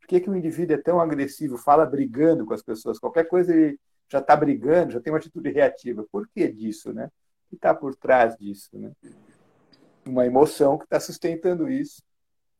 Por 0.00 0.06
que, 0.06 0.20
que 0.20 0.30
o 0.30 0.36
indivíduo 0.36 0.76
é 0.76 0.80
tão 0.80 1.00
agressivo, 1.00 1.56
fala 1.56 1.86
brigando 1.86 2.44
com 2.46 2.54
as 2.54 2.62
pessoas? 2.62 2.98
Qualquer 2.98 3.24
coisa 3.24 3.54
ele 3.54 3.78
já 4.08 4.18
está 4.18 4.36
brigando, 4.36 4.92
já 4.92 5.00
tem 5.00 5.12
uma 5.12 5.18
atitude 5.18 5.50
reativa. 5.50 6.04
Por 6.10 6.28
que 6.28 6.48
disso? 6.48 6.92
Né? 6.92 7.06
O 7.06 7.50
que 7.50 7.56
está 7.56 7.74
por 7.74 7.94
trás 7.94 8.36
disso? 8.36 8.70
Né? 8.78 8.92
Uma 10.06 10.26
emoção 10.26 10.78
que 10.78 10.84
está 10.84 11.00
sustentando 11.00 11.68
isso 11.68 12.02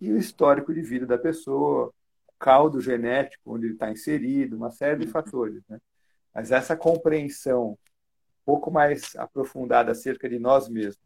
e 0.02 0.12
o 0.12 0.16
histórico 0.18 0.74
de 0.74 0.82
vida 0.82 1.06
da 1.06 1.16
pessoa, 1.16 1.94
caldo 2.36 2.80
genético 2.80 3.54
onde 3.54 3.66
ele 3.66 3.74
está 3.74 3.88
inserido, 3.88 4.56
uma 4.56 4.72
série 4.72 5.06
de 5.06 5.06
fatores. 5.06 5.62
Né? 5.68 5.80
Mas 6.34 6.50
essa 6.50 6.76
compreensão 6.76 7.70
um 7.70 8.44
pouco 8.44 8.68
mais 8.68 9.14
aprofundada 9.14 9.92
acerca 9.92 10.28
de 10.28 10.40
nós 10.40 10.68
mesmos, 10.68 10.98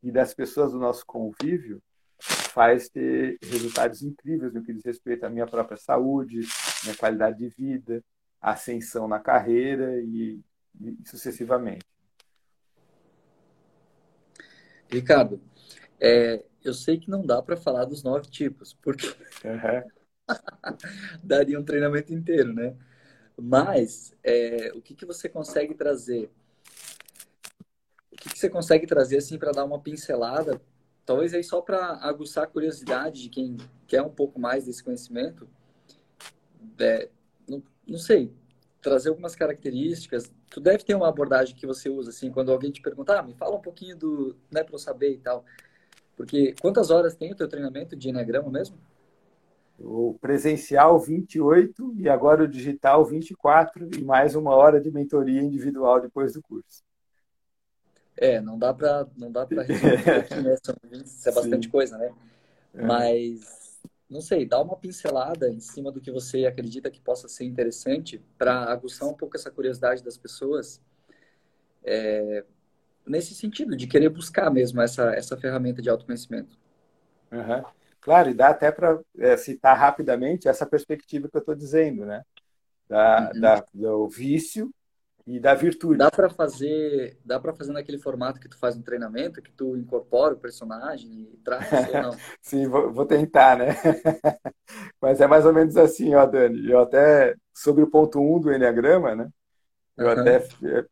e 0.00 0.12
das 0.12 0.32
pessoas 0.32 0.70
do 0.70 0.78
nosso 0.78 1.04
convívio 1.04 1.82
faz 2.20 2.88
ter 2.88 3.36
resultados 3.42 4.00
incríveis 4.00 4.54
no 4.54 4.62
que 4.62 4.72
diz 4.72 4.84
respeito 4.84 5.24
à 5.24 5.28
minha 5.28 5.46
própria 5.46 5.76
saúde, 5.76 6.38
minha 6.84 6.96
qualidade 6.96 7.38
de 7.38 7.48
vida, 7.48 8.00
ascensão 8.40 9.08
na 9.08 9.18
carreira 9.18 10.00
e, 10.00 10.40
e 10.80 10.96
sucessivamente. 11.04 11.84
Ricardo, 14.88 15.40
É, 16.04 16.44
eu 16.62 16.74
sei 16.74 16.98
que 16.98 17.08
não 17.08 17.24
dá 17.24 17.40
para 17.40 17.56
falar 17.56 17.86
dos 17.86 18.02
nove 18.02 18.28
tipos, 18.28 18.74
porque 18.74 19.06
uhum. 19.42 19.90
daria 21.24 21.58
um 21.58 21.64
treinamento 21.64 22.12
inteiro, 22.12 22.52
né? 22.52 22.76
Mas 23.40 24.14
é, 24.22 24.70
o 24.74 24.82
que, 24.82 24.94
que 24.94 25.06
você 25.06 25.30
consegue 25.30 25.74
trazer? 25.74 26.30
O 28.12 28.16
que, 28.16 28.28
que 28.28 28.38
você 28.38 28.50
consegue 28.50 28.86
trazer 28.86 29.16
assim 29.16 29.38
para 29.38 29.50
dar 29.50 29.64
uma 29.64 29.80
pincelada? 29.80 30.60
Talvez 31.06 31.32
aí 31.32 31.42
só 31.42 31.62
para 31.62 31.96
aguçar 32.02 32.44
a 32.44 32.46
curiosidade 32.46 33.22
de 33.22 33.28
quem 33.30 33.56
quer 33.86 34.02
um 34.02 34.10
pouco 34.10 34.38
mais 34.38 34.66
desse 34.66 34.84
conhecimento. 34.84 35.48
É, 36.78 37.08
não, 37.48 37.62
não 37.86 37.98
sei, 37.98 38.30
trazer 38.82 39.08
algumas 39.08 39.34
características. 39.34 40.30
Tu 40.50 40.60
deve 40.60 40.84
ter 40.84 40.94
uma 40.94 41.08
abordagem 41.08 41.56
que 41.56 41.66
você 41.66 41.88
usa 41.88 42.10
assim 42.10 42.30
quando 42.30 42.52
alguém 42.52 42.70
te 42.70 42.82
perguntar, 42.82 43.20
ah, 43.20 43.22
me 43.22 43.32
fala 43.32 43.56
um 43.56 43.62
pouquinho 43.62 43.96
do, 43.96 44.36
né, 44.50 44.62
para 44.62 44.74
eu 44.74 44.78
saber 44.78 45.12
e 45.14 45.18
tal. 45.18 45.46
Porque 46.16 46.54
quantas 46.60 46.90
horas 46.90 47.14
tem 47.14 47.32
o 47.32 47.36
teu 47.36 47.48
treinamento 47.48 47.96
de 47.96 48.08
Enneagrama 48.08 48.50
mesmo? 48.50 48.76
O 49.78 50.16
presencial 50.20 50.98
28 50.98 51.94
e 51.96 52.08
agora 52.08 52.44
o 52.44 52.48
digital 52.48 53.04
24 53.04 53.88
e 53.96 54.04
mais 54.04 54.36
uma 54.36 54.54
hora 54.54 54.80
de 54.80 54.90
mentoria 54.90 55.42
individual 55.42 56.00
depois 56.00 56.34
do 56.34 56.42
curso. 56.42 56.82
É, 58.16 58.40
não 58.40 58.56
dá 58.56 58.72
para 58.72 59.08
não 59.16 59.32
dá 59.32 59.44
para 59.44 59.62
resumir 59.62 59.98
isso 61.04 61.28
é 61.28 61.32
bastante 61.32 61.66
Sim. 61.66 61.72
coisa, 61.72 61.98
né? 61.98 62.14
É. 62.72 62.82
Mas 62.82 63.64
não 64.08 64.20
sei, 64.20 64.46
dá 64.46 64.60
uma 64.60 64.76
pincelada 64.76 65.50
em 65.50 65.58
cima 65.58 65.90
do 65.90 66.00
que 66.00 66.12
você 66.12 66.46
acredita 66.46 66.90
que 66.90 67.00
possa 67.00 67.28
ser 67.28 67.44
interessante 67.44 68.22
para 68.38 68.70
aguçar 68.70 69.08
um 69.08 69.14
pouco 69.14 69.36
essa 69.36 69.50
curiosidade 69.50 70.04
das 70.04 70.16
pessoas. 70.16 70.80
É, 71.82 72.44
nesse 73.06 73.34
sentido, 73.34 73.76
de 73.76 73.86
querer 73.86 74.08
buscar 74.08 74.50
mesmo 74.50 74.80
essa, 74.80 75.14
essa 75.14 75.36
ferramenta 75.36 75.82
de 75.82 75.90
autoconhecimento. 75.90 76.56
Uhum. 77.30 77.62
Claro, 78.00 78.30
e 78.30 78.34
dá 78.34 78.48
até 78.48 78.70
para 78.70 79.00
é, 79.18 79.36
citar 79.36 79.76
rapidamente 79.76 80.48
essa 80.48 80.66
perspectiva 80.66 81.28
que 81.28 81.36
eu 81.36 81.40
estou 81.40 81.54
dizendo, 81.54 82.04
né? 82.04 82.22
Da, 82.88 83.30
uhum. 83.34 83.40
da, 83.40 83.64
do 83.72 84.08
vício 84.08 84.70
e 85.26 85.40
da 85.40 85.54
virtude. 85.54 85.98
Dá 85.98 86.10
para 86.10 86.28
fazer, 86.28 87.18
dá 87.24 87.40
para 87.40 87.54
fazer 87.54 87.72
naquele 87.72 87.98
formato 87.98 88.38
que 88.38 88.48
tu 88.48 88.58
faz 88.58 88.76
no 88.76 88.82
treinamento, 88.82 89.40
que 89.40 89.50
tu 89.50 89.74
incorpora 89.76 90.34
o 90.34 90.38
personagem 90.38 91.10
e 91.32 91.40
traz 91.42 91.66
ou 91.72 92.02
não? 92.02 92.16
Sim, 92.42 92.68
vou, 92.68 92.92
vou, 92.92 93.06
tentar, 93.06 93.56
né? 93.56 93.68
Mas 95.00 95.20
é 95.20 95.26
mais 95.26 95.46
ou 95.46 95.52
menos 95.52 95.76
assim, 95.76 96.14
ó, 96.14 96.26
Dani. 96.26 96.70
Eu 96.70 96.80
até 96.80 97.34
sobre 97.54 97.82
o 97.82 97.90
ponto 97.90 98.20
1 98.20 98.36
um 98.36 98.40
do 98.40 98.52
Enneagrama, 98.52 99.14
né? 99.14 99.28
Eu 99.96 100.06
uhum. 100.06 100.12
até 100.12 100.36
é, 100.36 100.84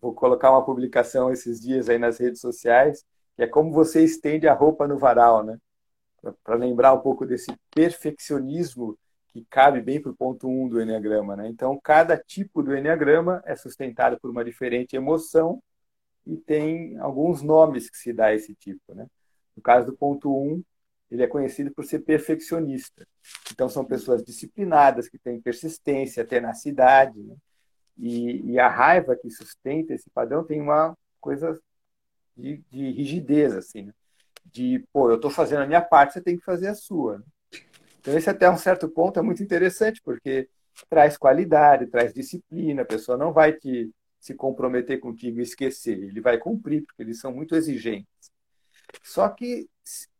vou 0.00 0.14
colocar 0.14 0.50
uma 0.50 0.64
publicação 0.64 1.32
esses 1.32 1.60
dias 1.60 1.88
aí 1.88 1.98
nas 1.98 2.18
redes 2.18 2.40
sociais, 2.40 3.04
que 3.36 3.42
é 3.42 3.46
como 3.46 3.72
você 3.72 4.04
estende 4.04 4.46
a 4.48 4.54
roupa 4.54 4.86
no 4.86 4.98
varal, 4.98 5.42
né? 5.44 5.58
Para 6.44 6.54
lembrar 6.54 6.92
um 6.92 7.00
pouco 7.00 7.24
desse 7.24 7.54
perfeccionismo 7.74 8.98
que 9.32 9.44
cabe 9.48 9.80
bem 9.80 10.00
para 10.00 10.10
o 10.10 10.16
ponto 10.16 10.48
1 10.48 10.64
um 10.64 10.68
do 10.68 10.80
Enneagrama. 10.80 11.36
Né? 11.36 11.48
Então, 11.48 11.78
cada 11.82 12.16
tipo 12.16 12.62
do 12.62 12.76
Enneagrama 12.76 13.42
é 13.46 13.54
sustentado 13.54 14.18
por 14.20 14.30
uma 14.30 14.44
diferente 14.44 14.96
emoção 14.96 15.62
e 16.26 16.36
tem 16.36 16.98
alguns 16.98 17.42
nomes 17.42 17.88
que 17.88 17.96
se 17.96 18.12
dá 18.12 18.26
a 18.26 18.34
esse 18.34 18.54
tipo. 18.54 18.94
Né? 18.94 19.06
No 19.56 19.62
caso 19.62 19.86
do 19.86 19.96
ponto 19.96 20.30
1, 20.30 20.52
um, 20.52 20.62
ele 21.10 21.22
é 21.22 21.26
conhecido 21.26 21.72
por 21.72 21.84
ser 21.84 22.00
perfeccionista. 22.00 23.06
Então, 23.52 23.68
são 23.68 23.84
pessoas 23.84 24.22
disciplinadas, 24.22 25.08
que 25.08 25.18
têm 25.18 25.40
persistência, 25.40 26.24
tenacidade. 26.24 27.18
Né? 27.20 27.36
E, 28.00 28.52
e, 28.52 28.58
a 28.58 28.66
raiva 28.66 29.14
que 29.14 29.30
sustenta 29.30 29.92
esse 29.92 30.08
padrão 30.08 30.42
tem 30.42 30.60
uma 30.60 30.96
coisa 31.20 31.60
de, 32.34 32.62
de 32.70 32.90
rigidez, 32.92 33.54
assim, 33.54 33.82
né? 33.82 33.92
de, 34.46 34.84
pô, 34.92 35.10
eu 35.10 35.16
estou 35.16 35.30
fazendo 35.30 35.62
a 35.62 35.66
minha 35.66 35.82
parte, 35.82 36.14
você 36.14 36.20
tem 36.20 36.38
que 36.38 36.44
fazer 36.44 36.68
a 36.68 36.74
sua. 36.74 37.18
Né? 37.18 37.24
Então, 38.00 38.16
esse 38.16 38.30
até 38.30 38.50
um 38.50 38.56
certo 38.56 38.88
ponto 38.88 39.18
é 39.18 39.22
muito 39.22 39.42
interessante, 39.42 40.00
porque 40.02 40.48
traz 40.88 41.18
qualidade, 41.18 41.86
traz 41.86 42.14
disciplina, 42.14 42.82
a 42.82 42.86
pessoa 42.86 43.18
não 43.18 43.32
vai 43.32 43.52
te, 43.52 43.90
se 44.18 44.34
comprometer 44.34 44.98
contigo 44.98 45.38
e 45.38 45.42
esquecer, 45.42 45.98
ele 45.98 46.20
vai 46.20 46.38
cumprir, 46.38 46.82
porque 46.84 47.02
eles 47.02 47.20
são 47.20 47.32
muito 47.32 47.54
exigentes. 47.54 48.30
Só 49.02 49.28
que, 49.28 49.68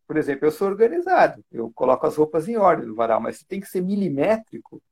por 0.07 0.17
exemplo, 0.17 0.47
eu 0.47 0.53
sou 0.53 0.69
organizado, 0.69 1.43
eu 1.51 1.71
coloco 1.73 2.07
as 2.07 2.17
roupas 2.17 2.49
em 2.49 2.57
ordem 2.57 2.87
no 2.87 2.95
varal, 2.95 3.21
mas 3.21 3.43
tem 3.43 3.61
que 3.61 3.69
ser 3.69 3.81
milimétrico, 3.81 4.83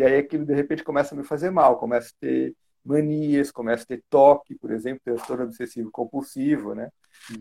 e 0.00 0.02
aí 0.02 0.16
aquilo 0.16 0.46
de 0.46 0.54
repente 0.54 0.82
começa 0.82 1.14
a 1.14 1.18
me 1.18 1.22
fazer 1.22 1.50
mal, 1.50 1.76
começa 1.76 2.08
a 2.08 2.20
ter 2.20 2.56
manias, 2.82 3.50
começa 3.50 3.84
a 3.84 3.86
ter 3.86 4.02
toque, 4.08 4.54
por 4.54 4.70
exemplo, 4.70 5.02
transtorno 5.04 5.44
obsessivo 5.44 5.90
compulsivo, 5.90 6.74
né? 6.74 6.88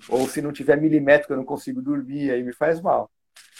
Ou 0.09 0.27
se 0.27 0.41
não 0.41 0.51
tiver 0.51 0.75
milimétrico 0.75 1.31
eu 1.31 1.37
não 1.37 1.45
consigo 1.45 1.81
dormir, 1.81 2.31
aí 2.31 2.43
me 2.43 2.51
faz 2.51 2.81
mal. 2.81 3.09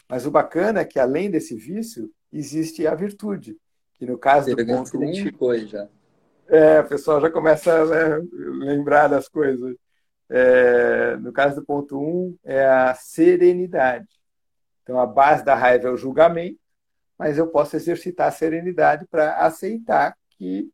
Mas 0.10 0.26
o 0.26 0.32
bacana 0.32 0.82
é 0.82 0.86
que, 0.86 1.00
além 1.00 1.32
desse 1.32 1.56
vício, 1.56 2.12
existe 2.34 2.86
a 2.86 2.93
virtude. 2.93 3.56
Que 3.93 4.06
no 4.06 4.18
caso 4.18 4.54
do 4.54 4.66
ponto 4.66 4.97
um, 4.97 5.04
identificou 5.04 5.52
aí 5.52 5.66
já. 5.66 5.88
É, 6.50 6.82
o 6.82 6.88
pessoal 6.89 7.22
já 7.22 7.30
começa 7.30 7.74
a 7.74 7.86
né, 7.86 8.28
lembrar 8.34 9.08
das 9.08 9.30
coisas. 9.30 9.78
É, 10.30 11.16
no 11.16 11.32
caso 11.32 11.56
do 11.56 11.66
ponto 11.66 11.97
1, 11.97 12.02
um, 12.02 12.38
é 12.43 12.66
a 12.66 12.93
serenidade. 12.95 14.10
Então, 14.84 15.00
a 15.00 15.06
base 15.06 15.45
da 15.45 15.56
raiva 15.56 15.88
é 15.88 15.91
o 15.91 15.97
julgamento, 15.97 16.60
mas 17.20 17.38
eu 17.38 17.48
posso 17.48 17.76
exercitar 17.76 18.30
a 18.30 18.32
serenidade 18.32 19.06
para 19.06 19.46
aceitar 19.46 20.18
que 20.30 20.72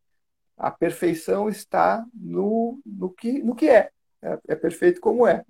a 0.55 0.69
perfeição 0.69 1.49
está 1.49 2.05
no, 2.13 2.79
no, 2.85 3.09
que, 3.09 3.41
no 3.41 3.55
que 3.55 3.67
é. 3.67 3.89
é. 4.21 4.39
é. 4.49 4.55
perfeito 4.55 5.01
como 5.01 5.25
é. 5.25 5.43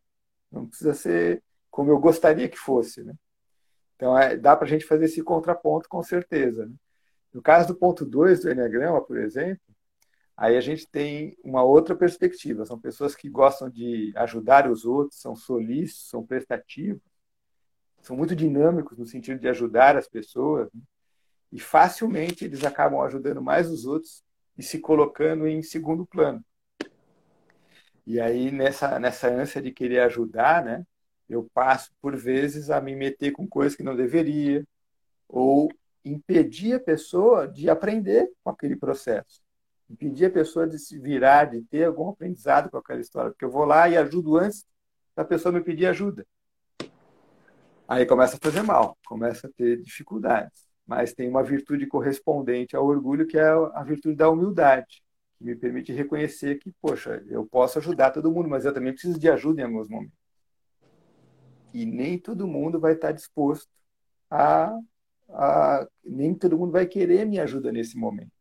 Não 0.49 0.65
precisa 0.65 0.93
ser 0.93 1.43
como 1.69 1.91
eu 1.91 1.99
gostaria 1.99 2.47
que 2.47 2.57
fosse. 2.57 3.03
Né? 3.03 3.13
Então, 3.97 4.17
é, 4.17 4.37
dá 4.37 4.55
para 4.55 4.65
a 4.65 4.69
gente 4.69 4.85
fazer 4.85 5.05
esse 5.05 5.21
contraponto 5.21 5.89
com 5.89 6.01
certeza. 6.01 6.65
Né? 6.65 6.73
No 7.33 7.41
caso 7.41 7.67
do 7.67 7.75
ponto 7.75 8.05
2 8.05 8.43
do 8.43 8.51
Enneagrama, 8.51 9.01
por 9.01 9.17
exemplo, 9.17 9.61
aí 10.37 10.55
a 10.55 10.61
gente 10.61 10.87
tem 10.87 11.37
uma 11.43 11.61
outra 11.61 11.93
perspectiva. 11.93 12.65
São 12.65 12.79
pessoas 12.79 13.13
que 13.13 13.29
gostam 13.29 13.69
de 13.69 14.13
ajudar 14.15 14.71
os 14.71 14.85
outros, 14.85 15.19
são 15.19 15.35
solícitos, 15.35 16.09
são 16.09 16.25
prestativos, 16.25 17.01
são 18.05 18.15
muito 18.15 18.35
dinâmicos 18.35 18.99
no 18.99 19.05
sentido 19.05 19.39
de 19.39 19.47
ajudar 19.47 19.97
as 19.97 20.07
pessoas, 20.07 20.71
né? 20.71 20.81
e 21.51 21.59
facilmente 21.59 22.45
eles 22.45 22.63
acabam 22.63 23.01
ajudando 23.01 23.41
mais 23.41 23.67
os 23.67 23.85
outros 23.85 24.23
e 24.55 24.61
se 24.61 24.77
colocando 24.79 25.47
em 25.47 25.63
segundo 25.63 26.05
plano. 26.05 26.45
E 28.05 28.19
aí, 28.19 28.51
nessa, 28.51 28.99
nessa 28.99 29.27
ânsia 29.27 29.59
de 29.59 29.71
querer 29.71 30.01
ajudar, 30.01 30.63
né, 30.63 30.85
eu 31.27 31.49
passo, 31.51 31.91
por 31.99 32.15
vezes, 32.15 32.69
a 32.69 32.79
me 32.79 32.95
meter 32.95 33.31
com 33.31 33.47
coisas 33.47 33.75
que 33.75 33.81
não 33.81 33.95
deveria, 33.95 34.63
ou 35.27 35.71
impedir 36.03 36.75
a 36.75 36.79
pessoa 36.79 37.47
de 37.47 37.67
aprender 37.71 38.31
com 38.43 38.51
aquele 38.51 38.75
processo. 38.75 39.41
Impedir 39.89 40.25
a 40.25 40.29
pessoa 40.29 40.67
de 40.67 40.77
se 40.77 40.99
virar, 40.99 41.45
de 41.45 41.63
ter 41.63 41.85
algum 41.85 42.09
aprendizado 42.09 42.69
com 42.69 42.77
aquela 42.77 43.01
história. 43.01 43.31
Porque 43.31 43.45
eu 43.45 43.51
vou 43.51 43.65
lá 43.65 43.89
e 43.89 43.97
ajudo 43.97 44.37
antes 44.37 44.63
da 45.15 45.25
pessoa 45.25 45.51
me 45.51 45.61
pedir 45.61 45.87
ajuda. 45.87 46.23
Aí 47.87 48.05
começa 48.05 48.35
a 48.37 48.39
fazer 48.39 48.61
mal, 48.61 48.97
começa 49.05 49.47
a 49.47 49.51
ter 49.51 49.81
dificuldades. 49.81 50.65
Mas 50.85 51.13
tem 51.13 51.27
uma 51.27 51.43
virtude 51.43 51.87
correspondente 51.87 52.75
ao 52.75 52.85
orgulho, 52.85 53.27
que 53.27 53.37
é 53.37 53.47
a 53.47 53.83
virtude 53.83 54.15
da 54.15 54.29
humildade, 54.29 55.03
que 55.37 55.43
me 55.43 55.55
permite 55.55 55.91
reconhecer 55.91 56.59
que, 56.59 56.71
poxa, 56.81 57.23
eu 57.27 57.45
posso 57.45 57.79
ajudar 57.79 58.11
todo 58.11 58.31
mundo, 58.31 58.49
mas 58.49 58.65
eu 58.65 58.73
também 58.73 58.93
preciso 58.93 59.19
de 59.19 59.29
ajuda 59.29 59.61
em 59.61 59.65
alguns 59.65 59.89
momentos 59.89 60.25
e 61.75 61.85
nem 61.85 62.17
todo 62.17 62.47
mundo 62.47 62.79
vai 62.79 62.93
estar 62.93 63.11
disposto 63.11 63.67
a, 64.31 64.73
a, 65.29 65.85
nem 66.05 66.33
todo 66.33 66.57
mundo 66.57 66.71
vai 66.71 66.85
querer 66.85 67.25
minha 67.25 67.43
ajuda 67.43 67.69
nesse 67.69 67.97
momento. 67.97 68.31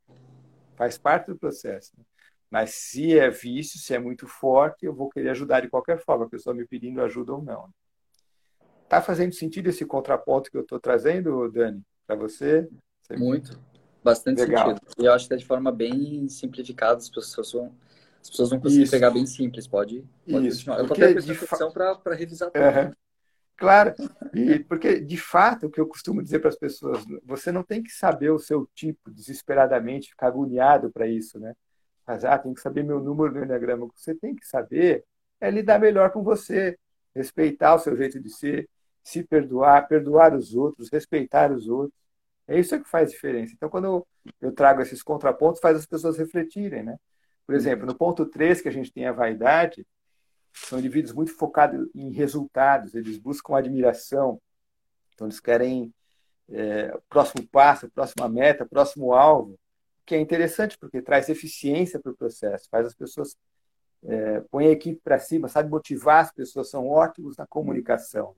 Faz 0.76 0.96
parte 0.96 1.32
do 1.32 1.36
processo. 1.36 1.92
Né? 1.98 2.04
Mas 2.48 2.74
se 2.74 3.18
é 3.18 3.28
vício, 3.28 3.80
se 3.80 3.92
é 3.92 3.98
muito 3.98 4.28
forte, 4.28 4.86
eu 4.86 4.94
vou 4.94 5.10
querer 5.10 5.30
ajudar 5.30 5.60
de 5.60 5.68
qualquer 5.68 5.98
forma, 5.98 6.26
a 6.26 6.28
pessoa 6.28 6.54
me 6.54 6.64
pedindo 6.64 7.02
ajuda 7.02 7.32
ou 7.34 7.42
não. 7.42 7.68
Tá 8.88 9.00
fazendo 9.00 9.34
sentido 9.34 9.68
esse 9.68 9.84
contraponto 9.84 10.50
que 10.50 10.56
eu 10.56 10.62
estou 10.62 10.78
trazendo, 10.78 11.50
Dani, 11.50 11.82
para 12.06 12.16
você? 12.16 12.68
você? 13.02 13.16
Muito, 13.16 13.58
bastante 14.02 14.40
Legal. 14.40 14.68
sentido. 14.68 14.80
E 14.98 15.04
eu 15.06 15.12
acho 15.12 15.26
que 15.26 15.34
é 15.34 15.36
de 15.36 15.46
forma 15.46 15.72
bem 15.72 16.28
simplificada, 16.28 16.98
as 16.98 17.08
pessoas 17.08 17.52
vão, 17.52 17.74
as 18.20 18.30
pessoas 18.30 18.50
vão 18.50 18.60
conseguir 18.60 18.82
Isso. 18.82 18.92
pegar 18.92 19.10
bem 19.10 19.26
simples. 19.26 19.66
Pode, 19.66 20.04
pode 20.30 20.48
Isso. 20.48 20.58
continuar. 20.58 20.78
Eu 20.78 20.82
estou 20.82 20.96
até 20.96 21.12
prestando 21.12 21.38
atenção 21.38 21.72
fa... 21.72 21.94
para 21.96 22.14
revisar 22.14 22.50
tudo. 22.50 22.64
Uhum. 22.64 22.92
Claro, 23.56 23.94
e 24.34 24.58
porque 24.58 25.00
de 25.00 25.16
fato 25.16 25.66
o 25.66 25.70
que 25.70 25.80
eu 25.80 25.86
costumo 25.86 26.20
dizer 26.20 26.40
para 26.40 26.48
as 26.48 26.56
pessoas, 26.56 27.04
você 27.24 27.52
não 27.52 27.62
tem 27.62 27.82
que 27.82 27.90
saber 27.90 28.30
o 28.30 28.38
seu 28.38 28.68
tipo 28.74 29.12
desesperadamente, 29.12 30.10
ficar 30.10 30.26
agoniado 30.26 30.90
para 30.90 31.06
isso, 31.06 31.38
né? 31.38 31.54
Mas 32.06 32.24
ah, 32.24 32.36
tem 32.36 32.52
que 32.52 32.60
saber 32.60 32.82
meu 32.82 33.00
número 33.00 33.32
do 33.32 33.44
enneagrama. 33.44 33.86
O 33.86 33.90
que 33.90 34.00
você 34.00 34.14
tem 34.14 34.34
que 34.34 34.44
saber 34.46 35.04
é 35.40 35.50
lidar 35.50 35.78
melhor 35.78 36.10
com 36.10 36.22
você, 36.22 36.76
respeitar 37.14 37.74
o 37.74 37.78
seu 37.78 37.96
jeito 37.96 38.20
de 38.20 38.30
ser, 38.30 38.68
se 39.02 39.22
perdoar, 39.22 39.86
perdoar 39.86 40.34
os 40.34 40.54
outros, 40.54 40.88
respeitar 40.90 41.52
os 41.52 41.68
outros. 41.68 41.98
É 42.46 42.58
isso 42.58 42.78
que 42.78 42.88
faz 42.88 43.10
diferença. 43.10 43.52
Então, 43.54 43.68
quando 43.68 44.06
eu, 44.40 44.52
trago 44.52 44.82
esses 44.82 45.02
contrapontos, 45.02 45.60
faz 45.60 45.76
as 45.76 45.86
pessoas 45.86 46.18
refletirem, 46.18 46.82
né? 46.82 46.98
Por 47.46 47.54
exemplo, 47.54 47.86
no 47.86 47.94
ponto 47.94 48.26
3, 48.26 48.60
que 48.60 48.68
a 48.68 48.72
gente 48.72 48.92
tem 48.92 49.06
a 49.06 49.12
vaidade, 49.12 49.86
são 50.52 50.78
indivíduos 50.78 51.12
muito 51.12 51.32
focados 51.34 51.88
em 51.94 52.10
resultados, 52.10 52.94
eles 52.94 53.18
buscam 53.18 53.56
admiração, 53.56 54.40
então 55.12 55.26
eles 55.26 55.40
querem 55.40 55.92
é, 56.48 56.94
o 56.94 57.02
próximo 57.08 57.46
passo, 57.48 57.86
a 57.86 57.90
próxima 57.90 58.28
meta, 58.28 58.64
o 58.64 58.68
próximo 58.68 59.12
alvo, 59.12 59.58
que 60.06 60.14
é 60.14 60.20
interessante 60.20 60.78
porque 60.78 61.02
traz 61.02 61.28
eficiência 61.28 61.98
para 61.98 62.12
o 62.12 62.16
processo, 62.16 62.68
faz 62.70 62.86
as 62.86 62.94
pessoas 62.94 63.36
é, 64.04 64.40
põe 64.50 64.66
a 64.66 64.70
equipe 64.70 65.00
para 65.02 65.18
cima, 65.18 65.48
sabe 65.48 65.70
motivar 65.70 66.22
as 66.22 66.32
pessoas, 66.32 66.70
são 66.70 66.88
ótimos 66.88 67.36
na 67.36 67.46
comunicação. 67.46 68.34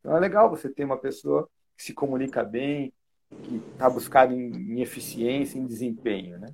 Então 0.00 0.16
é 0.16 0.20
legal 0.20 0.48
você 0.48 0.68
ter 0.68 0.84
uma 0.84 0.98
pessoa 0.98 1.48
que 1.76 1.82
se 1.82 1.92
comunica 1.92 2.42
bem, 2.42 2.92
que 3.42 3.56
está 3.72 3.90
buscando 3.90 4.32
em, 4.32 4.50
em, 4.54 4.80
eficiência, 4.80 5.58
em 5.58 5.66
desempenho, 5.66 6.38
né? 6.38 6.48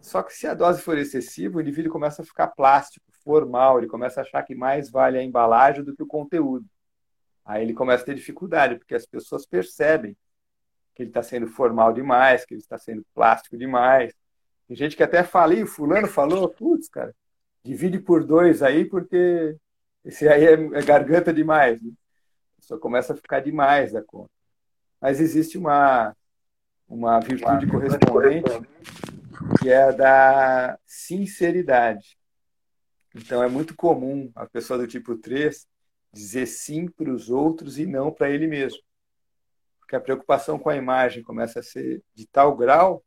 Só 0.00 0.22
que 0.22 0.32
se 0.32 0.46
a 0.46 0.54
dose 0.54 0.82
for 0.82 0.98
excessiva, 0.98 1.58
o 1.58 1.60
indivíduo 1.60 1.92
começa 1.92 2.22
a 2.22 2.24
ficar 2.24 2.48
plástico, 2.48 3.04
formal, 3.22 3.78
ele 3.78 3.86
começa 3.86 4.20
a 4.20 4.22
achar 4.22 4.42
que 4.42 4.54
mais 4.54 4.90
vale 4.90 5.18
a 5.18 5.22
embalagem 5.22 5.84
do 5.84 5.94
que 5.94 6.02
o 6.02 6.06
conteúdo. 6.06 6.66
Aí 7.44 7.62
ele 7.62 7.74
começa 7.74 8.02
a 8.02 8.06
ter 8.06 8.14
dificuldade, 8.14 8.76
porque 8.76 8.94
as 8.94 9.06
pessoas 9.06 9.46
percebem 9.46 10.16
que 10.94 11.02
ele 11.02 11.10
está 11.10 11.22
sendo 11.22 11.46
formal 11.46 11.92
demais, 11.92 12.44
que 12.44 12.54
ele 12.54 12.62
está 12.62 12.78
sendo 12.78 13.04
plástico 13.14 13.56
demais. 13.56 14.14
Tem 14.66 14.76
gente 14.76 14.96
que 14.96 15.02
até 15.02 15.22
fala, 15.22 15.54
e 15.54 15.62
o 15.62 15.66
fulano 15.66 16.06
falou, 16.06 16.48
putz, 16.48 16.88
cara, 16.88 17.14
divide 17.62 17.98
por 17.98 18.24
dois 18.24 18.62
aí, 18.62 18.84
porque 18.84 19.56
esse 20.04 20.28
aí 20.28 20.44
é, 20.44 20.52
é 20.52 20.82
garganta 20.82 21.32
demais. 21.32 21.82
Né? 21.82 21.92
Pessoa 22.56 22.80
começa 22.80 23.12
a 23.12 23.16
ficar 23.16 23.40
demais 23.40 23.92
da 23.92 24.02
conta. 24.02 24.30
Mas 25.00 25.20
existe 25.20 25.56
uma, 25.56 26.14
uma 26.88 27.20
virtude 27.20 27.66
correspondente, 27.66 28.50
que 29.60 29.70
é 29.70 29.82
a 29.84 29.90
da 29.90 30.78
sinceridade. 30.84 32.18
Então, 33.14 33.42
é 33.42 33.48
muito 33.48 33.74
comum 33.74 34.30
a 34.34 34.46
pessoa 34.46 34.78
do 34.78 34.86
tipo 34.86 35.16
3 35.16 35.66
dizer 36.12 36.46
sim 36.46 36.86
para 36.88 37.10
os 37.10 37.30
outros 37.30 37.78
e 37.78 37.86
não 37.86 38.12
para 38.12 38.30
ele 38.30 38.46
mesmo. 38.46 38.80
Porque 39.78 39.96
a 39.96 40.00
preocupação 40.00 40.58
com 40.58 40.68
a 40.68 40.76
imagem 40.76 41.22
começa 41.22 41.60
a 41.60 41.62
ser 41.62 42.02
de 42.14 42.26
tal 42.26 42.56
grau 42.56 43.02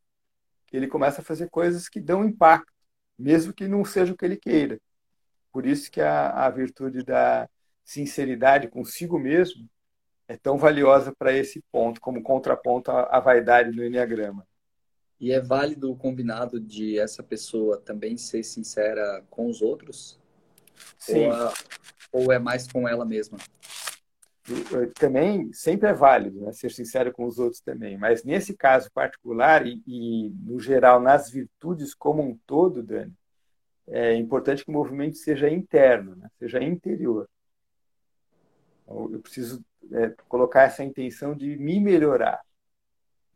que 0.68 0.76
ele 0.76 0.88
começa 0.88 1.22
a 1.22 1.24
fazer 1.24 1.50
coisas 1.50 1.88
que 1.88 2.02
dão 2.02 2.26
impacto 2.26 2.73
mesmo 3.24 3.54
que 3.54 3.68
não 3.68 3.86
seja 3.86 4.12
o 4.12 4.18
que 4.18 4.26
ele 4.26 4.36
queira. 4.36 4.78
Por 5.52 5.66
isso 5.66 5.90
que 5.90 6.02
a, 6.02 6.46
a 6.46 6.50
virtude 6.50 7.04
da 7.04 7.50
sinceridade 7.86 8.68
consigo 8.68 9.18
mesmo 9.18 9.70
é 10.28 10.36
tão 10.36 10.58
valiosa 10.58 11.14
para 11.18 11.32
esse 11.32 11.64
ponto, 11.72 12.02
como 12.02 12.22
contraponto 12.22 12.92
à, 12.92 13.04
à 13.04 13.20
vaidade 13.22 13.72
do 13.72 13.84
Enneagrama. 13.84 14.46
E 15.20 15.32
é 15.32 15.40
válido 15.40 15.90
o 15.90 15.96
combinado 15.96 16.60
de 16.60 17.00
essa 17.00 17.24
pessoa 17.24 17.78
também 17.78 18.18
ser 18.18 18.44
sincera 18.44 19.24
com 19.30 19.48
os 19.48 19.62
outros? 19.62 20.20
Sim. 20.98 21.28
Ou, 21.28 21.32
a, 21.32 21.54
ou 22.12 22.32
é 22.32 22.40
mais 22.40 22.68
com 22.68 22.88
ela 22.88 23.06
mesma? 23.06 23.38
Também 24.96 25.54
sempre 25.54 25.88
é 25.88 25.94
válido 25.94 26.42
né, 26.42 26.52
ser 26.52 26.70
sincero 26.70 27.14
com 27.14 27.26
os 27.26 27.40
outros 27.40 27.62
também, 27.62 27.98
mas 27.98 28.26
nesse 28.26 28.56
caso 28.56 28.92
particular 28.92 29.66
e, 29.66 29.82
e 29.88 30.30
no 30.42 30.60
geral 30.60 31.00
nas 31.00 31.30
virtudes 31.30 31.94
como 31.94 32.22
um 32.22 32.38
todo, 32.46 32.84
Dani, 32.84 33.14
é 33.88 34.16
importante 34.16 34.66
que 34.66 34.70
o 34.70 34.74
movimento 34.74 35.18
seja 35.18 35.50
interno, 35.50 36.16
né, 36.16 36.30
seja 36.40 36.62
interior. 36.62 37.30
Então, 38.84 39.10
eu 39.14 39.20
preciso 39.20 39.64
é, 39.92 40.14
colocar 40.28 40.64
essa 40.64 40.84
intenção 40.84 41.34
de 41.36 41.56
me 41.58 41.80
melhorar. 41.80 42.42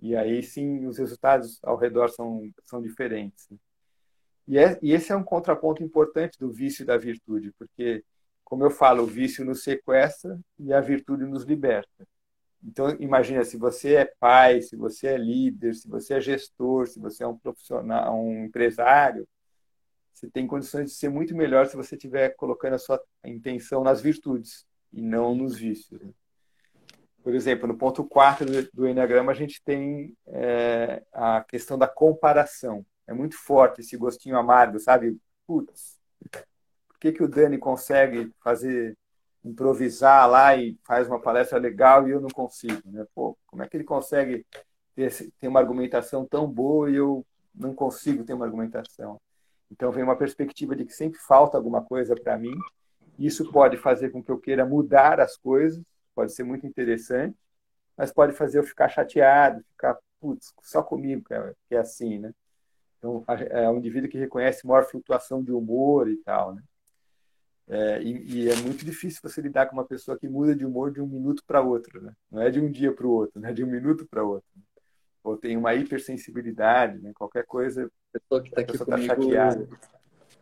E 0.01 0.15
aí 0.15 0.43
sim 0.43 0.85
os 0.85 0.97
resultados 0.97 1.59
ao 1.63 1.77
redor 1.77 2.09
são, 2.09 2.51
são 2.65 2.81
diferentes. 2.81 3.47
Né? 3.49 3.57
E, 4.47 4.57
é, 4.57 4.77
e 4.81 4.91
esse 4.91 5.11
é 5.11 5.15
um 5.15 5.23
contraponto 5.23 5.81
importante 5.83 6.37
do 6.37 6.51
vício 6.51 6.83
e 6.83 6.85
da 6.85 6.97
virtude, 6.97 7.51
porque 7.57 8.03
como 8.47 8.63
eu 8.63 8.71
falo, 8.71 9.03
o 9.03 9.05
vício 9.05 9.43
nos 9.43 9.61
sequestra 9.61 10.39
e 10.57 10.71
a 10.71 10.79
virtude 10.79 11.25
nos 11.25 11.43
liberta. 11.43 12.07
Então, 12.63 12.95
imagina, 12.97 13.43
se 13.43 13.57
você 13.57 13.95
é 13.95 14.05
pai, 14.05 14.61
se 14.61 14.73
você 14.77 15.07
é 15.07 15.17
líder, 15.17 15.75
se 15.75 15.85
você 15.85 16.13
é 16.13 16.21
gestor, 16.21 16.87
se 16.87 16.97
você 16.97 17.25
é 17.25 17.27
um 17.27 17.37
profissional, 17.37 18.17
um 18.17 18.45
empresário, 18.45 19.27
você 20.13 20.29
tem 20.29 20.47
condições 20.47 20.85
de 20.85 20.95
ser 20.95 21.09
muito 21.09 21.35
melhor 21.35 21.67
se 21.67 21.75
você 21.75 21.95
estiver 21.95 22.29
colocando 22.37 22.75
a 22.75 22.79
sua 22.79 23.03
intenção 23.25 23.83
nas 23.83 23.99
virtudes 23.99 24.65
e 24.93 25.01
não 25.01 25.35
nos 25.35 25.57
vícios. 25.57 25.99
Né? 25.99 26.09
Por 27.21 27.35
exemplo, 27.35 27.67
no 27.67 27.77
ponto 27.77 28.05
4 28.05 28.47
do 28.73 28.87
Enneagrama, 28.87 29.33
a 29.33 29.35
gente 29.35 29.61
tem 29.61 30.15
é, 30.25 31.03
a 31.11 31.43
questão 31.43 31.77
da 31.77 31.87
comparação. 31.87 32.85
É 33.05 33.13
muito 33.13 33.35
forte 33.35 33.81
esse 33.81 33.97
gostinho 33.97 34.37
amargo, 34.37 34.79
sabe? 34.79 35.17
Putz, 35.45 35.99
por 36.97 37.01
que, 37.01 37.11
que 37.11 37.23
o 37.23 37.27
Dani 37.27 37.59
consegue 37.59 38.33
fazer, 38.43 38.97
improvisar 39.45 40.27
lá 40.27 40.55
e 40.55 40.75
faz 40.83 41.07
uma 41.07 41.21
palestra 41.21 41.59
legal 41.59 42.07
e 42.07 42.11
eu 42.11 42.19
não 42.19 42.29
consigo? 42.29 42.81
Né? 42.85 43.05
Pô, 43.13 43.37
como 43.45 43.61
é 43.61 43.67
que 43.67 43.77
ele 43.77 43.83
consegue 43.83 44.43
ter, 44.95 45.31
ter 45.39 45.47
uma 45.47 45.59
argumentação 45.59 46.25
tão 46.25 46.47
boa 46.51 46.89
e 46.89 46.95
eu 46.95 47.23
não 47.53 47.75
consigo 47.75 48.23
ter 48.23 48.33
uma 48.33 48.45
argumentação? 48.45 49.21
Então 49.71 49.91
vem 49.91 50.03
uma 50.03 50.17
perspectiva 50.17 50.75
de 50.75 50.85
que 50.85 50.93
sempre 50.93 51.19
falta 51.19 51.55
alguma 51.55 51.83
coisa 51.83 52.15
para 52.15 52.35
mim. 52.35 52.55
Isso 53.19 53.51
pode 53.51 53.77
fazer 53.77 54.09
com 54.09 54.23
que 54.23 54.31
eu 54.31 54.39
queira 54.39 54.65
mudar 54.65 55.19
as 55.19 55.37
coisas, 55.37 55.83
pode 56.15 56.33
ser 56.33 56.43
muito 56.43 56.65
interessante, 56.65 57.37
mas 57.95 58.11
pode 58.11 58.33
fazer 58.33 58.57
eu 58.57 58.63
ficar 58.63 58.89
chateado, 58.89 59.63
ficar, 59.71 59.99
putz, 60.19 60.51
só 60.63 60.81
comigo 60.81 61.23
que 61.23 61.33
é, 61.33 61.53
é 61.71 61.77
assim, 61.77 62.17
né? 62.17 62.33
Então, 62.97 63.23
é 63.27 63.69
um 63.69 63.77
indivíduo 63.77 64.09
que 64.09 64.17
reconhece 64.17 64.65
maior 64.65 64.83
flutuação 64.83 65.43
de 65.43 65.51
humor 65.51 66.09
e 66.09 66.17
tal, 66.17 66.55
né? 66.55 66.63
É, 67.69 68.01
e, 68.01 68.45
e, 68.45 68.49
é 68.49 68.55
muito 68.57 68.85
difícil 68.85 69.19
você 69.21 69.41
lidar 69.41 69.65
com 69.65 69.73
uma 69.73 69.85
pessoa 69.85 70.17
que 70.17 70.27
muda 70.27 70.55
de 70.55 70.65
humor 70.65 70.89
de 70.89 71.01
um 71.01 71.07
minuto 71.07 71.43
para 71.45 71.59
outro, 71.59 72.01
né? 72.01 72.13
Não 72.31 72.41
é 72.41 72.49
de 72.49 72.61
um 72.61 72.71
dia 72.71 72.93
para 72.93 73.05
o 73.05 73.11
outro, 73.11 73.41
né? 73.41 73.51
De 73.51 73.61
um 73.61 73.67
minuto 73.67 74.07
para 74.09 74.23
outro. 74.23 74.47
Ou 75.21 75.35
tem 75.35 75.57
uma 75.57 75.75
hipersensibilidade, 75.75 76.97
né? 76.99 77.11
Qualquer 77.13 77.45
coisa. 77.45 77.91
A 78.15 78.19
pessoa 78.19 78.41
que 78.41 78.49
está 78.49 78.61
aqui 78.61 78.77
tá 78.77 78.85
comigo, 78.85 79.07
tá 79.07 79.21
chateada. 79.21 79.67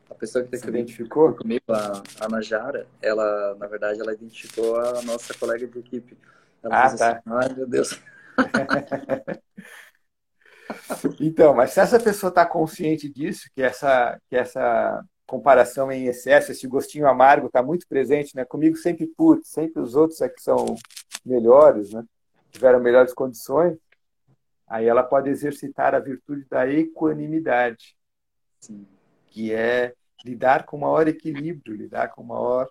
A 0.08 0.14
pessoa 0.14 0.44
que 0.44 0.56
está 0.56 0.68
aqui 0.68 0.78
identificou 0.78 1.34
comigo, 1.34 1.64
a, 1.70 2.04
a 2.24 2.30
Najara, 2.30 2.86
ela, 3.02 3.56
na 3.56 3.66
verdade, 3.66 4.00
ela 4.00 4.14
identificou 4.14 4.80
a 4.80 5.02
nossa 5.02 5.34
colega 5.34 5.68
de 5.68 5.80
equipe. 5.80 6.16
Ela 6.62 6.86
ah, 6.86 6.96
tá. 6.96 7.12
Assim, 7.12 7.22
Ai, 7.26 7.56
meu 7.56 7.68
Deus. 7.68 8.00
então, 11.20 11.56
mas 11.56 11.72
se 11.72 11.80
essa 11.80 12.00
pessoa 12.00 12.30
está 12.30 12.46
consciente 12.46 13.10
disso, 13.10 13.50
que 13.56 13.64
essa, 13.64 14.22
que 14.30 14.36
essa 14.36 15.04
comparação 15.26 15.92
em 15.92 16.06
excesso, 16.06 16.52
esse 16.52 16.68
gostinho 16.68 17.08
amargo 17.08 17.48
está 17.48 17.62
muito 17.64 17.88
presente, 17.88 18.36
né? 18.36 18.46
Comigo 18.46 18.78
sempre 18.78 19.08
putz, 19.08 19.50
sempre 19.50 19.82
os 19.82 19.96
outros 19.96 20.22
é 20.22 20.30
que 20.30 20.42
são 20.42 20.76
melhores, 21.26 21.92
né? 21.92 22.04
Tiveram 22.52 22.80
melhores 22.80 23.14
condições. 23.14 23.78
Aí 24.68 24.86
ela 24.86 25.04
pode 25.04 25.30
exercitar 25.30 25.94
a 25.94 26.00
virtude 26.00 26.46
da 26.50 26.68
equanimidade, 26.68 27.96
Sim. 28.60 28.88
que 29.28 29.54
é 29.54 29.94
lidar 30.24 30.66
com 30.66 30.78
maior 30.78 31.08
equilíbrio, 31.08 31.76
lidar 31.76 32.10
com 32.10 32.24
maior 32.24 32.68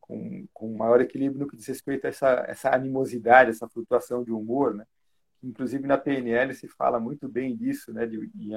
com, 0.00 0.46
com 0.52 0.76
maior 0.76 1.00
equilíbrio 1.00 1.40
no 1.40 1.48
que 1.48 1.56
diz 1.56 1.66
respeito 1.66 2.04
a 2.04 2.08
essa, 2.08 2.44
essa 2.48 2.74
animosidade, 2.74 3.50
essa 3.50 3.68
flutuação 3.68 4.24
de 4.24 4.32
humor, 4.32 4.74
né? 4.74 4.84
Inclusive 5.42 5.86
na 5.86 5.96
PNL 5.96 6.52
se 6.54 6.66
fala 6.66 6.98
muito 6.98 7.28
bem 7.28 7.56
disso, 7.56 7.92
né? 7.92 8.06
De, 8.06 8.26
de 8.28 8.50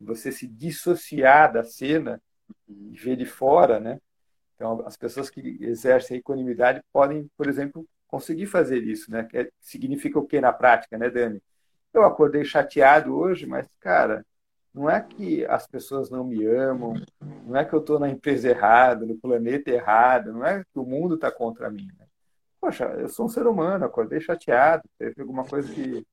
você 0.00 0.32
se 0.32 0.46
dissociar 0.46 1.52
da 1.52 1.64
cena 1.64 2.20
e 2.68 2.96
ver 2.96 3.16
de 3.16 3.26
fora, 3.26 3.80
né? 3.80 4.00
Então, 4.54 4.84
as 4.86 4.96
pessoas 4.96 5.30
que 5.30 5.56
exercem 5.60 6.16
a 6.16 6.20
equanimidade 6.20 6.82
podem, 6.92 7.30
por 7.36 7.46
exemplo, 7.48 7.86
conseguir 8.08 8.46
fazer 8.46 8.82
isso, 8.82 9.10
né? 9.10 9.24
Que 9.24 9.38
é, 9.38 9.50
significa 9.60 10.18
o 10.18 10.26
que 10.26 10.40
na 10.40 10.52
prática, 10.52 10.98
né, 10.98 11.08
Dani? 11.08 11.40
Eu 11.94 12.04
acordei 12.04 12.44
chateado 12.44 13.16
hoje, 13.16 13.46
mas, 13.46 13.68
cara, 13.80 14.24
não 14.74 14.90
é 14.90 15.00
que 15.00 15.44
as 15.46 15.66
pessoas 15.66 16.10
não 16.10 16.24
me 16.24 16.44
amam, 16.44 16.94
não 17.46 17.56
é 17.56 17.64
que 17.64 17.72
eu 17.72 17.80
estou 17.80 17.98
na 17.98 18.08
empresa 18.08 18.48
errada, 18.48 19.06
no 19.06 19.16
planeta 19.16 19.70
errado, 19.70 20.32
não 20.32 20.44
é 20.44 20.64
que 20.64 20.78
o 20.78 20.84
mundo 20.84 21.14
está 21.14 21.30
contra 21.30 21.70
mim. 21.70 21.88
Né? 21.98 22.06
Poxa, 22.60 22.84
eu 22.84 23.08
sou 23.08 23.26
um 23.26 23.28
ser 23.28 23.46
humano, 23.46 23.84
acordei 23.84 24.20
chateado, 24.20 24.82
teve 24.98 25.20
alguma 25.20 25.44
coisa 25.44 25.72
que 25.72 26.04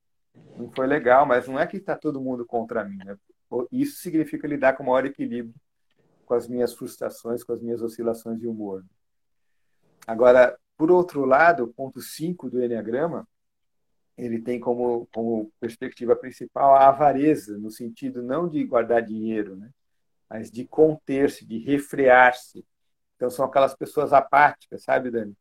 não 0.56 0.70
foi 0.70 0.86
legal, 0.86 1.26
mas 1.26 1.48
não 1.48 1.58
é 1.58 1.66
que 1.66 1.76
está 1.76 1.96
todo 1.96 2.20
mundo 2.20 2.46
contra 2.46 2.84
mim. 2.84 2.98
Né? 3.04 3.16
Isso 3.72 3.98
significa 4.00 4.46
lidar 4.46 4.76
com 4.76 4.84
maior 4.84 5.04
equilíbrio 5.04 5.54
com 6.26 6.34
as 6.34 6.46
minhas 6.46 6.74
frustrações, 6.74 7.42
com 7.42 7.52
as 7.52 7.62
minhas 7.62 7.80
oscilações 7.80 8.38
de 8.38 8.46
humor. 8.46 8.84
Agora, 10.06 10.58
por 10.76 10.90
outro 10.90 11.24
lado, 11.24 11.64
o 11.64 11.72
ponto 11.72 12.02
5 12.02 12.50
do 12.50 12.62
Enneagrama, 12.62 13.26
ele 14.18 14.40
tem 14.40 14.58
como, 14.60 15.06
como 15.14 15.50
perspectiva 15.60 16.16
principal 16.16 16.74
a 16.74 16.88
avareza, 16.88 17.56
no 17.56 17.70
sentido 17.70 18.22
não 18.22 18.48
de 18.48 18.62
guardar 18.64 19.02
dinheiro, 19.02 19.56
né? 19.56 19.70
mas 20.28 20.50
de 20.50 20.66
conter-se, 20.66 21.46
de 21.46 21.58
refrear-se. 21.58 22.66
Então, 23.14 23.30
são 23.30 23.44
aquelas 23.44 23.74
pessoas 23.74 24.12
apáticas, 24.12 24.82
sabe, 24.82 25.10
Dani? 25.10 25.34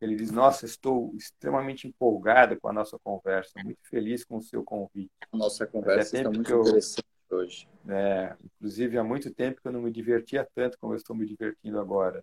Ele 0.00 0.16
diz: 0.16 0.32
Nossa, 0.32 0.66
estou 0.66 1.14
extremamente 1.14 1.86
empolgada 1.86 2.58
com 2.58 2.68
a 2.68 2.72
nossa 2.72 2.98
conversa, 2.98 3.52
muito 3.62 3.78
feliz 3.84 4.24
com 4.24 4.38
o 4.38 4.42
seu 4.42 4.64
convite. 4.64 5.12
A 5.30 5.36
nossa 5.36 5.64
conversa 5.66 6.16
está 6.16 6.30
muito 6.30 6.50
eu, 6.50 6.60
interessante 6.62 7.04
hoje. 7.34 7.68
É, 7.88 8.34
inclusive, 8.44 8.98
há 8.98 9.04
muito 9.04 9.32
tempo 9.32 9.60
que 9.60 9.68
eu 9.68 9.72
não 9.72 9.82
me 9.82 9.90
divertia 9.90 10.46
tanto 10.54 10.78
como 10.78 10.92
eu 10.92 10.96
estou 10.96 11.16
me 11.16 11.26
divertindo 11.26 11.78
agora. 11.80 12.22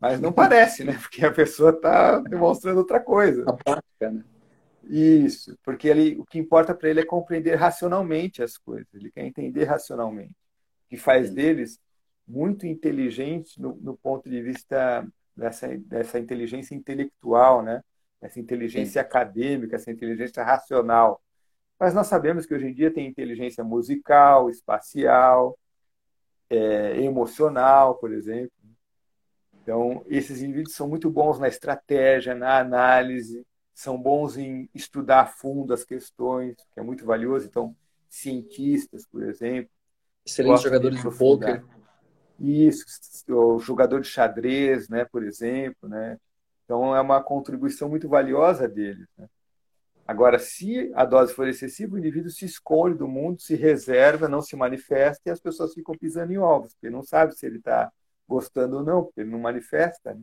Mas 0.00 0.20
não 0.20 0.32
parece, 0.32 0.84
né? 0.84 0.98
Porque 1.00 1.24
a 1.24 1.30
pessoa 1.30 1.70
está 1.70 2.18
demonstrando 2.20 2.78
outra 2.78 2.98
coisa. 2.98 3.44
A 3.48 3.52
prática, 3.52 4.10
né? 4.10 4.24
Isso, 4.84 5.56
porque 5.62 5.86
ele, 5.86 6.18
o 6.18 6.24
que 6.24 6.38
importa 6.38 6.74
para 6.74 6.90
ele 6.90 7.00
é 7.00 7.04
compreender 7.04 7.54
racionalmente 7.54 8.42
as 8.42 8.58
coisas, 8.58 8.92
ele 8.92 9.12
quer 9.12 9.24
entender 9.24 9.64
racionalmente, 9.64 10.32
o 10.32 10.88
que 10.90 10.96
faz 10.96 11.28
Sim. 11.28 11.34
deles 11.34 11.80
muito 12.26 12.66
inteligentes 12.66 13.56
no, 13.56 13.76
no, 13.76 13.96
ponto 13.96 14.28
de 14.28 14.42
vista 14.42 15.06
dessa, 15.36 15.68
dessa 15.78 16.18
inteligência 16.18 16.74
intelectual, 16.74 17.62
né? 17.62 17.80
essa 18.20 18.40
inteligência 18.40 19.00
Sim. 19.02 19.06
acadêmica, 19.06 19.76
essa 19.76 19.90
inteligência 19.90 20.42
racional. 20.42 21.20
Mas 21.78 21.94
nós 21.94 22.06
sabemos 22.06 22.46
que 22.46 22.54
hoje 22.54 22.66
em 22.66 22.74
dia 22.74 22.92
tem 22.92 23.06
inteligência 23.06 23.64
musical, 23.64 24.48
espacial, 24.48 25.58
é, 26.48 27.00
emocional, 27.02 27.96
por 27.96 28.12
exemplo. 28.12 28.52
Então, 29.62 30.04
esses 30.06 30.42
indivíduos 30.42 30.74
são 30.74 30.88
muito 30.88 31.10
bons 31.10 31.38
na 31.38 31.48
estratégia, 31.48 32.34
na 32.34 32.58
análise, 32.58 33.46
são 33.74 34.00
bons 34.00 34.36
em 34.36 34.68
estudar 34.74 35.20
a 35.22 35.26
fundo 35.26 35.72
as 35.72 35.84
questões, 35.84 36.56
que 36.72 36.80
é 36.80 36.82
muito 36.82 37.04
valioso. 37.04 37.46
Então, 37.46 37.76
cientistas, 38.08 39.06
por 39.06 39.22
exemplo. 39.22 39.70
Excelentes 40.24 40.62
jogadores 40.62 41.00
de 41.00 41.18
poker. 41.18 41.64
Isso, 42.38 42.84
o 43.28 43.58
jogador 43.58 44.00
de 44.00 44.08
xadrez, 44.08 44.88
né, 44.88 45.04
por 45.04 45.22
exemplo, 45.22 45.88
né? 45.88 46.18
Então 46.64 46.94
é 46.94 47.00
uma 47.00 47.22
contribuição 47.22 47.88
muito 47.88 48.08
valiosa 48.08 48.68
deles. 48.68 49.06
Né? 49.16 49.28
Agora, 50.06 50.38
se 50.38 50.90
a 50.94 51.04
dose 51.04 51.32
for 51.32 51.46
excessiva, 51.46 51.94
o 51.94 51.98
indivíduo 51.98 52.30
se 52.30 52.44
esconde 52.44 52.98
do 52.98 53.06
mundo, 53.06 53.40
se 53.40 53.54
reserva, 53.54 54.28
não 54.28 54.42
se 54.42 54.56
manifesta 54.56 55.22
e 55.26 55.30
as 55.30 55.40
pessoas 55.40 55.72
ficam 55.74 55.94
pisando 55.94 56.32
em 56.32 56.38
ovos, 56.38 56.74
porque 56.74 56.90
não 56.90 57.02
sabe 57.02 57.34
se 57.34 57.46
ele 57.46 57.58
está 57.58 57.90
gostando 58.28 58.78
ou 58.78 58.82
não, 58.82 59.04
porque 59.04 59.20
ele 59.20 59.30
não 59.30 59.38
manifesta. 59.38 60.14
Né? 60.14 60.22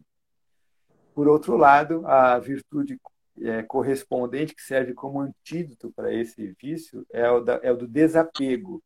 Por 1.14 1.28
outro 1.28 1.56
lado, 1.56 2.06
a 2.06 2.38
virtude 2.40 3.00
é, 3.42 3.64
correspondente 3.64 4.54
que 4.54 4.62
serve 4.62 4.94
como 4.94 5.22
antídoto 5.22 5.92
para 5.92 6.14
esse 6.14 6.56
vício 6.62 7.06
é 7.12 7.30
o, 7.30 7.40
da, 7.40 7.60
é 7.64 7.72
o 7.72 7.78
do 7.78 7.88
desapego. 7.88 8.84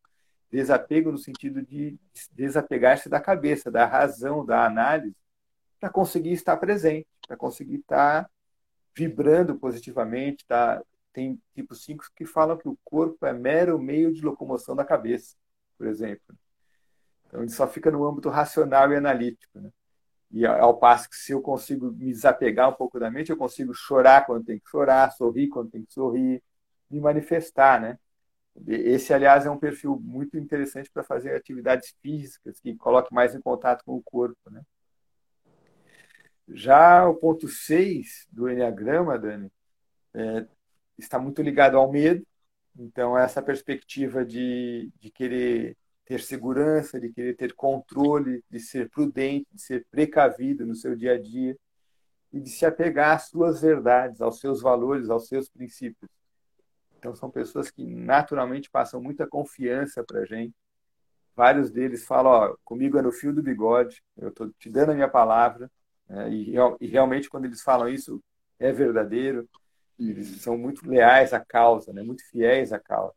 Desapego 0.50 1.10
no 1.10 1.18
sentido 1.18 1.62
de 1.62 1.98
desapegar-se 2.32 3.08
da 3.08 3.20
cabeça, 3.20 3.70
da 3.70 3.84
razão, 3.84 4.46
da 4.46 4.64
análise, 4.64 5.16
para 5.80 5.90
conseguir 5.90 6.32
estar 6.32 6.56
presente, 6.56 7.08
para 7.26 7.36
conseguir 7.36 7.76
estar 7.76 8.30
vibrando 8.96 9.56
positivamente. 9.58 10.44
Tá? 10.46 10.82
Tem 11.12 11.40
tipo 11.54 11.74
5 11.74 12.04
que 12.14 12.24
falam 12.24 12.56
que 12.56 12.68
o 12.68 12.78
corpo 12.84 13.24
é 13.26 13.32
mero 13.32 13.78
meio 13.78 14.12
de 14.12 14.22
locomoção 14.22 14.74
da 14.74 14.84
cabeça, 14.84 15.36
por 15.78 15.86
exemplo. 15.86 16.36
Então, 17.26 17.40
ele 17.42 17.50
só 17.50 17.66
fica 17.66 17.90
no 17.90 18.04
âmbito 18.06 18.28
racional 18.28 18.92
e 18.92 18.96
analítico. 18.96 19.60
Né? 19.60 19.70
E 20.30 20.46
ao 20.46 20.78
passo 20.78 21.08
que 21.08 21.16
se 21.16 21.32
eu 21.32 21.40
consigo 21.40 21.92
me 21.92 22.12
desapegar 22.12 22.68
um 22.68 22.74
pouco 22.74 22.98
da 22.98 23.10
mente, 23.10 23.30
eu 23.30 23.36
consigo 23.36 23.72
chorar 23.72 24.26
quando 24.26 24.44
tem 24.44 24.58
que 24.58 24.68
chorar, 24.68 25.10
sorrir 25.12 25.48
quando 25.48 25.70
tem 25.70 25.84
que 25.84 25.92
sorrir, 25.92 26.42
me 26.90 27.00
manifestar, 27.00 27.80
né? 27.80 27.98
Esse, 28.66 29.12
aliás, 29.12 29.46
é 29.46 29.50
um 29.50 29.58
perfil 29.58 29.98
muito 30.00 30.36
interessante 30.36 30.90
para 30.90 31.02
fazer 31.02 31.34
atividades 31.34 31.94
físicas 32.00 32.60
que 32.60 32.74
coloque 32.76 33.12
mais 33.12 33.34
em 33.34 33.40
contato 33.40 33.84
com 33.84 33.96
o 33.96 34.02
corpo, 34.02 34.50
né? 34.50 34.62
Já 36.48 37.08
o 37.08 37.14
ponto 37.14 37.48
6 37.48 38.26
do 38.30 38.48
Enneagrama, 38.50 39.18
Dani, 39.18 39.50
é, 40.12 40.46
está 40.98 41.18
muito 41.18 41.42
ligado 41.42 41.76
ao 41.76 41.90
medo. 41.90 42.26
Então, 42.76 43.16
essa 43.16 43.42
perspectiva 43.42 44.24
de, 44.24 44.90
de 45.00 45.10
querer 45.10 45.76
ter 46.04 46.20
segurança, 46.20 47.00
de 47.00 47.10
querer 47.10 47.34
ter 47.34 47.54
controle, 47.54 48.44
de 48.50 48.60
ser 48.60 48.90
prudente, 48.90 49.46
de 49.52 49.60
ser 49.60 49.86
precavido 49.90 50.66
no 50.66 50.74
seu 50.74 50.94
dia 50.94 51.14
a 51.14 51.20
dia 51.20 51.56
e 52.32 52.40
de 52.40 52.50
se 52.50 52.66
apegar 52.66 53.16
às 53.16 53.28
suas 53.28 53.60
verdades, 53.60 54.20
aos 54.20 54.40
seus 54.40 54.60
valores, 54.60 55.08
aos 55.08 55.28
seus 55.28 55.48
princípios. 55.48 56.10
Então, 56.98 57.14
são 57.14 57.30
pessoas 57.30 57.70
que 57.70 57.84
naturalmente 57.84 58.70
passam 58.70 59.00
muita 59.00 59.26
confiança 59.26 60.02
para 60.02 60.20
a 60.20 60.24
gente. 60.24 60.54
Vários 61.36 61.70
deles 61.70 62.04
falam: 62.04 62.32
ó, 62.32 62.56
comigo 62.64 62.98
é 62.98 63.02
no 63.02 63.12
fio 63.12 63.32
do 63.32 63.42
bigode, 63.42 64.02
eu 64.16 64.28
estou 64.28 64.50
te 64.58 64.70
dando 64.70 64.92
a 64.92 64.94
minha 64.94 65.08
palavra. 65.08 65.70
Né? 66.08 66.30
E, 66.32 66.54
e, 66.80 66.86
realmente, 66.86 67.28
quando 67.28 67.44
eles 67.44 67.62
falam 67.62 67.88
isso, 67.88 68.22
é 68.58 68.72
verdadeiro. 68.72 69.48
Eles 69.98 70.42
são 70.42 70.58
muito 70.58 70.88
leais 70.88 71.32
à 71.32 71.40
causa, 71.40 71.92
né? 71.92 72.02
muito 72.02 72.24
fiéis 72.28 72.72
à 72.72 72.78
causa 72.78 73.14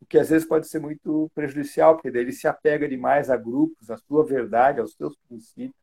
o 0.00 0.06
que 0.06 0.18
às 0.18 0.28
vezes 0.30 0.46
pode 0.46 0.68
ser 0.68 0.78
muito 0.78 1.30
prejudicial, 1.34 1.94
porque 1.94 2.10
daí 2.10 2.22
ele 2.22 2.32
se 2.32 2.46
apega 2.46 2.88
demais 2.88 3.30
a 3.30 3.36
grupos, 3.36 3.90
à 3.90 3.96
sua 3.96 4.24
verdade, 4.24 4.80
aos 4.80 4.94
seus 4.94 5.16
princípios, 5.28 5.74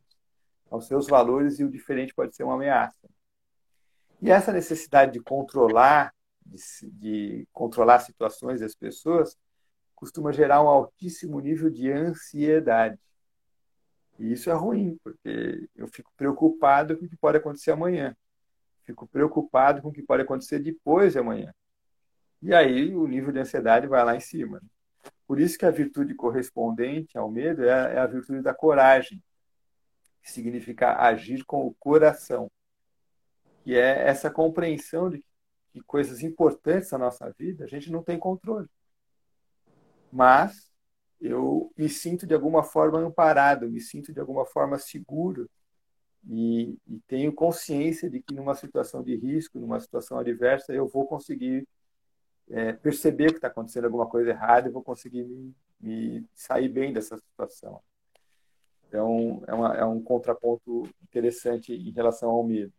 aos 0.69 0.87
seus 0.87 1.07
valores, 1.07 1.59
e 1.59 1.63
o 1.63 1.69
diferente 1.69 2.13
pode 2.13 2.35
ser 2.35 2.43
uma 2.43 2.55
ameaça. 2.55 3.07
E 4.21 4.31
essa 4.31 4.53
necessidade 4.53 5.11
de 5.11 5.19
controlar, 5.19 6.13
de, 6.45 6.57
de 6.91 7.47
controlar 7.51 7.99
situações 7.99 8.61
das 8.61 8.73
pessoas, 8.73 9.37
costuma 9.93 10.31
gerar 10.31 10.63
um 10.63 10.67
altíssimo 10.67 11.39
nível 11.39 11.69
de 11.69 11.91
ansiedade. 11.91 12.97
E 14.17 14.31
isso 14.31 14.49
é 14.49 14.53
ruim, 14.53 14.97
porque 15.03 15.69
eu 15.75 15.87
fico 15.87 16.11
preocupado 16.15 16.97
com 16.97 17.05
o 17.05 17.09
que 17.09 17.17
pode 17.17 17.37
acontecer 17.37 17.71
amanhã. 17.71 18.15
Fico 18.83 19.07
preocupado 19.07 19.81
com 19.81 19.89
o 19.89 19.91
que 19.91 20.01
pode 20.01 20.23
acontecer 20.23 20.59
depois 20.59 21.13
de 21.13 21.19
amanhã. 21.19 21.53
E 22.41 22.53
aí 22.53 22.95
o 22.95 23.07
nível 23.07 23.31
de 23.31 23.39
ansiedade 23.39 23.87
vai 23.87 24.03
lá 24.05 24.15
em 24.15 24.19
cima. 24.19 24.61
Por 25.27 25.39
isso 25.39 25.57
que 25.57 25.65
a 25.65 25.71
virtude 25.71 26.13
correspondente 26.13 27.17
ao 27.17 27.29
medo 27.29 27.63
é 27.63 27.73
a, 27.73 27.89
é 27.89 27.97
a 27.97 28.07
virtude 28.07 28.41
da 28.41 28.53
coragem, 28.53 29.21
que 30.21 30.31
significa 30.31 30.97
agir 30.97 31.43
com 31.45 31.65
o 31.65 31.73
coração, 31.73 32.49
que 33.63 33.75
é 33.75 34.07
essa 34.07 34.29
compreensão 34.29 35.09
de 35.09 35.23
que 35.71 35.81
coisas 35.81 36.21
importantes 36.21 36.89
da 36.89 36.97
nossa 36.97 37.29
vida 37.31 37.65
a 37.65 37.67
gente 37.67 37.91
não 37.91 38.03
tem 38.03 38.17
controle. 38.17 38.67
Mas 40.11 40.71
eu 41.21 41.71
me 41.77 41.89
sinto 41.89 42.25
de 42.25 42.33
alguma 42.33 42.63
forma 42.63 42.99
amparado, 42.99 43.69
me 43.69 43.79
sinto 43.79 44.13
de 44.13 44.19
alguma 44.19 44.45
forma 44.45 44.77
seguro 44.77 45.49
e, 46.27 46.77
e, 46.87 46.99
tenho 47.07 47.31
consciência 47.33 48.09
de 48.09 48.21
que 48.21 48.33
numa 48.33 48.55
situação 48.55 49.03
de 49.03 49.15
risco, 49.15 49.59
numa 49.59 49.79
situação 49.79 50.17
adversa, 50.17 50.73
eu 50.73 50.87
vou 50.87 51.05
conseguir 51.05 51.67
é, 52.49 52.73
perceber 52.73 53.29
que 53.29 53.37
está 53.37 53.47
acontecendo 53.47 53.85
alguma 53.85 54.07
coisa 54.07 54.31
errada 54.31 54.67
e 54.67 54.71
vou 54.71 54.83
conseguir 54.83 55.23
me, 55.23 55.55
me, 55.79 56.25
sair 56.33 56.67
bem 56.67 56.91
dessa 56.91 57.17
situação. 57.17 57.79
Então, 58.87 59.43
é, 59.47 59.53
uma, 59.53 59.77
é 59.77 59.85
um 59.85 60.01
contraponto 60.01 60.87
interessante 61.03 61.73
em 61.73 61.91
relação 61.91 62.29
ao 62.29 62.43
medo. 62.43 62.73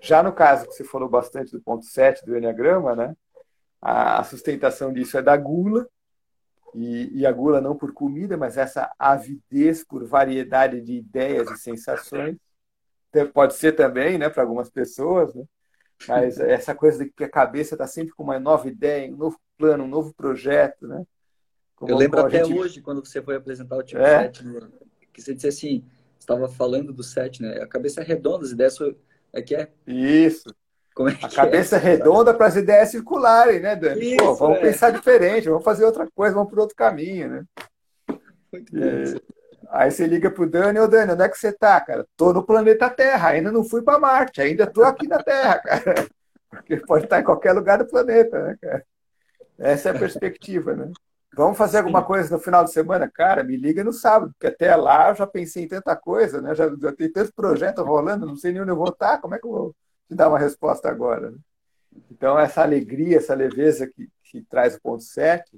Já 0.00 0.22
no 0.22 0.32
caso 0.32 0.66
que 0.66 0.72
você 0.72 0.84
falou 0.84 1.08
bastante 1.08 1.52
do 1.52 1.60
ponto 1.60 1.84
7 1.84 2.24
do 2.24 2.36
Enneagrama, 2.36 2.96
né? 2.96 3.16
a, 3.80 4.22
sustentação 4.24 4.92
disso 4.92 5.16
é 5.18 5.22
da 5.22 5.36
gula, 5.36 5.88
e, 6.74 7.20
e, 7.20 7.26
a 7.26 7.32
gula 7.32 7.60
não 7.60 7.76
por 7.76 7.92
comida, 7.92 8.36
mas 8.36 8.56
essa 8.56 8.92
avidez 8.98 9.84
por 9.84 10.04
variedade 10.04 10.80
de 10.80 10.94
ideias 10.94 11.50
e 11.50 11.56
sensações. 11.56 12.36
Pode 13.32 13.54
ser 13.54 13.72
também, 13.72 14.18
né, 14.18 14.28
para 14.28 14.42
algumas 14.42 14.70
pessoas, 14.70 15.34
né? 15.34 15.44
Mas 16.06 16.38
essa 16.40 16.74
coisa 16.74 17.04
de 17.04 17.10
que 17.10 17.24
a 17.24 17.28
cabeça 17.28 17.74
está 17.74 17.86
sempre 17.86 18.14
com 18.14 18.22
uma 18.22 18.38
nova 18.38 18.68
ideia, 18.68 19.12
um 19.12 19.16
novo 19.16 19.40
plano, 19.58 19.84
um 19.84 19.88
novo 19.88 20.14
projeto, 20.14 20.86
né? 20.86 21.04
Como, 21.74 21.90
eu 21.90 21.96
lembro 21.96 22.20
até 22.20 22.44
gente... 22.44 22.58
hoje, 22.58 22.80
quando 22.80 23.04
você 23.04 23.20
foi 23.22 23.36
apresentar 23.36 23.76
o 23.76 23.82
tipo 23.82 24.00
é. 24.00 24.24
7, 24.24 24.46
né? 24.46 24.68
que 25.12 25.20
você 25.20 25.34
disse 25.34 25.48
assim, 25.48 25.84
estava 26.18 26.48
falando 26.48 26.92
do 26.92 27.02
7, 27.02 27.42
né? 27.42 27.60
A 27.62 27.66
cabeça 27.66 28.00
é 28.00 28.04
redonda, 28.04 28.44
as 28.44 28.52
ideias 28.52 28.76
é 29.32 29.42
que 29.42 29.54
é. 29.54 29.70
Isso. 29.86 30.54
É 30.98 31.24
a 31.24 31.28
cabeça 31.30 31.76
é? 31.76 31.78
redonda 31.78 32.34
para 32.34 32.46
as 32.46 32.56
ideias 32.56 32.90
circularem, 32.90 33.60
né, 33.60 33.76
Dani? 33.76 34.14
Isso, 34.14 34.16
Pô, 34.16 34.34
vamos 34.34 34.58
é. 34.58 34.60
pensar 34.60 34.90
diferente, 34.90 35.48
vamos 35.48 35.64
fazer 35.64 35.84
outra 35.84 36.06
coisa, 36.14 36.34
vamos 36.34 36.50
por 36.50 36.58
outro 36.58 36.76
caminho, 36.76 37.28
né? 37.28 37.44
Muito 38.52 38.72
bom. 38.72 39.20
Aí 39.70 39.90
você 39.90 40.04
liga 40.06 40.30
pro 40.30 40.50
Dani, 40.50 40.80
ô 40.80 40.88
Dani, 40.88 41.12
onde 41.12 41.22
é 41.22 41.28
que 41.28 41.38
você 41.38 41.52
tá, 41.52 41.80
cara? 41.80 42.04
Tô 42.16 42.32
no 42.32 42.44
planeta 42.44 42.90
Terra, 42.90 43.28
ainda 43.28 43.52
não 43.52 43.62
fui 43.62 43.82
para 43.82 44.00
Marte, 44.00 44.42
ainda 44.42 44.66
tô 44.66 44.82
aqui 44.82 45.06
na 45.06 45.22
Terra, 45.22 45.58
cara. 45.62 46.08
Porque 46.50 46.76
pode 46.78 47.04
estar 47.04 47.20
em 47.20 47.24
qualquer 47.24 47.52
lugar 47.52 47.78
do 47.78 47.86
planeta, 47.86 48.42
né, 48.42 48.56
cara? 48.60 48.84
Essa 49.56 49.90
é 49.90 49.96
a 49.96 49.98
perspectiva, 49.98 50.74
né? 50.74 50.90
Vamos 51.36 51.56
fazer 51.56 51.78
alguma 51.78 52.02
coisa 52.02 52.34
no 52.34 52.42
final 52.42 52.64
de 52.64 52.72
semana? 52.72 53.08
Cara, 53.08 53.44
me 53.44 53.56
liga 53.56 53.84
no 53.84 53.92
sábado, 53.92 54.32
porque 54.32 54.48
até 54.48 54.74
lá 54.74 55.10
eu 55.10 55.14
já 55.14 55.26
pensei 55.26 55.62
em 55.62 55.68
tanta 55.68 55.94
coisa, 55.94 56.40
né? 56.40 56.52
Já, 56.56 56.68
já 56.68 56.92
tem 56.92 57.12
tanto 57.12 57.32
projeto 57.32 57.84
rolando, 57.84 58.26
não 58.26 58.34
sei 58.34 58.50
nem 58.50 58.62
onde 58.62 58.72
eu 58.72 58.76
vou 58.76 58.88
estar, 58.88 59.18
como 59.18 59.36
é 59.36 59.38
que 59.38 59.46
eu 59.46 59.50
vou 59.52 59.74
te 60.10 60.16
dar 60.16 60.28
uma 60.28 60.38
resposta 60.38 60.88
agora? 60.88 61.30
Né? 61.30 61.38
Então, 62.10 62.38
essa 62.38 62.62
alegria, 62.62 63.18
essa 63.18 63.34
leveza 63.34 63.86
que, 63.86 64.08
que 64.24 64.42
traz 64.42 64.74
o 64.74 64.80
ponto 64.80 65.02
7, 65.02 65.56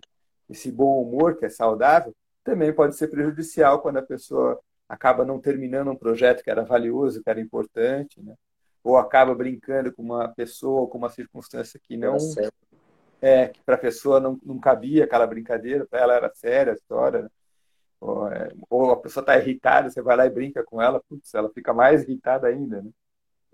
esse 0.50 0.70
bom 0.70 1.02
humor 1.02 1.36
que 1.36 1.46
é 1.46 1.48
saudável, 1.48 2.14
também 2.44 2.72
pode 2.72 2.96
ser 2.96 3.08
prejudicial 3.08 3.80
quando 3.80 3.96
a 3.98 4.02
pessoa 4.02 4.60
acaba 4.88 5.24
não 5.24 5.40
terminando 5.40 5.90
um 5.90 5.96
projeto 5.96 6.42
que 6.42 6.50
era 6.50 6.64
valioso, 6.64 7.22
que 7.22 7.30
era 7.30 7.40
importante, 7.40 8.20
né? 8.22 8.34
ou 8.84 8.98
acaba 8.98 9.34
brincando 9.34 9.92
com 9.92 10.02
uma 10.02 10.28
pessoa, 10.28 10.88
com 10.88 10.98
uma 10.98 11.08
circunstância 11.08 11.80
que 11.82 11.96
não 11.96 12.18
é 13.22 13.48
que 13.48 13.62
para 13.62 13.76
a 13.76 13.78
pessoa 13.78 14.18
não, 14.18 14.38
não 14.44 14.58
cabia 14.58 15.04
aquela 15.04 15.26
brincadeira, 15.26 15.86
para 15.86 16.00
ela 16.00 16.14
era 16.14 16.34
séria 16.34 16.72
a 16.72 16.74
história. 16.74 17.22
Né? 17.22 17.28
Ou, 18.00 18.28
é, 18.28 18.52
ou 18.68 18.90
a 18.90 18.96
pessoa 19.00 19.22
está 19.22 19.38
irritada, 19.38 19.88
você 19.88 20.02
vai 20.02 20.16
lá 20.16 20.26
e 20.26 20.30
brinca 20.30 20.64
com 20.64 20.82
ela, 20.82 21.00
putz, 21.08 21.32
ela 21.32 21.48
fica 21.50 21.72
mais 21.72 22.02
irritada 22.02 22.48
ainda, 22.48 22.82
né? 22.82 22.90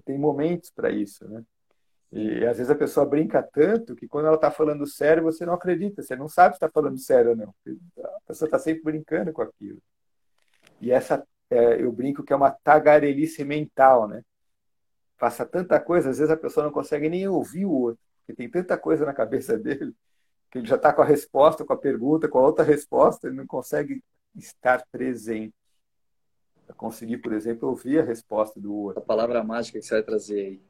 Tem 0.05 0.19
momentos 0.19 0.71
para 0.71 0.91
isso, 0.91 1.29
né? 1.29 1.45
E 2.11 2.47
às 2.47 2.57
vezes 2.57 2.71
a 2.71 2.75
pessoa 2.75 3.05
brinca 3.05 3.43
tanto 3.43 3.95
que 3.95 4.09
quando 4.09 4.27
ela 4.27 4.37
está 4.37 4.51
falando 4.51 4.87
sério, 4.87 5.23
você 5.23 5.45
não 5.45 5.53
acredita, 5.53 6.03
você 6.03 6.17
não 6.17 6.29
sabe 6.29 6.55
se 6.55 6.57
está 6.57 6.69
falando 6.69 6.99
sério 6.99 7.31
ou 7.33 7.37
não. 7.37 7.55
A 7.99 8.21
pessoa 8.27 8.47
está 8.47 8.59
sempre 8.59 8.83
brincando 8.83 9.33
com 9.33 9.43
aquilo. 9.43 9.81
E 10.81 10.91
essa, 10.91 11.27
é, 11.51 11.83
eu 11.83 11.93
brinco 11.93 12.23
que 12.23 12.33
é 12.33 12.37
uma 12.37 12.51
tagarelice 12.51 13.45
mental, 13.45 14.09
né? 14.09 14.23
Passa 15.19 15.45
tanta 15.45 15.79
coisa, 15.81 16.11
às 16.11 16.19
vezes 16.19 16.33
a 16.33 16.37
pessoa 16.37 16.65
não 16.65 16.73
consegue 16.73 17.09
nem 17.09 17.29
ouvir 17.29 17.67
o 17.67 17.73
outro, 17.73 18.01
porque 18.21 18.35
tem 18.35 18.49
tanta 18.49 18.79
coisa 18.79 19.05
na 19.05 19.13
cabeça 19.13 19.59
dele 19.59 19.95
que 20.51 20.59
ele 20.59 20.67
já 20.67 20.77
está 20.77 20.93
com 20.93 21.03
a 21.03 21.05
resposta, 21.05 21.65
com 21.65 21.73
a 21.73 21.79
pergunta, 21.79 22.29
com 22.29 22.39
a 22.39 22.43
outra 22.43 22.65
resposta, 22.65 23.27
ele 23.27 23.37
não 23.37 23.47
consegue 23.47 24.03
estar 24.35 24.83
presente. 24.91 25.55
Conseguir, 26.77 27.19
por 27.19 27.33
exemplo, 27.33 27.69
ouvir 27.69 28.01
a 28.01 28.05
resposta 28.05 28.61
do 28.61 28.75
outro. 28.75 29.03
A 29.03 29.05
palavra 29.05 29.43
mágica 29.43 29.79
que 29.79 29.85
você 29.85 29.95
vai 29.95 30.03
trazer 30.03 30.41
aí. 30.41 30.61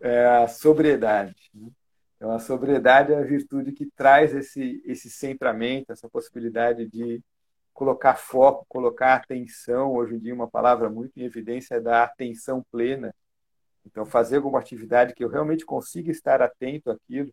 É 0.00 0.26
a 0.26 0.48
sobriedade. 0.48 1.50
Né? 1.54 1.70
Então, 2.16 2.30
a 2.32 2.38
sobriedade 2.38 3.12
é 3.12 3.18
a 3.18 3.22
virtude 3.22 3.72
que 3.72 3.86
traz 3.86 4.34
esse, 4.34 4.82
esse 4.84 5.10
centramento, 5.10 5.92
essa 5.92 6.08
possibilidade 6.08 6.86
de 6.86 7.22
colocar 7.72 8.16
foco, 8.16 8.64
colocar 8.68 9.14
atenção. 9.14 9.92
Hoje 9.92 10.14
em 10.14 10.18
dia, 10.18 10.34
uma 10.34 10.48
palavra 10.48 10.88
muito 10.88 11.18
em 11.18 11.24
evidência 11.24 11.76
é 11.76 11.80
da 11.80 12.04
atenção 12.04 12.64
plena. 12.70 13.14
Então, 13.84 14.06
fazer 14.06 14.36
alguma 14.36 14.60
atividade 14.60 15.14
que 15.14 15.24
eu 15.24 15.28
realmente 15.28 15.64
consiga 15.64 16.10
estar 16.10 16.40
atento 16.40 16.90
àquilo, 16.90 17.32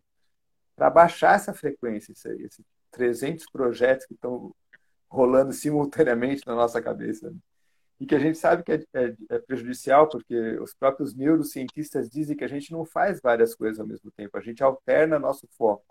para 0.74 0.90
baixar 0.90 1.36
essa 1.36 1.54
frequência, 1.54 2.12
esses 2.12 2.64
300 2.90 3.46
projetos 3.52 4.06
que 4.06 4.14
estão 4.14 4.54
rolando 5.08 5.52
simultaneamente 5.52 6.46
na 6.46 6.54
nossa 6.54 6.80
cabeça. 6.80 7.30
Né? 7.30 7.36
E 8.00 8.06
que 8.06 8.14
a 8.14 8.18
gente 8.18 8.38
sabe 8.38 8.62
que 8.62 8.72
é, 8.72 8.84
é, 8.94 9.14
é, 9.28 9.38
prejudicial, 9.38 10.08
porque 10.08 10.34
os 10.58 10.72
próprios 10.72 11.14
neurocientistas 11.14 12.08
dizem 12.08 12.34
que 12.34 12.44
a 12.44 12.48
gente 12.48 12.72
não 12.72 12.84
faz 12.84 13.20
várias 13.20 13.54
coisas 13.54 13.78
ao 13.78 13.86
mesmo 13.86 14.10
tempo, 14.10 14.38
a 14.38 14.40
gente 14.40 14.62
alterna 14.64 15.18
nosso 15.18 15.46
foco. 15.58 15.84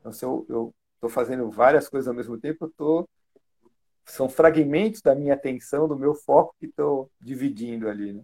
Então, 0.00 0.12
se 0.12 0.24
eu 0.24 0.74
estou 0.94 1.10
fazendo 1.10 1.50
várias 1.50 1.88
coisas 1.88 2.08
ao 2.08 2.14
mesmo 2.14 2.38
tempo, 2.38 2.64
eu 2.64 2.72
tô, 2.74 3.08
são 4.06 4.28
fragmentos 4.30 5.02
da 5.02 5.14
minha 5.14 5.34
atenção, 5.34 5.86
do 5.86 5.98
meu 5.98 6.14
foco 6.14 6.56
que 6.58 6.66
estou 6.66 7.10
dividindo 7.20 7.88
ali. 7.88 8.14
Né? 8.14 8.22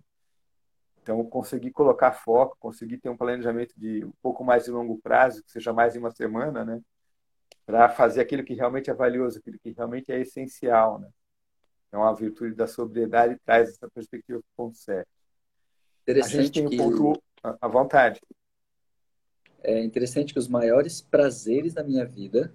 Então, 1.02 1.22
conseguir 1.24 1.72
colocar 1.72 2.12
foco, 2.12 2.56
conseguir 2.58 2.98
ter 2.98 3.10
um 3.10 3.16
planejamento 3.16 3.74
de 3.76 4.04
um 4.04 4.12
pouco 4.22 4.42
mais 4.42 4.64
de 4.64 4.70
longo 4.70 4.98
prazo, 5.02 5.42
que 5.42 5.50
seja 5.50 5.72
mais 5.72 5.92
de 5.92 5.98
uma 5.98 6.10
semana, 6.10 6.64
né? 6.64 6.80
para 7.66 7.88
fazer 7.90 8.22
aquilo 8.22 8.44
que 8.44 8.54
realmente 8.54 8.90
é 8.90 8.94
valioso, 8.94 9.38
aquilo 9.38 9.58
que 9.58 9.70
realmente 9.70 10.10
é 10.10 10.20
essencial. 10.20 10.98
Né? 10.98 11.08
Então, 11.90 12.04
a 12.04 12.14
virtude 12.14 12.54
da 12.54 12.68
sobriedade 12.68 13.36
traz 13.44 13.68
essa 13.68 13.90
perspectiva 13.90 14.38
para 14.38 14.64
o 14.64 14.70
ponto. 14.70 14.78
Interessante 16.02 16.38
a 16.38 16.42
gente 16.42 16.52
tem 16.52 16.64
um 16.64 16.70
que... 16.70 16.76
ponto 16.76 17.20
à 17.60 17.66
vontade. 17.66 18.20
É 19.62 19.82
interessante 19.82 20.32
que 20.32 20.38
os 20.38 20.46
maiores 20.46 21.00
prazeres 21.00 21.74
da 21.74 21.82
minha 21.82 22.06
vida 22.06 22.54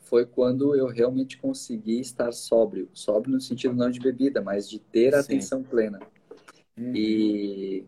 foi 0.00 0.26
quando 0.26 0.74
eu 0.74 0.86
realmente 0.88 1.38
consegui 1.38 2.00
estar 2.00 2.32
sóbrio. 2.32 2.88
Sóbrio 2.92 3.32
no 3.32 3.40
sentido 3.40 3.74
não 3.74 3.90
de 3.90 4.00
bebida, 4.00 4.42
mas 4.42 4.68
de 4.68 4.78
ter 4.78 5.14
a 5.14 5.22
Sim. 5.22 5.34
atenção 5.34 5.62
plena. 5.62 6.00
Uhum. 6.76 6.92
E 6.94 7.86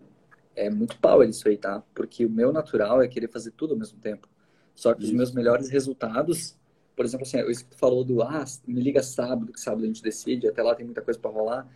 é 0.54 0.70
muito 0.70 0.98
power 0.98 1.28
isso 1.28 1.48
aí, 1.48 1.58
tá? 1.58 1.82
Porque 1.94 2.24
o 2.24 2.30
meu 2.30 2.52
natural 2.52 3.02
é 3.02 3.08
querer 3.08 3.28
fazer 3.28 3.50
tudo 3.50 3.74
ao 3.74 3.78
mesmo 3.78 3.98
tempo. 3.98 4.28
Só 4.74 4.94
que 4.94 5.04
os 5.04 5.10
meus 5.10 5.32
melhores 5.32 5.68
resultados, 5.68 6.56
por 6.96 7.04
exemplo, 7.04 7.26
assim, 7.26 7.38
isso 7.50 7.64
que 7.64 7.70
tu 7.70 7.76
falou 7.76 8.02
do, 8.02 8.22
ah, 8.22 8.42
me 8.66 8.80
liga 8.80 9.02
sábado, 9.02 9.52
que 9.52 9.60
sábado 9.60 9.84
a 9.84 9.86
gente 9.86 10.02
decide, 10.02 10.48
até 10.48 10.62
lá 10.62 10.74
tem 10.74 10.86
muita 10.86 11.02
coisa 11.02 11.20
para 11.20 11.30
rolar. 11.30 11.68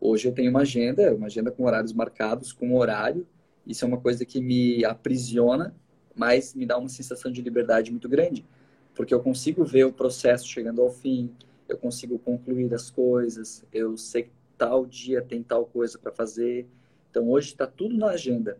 Hoje 0.00 0.26
eu 0.26 0.32
tenho 0.32 0.50
uma 0.50 0.62
agenda, 0.62 1.14
uma 1.14 1.26
agenda 1.26 1.52
com 1.52 1.64
horários 1.64 1.92
marcados, 1.92 2.52
com 2.52 2.76
horário. 2.76 3.24
Isso 3.64 3.84
é 3.84 3.88
uma 3.88 4.00
coisa 4.00 4.26
que 4.26 4.40
me 4.40 4.84
aprisiona, 4.84 5.72
mas 6.14 6.54
me 6.54 6.66
dá 6.66 6.76
uma 6.76 6.88
sensação 6.88 7.30
de 7.30 7.40
liberdade 7.40 7.92
muito 7.92 8.08
grande. 8.08 8.44
Porque 8.96 9.14
eu 9.14 9.20
consigo 9.20 9.64
ver 9.64 9.84
o 9.84 9.92
processo 9.92 10.46
chegando 10.46 10.82
ao 10.82 10.90
fim, 10.90 11.30
eu 11.68 11.78
consigo 11.78 12.18
concluir 12.18 12.74
as 12.74 12.90
coisas, 12.90 13.64
eu 13.72 13.96
sei 13.96 14.24
que 14.24 14.30
tal 14.58 14.84
dia 14.84 15.22
tem 15.22 15.42
tal 15.42 15.66
coisa 15.66 15.96
para 15.98 16.10
fazer. 16.10 16.66
Então 17.10 17.30
hoje 17.30 17.50
está 17.50 17.66
tudo 17.66 17.96
na 17.96 18.08
agenda. 18.08 18.58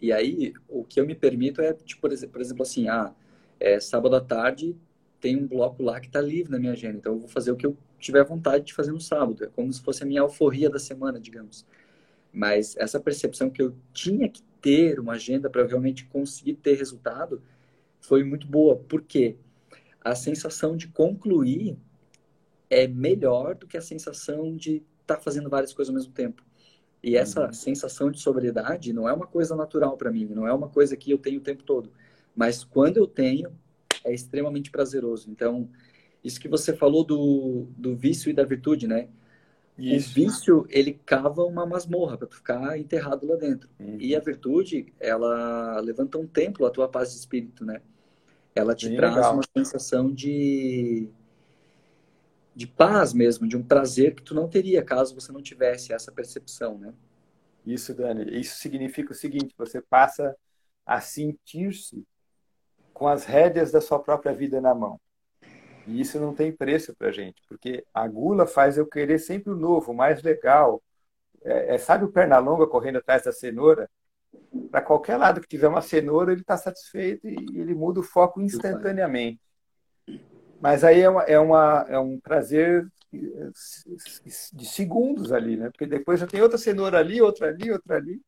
E 0.00 0.12
aí 0.12 0.54
o 0.68 0.84
que 0.84 1.00
eu 1.00 1.06
me 1.06 1.14
permito 1.14 1.60
é, 1.60 1.72
tipo, 1.72 2.02
por 2.02 2.12
exemplo, 2.12 2.62
assim, 2.62 2.88
ah, 2.88 3.12
é, 3.58 3.80
sábado 3.80 4.14
à 4.14 4.20
tarde 4.20 4.76
tem 5.26 5.36
um 5.36 5.44
bloco 5.44 5.82
lá 5.82 5.98
que 5.98 6.06
está 6.06 6.20
livre 6.20 6.52
na 6.52 6.58
minha 6.60 6.70
agenda. 6.70 6.98
Então 6.98 7.14
eu 7.14 7.18
vou 7.18 7.28
fazer 7.28 7.50
o 7.50 7.56
que 7.56 7.66
eu 7.66 7.76
tiver 7.98 8.22
vontade 8.22 8.66
de 8.66 8.72
fazer 8.72 8.92
no 8.92 9.00
sábado. 9.00 9.42
É 9.42 9.48
como 9.48 9.72
se 9.72 9.82
fosse 9.82 10.04
a 10.04 10.06
minha 10.06 10.20
alforria 10.20 10.70
da 10.70 10.78
semana, 10.78 11.18
digamos. 11.18 11.66
Mas 12.32 12.76
essa 12.76 13.00
percepção 13.00 13.50
que 13.50 13.60
eu 13.60 13.74
tinha 13.92 14.28
que 14.28 14.40
ter 14.62 15.00
uma 15.00 15.14
agenda 15.14 15.50
para 15.50 15.66
realmente 15.66 16.04
conseguir 16.04 16.54
ter 16.54 16.74
resultado 16.74 17.42
foi 18.00 18.22
muito 18.22 18.46
boa. 18.46 18.76
Por 18.76 19.02
quê? 19.02 19.34
A 20.00 20.14
sensação 20.14 20.76
de 20.76 20.86
concluir 20.86 21.76
é 22.70 22.86
melhor 22.86 23.56
do 23.56 23.66
que 23.66 23.76
a 23.76 23.82
sensação 23.82 24.54
de 24.54 24.76
estar 25.00 25.16
tá 25.16 25.20
fazendo 25.20 25.50
várias 25.50 25.72
coisas 25.74 25.92
ao 25.92 25.98
mesmo 25.98 26.12
tempo. 26.12 26.40
E 27.02 27.16
essa 27.16 27.46
uhum. 27.46 27.52
sensação 27.52 28.12
de 28.12 28.20
sobriedade 28.20 28.92
não 28.92 29.08
é 29.08 29.12
uma 29.12 29.26
coisa 29.26 29.56
natural 29.56 29.96
para 29.96 30.12
mim, 30.12 30.24
não 30.26 30.46
é 30.46 30.52
uma 30.52 30.68
coisa 30.68 30.96
que 30.96 31.10
eu 31.10 31.18
tenho 31.18 31.40
o 31.40 31.42
tempo 31.42 31.64
todo. 31.64 31.90
Mas 32.32 32.62
quando 32.62 32.98
eu 32.98 33.08
tenho, 33.08 33.50
é 34.06 34.14
extremamente 34.14 34.70
prazeroso. 34.70 35.30
Então, 35.30 35.68
isso 36.22 36.40
que 36.40 36.48
você 36.48 36.74
falou 36.74 37.04
do, 37.04 37.66
do 37.76 37.94
vício 37.94 38.30
e 38.30 38.32
da 38.32 38.44
virtude, 38.44 38.86
né? 38.86 39.08
Isso. 39.78 40.10
O 40.10 40.14
vício, 40.14 40.66
ele 40.70 40.98
cava 41.04 41.44
uma 41.44 41.66
masmorra 41.66 42.16
para 42.16 42.26
tu 42.26 42.36
ficar 42.36 42.78
enterrado 42.78 43.26
lá 43.26 43.36
dentro. 43.36 43.68
Uhum. 43.78 43.98
E 44.00 44.16
a 44.16 44.20
virtude, 44.20 44.92
ela 44.98 45.78
levanta 45.80 46.16
um 46.16 46.26
templo 46.26 46.64
à 46.64 46.70
tua 46.70 46.88
paz 46.88 47.12
de 47.12 47.18
espírito, 47.18 47.64
né? 47.64 47.82
Ela 48.54 48.74
te 48.74 48.88
Bem 48.88 48.96
traz 48.96 49.16
legal. 49.16 49.34
uma 49.34 49.42
sensação 49.54 50.10
de 50.12 51.08
de 52.54 52.66
paz 52.66 53.12
mesmo, 53.12 53.46
de 53.46 53.54
um 53.54 53.62
prazer 53.62 54.14
que 54.14 54.22
tu 54.22 54.34
não 54.34 54.48
teria 54.48 54.82
caso 54.82 55.14
você 55.14 55.30
não 55.30 55.42
tivesse 55.42 55.92
essa 55.92 56.10
percepção, 56.10 56.78
né? 56.78 56.94
Isso, 57.66 57.92
Dani. 57.92 58.40
Isso 58.40 58.56
significa 58.56 59.12
o 59.12 59.14
seguinte: 59.14 59.54
você 59.58 59.82
passa 59.82 60.34
a 60.86 61.00
sentir-se 61.02 62.02
com 62.96 63.06
as 63.06 63.26
rédeas 63.26 63.70
da 63.70 63.78
sua 63.78 63.98
própria 63.98 64.32
vida 64.32 64.58
na 64.58 64.74
mão. 64.74 64.98
E 65.86 66.00
isso 66.00 66.18
não 66.18 66.34
tem 66.34 66.50
preço 66.50 66.96
para 66.96 67.12
gente, 67.12 67.42
porque 67.46 67.84
a 67.92 68.08
gula 68.08 68.46
faz 68.46 68.78
eu 68.78 68.86
querer 68.86 69.18
sempre 69.18 69.52
o 69.52 69.56
novo, 69.56 69.92
o 69.92 69.94
mais 69.94 70.22
legal. 70.22 70.82
É, 71.44 71.74
é, 71.74 71.78
sabe 71.78 72.06
o 72.06 72.10
perna 72.10 72.38
longa 72.38 72.66
correndo 72.66 72.96
atrás 72.96 73.22
da 73.22 73.32
cenoura? 73.32 73.88
Para 74.70 74.80
qualquer 74.80 75.18
lado 75.18 75.42
que 75.42 75.46
tiver 75.46 75.68
uma 75.68 75.82
cenoura, 75.82 76.32
ele 76.32 76.40
está 76.40 76.56
satisfeito 76.56 77.28
e 77.28 77.36
ele 77.60 77.74
muda 77.74 78.00
o 78.00 78.02
foco 78.02 78.40
instantaneamente. 78.40 79.40
Mas 80.58 80.82
aí 80.82 81.02
é, 81.02 81.10
uma, 81.10 81.22
é, 81.24 81.38
uma, 81.38 81.84
é 81.90 81.98
um 81.98 82.18
prazer 82.18 82.90
de 83.12 84.64
segundos 84.64 85.32
ali, 85.32 85.58
né? 85.58 85.68
Porque 85.68 85.86
depois 85.86 86.18
já 86.18 86.26
tem 86.26 86.40
outra 86.40 86.56
cenoura 86.56 86.98
ali, 86.98 87.20
outra 87.20 87.48
ali, 87.48 87.70
outra 87.70 87.96
ali. 87.96 88.22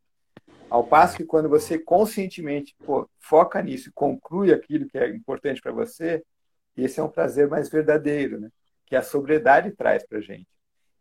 Ao 0.70 0.84
passo 0.84 1.16
que 1.16 1.24
quando 1.24 1.48
você 1.48 1.78
conscientemente 1.78 2.76
pô, 2.84 3.08
foca 3.18 3.62
nisso, 3.62 3.90
conclui 3.94 4.52
aquilo 4.52 4.86
que 4.86 4.98
é 4.98 5.08
importante 5.08 5.60
para 5.60 5.72
você, 5.72 6.22
esse 6.76 7.00
é 7.00 7.02
um 7.02 7.08
prazer 7.08 7.48
mais 7.48 7.68
verdadeiro, 7.68 8.38
né? 8.38 8.50
que 8.86 8.94
a 8.94 9.02
sobriedade 9.02 9.70
traz 9.72 10.06
para 10.06 10.18
a 10.18 10.20
gente. 10.20 10.48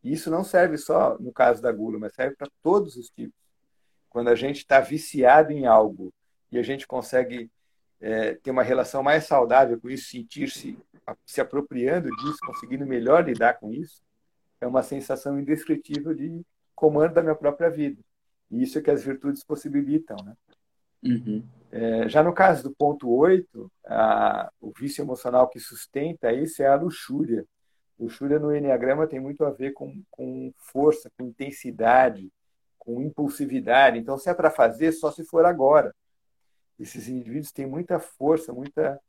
E 0.03 0.11
isso 0.11 0.29
não 0.29 0.43
serve 0.43 0.77
só 0.77 1.17
no 1.19 1.31
caso 1.31 1.61
da 1.61 1.71
gula, 1.71 1.99
mas 1.99 2.13
serve 2.13 2.35
para 2.35 2.49
todos 2.61 2.95
os 2.95 3.09
tipos. 3.09 3.35
Quando 4.09 4.29
a 4.29 4.35
gente 4.35 4.57
está 4.57 4.79
viciado 4.79 5.51
em 5.51 5.65
algo 5.65 6.13
e 6.51 6.57
a 6.57 6.63
gente 6.63 6.87
consegue 6.87 7.49
é, 7.99 8.35
ter 8.35 8.51
uma 8.51 8.63
relação 8.63 9.03
mais 9.03 9.25
saudável 9.25 9.79
com 9.79 9.89
isso, 9.89 10.09
sentir-se 10.09 10.77
se 11.25 11.39
apropriando 11.39 12.09
disso, 12.09 12.37
conseguindo 12.45 12.85
melhor 12.85 13.23
lidar 13.23 13.55
com 13.55 13.71
isso, 13.71 14.01
é 14.59 14.67
uma 14.67 14.83
sensação 14.83 15.39
indescritível 15.39 16.13
de 16.13 16.41
comando 16.75 17.13
da 17.13 17.21
minha 17.21 17.35
própria 17.35 17.69
vida. 17.69 18.01
E 18.49 18.63
isso 18.63 18.77
é 18.77 18.81
que 18.81 18.91
as 18.91 19.03
virtudes 19.03 19.43
possibilitam, 19.43 20.17
né? 20.23 20.35
Uhum. 21.03 21.43
É, 21.71 22.07
já 22.07 22.23
no 22.23 22.33
caso 22.33 22.63
do 22.63 22.75
ponto 22.75 23.09
8, 23.09 23.71
a, 23.85 24.51
o 24.59 24.71
vício 24.71 25.01
emocional 25.01 25.47
que 25.49 25.59
sustenta 25.59 26.31
isso 26.31 26.63
é 26.63 26.67
a 26.67 26.75
luxúria. 26.75 27.45
Luxúria 27.99 28.39
no 28.39 28.55
Enneagrama 28.55 29.07
tem 29.07 29.19
muito 29.19 29.43
a 29.43 29.51
ver 29.51 29.73
com, 29.73 30.01
com 30.09 30.53
força, 30.57 31.11
com 31.17 31.25
intensidade, 31.25 32.31
com 32.77 33.01
impulsividade. 33.01 33.97
Então, 33.97 34.17
se 34.17 34.29
é 34.29 34.33
para 34.33 34.51
fazer, 34.51 34.91
só 34.91 35.11
se 35.11 35.23
for 35.25 35.45
agora. 35.45 35.93
Esses 36.79 37.07
indivíduos 37.07 37.51
têm 37.51 37.65
muita 37.65 37.99
força, 37.99 38.53
muita 38.53 38.99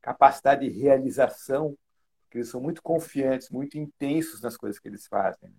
capacidade 0.00 0.68
de 0.68 0.78
realização, 0.78 1.76
porque 2.22 2.38
eles 2.38 2.48
são 2.48 2.60
muito 2.60 2.82
confiantes, 2.82 3.50
muito 3.50 3.76
intensos 3.76 4.40
nas 4.40 4.56
coisas 4.56 4.78
que 4.80 4.88
eles 4.88 5.06
fazem 5.06 5.52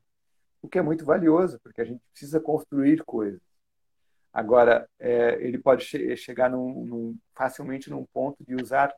o 0.67 0.69
que 0.69 0.77
é 0.77 0.81
muito 0.81 1.05
valioso, 1.05 1.59
porque 1.61 1.81
a 1.81 1.85
gente 1.85 2.01
precisa 2.11 2.39
construir 2.39 3.03
coisas. 3.03 3.41
Agora, 4.31 4.87
é, 4.99 5.41
ele 5.41 5.57
pode 5.57 5.85
che 5.85 6.15
chegar 6.17 6.49
num, 6.49 6.85
num, 6.85 7.17
facilmente 7.33 7.89
num 7.89 8.05
ponto 8.05 8.43
de 8.43 8.53
usar 8.55 8.93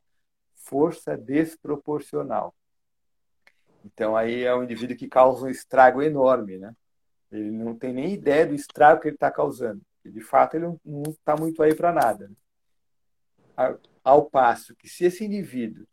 força 0.55 1.15
desproporcional. 1.15 2.53
Então 3.85 4.17
aí 4.17 4.43
é 4.43 4.53
um 4.53 4.63
indivíduo 4.63 4.97
que 4.97 5.07
causa 5.07 5.45
um 5.45 5.49
estrago 5.49 6.01
enorme, 6.01 6.57
né? 6.57 6.75
Ele 7.31 7.51
não 7.51 7.75
tem 7.77 7.93
nem 7.93 8.13
ideia 8.13 8.45
do 8.45 8.55
estrago 8.55 9.01
que 9.01 9.07
ele 9.07 9.15
está 9.15 9.31
causando. 9.31 9.81
E, 10.03 10.09
de 10.09 10.21
fato, 10.21 10.55
ele 10.55 10.65
não 10.83 11.03
está 11.03 11.37
muito 11.37 11.61
aí 11.61 11.75
para 11.75 11.93
nada. 11.93 12.27
Né? 12.27 13.77
Ao 14.03 14.25
passo 14.25 14.75
que 14.75 14.89
se 14.89 15.05
esse 15.05 15.23
indivíduo 15.23 15.85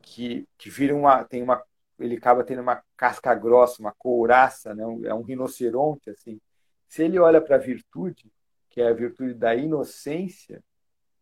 que, 0.00 0.48
que 0.56 0.70
vira 0.70 0.96
uma 0.96 1.22
tem 1.24 1.42
uma 1.42 1.62
ele 1.98 2.16
acaba 2.16 2.44
tendo 2.44 2.62
uma 2.62 2.82
casca 2.96 3.34
grossa, 3.34 3.80
uma 3.80 3.92
couraça, 3.92 4.74
né? 4.74 4.84
é 5.04 5.14
um 5.14 5.22
rinoceronte 5.22 6.10
assim. 6.10 6.40
Se 6.88 7.02
ele 7.02 7.18
olha 7.18 7.40
para 7.40 7.56
a 7.56 7.58
virtude, 7.58 8.32
que 8.70 8.80
é 8.80 8.88
a 8.88 8.92
virtude 8.92 9.34
da 9.34 9.54
inocência, 9.54 10.62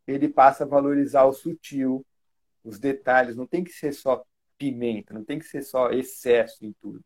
ele 0.05 0.29
passa 0.29 0.63
a 0.63 0.67
valorizar 0.67 1.25
o 1.25 1.33
sutil, 1.33 2.05
os 2.63 2.79
detalhes. 2.79 3.35
Não 3.35 3.47
tem 3.47 3.63
que 3.63 3.71
ser 3.71 3.91
só 3.91 4.23
pimenta, 4.57 5.13
não 5.13 5.23
tem 5.23 5.39
que 5.39 5.45
ser 5.45 5.61
só 5.61 5.89
excesso 5.89 6.65
em 6.65 6.73
tudo. 6.73 7.03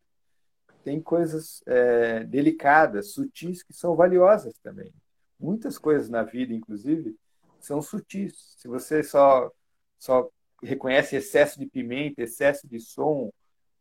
Tem 0.84 1.02
coisas 1.02 1.62
é, 1.66 2.24
delicadas, 2.24 3.14
sutis, 3.14 3.64
que 3.64 3.74
são 3.74 3.96
valiosas 3.96 4.58
também. 4.60 4.92
Muitas 5.40 5.78
coisas 5.78 6.10
na 6.10 6.24
vida, 6.24 6.54
inclusive, 6.54 7.16
são 7.60 7.82
sutis. 7.82 8.56
Se 8.58 8.68
você 8.68 9.04
só, 9.04 9.52
só 9.98 10.30
reconhece 10.62 11.16
excesso 11.16 11.60
de 11.60 11.66
pimenta, 11.66 12.22
excesso 12.22 12.68
de 12.68 12.80
som, 12.80 13.32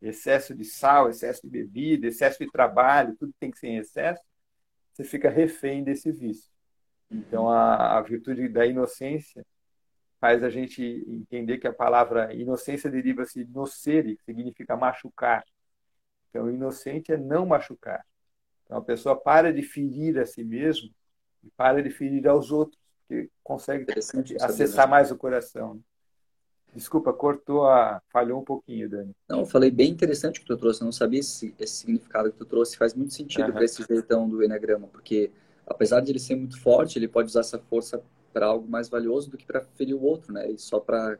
excesso 0.00 0.54
de 0.54 0.64
sal, 0.64 1.10
excesso 1.10 1.42
de 1.42 1.48
bebida, 1.48 2.06
excesso 2.06 2.38
de 2.38 2.50
trabalho, 2.50 3.16
tudo 3.16 3.32
tem 3.38 3.50
que 3.50 3.58
ser 3.58 3.68
em 3.68 3.78
excesso, 3.78 4.22
você 4.92 5.04
fica 5.04 5.28
refém 5.28 5.84
desse 5.84 6.10
vício. 6.10 6.50
Então, 7.10 7.48
a, 7.48 7.98
a 7.98 8.00
virtude 8.02 8.48
da 8.48 8.66
inocência 8.66 9.44
faz 10.20 10.44
a 10.44 10.50
gente 10.50 10.82
entender 11.08 11.58
que 11.58 11.66
a 11.66 11.72
palavra 11.72 12.32
inocência 12.34 12.90
deriva-se 12.90 13.44
de 13.44 13.52
nocere, 13.52 14.16
que 14.16 14.24
significa 14.24 14.76
machucar. 14.76 15.44
Então, 16.28 16.50
inocente 16.50 17.12
é 17.12 17.16
não 17.16 17.46
machucar. 17.46 18.04
Então, 18.64 18.78
a 18.78 18.82
pessoa 18.82 19.20
para 19.20 19.52
de 19.52 19.62
ferir 19.62 20.18
a 20.18 20.26
si 20.26 20.44
mesmo 20.44 20.90
e 21.42 21.50
para 21.50 21.82
de 21.82 21.90
ferir 21.90 22.28
aos 22.28 22.52
outros, 22.52 22.78
porque 23.00 23.30
consegue 23.42 23.86
acessar 24.40 24.88
mais 24.88 25.10
o 25.10 25.16
coração. 25.16 25.82
Desculpa, 26.74 27.12
cortou 27.12 27.66
a. 27.66 28.00
falhou 28.12 28.40
um 28.40 28.44
pouquinho, 28.44 28.88
Dani. 28.88 29.14
Não, 29.28 29.40
eu 29.40 29.46
falei 29.46 29.70
bem 29.70 29.90
interessante 29.90 30.38
o 30.38 30.42
que 30.42 30.46
tu 30.46 30.56
trouxe. 30.56 30.80
Eu 30.80 30.84
não 30.84 30.92
sabia 30.92 31.20
esse, 31.20 31.54
esse 31.58 31.74
significado 31.74 32.30
que 32.30 32.38
tu 32.38 32.44
trouxe. 32.44 32.76
Faz 32.76 32.94
muito 32.94 33.12
sentido 33.12 33.46
uhum. 33.46 33.52
para 33.52 33.64
esse 33.64 33.82
jeitão 33.82 34.28
do 34.28 34.42
Enneagrama, 34.42 34.86
porque 34.86 35.30
apesar 35.66 36.00
de 36.00 36.12
ele 36.12 36.18
ser 36.18 36.36
muito 36.36 36.60
forte, 36.60 36.98
ele 36.98 37.08
pode 37.08 37.28
usar 37.28 37.40
essa 37.40 37.58
força 37.58 38.02
para 38.32 38.46
algo 38.46 38.68
mais 38.68 38.88
valioso 38.88 39.30
do 39.30 39.36
que 39.36 39.44
para 39.44 39.60
ferir 39.60 39.94
o 39.94 40.02
outro, 40.02 40.32
né? 40.32 40.48
E 40.50 40.58
só 40.58 40.78
para 40.78 41.18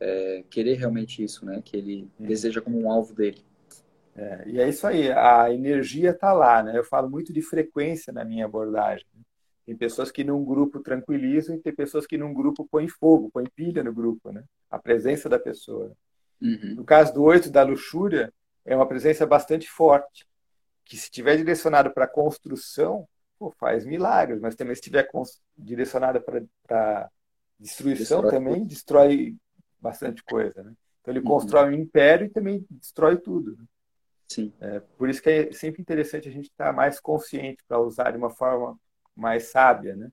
é, 0.00 0.44
querer 0.50 0.74
realmente 0.74 1.22
isso, 1.22 1.44
né? 1.44 1.62
Que 1.64 1.76
ele 1.76 2.08
uhum. 2.18 2.26
deseja 2.26 2.60
como 2.60 2.80
um 2.80 2.90
alvo 2.90 3.14
dele. 3.14 3.44
É, 4.16 4.44
e 4.46 4.60
é 4.60 4.68
isso 4.68 4.86
aí, 4.86 5.12
a 5.12 5.52
energia 5.52 6.10
está 6.10 6.32
lá, 6.32 6.62
né? 6.62 6.76
Eu 6.76 6.84
falo 6.84 7.08
muito 7.08 7.32
de 7.32 7.42
frequência 7.42 8.12
na 8.12 8.24
minha 8.24 8.46
abordagem. 8.46 9.06
Tem 9.66 9.76
pessoas 9.76 10.12
que 10.12 10.22
num 10.22 10.44
grupo 10.44 10.78
tranquilizam 10.78 11.56
e 11.56 11.58
tem 11.58 11.74
pessoas 11.74 12.06
que 12.06 12.16
num 12.16 12.32
grupo 12.32 12.66
põem 12.70 12.86
fogo, 12.86 13.30
põem 13.32 13.46
pilha 13.54 13.82
no 13.82 13.92
grupo, 13.92 14.30
né? 14.30 14.44
A 14.70 14.78
presença 14.78 15.28
da 15.28 15.40
pessoa. 15.40 15.92
Uhum. 16.40 16.76
No 16.76 16.84
caso 16.84 17.12
do 17.12 17.24
oito 17.24 17.50
da 17.50 17.64
luxúria, 17.64 18.32
é 18.64 18.76
uma 18.76 18.86
presença 18.86 19.26
bastante 19.26 19.68
forte, 19.68 20.24
que 20.84 20.96
se 20.96 21.04
estiver 21.04 21.36
direcionado 21.36 21.90
para 21.90 22.06
construção, 22.06 23.08
pô, 23.36 23.50
faz 23.58 23.84
milagres, 23.84 24.40
mas 24.40 24.54
também 24.54 24.74
se 24.76 24.80
estiver 24.80 25.08
direcionada 25.58 26.20
para 26.20 27.10
destruição 27.58 28.22
destrói 28.22 28.30
também, 28.30 28.54
tudo. 28.60 28.68
destrói 28.68 29.36
bastante 29.80 30.22
coisa, 30.22 30.62
né? 30.62 30.72
Então 31.00 31.12
ele 31.12 31.20
uhum. 31.20 31.26
constrói 31.26 31.70
um 31.70 31.72
império 31.72 32.26
e 32.26 32.30
também 32.30 32.64
destrói 32.70 33.16
tudo. 33.16 33.56
Né? 33.56 33.64
Sim. 34.28 34.52
É, 34.60 34.78
por 34.78 35.08
isso 35.08 35.20
que 35.20 35.30
é 35.30 35.52
sempre 35.52 35.82
interessante 35.82 36.28
a 36.28 36.32
gente 36.32 36.46
estar 36.46 36.72
mais 36.72 37.00
consciente 37.00 37.64
para 37.66 37.80
usar 37.80 38.12
de 38.12 38.18
uma 38.18 38.30
forma 38.30 38.78
mais 39.16 39.44
sábia, 39.44 39.96
né? 39.96 40.10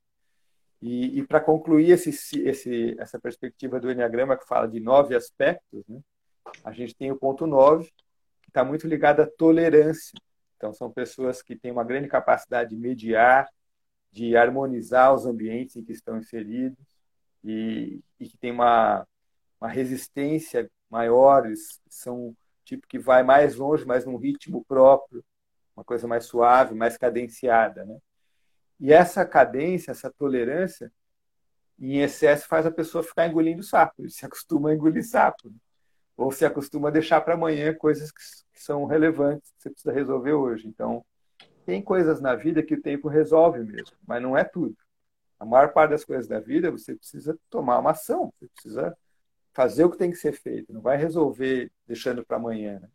E, 0.81 1.19
e 1.19 1.27
para 1.27 1.39
concluir 1.39 1.91
esse, 1.91 2.09
esse, 2.41 2.95
essa 2.99 3.19
perspectiva 3.19 3.79
do 3.79 3.89
Enneagrama 3.89 4.37
que 4.37 4.45
fala 4.45 4.67
de 4.67 4.79
nove 4.79 5.15
aspectos, 5.15 5.83
né? 5.87 6.01
a 6.63 6.71
gente 6.71 6.93
tem 6.95 7.11
o 7.11 7.15
ponto 7.15 7.47
nove, 7.47 7.85
que 8.41 8.49
está 8.49 8.65
muito 8.65 8.87
ligado 8.87 9.21
à 9.21 9.27
tolerância. 9.27 10.13
Então, 10.57 10.73
são 10.73 10.91
pessoas 10.91 11.41
que 11.41 11.55
têm 11.55 11.71
uma 11.71 11.83
grande 11.85 12.07
capacidade 12.07 12.71
de 12.71 12.75
mediar, 12.75 13.47
de 14.11 14.35
harmonizar 14.35 15.13
os 15.13 15.25
ambientes 15.25 15.75
em 15.75 15.83
que 15.83 15.93
estão 15.93 16.17
inseridos 16.17 16.77
e, 17.43 18.01
e 18.19 18.27
que 18.27 18.37
têm 18.37 18.51
uma, 18.51 19.07
uma 19.59 19.69
resistência 19.69 20.69
maior, 20.89 21.43
são 21.89 22.35
tipo 22.63 22.87
que 22.87 22.99
vai 22.99 23.23
mais 23.23 23.55
longe, 23.55 23.85
mas 23.85 24.05
num 24.05 24.17
ritmo 24.17 24.63
próprio, 24.65 25.23
uma 25.75 25.83
coisa 25.83 26.07
mais 26.07 26.25
suave, 26.25 26.75
mais 26.75 26.97
cadenciada, 26.97 27.83
né? 27.85 27.97
E 28.83 28.91
essa 28.91 29.25
cadência, 29.25 29.91
essa 29.91 30.11
tolerância, 30.11 30.91
em 31.79 32.01
excesso 32.01 32.49
faz 32.49 32.65
a 32.65 32.71
pessoa 32.71 33.01
ficar 33.01 33.25
engolindo 33.25 33.63
sapo. 33.63 34.01
Ele 34.01 34.09
se 34.09 34.25
acostuma 34.25 34.71
a 34.71 34.73
engolir 34.73 35.07
sapo. 35.07 35.53
Ou 36.17 36.33
se 36.33 36.43
acostuma 36.43 36.89
a 36.89 36.91
deixar 36.91 37.21
para 37.21 37.35
amanhã 37.35 37.73
coisas 37.73 38.11
que, 38.11 38.19
que 38.53 38.61
são 38.61 38.83
relevantes, 38.83 39.53
que 39.53 39.63
você 39.63 39.69
precisa 39.69 39.93
resolver 39.93 40.33
hoje. 40.33 40.67
Então, 40.67 41.01
tem 41.65 41.81
coisas 41.81 42.19
na 42.19 42.35
vida 42.35 42.61
que 42.61 42.73
o 42.73 42.81
tempo 42.81 43.07
resolve 43.07 43.63
mesmo, 43.63 43.95
mas 44.05 44.21
não 44.21 44.37
é 44.37 44.43
tudo. 44.43 44.75
A 45.39 45.45
maior 45.45 45.71
parte 45.71 45.91
das 45.91 46.03
coisas 46.03 46.27
da 46.27 46.41
vida 46.41 46.69
você 46.69 46.93
precisa 46.93 47.39
tomar 47.49 47.79
uma 47.79 47.91
ação, 47.91 48.33
você 48.37 48.49
precisa 48.49 48.97
fazer 49.53 49.85
o 49.85 49.91
que 49.91 49.97
tem 49.97 50.11
que 50.11 50.17
ser 50.17 50.33
feito, 50.33 50.73
não 50.73 50.81
vai 50.81 50.97
resolver 50.97 51.71
deixando 51.87 52.25
para 52.25 52.35
amanhã. 52.35 52.81
Né? 52.81 52.89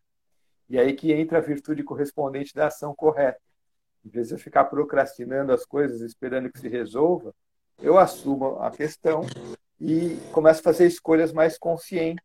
E 0.69 0.78
aí 0.78 0.93
que 0.93 1.15
entra 1.15 1.39
a 1.39 1.40
virtude 1.40 1.82
correspondente 1.82 2.55
da 2.55 2.66
ação 2.66 2.94
correta. 2.94 3.40
Em 4.04 4.08
vez 4.08 4.28
de 4.28 4.34
eu 4.34 4.38
ficar 4.38 4.64
procrastinando 4.64 5.52
as 5.52 5.64
coisas, 5.64 6.00
esperando 6.00 6.50
que 6.50 6.58
se 6.58 6.68
resolva, 6.68 7.34
eu 7.80 7.98
assumo 7.98 8.58
a 8.60 8.70
questão 8.70 9.22
e 9.80 10.16
começo 10.32 10.60
a 10.60 10.64
fazer 10.64 10.86
escolhas 10.86 11.32
mais 11.32 11.58
conscientes. 11.58 12.24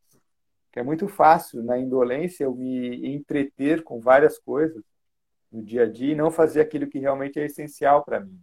Que 0.72 0.80
é 0.80 0.82
muito 0.82 1.06
fácil, 1.06 1.62
na 1.62 1.78
indolência, 1.78 2.44
eu 2.44 2.54
me 2.54 3.14
entreter 3.14 3.84
com 3.84 4.00
várias 4.00 4.38
coisas 4.38 4.82
no 5.50 5.62
dia 5.62 5.84
a 5.84 5.86
dia 5.86 6.12
e 6.12 6.16
não 6.16 6.32
fazer 6.32 6.60
aquilo 6.60 6.88
que 6.88 6.98
realmente 6.98 7.38
é 7.38 7.46
essencial 7.46 8.04
para 8.04 8.18
mim. 8.18 8.40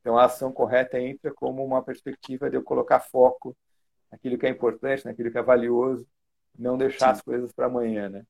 Então, 0.00 0.18
a 0.18 0.24
ação 0.24 0.52
correta 0.52 0.98
entra 0.98 1.32
como 1.32 1.64
uma 1.64 1.82
perspectiva 1.82 2.50
de 2.50 2.56
eu 2.56 2.62
colocar 2.62 3.00
foco 3.00 3.56
naquilo 4.10 4.36
que 4.36 4.46
é 4.46 4.50
importante, 4.50 5.04
naquilo 5.04 5.30
que 5.30 5.38
é 5.38 5.42
valioso, 5.42 6.06
não 6.58 6.76
deixar 6.76 7.06
Sim. 7.06 7.12
as 7.12 7.22
coisas 7.22 7.52
para 7.52 7.66
amanhã, 7.66 8.08
né? 8.08 8.24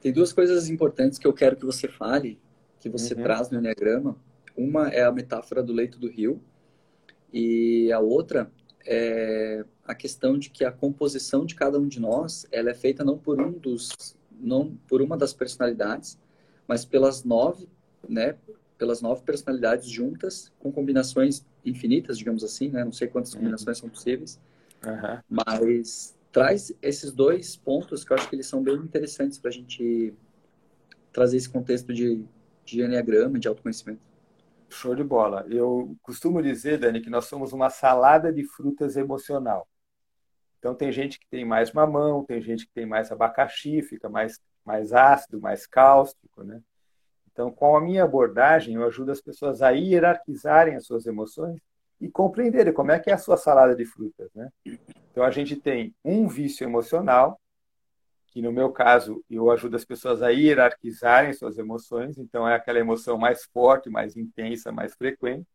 Tem 0.00 0.12
duas 0.12 0.32
coisas 0.32 0.68
importantes 0.68 1.18
que 1.18 1.26
eu 1.26 1.32
quero 1.32 1.56
que 1.56 1.64
você 1.64 1.88
fale, 1.88 2.38
que 2.78 2.88
você 2.88 3.14
uhum. 3.14 3.22
traz 3.22 3.50
no 3.50 3.58
Enneagrama. 3.58 4.16
Uma 4.56 4.88
é 4.88 5.02
a 5.02 5.12
metáfora 5.12 5.62
do 5.62 5.72
leito 5.72 5.98
do 5.98 6.08
rio, 6.08 6.42
e 7.32 7.92
a 7.92 8.00
outra 8.00 8.50
é 8.84 9.64
a 9.84 9.94
questão 9.94 10.38
de 10.38 10.50
que 10.50 10.64
a 10.64 10.72
composição 10.72 11.44
de 11.44 11.54
cada 11.54 11.78
um 11.78 11.86
de 11.86 12.00
nós, 12.00 12.46
ela 12.50 12.70
é 12.70 12.74
feita 12.74 13.04
não 13.04 13.18
por 13.18 13.40
um 13.40 13.52
dos, 13.52 14.16
não 14.40 14.76
por 14.88 15.02
uma 15.02 15.16
das 15.16 15.32
personalidades, 15.32 16.18
mas 16.66 16.84
pelas 16.84 17.24
nove, 17.24 17.68
né, 18.08 18.36
pelas 18.78 19.02
nove 19.02 19.22
personalidades 19.22 19.88
juntas, 19.88 20.50
com 20.58 20.72
combinações 20.72 21.44
infinitas, 21.64 22.16
digamos 22.16 22.42
assim, 22.42 22.68
né? 22.68 22.82
Não 22.84 22.92
sei 22.92 23.08
quantas 23.08 23.32
uhum. 23.32 23.40
combinações 23.40 23.78
são 23.78 23.88
possíveis, 23.88 24.40
uhum. 24.84 25.18
mas 25.28 26.16
traz 26.32 26.72
esses 26.80 27.12
dois 27.12 27.56
pontos 27.56 28.04
que 28.04 28.12
eu 28.12 28.16
acho 28.16 28.28
que 28.28 28.36
eles 28.36 28.46
são 28.46 28.62
bem 28.62 28.76
interessantes 28.76 29.38
para 29.38 29.50
a 29.50 29.52
gente 29.52 30.14
trazer 31.12 31.36
esse 31.36 31.48
contexto 31.48 31.92
de, 31.92 32.24
de 32.64 32.82
enneagrama, 32.82 33.38
de 33.38 33.48
autoconhecimento. 33.48 34.00
Show 34.68 34.94
de 34.94 35.02
bola. 35.02 35.44
Eu 35.50 35.96
costumo 36.02 36.40
dizer, 36.40 36.78
Dani, 36.78 37.00
que 37.00 37.10
nós 37.10 37.24
somos 37.24 37.52
uma 37.52 37.68
salada 37.68 38.32
de 38.32 38.44
frutas 38.44 38.96
emocional. 38.96 39.66
Então, 40.58 40.74
tem 40.74 40.92
gente 40.92 41.18
que 41.18 41.26
tem 41.28 41.44
mais 41.44 41.72
mamão, 41.72 42.24
tem 42.24 42.40
gente 42.40 42.66
que 42.66 42.72
tem 42.72 42.86
mais 42.86 43.10
abacaxi, 43.10 43.82
fica 43.82 44.08
mais, 44.08 44.40
mais 44.64 44.92
ácido, 44.92 45.40
mais 45.40 45.66
cáustico, 45.66 46.44
né? 46.44 46.60
Então, 47.32 47.50
com 47.50 47.76
a 47.76 47.80
minha 47.80 48.04
abordagem, 48.04 48.74
eu 48.74 48.86
ajudo 48.86 49.10
as 49.10 49.20
pessoas 49.20 49.62
a 49.62 49.70
hierarquizarem 49.70 50.76
as 50.76 50.84
suas 50.84 51.06
emoções 51.06 51.60
e 52.00 52.08
compreenderem 52.08 52.72
como 52.72 52.92
é 52.92 52.98
que 52.98 53.10
é 53.10 53.14
a 53.14 53.18
sua 53.18 53.36
salada 53.36 53.74
de 53.74 53.84
frutas, 53.84 54.30
né? 54.34 54.50
Então 55.10 55.24
a 55.24 55.30
gente 55.30 55.56
tem 55.56 55.94
um 56.04 56.28
vício 56.28 56.64
emocional, 56.64 57.40
que 58.28 58.40
no 58.40 58.52
meu 58.52 58.70
caso 58.70 59.24
eu 59.28 59.50
ajudo 59.50 59.76
as 59.76 59.84
pessoas 59.84 60.22
a 60.22 60.28
hierarquizarem 60.28 61.32
suas 61.32 61.58
emoções, 61.58 62.16
então 62.16 62.48
é 62.48 62.54
aquela 62.54 62.78
emoção 62.78 63.18
mais 63.18 63.44
forte, 63.44 63.90
mais 63.90 64.16
intensa, 64.16 64.70
mais 64.70 64.94
frequente. 64.94 65.46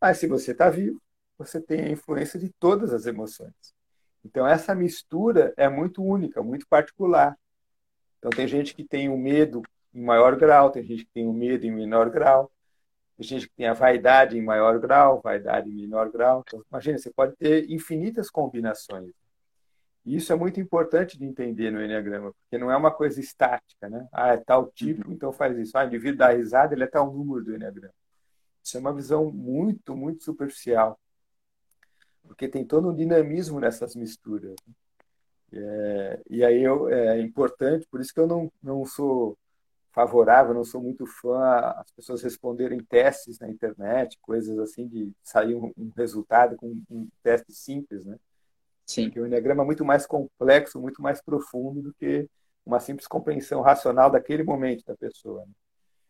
Mas 0.00 0.18
se 0.18 0.26
você 0.26 0.50
está 0.50 0.68
vivo, 0.68 1.00
você 1.38 1.60
tem 1.60 1.84
a 1.84 1.90
influência 1.90 2.38
de 2.38 2.48
todas 2.58 2.92
as 2.92 3.06
emoções. 3.06 3.54
Então 4.24 4.46
essa 4.46 4.74
mistura 4.74 5.54
é 5.56 5.68
muito 5.68 6.02
única, 6.02 6.42
muito 6.42 6.66
particular. 6.66 7.36
Então 8.18 8.30
tem 8.30 8.48
gente 8.48 8.74
que 8.74 8.84
tem 8.84 9.08
o 9.08 9.16
medo 9.16 9.62
em 9.94 10.02
maior 10.02 10.36
grau, 10.36 10.70
tem 10.70 10.82
gente 10.82 11.04
que 11.04 11.10
tem 11.12 11.26
o 11.26 11.32
medo 11.32 11.64
em 11.66 11.70
menor 11.70 12.10
grau, 12.10 12.50
tem 13.16 13.26
gente 13.26 13.48
que 13.48 13.54
tem 13.56 13.66
a 13.66 13.74
vaidade 13.74 14.36
em 14.36 14.42
maior 14.42 14.78
grau, 14.78 15.20
vaidade 15.20 15.70
em 15.70 15.74
menor 15.74 16.10
grau. 16.10 16.42
Então, 16.46 16.64
imagina, 16.70 16.98
você 16.98 17.10
pode 17.10 17.36
ter 17.36 17.70
infinitas 17.70 18.30
combinações. 18.30 19.12
E 20.04 20.16
isso 20.16 20.32
é 20.32 20.36
muito 20.36 20.60
importante 20.60 21.16
de 21.16 21.24
entender 21.24 21.70
no 21.70 21.82
Enneagrama, 21.82 22.32
porque 22.32 22.58
não 22.58 22.70
é 22.70 22.76
uma 22.76 22.90
coisa 22.90 23.20
estática, 23.20 23.88
né? 23.88 24.08
Ah, 24.12 24.30
é 24.34 24.36
tal 24.36 24.66
tipo, 24.72 25.06
uhum. 25.06 25.14
então 25.14 25.32
faz 25.32 25.56
isso. 25.56 25.78
Ah, 25.78 25.84
o 25.84 25.86
indivíduo 25.86 26.18
dá 26.18 26.30
risada, 26.30 26.74
ele 26.74 26.84
é 26.84 26.88
tal 26.88 27.12
número 27.12 27.44
do 27.44 27.54
Enneagrama. 27.54 27.94
Isso 28.62 28.76
é 28.76 28.80
uma 28.80 28.92
visão 28.92 29.30
muito, 29.30 29.96
muito 29.96 30.24
superficial, 30.24 30.98
porque 32.22 32.48
tem 32.48 32.64
todo 32.64 32.88
um 32.90 32.94
dinamismo 32.94 33.60
nessas 33.60 33.94
misturas. 33.94 34.54
É, 35.52 36.20
e 36.30 36.44
aí 36.44 36.62
eu, 36.62 36.88
é 36.88 37.20
importante, 37.20 37.86
por 37.90 38.00
isso 38.00 38.12
que 38.14 38.20
eu 38.20 38.26
não, 38.26 38.50
não 38.62 38.84
sou 38.84 39.36
favorável, 39.92 40.54
não 40.54 40.64
sou 40.64 40.80
muito 40.82 41.06
fã 41.06 41.74
as 41.76 41.90
pessoas 41.92 42.22
responderem 42.22 42.82
testes 42.82 43.38
na 43.38 43.48
internet, 43.48 44.18
coisas 44.20 44.58
assim 44.58 44.88
de 44.88 45.12
sair 45.22 45.54
um, 45.54 45.72
um 45.76 45.90
resultado 45.96 46.56
com 46.56 46.74
um 46.90 47.08
teste 47.22 47.52
simples, 47.52 48.04
né? 48.04 48.16
Sim. 48.86 49.04
Porque 49.04 49.20
o 49.20 49.26
Enneagrama 49.26 49.62
é 49.62 49.66
muito 49.66 49.84
mais 49.84 50.06
complexo, 50.06 50.80
muito 50.80 51.00
mais 51.00 51.20
profundo 51.20 51.82
do 51.82 51.94
que 51.94 52.28
uma 52.64 52.80
simples 52.80 53.06
compreensão 53.06 53.60
racional 53.60 54.10
daquele 54.10 54.42
momento 54.42 54.84
da 54.86 54.96
pessoa. 54.96 55.42
Né? 55.42 55.52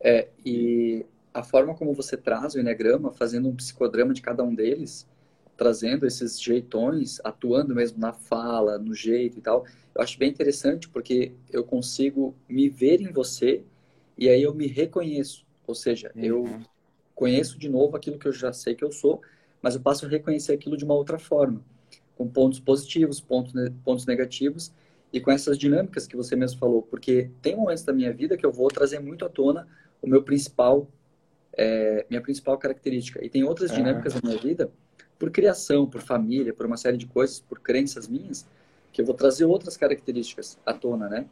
É, 0.01 0.29
e 0.45 1.05
a 1.35 1.43
forma 1.43 1.75
como 1.75 1.93
você 1.93 2.17
traz 2.17 2.55
o 2.55 2.61
Enneagrama, 2.61 3.13
fazendo 3.13 3.49
um 3.49 3.57
psicodrama 3.57 4.13
de 4.13 4.23
cada 4.23 4.43
um 4.43 4.55
deles, 4.55 5.09
trazendo 5.57 6.07
esses 6.07 6.41
jeitões, 6.41 7.21
atuando 7.25 7.75
mesmo 7.75 7.99
na 7.99 8.13
fala, 8.13 8.79
no 8.79 8.95
jeito 8.95 9.39
e 9.39 9.43
tal, 9.43 9.65
eu 9.95 10.03
acho 10.03 10.19
bem 10.19 10.31
interessante 10.31 10.89
porque 10.89 11.33
eu 11.51 11.65
consigo 11.65 12.35
me 12.49 12.69
ver 12.69 13.01
em 13.01 13.13
você 13.13 13.65
e 14.23 14.29
aí 14.29 14.41
eu 14.41 14.55
me 14.55 14.69
reconheço. 14.69 15.45
Ou 15.67 15.75
seja, 15.75 16.13
uhum. 16.15 16.23
eu 16.23 16.61
conheço 17.13 17.59
de 17.59 17.69
novo 17.69 17.97
aquilo 17.97 18.19
que 18.19 18.29
eu 18.29 18.33
já 18.33 18.53
sei 18.53 18.75
que 18.77 18.85
eu 18.85 18.93
sou, 18.93 19.21
mas 19.61 19.75
eu 19.75 19.81
passo 19.81 20.07
a 20.07 20.09
reconhecer 20.09 20.53
aquilo 20.53 20.77
de 20.77 20.85
uma 20.85 20.95
outra 20.95 21.19
forma, 21.19 21.61
com 22.17 22.29
pontos 22.29 22.61
positivos, 22.61 23.21
pontos, 23.21 23.53
pontos 23.85 24.07
negativos 24.07 24.73
e 25.13 25.21
com 25.21 25.33
essas 25.33 25.59
dinâmicas 25.59 26.07
que 26.07 26.17
você 26.17 26.37
mesmo 26.37 26.59
falou, 26.61 26.83
porque 26.83 27.31
tem 27.43 27.57
momentos 27.57 27.83
da 27.83 27.93
minha 27.93 28.13
vida 28.13 28.37
que 28.37 28.47
eu 28.47 28.53
vou 28.53 28.69
trazer 28.69 29.01
muito 29.01 29.25
à 29.25 29.29
tona 29.29 29.67
o 30.01 30.07
meu 30.07 30.23
principal, 30.23 30.89
é, 31.53 32.07
minha 32.09 32.23
principal 32.23 32.57
característica. 32.59 33.25
E 33.25 33.29
tem 33.29 33.43
outras 33.43 33.73
dinâmicas 33.73 34.15
uhum. 34.15 34.21
da 34.21 34.29
minha 34.29 34.41
vida 34.41 34.71
por 35.19 35.33
criação, 35.33 35.85
por 35.85 36.01
família, 36.01 36.55
por 36.55 36.65
uma 36.65 36.77
série 36.77 36.97
de 36.97 37.07
coisas, 37.07 37.41
por 37.41 37.59
crenças 37.59 38.07
minhas, 38.07 38.47
que 38.93 39.01
eu 39.01 39.05
vou 39.05 39.17
trazer 39.17 39.47
outras 39.47 39.77
características 39.77 40.59
à 40.65 40.73
tona, 40.73 41.09
né? 41.09 41.27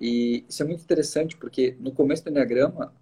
E 0.00 0.44
isso 0.48 0.62
é 0.62 0.66
muito 0.66 0.82
interessante 0.82 1.36
porque 1.36 1.76
no 1.80 1.92
começo 1.92 2.24
do 2.24 2.30
Enneagrama, 2.30 2.94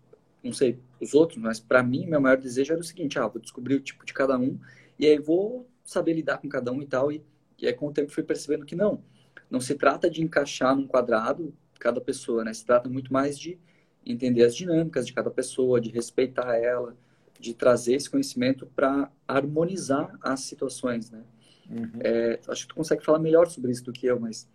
não 0.42 0.52
sei 0.52 0.78
os 1.00 1.12
outros, 1.12 1.38
mas 1.38 1.60
para 1.60 1.82
mim, 1.82 2.06
meu 2.06 2.20
maior 2.20 2.38
desejo 2.38 2.72
era 2.72 2.80
o 2.80 2.84
seguinte: 2.84 3.18
ah, 3.18 3.26
vou 3.26 3.40
descobrir 3.40 3.74
o 3.74 3.80
tipo 3.80 4.04
de 4.06 4.14
cada 4.14 4.38
um 4.38 4.58
e 4.98 5.06
aí 5.06 5.18
vou 5.18 5.68
saber 5.84 6.14
lidar 6.14 6.38
com 6.38 6.48
cada 6.48 6.72
um 6.72 6.80
e 6.80 6.86
tal. 6.86 7.12
E, 7.12 7.22
e 7.58 7.66
aí 7.66 7.72
com 7.72 7.88
o 7.88 7.92
tempo 7.92 8.10
fui 8.10 8.22
percebendo 8.22 8.64
que 8.64 8.74
não, 8.74 9.02
não 9.50 9.60
se 9.60 9.74
trata 9.74 10.08
de 10.08 10.22
encaixar 10.22 10.74
num 10.74 10.86
quadrado 10.86 11.54
cada 11.78 12.00
pessoa, 12.00 12.44
né? 12.44 12.52
Se 12.54 12.64
trata 12.64 12.88
muito 12.88 13.12
mais 13.12 13.38
de 13.38 13.58
entender 14.04 14.44
as 14.44 14.54
dinâmicas 14.54 15.06
de 15.06 15.12
cada 15.12 15.30
pessoa, 15.30 15.80
de 15.80 15.90
respeitar 15.90 16.56
ela, 16.56 16.96
de 17.38 17.52
trazer 17.52 17.94
esse 17.94 18.08
conhecimento 18.08 18.66
para 18.74 19.10
harmonizar 19.26 20.16
as 20.22 20.40
situações, 20.40 21.10
né? 21.10 21.22
Uhum. 21.68 21.90
É, 22.00 22.40
acho 22.48 22.62
que 22.62 22.68
tu 22.68 22.74
consegue 22.76 23.04
falar 23.04 23.18
melhor 23.18 23.48
sobre 23.48 23.72
isso 23.72 23.84
do 23.84 23.92
que 23.92 24.06
eu, 24.06 24.18
mas 24.18 24.48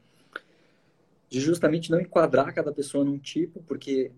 de 1.32 1.40
justamente 1.40 1.90
não 1.90 2.02
enquadrar 2.02 2.54
cada 2.54 2.74
pessoa 2.74 3.06
num 3.06 3.18
tipo, 3.18 3.64
porque 3.64 4.12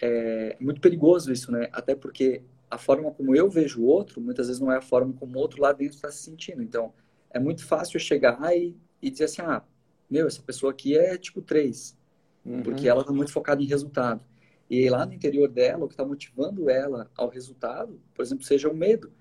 é 0.00 0.56
muito 0.60 0.80
perigoso 0.80 1.32
isso, 1.32 1.50
né? 1.50 1.68
Até 1.72 1.96
porque 1.96 2.42
a 2.70 2.78
forma 2.78 3.10
como 3.10 3.34
eu 3.34 3.50
vejo 3.50 3.82
o 3.82 3.86
outro, 3.86 4.20
muitas 4.20 4.46
vezes 4.46 4.60
não 4.60 4.70
é 4.70 4.76
a 4.76 4.80
forma 4.80 5.12
como 5.14 5.36
o 5.36 5.40
outro 5.40 5.60
lá 5.60 5.72
dentro 5.72 5.96
está 5.96 6.12
se 6.12 6.22
sentindo. 6.22 6.62
Então, 6.62 6.92
é 7.28 7.40
muito 7.40 7.66
fácil 7.66 7.98
chegar 7.98 8.56
e, 8.56 8.76
e 9.02 9.10
dizer 9.10 9.24
assim, 9.24 9.42
ah, 9.42 9.64
meu, 10.08 10.28
essa 10.28 10.40
pessoa 10.40 10.70
aqui 10.70 10.96
é 10.96 11.18
tipo 11.18 11.42
3, 11.42 11.98
uhum. 12.44 12.62
porque 12.62 12.88
ela 12.88 13.00
está 13.00 13.12
muito 13.12 13.32
focada 13.32 13.60
em 13.60 13.66
resultado. 13.66 14.24
E 14.70 14.88
lá 14.88 15.04
no 15.04 15.12
interior 15.12 15.48
dela, 15.48 15.86
o 15.86 15.88
que 15.88 15.94
está 15.94 16.04
motivando 16.04 16.70
ela 16.70 17.10
ao 17.16 17.28
resultado, 17.28 18.00
por 18.14 18.22
exemplo, 18.22 18.44
seja 18.44 18.68
o 18.68 18.72
um 18.72 18.76
medo. 18.76 19.12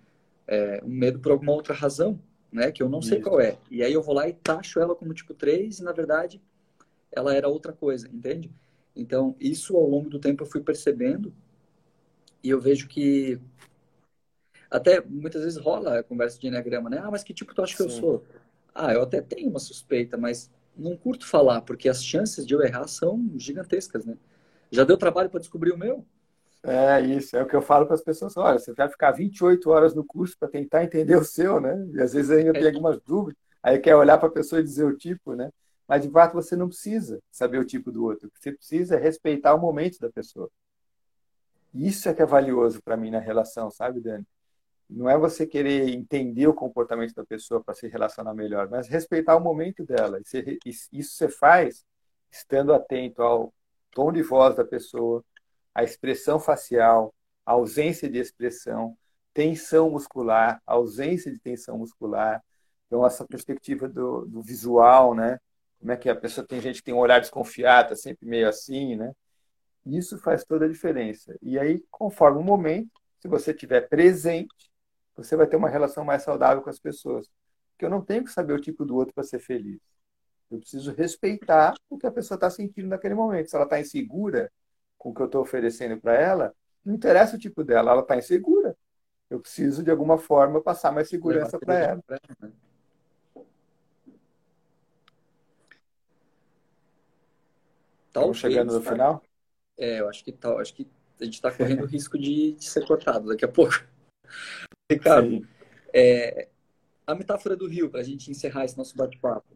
É, 0.48 0.84
um 0.86 0.90
medo 0.90 1.20
por 1.20 1.32
alguma 1.32 1.54
outra 1.54 1.74
razão, 1.74 2.20
né? 2.52 2.72
Que 2.72 2.84
eu 2.84 2.90
não 2.90 3.02
sei 3.02 3.18
Isso. 3.18 3.28
qual 3.28 3.42
é. 3.42 3.58
E 3.72 3.82
aí 3.82 3.92
eu 3.92 4.04
vou 4.04 4.14
lá 4.14 4.30
e 4.30 4.34
taxo 4.34 4.80
ela 4.80 4.94
como 4.94 5.16
tipo 5.16 5.34
3 5.34 5.80
e, 5.80 5.84
na 5.84 5.92
verdade, 5.92 6.40
ela 7.12 7.34
era 7.36 7.48
outra 7.48 7.74
coisa, 7.74 8.08
entende? 8.08 8.52
Então, 8.96 9.36
isso 9.40 9.76
ao 9.76 9.88
longo 9.88 10.10
do 10.10 10.20
tempo 10.20 10.44
eu 10.44 10.48
fui 10.48 10.62
percebendo 10.62 11.34
e 12.44 12.50
eu 12.50 12.60
vejo 12.60 12.88
que 12.88 13.40
até 14.70 15.02
muitas 15.02 15.44
vezes 15.44 15.58
rola 15.58 16.00
a 16.00 16.04
conversa 16.04 16.40
de 16.40 16.48
enneagrama, 16.48 16.90
né? 16.90 17.00
Ah, 17.02 17.10
mas 17.10 17.24
que 17.24 17.34
tipo 17.34 17.54
tu 17.54 17.62
acha 17.62 17.76
que 17.76 17.82
eu 17.82 17.90
sou? 17.90 18.24
Ah, 18.74 18.94
eu 18.94 19.02
até 19.02 19.22
tenho 19.22 19.50
uma 19.50 19.60
suspeita, 19.60 20.18
mas 20.18 20.52
não 20.78 20.96
curto 20.96 21.26
falar, 21.26 21.62
porque 21.62 21.90
as 21.90 22.04
chances 22.04 22.46
de 22.46 22.54
eu 22.54 22.62
errar 22.62 22.88
são 22.88 23.32
gigantescas, 23.36 24.06
né? 24.06 24.18
Já 24.72 24.84
deu 24.84 24.98
trabalho 24.98 25.30
para 25.30 25.40
descobrir 25.40 25.72
o 25.72 25.78
meu? 25.78 26.06
É 26.62 27.02
isso, 27.02 27.36
é 27.36 27.42
o 27.42 27.48
que 27.48 27.56
eu 27.56 27.62
falo 27.62 27.86
para 27.86 27.96
as 27.96 28.04
pessoas. 28.04 28.36
Olha, 28.38 28.60
você 28.60 28.74
vai 28.74 28.90
ficar 28.90 29.12
28 29.12 29.70
horas 29.70 29.96
no 29.96 30.04
curso 30.04 30.38
para 30.38 30.50
tentar 30.50 30.84
entender 30.84 31.16
o 31.16 31.24
seu, 31.24 31.60
né? 31.60 31.88
E 31.94 32.02
às 32.02 32.14
vezes 32.14 32.30
ainda 32.30 32.52
é. 32.52 32.62
tem 32.62 32.68
algumas 32.68 33.00
dúvidas. 33.02 33.42
Aí 33.64 33.80
quer 33.80 33.96
olhar 33.96 34.18
para 34.18 34.28
a 34.28 34.32
pessoa 34.32 34.60
e 34.60 34.64
dizer 34.64 34.84
o 34.84 34.96
tipo, 34.96 35.34
né? 35.36 35.50
Mas 35.90 36.04
de 36.04 36.10
fato 36.12 36.34
você 36.36 36.56
não 36.56 36.68
precisa 36.68 37.20
saber 37.32 37.58
o 37.58 37.66
tipo 37.66 37.92
do 37.92 38.04
outro. 38.04 38.32
Você 38.36 38.52
precisa 38.52 38.96
é 38.96 39.00
respeitar 39.00 39.56
o 39.56 39.60
momento 39.60 39.98
da 40.00 40.12
pessoa. 40.12 40.48
Isso 41.74 42.08
é 42.08 42.14
que 42.14 42.22
é 42.22 42.26
valioso 42.28 42.80
para 42.84 42.96
mim 42.96 43.10
na 43.10 43.18
relação, 43.18 43.72
sabe, 43.72 44.00
Dani? 44.00 44.26
Não 44.88 45.10
é 45.10 45.18
você 45.18 45.48
querer 45.48 45.90
entender 45.90 46.46
o 46.46 46.54
comportamento 46.54 47.16
da 47.16 47.26
pessoa 47.26 47.64
para 47.64 47.74
se 47.74 47.88
relacionar 47.88 48.36
melhor, 48.36 48.70
mas 48.70 48.88
respeitar 48.88 49.36
o 49.36 49.40
momento 49.40 49.84
dela. 49.84 50.20
Isso 50.22 51.18
você 51.18 51.28
faz 51.28 51.84
estando 52.32 52.72
atento 52.72 53.24
ao 53.24 53.52
tom 53.92 54.12
de 54.12 54.22
voz 54.22 54.56
da 54.56 54.64
pessoa, 54.64 55.26
a 55.74 55.84
expressão 55.84 56.40
facial, 56.40 57.16
a 57.44 57.54
ausência 57.54 58.08
de 58.08 58.20
expressão, 58.20 58.96
tensão 59.34 59.90
muscular, 59.90 60.62
ausência 60.68 61.32
de 61.32 61.40
tensão 61.40 61.80
muscular. 61.80 62.44
Então, 62.86 63.04
essa 63.04 63.26
perspectiva 63.26 63.88
do, 63.88 64.26
do 64.26 64.44
visual, 64.44 65.16
né? 65.16 65.40
Como 65.80 65.92
é 65.92 65.98
que 65.98 66.10
a 66.10 66.16
pessoa 66.16 66.46
tem 66.46 66.60
gente 66.60 66.78
que 66.78 66.84
tem 66.84 66.94
um 66.94 67.00
olhar 67.00 67.20
desconfiado, 67.20 67.90
tá 67.90 67.96
sempre 67.96 68.28
meio 68.28 68.48
assim, 68.48 68.96
né? 68.96 69.14
Isso 69.86 70.18
faz 70.18 70.44
toda 70.44 70.66
a 70.66 70.70
diferença. 70.70 71.36
E 71.42 71.58
aí, 71.58 71.84
conforme 71.90 72.40
o 72.40 72.44
momento, 72.44 72.92
se 73.20 73.28
você 73.28 73.52
estiver 73.52 73.88
presente, 73.88 74.54
você 75.16 75.36
vai 75.36 75.48
ter 75.48 75.56
uma 75.56 75.70
relação 75.70 76.04
mais 76.04 76.24
saudável 76.24 76.62
com 76.62 76.70
as 76.70 76.80
pessoas. 76.80 77.30
Porque 77.72 77.86
eu 77.86 77.90
não 77.90 78.02
tenho 78.02 78.24
que 78.24 78.32
saber 78.32 78.54
o 78.54 78.60
tipo 78.60 78.86
do 78.86 78.96
outro 78.96 79.14
para 79.14 79.24
ser 79.24 79.40
feliz. 79.40 79.80
Eu 80.52 80.60
preciso 80.60 80.94
respeitar 80.94 81.74
o 81.90 81.98
que 81.98 82.08
a 82.08 82.12
pessoa 82.12 82.36
está 82.36 82.50
sentindo 82.50 82.88
naquele 82.88 83.14
momento. 83.14 83.50
Se 83.50 83.56
ela 83.56 83.66
está 83.66 83.80
insegura 83.80 84.52
com 84.98 85.12
o 85.12 85.14
que 85.14 85.22
eu 85.22 85.28
estou 85.28 85.42
oferecendo 85.42 86.00
para 86.00 86.16
ela, 86.16 86.54
não 86.84 86.96
interessa 86.96 87.36
o 87.36 87.40
tipo 87.40 87.64
dela, 87.64 87.92
ela 87.92 88.02
está 88.02 88.18
insegura. 88.18 88.76
Eu 89.30 89.40
preciso, 89.40 89.84
de 89.84 89.92
alguma 89.92 90.18
forma, 90.18 90.62
passar 90.62 90.92
mais 90.92 91.08
segurança 91.08 91.60
para 91.60 91.80
ela. 91.80 92.04
Estamos 98.10 98.38
chegando 98.38 98.74
no 98.74 98.82
final? 98.82 99.24
É, 99.78 100.00
eu 100.00 100.10
acho 100.10 100.24
que, 100.24 100.32
tá, 100.32 100.52
acho 100.60 100.74
que 100.74 100.88
a 101.22 101.24
gente 101.24 101.36
está 101.36 101.52
correndo 101.52 101.84
o 101.84 101.86
risco 101.88 102.18
de, 102.18 102.54
de, 102.54 102.66
ser 102.66 102.86
cortado 102.86 103.28
daqui 103.28 103.46
a 103.46 103.48
pouco. 103.48 103.74
Ricardo, 104.92 105.48
é, 105.94 106.50
a 107.06 107.14
metáfora 107.14 107.56
do 107.56 107.68
rio, 107.68 107.90
para 107.90 108.02
a 108.02 108.04
gente 108.04 108.32
encerrar 108.32 108.66
esse 108.66 108.78
nosso 108.78 108.98
bate-papo. 108.98 109.48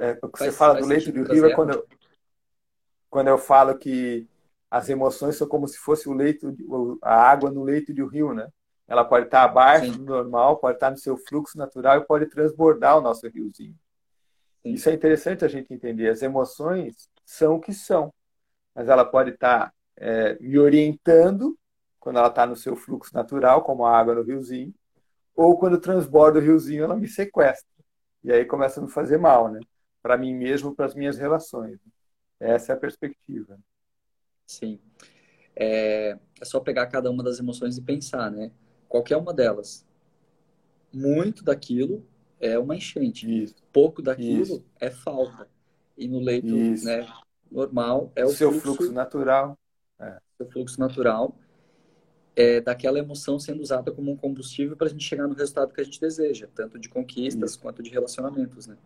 É, 0.00 0.18
o 0.22 0.28
que 0.28 0.38
faz, 0.38 0.52
você 0.52 0.58
fala 0.58 0.80
do 0.80 0.86
leito 0.86 1.12
do 1.12 1.24
rio 1.24 1.46
é 1.46 1.54
quando 1.54 1.72
eu, 1.72 1.86
quando 3.10 3.28
eu 3.28 3.38
falo 3.38 3.78
que 3.78 4.26
as 4.70 4.88
emoções 4.88 5.36
são 5.36 5.46
como 5.46 5.68
se 5.68 5.78
fosse 5.78 6.08
o 6.08 6.12
leito, 6.12 6.54
a 7.02 7.14
água 7.14 7.50
no 7.50 7.62
leito 7.62 7.92
de 7.92 8.02
um 8.02 8.08
rio, 8.08 8.34
né? 8.34 8.48
Ela 8.88 9.04
pode 9.04 9.26
estar 9.26 9.44
abaixo 9.44 9.92
Sim. 9.92 9.98
do 9.98 10.04
normal, 10.04 10.58
pode 10.58 10.76
estar 10.76 10.90
no 10.90 10.96
seu 10.96 11.16
fluxo 11.16 11.58
natural 11.58 11.98
e 11.98 12.06
pode 12.06 12.26
transbordar 12.26 12.98
o 12.98 13.00
nosso 13.00 13.26
riozinho. 13.28 13.76
Isso 14.74 14.88
é 14.88 14.92
interessante 14.94 15.44
a 15.44 15.48
gente 15.48 15.72
entender. 15.72 16.08
As 16.08 16.22
emoções 16.22 17.08
são 17.24 17.56
o 17.56 17.60
que 17.60 17.72
são, 17.72 18.12
mas 18.74 18.88
ela 18.88 19.04
pode 19.04 19.30
estar 19.30 19.72
é, 19.96 20.38
me 20.40 20.58
orientando 20.58 21.58
quando 22.00 22.18
ela 22.18 22.28
está 22.28 22.46
no 22.46 22.56
seu 22.56 22.76
fluxo 22.76 23.12
natural, 23.14 23.62
como 23.62 23.84
a 23.84 23.98
água 23.98 24.14
no 24.14 24.22
riozinho, 24.22 24.72
ou 25.34 25.58
quando 25.58 25.80
transborda 25.80 26.38
o 26.38 26.42
riozinho, 26.42 26.84
ela 26.84 26.96
me 26.96 27.08
sequestra. 27.08 27.68
E 28.22 28.32
aí 28.32 28.44
começa 28.44 28.80
a 28.80 28.82
me 28.82 28.90
fazer 28.90 29.18
mal, 29.18 29.50
né? 29.50 29.60
para 30.06 30.16
mim 30.16 30.32
mesmo, 30.32 30.72
para 30.72 30.86
as 30.86 30.94
minhas 30.94 31.18
relações. 31.18 31.80
Essa 32.38 32.72
é 32.72 32.76
a 32.76 32.78
perspectiva. 32.78 33.58
Sim. 34.46 34.78
É, 35.56 36.16
é 36.40 36.44
só 36.44 36.60
pegar 36.60 36.86
cada 36.86 37.10
uma 37.10 37.24
das 37.24 37.40
emoções 37.40 37.76
e 37.76 37.82
pensar, 37.82 38.30
né? 38.30 38.52
Qualquer 38.88 39.16
uma 39.16 39.34
delas. 39.34 39.84
Muito 40.92 41.42
daquilo 41.42 42.06
é 42.40 42.58
uma 42.58 42.76
enchente. 42.76 43.44
Isso. 43.44 43.54
Pouco 43.72 44.02
daquilo 44.02 44.42
Isso. 44.42 44.64
é 44.80 44.90
falta. 44.90 45.48
E 45.96 46.06
no 46.06 46.20
leito 46.20 46.54
né, 46.84 47.06
normal 47.50 48.12
é 48.14 48.24
o, 48.24 48.28
seu 48.28 48.50
fluxo, 48.52 48.76
fluxo 48.76 48.92
natural. 48.92 49.58
É. 49.98 50.18
Seu 50.36 50.46
fluxo 50.50 50.78
natural. 50.80 51.34
é, 52.36 52.60
daquela 52.60 52.98
emoção 52.98 53.38
sendo 53.38 53.62
usada 53.62 53.90
como 53.90 54.12
um 54.12 54.16
combustível 54.16 54.76
para 54.76 54.86
a 54.86 54.90
gente 54.90 55.04
chegar 55.04 55.26
no 55.26 55.34
resultado 55.34 55.72
que 55.72 55.80
a 55.80 55.84
gente 55.84 55.98
deseja, 55.98 56.46
tanto 56.54 56.78
de 56.78 56.88
conquistas 56.88 57.52
isso. 57.52 57.60
quanto 57.60 57.82
de 57.82 57.88
relacionamentos, 57.90 58.66
né? 58.66 58.76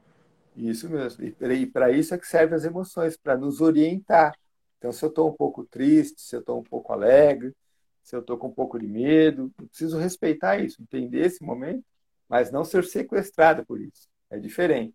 Isso 0.56 0.88
mesmo. 0.88 1.24
E 1.24 1.66
para 1.66 1.90
isso 1.90 2.14
é 2.14 2.18
que 2.18 2.26
servem 2.26 2.54
as 2.54 2.64
emoções, 2.64 3.16
para 3.16 3.36
nos 3.36 3.60
orientar. 3.60 4.34
Então, 4.78 4.92
se 4.92 5.04
eu 5.04 5.08
estou 5.08 5.28
um 5.28 5.32
pouco 5.32 5.64
triste, 5.64 6.20
se 6.20 6.36
eu 6.36 6.40
estou 6.40 6.60
um 6.60 6.62
pouco 6.62 6.92
alegre, 6.92 7.52
se 8.02 8.14
eu 8.14 8.20
estou 8.20 8.38
com 8.38 8.48
um 8.48 8.52
pouco 8.52 8.78
de 8.78 8.86
medo, 8.86 9.52
eu 9.58 9.66
preciso 9.66 9.98
respeitar 9.98 10.58
isso, 10.58 10.80
entender 10.80 11.26
esse 11.26 11.42
momento, 11.44 11.84
mas 12.30 12.52
não 12.52 12.64
ser 12.64 12.84
sequestrado 12.84 13.66
por 13.66 13.80
isso. 13.80 14.08
É 14.30 14.38
diferente. 14.38 14.94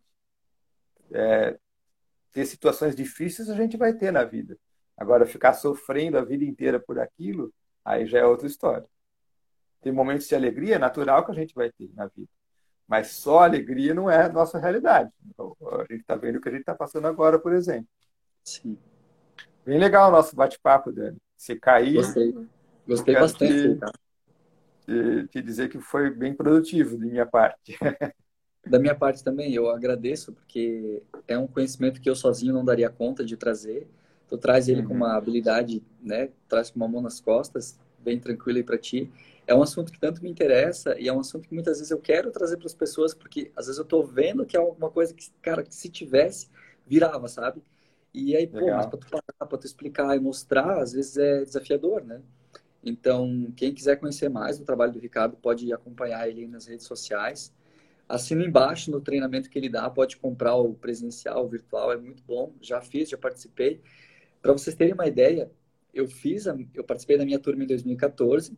É, 1.11 1.59
ter 2.31 2.45
situações 2.45 2.95
difíceis 2.95 3.49
a 3.49 3.55
gente 3.55 3.75
vai 3.75 3.93
ter 3.93 4.09
na 4.09 4.23
vida. 4.23 4.57
Agora, 4.95 5.25
ficar 5.25 5.53
sofrendo 5.53 6.17
a 6.17 6.23
vida 6.23 6.45
inteira 6.45 6.79
por 6.79 6.97
aquilo, 6.97 7.53
aí 7.83 8.05
já 8.05 8.19
é 8.19 8.25
outra 8.25 8.47
história. 8.47 8.87
Tem 9.81 9.91
momentos 9.91 10.29
de 10.29 10.33
alegria, 10.33 10.75
é 10.75 10.79
natural 10.79 11.25
que 11.25 11.31
a 11.31 11.35
gente 11.35 11.53
vai 11.53 11.69
ter 11.69 11.91
na 11.93 12.07
vida. 12.07 12.29
Mas 12.87 13.07
só 13.07 13.39
alegria 13.39 13.93
não 13.93 14.09
é 14.09 14.23
a 14.23 14.29
nossa 14.29 14.57
realidade. 14.57 15.11
Então, 15.27 15.57
a 15.73 15.81
gente 15.91 16.01
está 16.01 16.15
vendo 16.15 16.37
o 16.37 16.41
que 16.41 16.47
a 16.47 16.51
gente 16.51 16.61
está 16.61 16.73
passando 16.73 17.05
agora, 17.05 17.37
por 17.37 17.51
exemplo. 17.51 17.89
Sim. 18.45 18.77
Bem 19.65 19.77
legal 19.77 20.07
o 20.07 20.11
nosso 20.11 20.33
bate-papo, 20.35 20.93
Dani. 20.93 21.17
Você 21.35 21.59
cair. 21.59 21.95
Gostei. 21.95 22.33
Gostei 22.87 23.15
bastante. 23.15 23.53
Te, 23.53 23.79
te, 23.79 24.04
te 25.29 25.41
dizer 25.41 25.69
que 25.69 25.79
foi 25.79 26.09
bem 26.09 26.33
produtivo 26.33 26.97
de 26.97 27.05
minha 27.05 27.25
parte. 27.25 27.77
Da 28.67 28.79
minha 28.79 28.95
parte 28.95 29.23
também, 29.23 29.53
eu 29.53 29.69
agradeço, 29.69 30.33
porque 30.33 31.03
é 31.27 31.37
um 31.37 31.45
conhecimento 31.45 32.01
que 32.01 32.09
eu 32.09 32.15
sozinho 32.15 32.51
não 32.51 32.65
daria 32.65 32.89
conta 32.89 33.23
de 33.23 33.37
trazer. 33.37 33.87
Tu 34.27 34.37
traz 34.39 34.67
ele 34.67 34.81
uhum. 34.81 34.87
com 34.87 34.93
uma 34.95 35.15
habilidade, 35.15 35.83
né? 36.01 36.29
Traz 36.49 36.71
com 36.71 36.77
uma 36.77 36.87
mão 36.87 36.99
nas 36.99 37.19
costas, 37.19 37.79
bem 37.99 38.19
tranquilo 38.19 38.57
aí 38.57 38.63
para 38.63 38.77
ti. 38.77 39.11
É 39.45 39.53
um 39.53 39.61
assunto 39.61 39.91
que 39.91 39.99
tanto 39.99 40.23
me 40.23 40.29
interessa 40.31 40.99
e 40.99 41.07
é 41.07 41.13
um 41.13 41.19
assunto 41.19 41.47
que 41.47 41.53
muitas 41.53 41.77
vezes 41.77 41.91
eu 41.91 41.99
quero 41.99 42.31
trazer 42.31 42.57
para 42.57 42.65
as 42.65 42.73
pessoas, 42.73 43.13
porque 43.13 43.51
às 43.55 43.67
vezes 43.67 43.77
eu 43.77 43.85
tô 43.85 44.01
vendo 44.01 44.43
que 44.47 44.57
é 44.57 44.59
alguma 44.59 44.89
coisa 44.89 45.13
que, 45.13 45.29
cara, 45.43 45.61
que 45.61 45.75
se 45.75 45.87
tivesse, 45.87 46.49
virava, 46.87 47.27
sabe? 47.27 47.61
E 48.11 48.35
aí, 48.35 48.47
Legal. 48.47 48.61
pô, 48.61 48.75
mas 48.77 48.85
para 48.87 48.97
tu 48.97 49.07
parar, 49.11 49.47
para 49.47 49.57
tu 49.59 49.67
explicar 49.67 50.15
e 50.15 50.19
mostrar, 50.19 50.79
às 50.79 50.93
vezes 50.93 51.17
é 51.17 51.43
desafiador, 51.43 52.03
né? 52.03 52.19
Então, 52.85 53.51
quem 53.57 53.73
quiser 53.73 53.95
conhecer 53.95 54.29
mais 54.29 54.59
do 54.59 54.63
trabalho 54.63 54.93
do 54.93 54.99
Ricardo, 54.99 55.35
pode 55.35 55.73
acompanhar 55.73 56.29
ele 56.29 56.45
nas 56.45 56.67
redes 56.67 56.85
sociais. 56.85 57.51
Assina 58.07 58.45
embaixo 58.45 58.91
no 58.91 59.01
treinamento 59.01 59.49
que 59.49 59.57
ele 59.57 59.67
dá, 59.67 59.89
pode 59.89 60.17
comprar 60.17 60.55
o 60.55 60.75
presencial, 60.75 61.43
o 61.43 61.49
virtual, 61.49 61.91
é 61.91 61.97
muito 61.97 62.21
bom. 62.23 62.53
Já 62.61 62.79
fiz, 62.79 63.09
já 63.09 63.17
participei. 63.17 63.81
Para 64.39 64.53
vocês 64.53 64.75
terem 64.75 64.93
uma 64.93 65.07
ideia, 65.07 65.51
eu 65.91 66.07
fiz, 66.07 66.47
a, 66.47 66.55
eu 66.75 66.83
participei 66.83 67.17
da 67.17 67.25
minha 67.25 67.39
turma 67.39 67.63
em 67.63 67.67
2014 67.67 68.55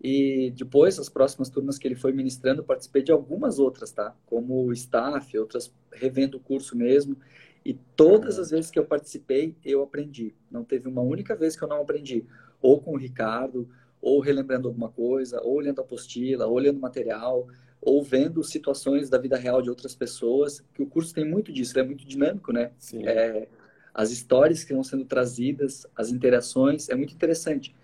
e 0.00 0.50
depois 0.56 0.98
as 0.98 1.10
próximas 1.10 1.50
turmas 1.50 1.76
que 1.76 1.86
ele 1.86 1.96
foi 1.96 2.12
ministrando, 2.12 2.64
participei 2.64 3.02
de 3.02 3.12
algumas 3.12 3.58
outras, 3.58 3.92
tá? 3.92 4.16
Como 4.24 4.72
staff, 4.72 5.36
outras 5.36 5.74
revendo 5.92 6.38
o 6.38 6.40
curso 6.40 6.74
mesmo. 6.74 7.16
E 7.64 7.74
todas 7.74 8.38
as 8.38 8.50
vezes 8.50 8.70
que 8.70 8.78
eu 8.78 8.86
participei, 8.86 9.54
eu 9.62 9.82
aprendi. 9.82 10.34
Não 10.50 10.64
teve 10.64 10.88
uma 10.88 11.02
única 11.02 11.36
vez 11.36 11.54
que 11.54 11.62
eu 11.62 11.68
não 11.68 11.82
aprendi. 11.82 12.24
Ou 12.60 12.80
com 12.80 12.92
o 12.92 12.96
Ricardo, 12.96 13.68
ou 14.00 14.20
relembrando 14.20 14.68
alguma 14.68 14.88
coisa, 14.88 15.40
ou 15.42 15.54
olhando 15.54 15.80
a 15.80 15.84
apostila, 15.84 16.46
ou 16.46 16.54
olhando 16.54 16.80
material 16.80 17.46
ou 17.80 18.02
vendo 18.02 18.42
situações 18.42 19.08
da 19.08 19.18
vida 19.18 19.36
real 19.36 19.62
de 19.62 19.70
outras 19.70 19.94
pessoas, 19.94 20.62
que 20.74 20.82
o 20.82 20.86
curso 20.86 21.14
tem 21.14 21.24
muito 21.24 21.52
disso, 21.52 21.78
é 21.78 21.82
muito 21.82 22.04
dinâmico, 22.04 22.52
né? 22.52 22.72
Sim. 22.78 23.06
É, 23.06 23.48
as 23.94 24.10
histórias 24.10 24.64
que 24.64 24.72
vão 24.72 24.82
sendo 24.82 25.04
trazidas, 25.04 25.86
as 25.96 26.10
interações, 26.10 26.88
é 26.88 26.94
muito 26.94 27.14
interessante. 27.14 27.74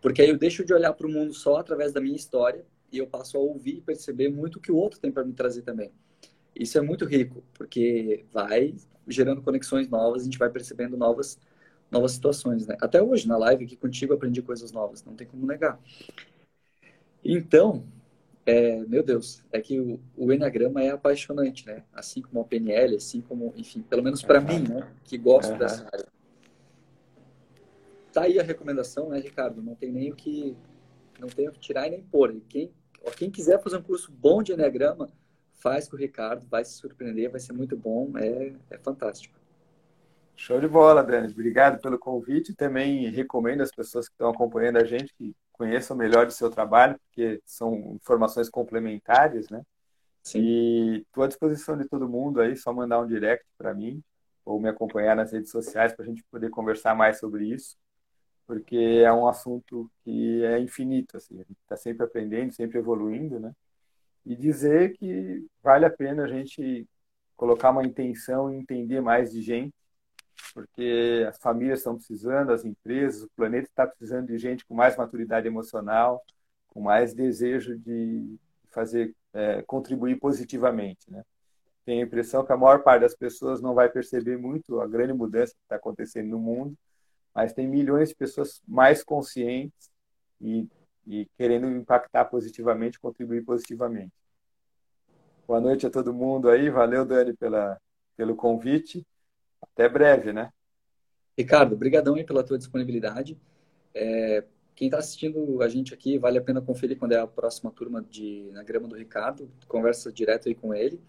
Porque 0.00 0.20
aí 0.20 0.28
eu 0.28 0.36
deixo 0.36 0.64
de 0.64 0.74
olhar 0.74 0.92
para 0.92 1.06
o 1.06 1.10
mundo 1.10 1.32
só 1.32 1.56
através 1.56 1.92
da 1.92 2.00
minha 2.00 2.16
história 2.16 2.64
e 2.92 2.98
eu 2.98 3.06
passo 3.06 3.36
a 3.36 3.40
ouvir 3.40 3.78
e 3.78 3.80
perceber 3.80 4.28
muito 4.28 4.56
o 4.56 4.60
que 4.60 4.70
o 4.70 4.76
outro 4.76 5.00
tem 5.00 5.10
para 5.10 5.24
me 5.24 5.32
trazer 5.32 5.62
também. 5.62 5.90
Isso 6.54 6.78
é 6.78 6.80
muito 6.80 7.04
rico, 7.04 7.42
porque 7.54 8.24
vai 8.32 8.74
gerando 9.08 9.42
conexões 9.42 9.88
novas, 9.88 10.22
a 10.22 10.24
gente 10.24 10.38
vai 10.38 10.50
percebendo 10.50 10.96
novas 10.96 11.38
novas 11.90 12.12
situações, 12.12 12.66
né? 12.66 12.76
Até 12.80 13.02
hoje, 13.02 13.28
na 13.28 13.36
live 13.36 13.64
aqui 13.64 13.76
contigo, 13.76 14.14
aprendi 14.14 14.42
coisas 14.42 14.72
novas, 14.72 15.04
não 15.04 15.14
tem 15.14 15.26
como 15.26 15.46
negar. 15.46 15.78
Então, 17.24 17.84
é, 18.46 18.76
meu 18.84 19.02
Deus, 19.02 19.42
é 19.50 19.60
que 19.60 19.80
o, 19.80 19.98
o 20.16 20.32
Enneagrama 20.32 20.82
é 20.82 20.90
apaixonante, 20.90 21.66
né? 21.66 21.84
Assim 21.92 22.20
como 22.20 22.40
o 22.40 22.44
PNL, 22.44 22.96
assim 22.96 23.20
como, 23.20 23.54
enfim, 23.56 23.80
pelo 23.82 24.02
menos 24.02 24.22
para 24.22 24.40
uhum. 24.40 24.46
mim, 24.46 24.68
né? 24.68 24.92
Que 25.04 25.16
gosto 25.16 25.52
uhum. 25.52 25.58
dessa 25.58 25.84
área. 25.84 26.06
Tá 28.12 28.22
aí 28.22 28.38
a 28.38 28.42
recomendação, 28.42 29.08
né, 29.08 29.18
Ricardo? 29.18 29.62
Não 29.62 29.74
tem 29.74 29.90
nem 29.90 30.12
o 30.12 30.14
que, 30.14 30.56
não 31.18 31.28
tem 31.28 31.48
o 31.48 31.52
que 31.52 31.58
tirar 31.58 31.86
e 31.86 31.90
nem 31.90 32.02
pôr. 32.02 32.36
Quem, 32.48 32.70
quem 33.16 33.30
quiser 33.30 33.62
fazer 33.62 33.78
um 33.78 33.82
curso 33.82 34.12
bom 34.12 34.42
de 34.42 34.52
Enneagrama, 34.52 35.10
faz 35.54 35.88
com 35.88 35.96
o 35.96 35.98
Ricardo, 35.98 36.46
vai 36.46 36.64
se 36.64 36.74
surpreender, 36.74 37.30
vai 37.30 37.40
ser 37.40 37.54
muito 37.54 37.76
bom, 37.76 38.12
é, 38.18 38.52
é 38.70 38.78
fantástico. 38.78 39.34
Show 40.36 40.60
de 40.60 40.68
bola, 40.68 41.02
Dani. 41.02 41.32
Obrigado 41.32 41.80
pelo 41.80 41.98
convite. 41.98 42.54
Também 42.54 43.08
recomendo 43.10 43.62
às 43.62 43.70
pessoas 43.70 44.08
que 44.08 44.14
estão 44.14 44.30
acompanhando 44.30 44.78
a 44.78 44.84
gente 44.84 45.14
que 45.14 45.34
conheçam 45.52 45.96
melhor 45.96 46.26
o 46.26 46.30
seu 46.30 46.50
trabalho, 46.50 46.98
porque 47.06 47.40
são 47.44 47.94
informações 47.94 48.48
complementares, 48.50 49.48
né? 49.48 49.62
Sim. 50.22 50.40
E 50.40 50.96
estou 50.98 51.24
à 51.24 51.28
disposição 51.28 51.76
de 51.76 51.88
todo 51.88 52.08
mundo 52.08 52.40
aí, 52.40 52.56
só 52.56 52.72
mandar 52.72 53.00
um 53.00 53.06
direct 53.06 53.46
para 53.56 53.72
mim 53.72 54.02
ou 54.44 54.60
me 54.60 54.68
acompanhar 54.68 55.14
nas 55.14 55.32
redes 55.32 55.50
sociais 55.50 55.92
para 55.92 56.04
a 56.04 56.08
gente 56.08 56.22
poder 56.24 56.50
conversar 56.50 56.94
mais 56.94 57.18
sobre 57.18 57.46
isso, 57.46 57.76
porque 58.46 59.02
é 59.04 59.12
um 59.12 59.26
assunto 59.26 59.90
que 60.02 60.44
é 60.44 60.58
infinito, 60.58 61.16
assim, 61.16 61.36
a 61.36 61.44
gente 61.44 61.60
está 61.62 61.76
sempre 61.76 62.04
aprendendo, 62.04 62.52
sempre 62.52 62.78
evoluindo, 62.78 63.40
né? 63.40 63.52
E 64.24 64.34
dizer 64.36 64.96
que 64.96 65.46
vale 65.62 65.86
a 65.86 65.90
pena 65.90 66.24
a 66.24 66.28
gente 66.28 66.86
colocar 67.36 67.70
uma 67.70 67.84
intenção 67.84 68.52
e 68.52 68.56
entender 68.56 69.00
mais 69.00 69.30
de 69.32 69.40
gente 69.40 69.74
porque 70.52 71.26
as 71.28 71.38
famílias 71.38 71.80
estão 71.80 71.96
precisando, 71.96 72.52
as 72.52 72.64
empresas, 72.64 73.22
o 73.22 73.30
planeta 73.36 73.68
está 73.68 73.86
precisando 73.86 74.28
de 74.28 74.38
gente 74.38 74.64
com 74.64 74.74
mais 74.74 74.96
maturidade 74.96 75.46
emocional, 75.46 76.24
com 76.68 76.80
mais 76.80 77.14
desejo 77.14 77.78
de 77.78 78.36
fazer 78.70 79.14
é, 79.32 79.62
contribuir 79.62 80.18
positivamente, 80.18 81.10
né? 81.10 81.24
Tenho 81.84 82.02
a 82.02 82.06
impressão 82.06 82.44
que 82.44 82.52
a 82.52 82.56
maior 82.56 82.82
parte 82.82 83.02
das 83.02 83.14
pessoas 83.14 83.60
não 83.60 83.74
vai 83.74 83.90
perceber 83.90 84.38
muito 84.38 84.80
a 84.80 84.86
grande 84.86 85.12
mudança 85.12 85.52
que 85.52 85.62
está 85.62 85.76
acontecendo 85.76 86.28
no 86.30 86.38
mundo, 86.38 86.74
mas 87.34 87.52
tem 87.52 87.68
milhões 87.68 88.08
de 88.08 88.14
pessoas 88.14 88.62
mais 88.66 89.04
conscientes 89.04 89.90
e, 90.40 90.66
e 91.06 91.26
querendo 91.36 91.68
impactar 91.68 92.24
positivamente, 92.26 92.98
contribuir 92.98 93.44
positivamente. 93.44 94.12
Boa 95.46 95.60
noite 95.60 95.86
a 95.86 95.90
todo 95.90 96.14
mundo 96.14 96.48
aí, 96.48 96.70
valeu 96.70 97.04
Dani 97.04 97.34
pela, 97.34 97.78
pelo 98.16 98.34
convite 98.34 99.06
até 99.72 99.88
breve, 99.88 100.32
né? 100.32 100.50
Ricardo, 101.36 101.76
brigadão 101.76 102.14
aí 102.14 102.24
pela 102.24 102.44
tua 102.44 102.58
disponibilidade. 102.58 103.38
É, 103.92 104.44
quem 104.74 104.88
está 104.88 104.98
assistindo 104.98 105.62
a 105.62 105.68
gente 105.68 105.94
aqui, 105.94 106.18
vale 106.18 106.38
a 106.38 106.42
pena 106.42 106.60
conferir 106.60 106.98
quando 106.98 107.12
é 107.12 107.18
a 107.18 107.26
próxima 107.26 107.70
turma 107.70 108.02
de 108.02 108.50
Na 108.52 108.62
Grama 108.62 108.88
do 108.88 108.96
Ricardo. 108.96 109.50
Conversa 109.68 110.12
direto 110.12 110.48
aí 110.48 110.54
com 110.54 110.74
ele. 110.74 111.00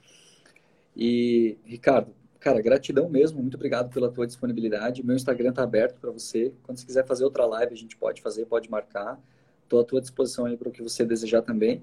E, 0.96 1.58
Ricardo, 1.66 2.14
cara, 2.40 2.62
gratidão 2.62 3.10
mesmo. 3.10 3.42
Muito 3.42 3.56
obrigado 3.56 3.92
pela 3.92 4.10
tua 4.12 4.28
disponibilidade. 4.28 5.04
Meu 5.04 5.16
Instagram 5.16 5.50
está 5.50 5.64
aberto 5.64 6.00
para 6.00 6.12
você. 6.12 6.54
Quando 6.64 6.78
você 6.78 6.86
quiser 6.86 7.06
fazer 7.06 7.24
outra 7.24 7.46
live, 7.46 7.74
a 7.74 7.78
gente 7.78 7.98
pode 7.98 8.22
fazer, 8.22 8.46
pode 8.46 8.70
marcar. 8.70 9.20
Estou 9.64 9.80
à 9.80 9.84
tua 9.84 10.00
disposição 10.00 10.46
aí 10.46 10.56
para 10.56 10.70
o 10.70 10.72
que 10.72 10.84
você 10.84 11.04
desejar 11.04 11.42
também. 11.42 11.82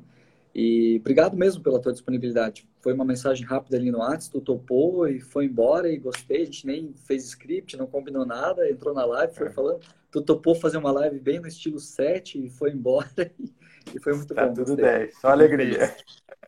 E 0.54 0.98
obrigado 1.00 1.36
mesmo 1.36 1.62
pela 1.62 1.80
tua 1.80 1.92
disponibilidade. 1.92 2.68
Foi 2.80 2.92
uma 2.92 3.04
mensagem 3.04 3.46
rápida 3.46 3.76
ali 3.76 3.90
no 3.90 3.98
WhatsApp, 3.98 4.32
tu 4.32 4.40
topou 4.40 5.08
e 5.08 5.18
foi 5.18 5.46
embora 5.46 5.88
e 5.88 5.96
gostei. 5.96 6.42
A 6.42 6.44
gente 6.44 6.66
nem 6.66 6.92
fez 7.06 7.24
script, 7.24 7.76
não 7.76 7.86
combinou 7.86 8.26
nada, 8.26 8.68
entrou 8.68 8.92
na 8.94 9.04
live, 9.04 9.34
foi 9.34 9.46
é. 9.46 9.50
falando. 9.50 9.80
Tu 10.10 10.20
topou 10.20 10.54
fazer 10.54 10.76
uma 10.76 10.92
live 10.92 11.18
bem 11.18 11.40
no 11.40 11.48
estilo 11.48 11.78
7 11.78 12.46
e 12.46 12.50
foi 12.50 12.70
embora 12.70 13.08
e, 13.94 13.98
foi 13.98 14.12
muito 14.12 14.34
tá 14.34 14.46
bom. 14.46 14.54
tudo 14.54 14.76
gostei. 14.76 14.84
10, 14.84 15.20
só 15.20 15.28
alegria. 15.28 15.96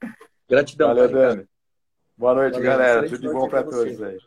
Gratidão. 0.48 0.88
Valeu, 0.88 1.08
Dani. 1.08 1.48
Boa 2.16 2.34
noite, 2.34 2.54
Valeu, 2.54 2.68
galera. 2.68 3.08
Tudo 3.08 3.18
de 3.18 3.28
bom 3.28 3.48
para 3.48 3.62
todos 3.62 4.02
aí. 4.02 4.18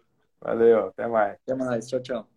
Valeu, 0.42 0.88
até 0.88 1.08
mais. 1.08 1.38
Até 1.46 1.56
mais. 1.56 1.88
Tchau, 1.88 2.00
tchau. 2.00 2.37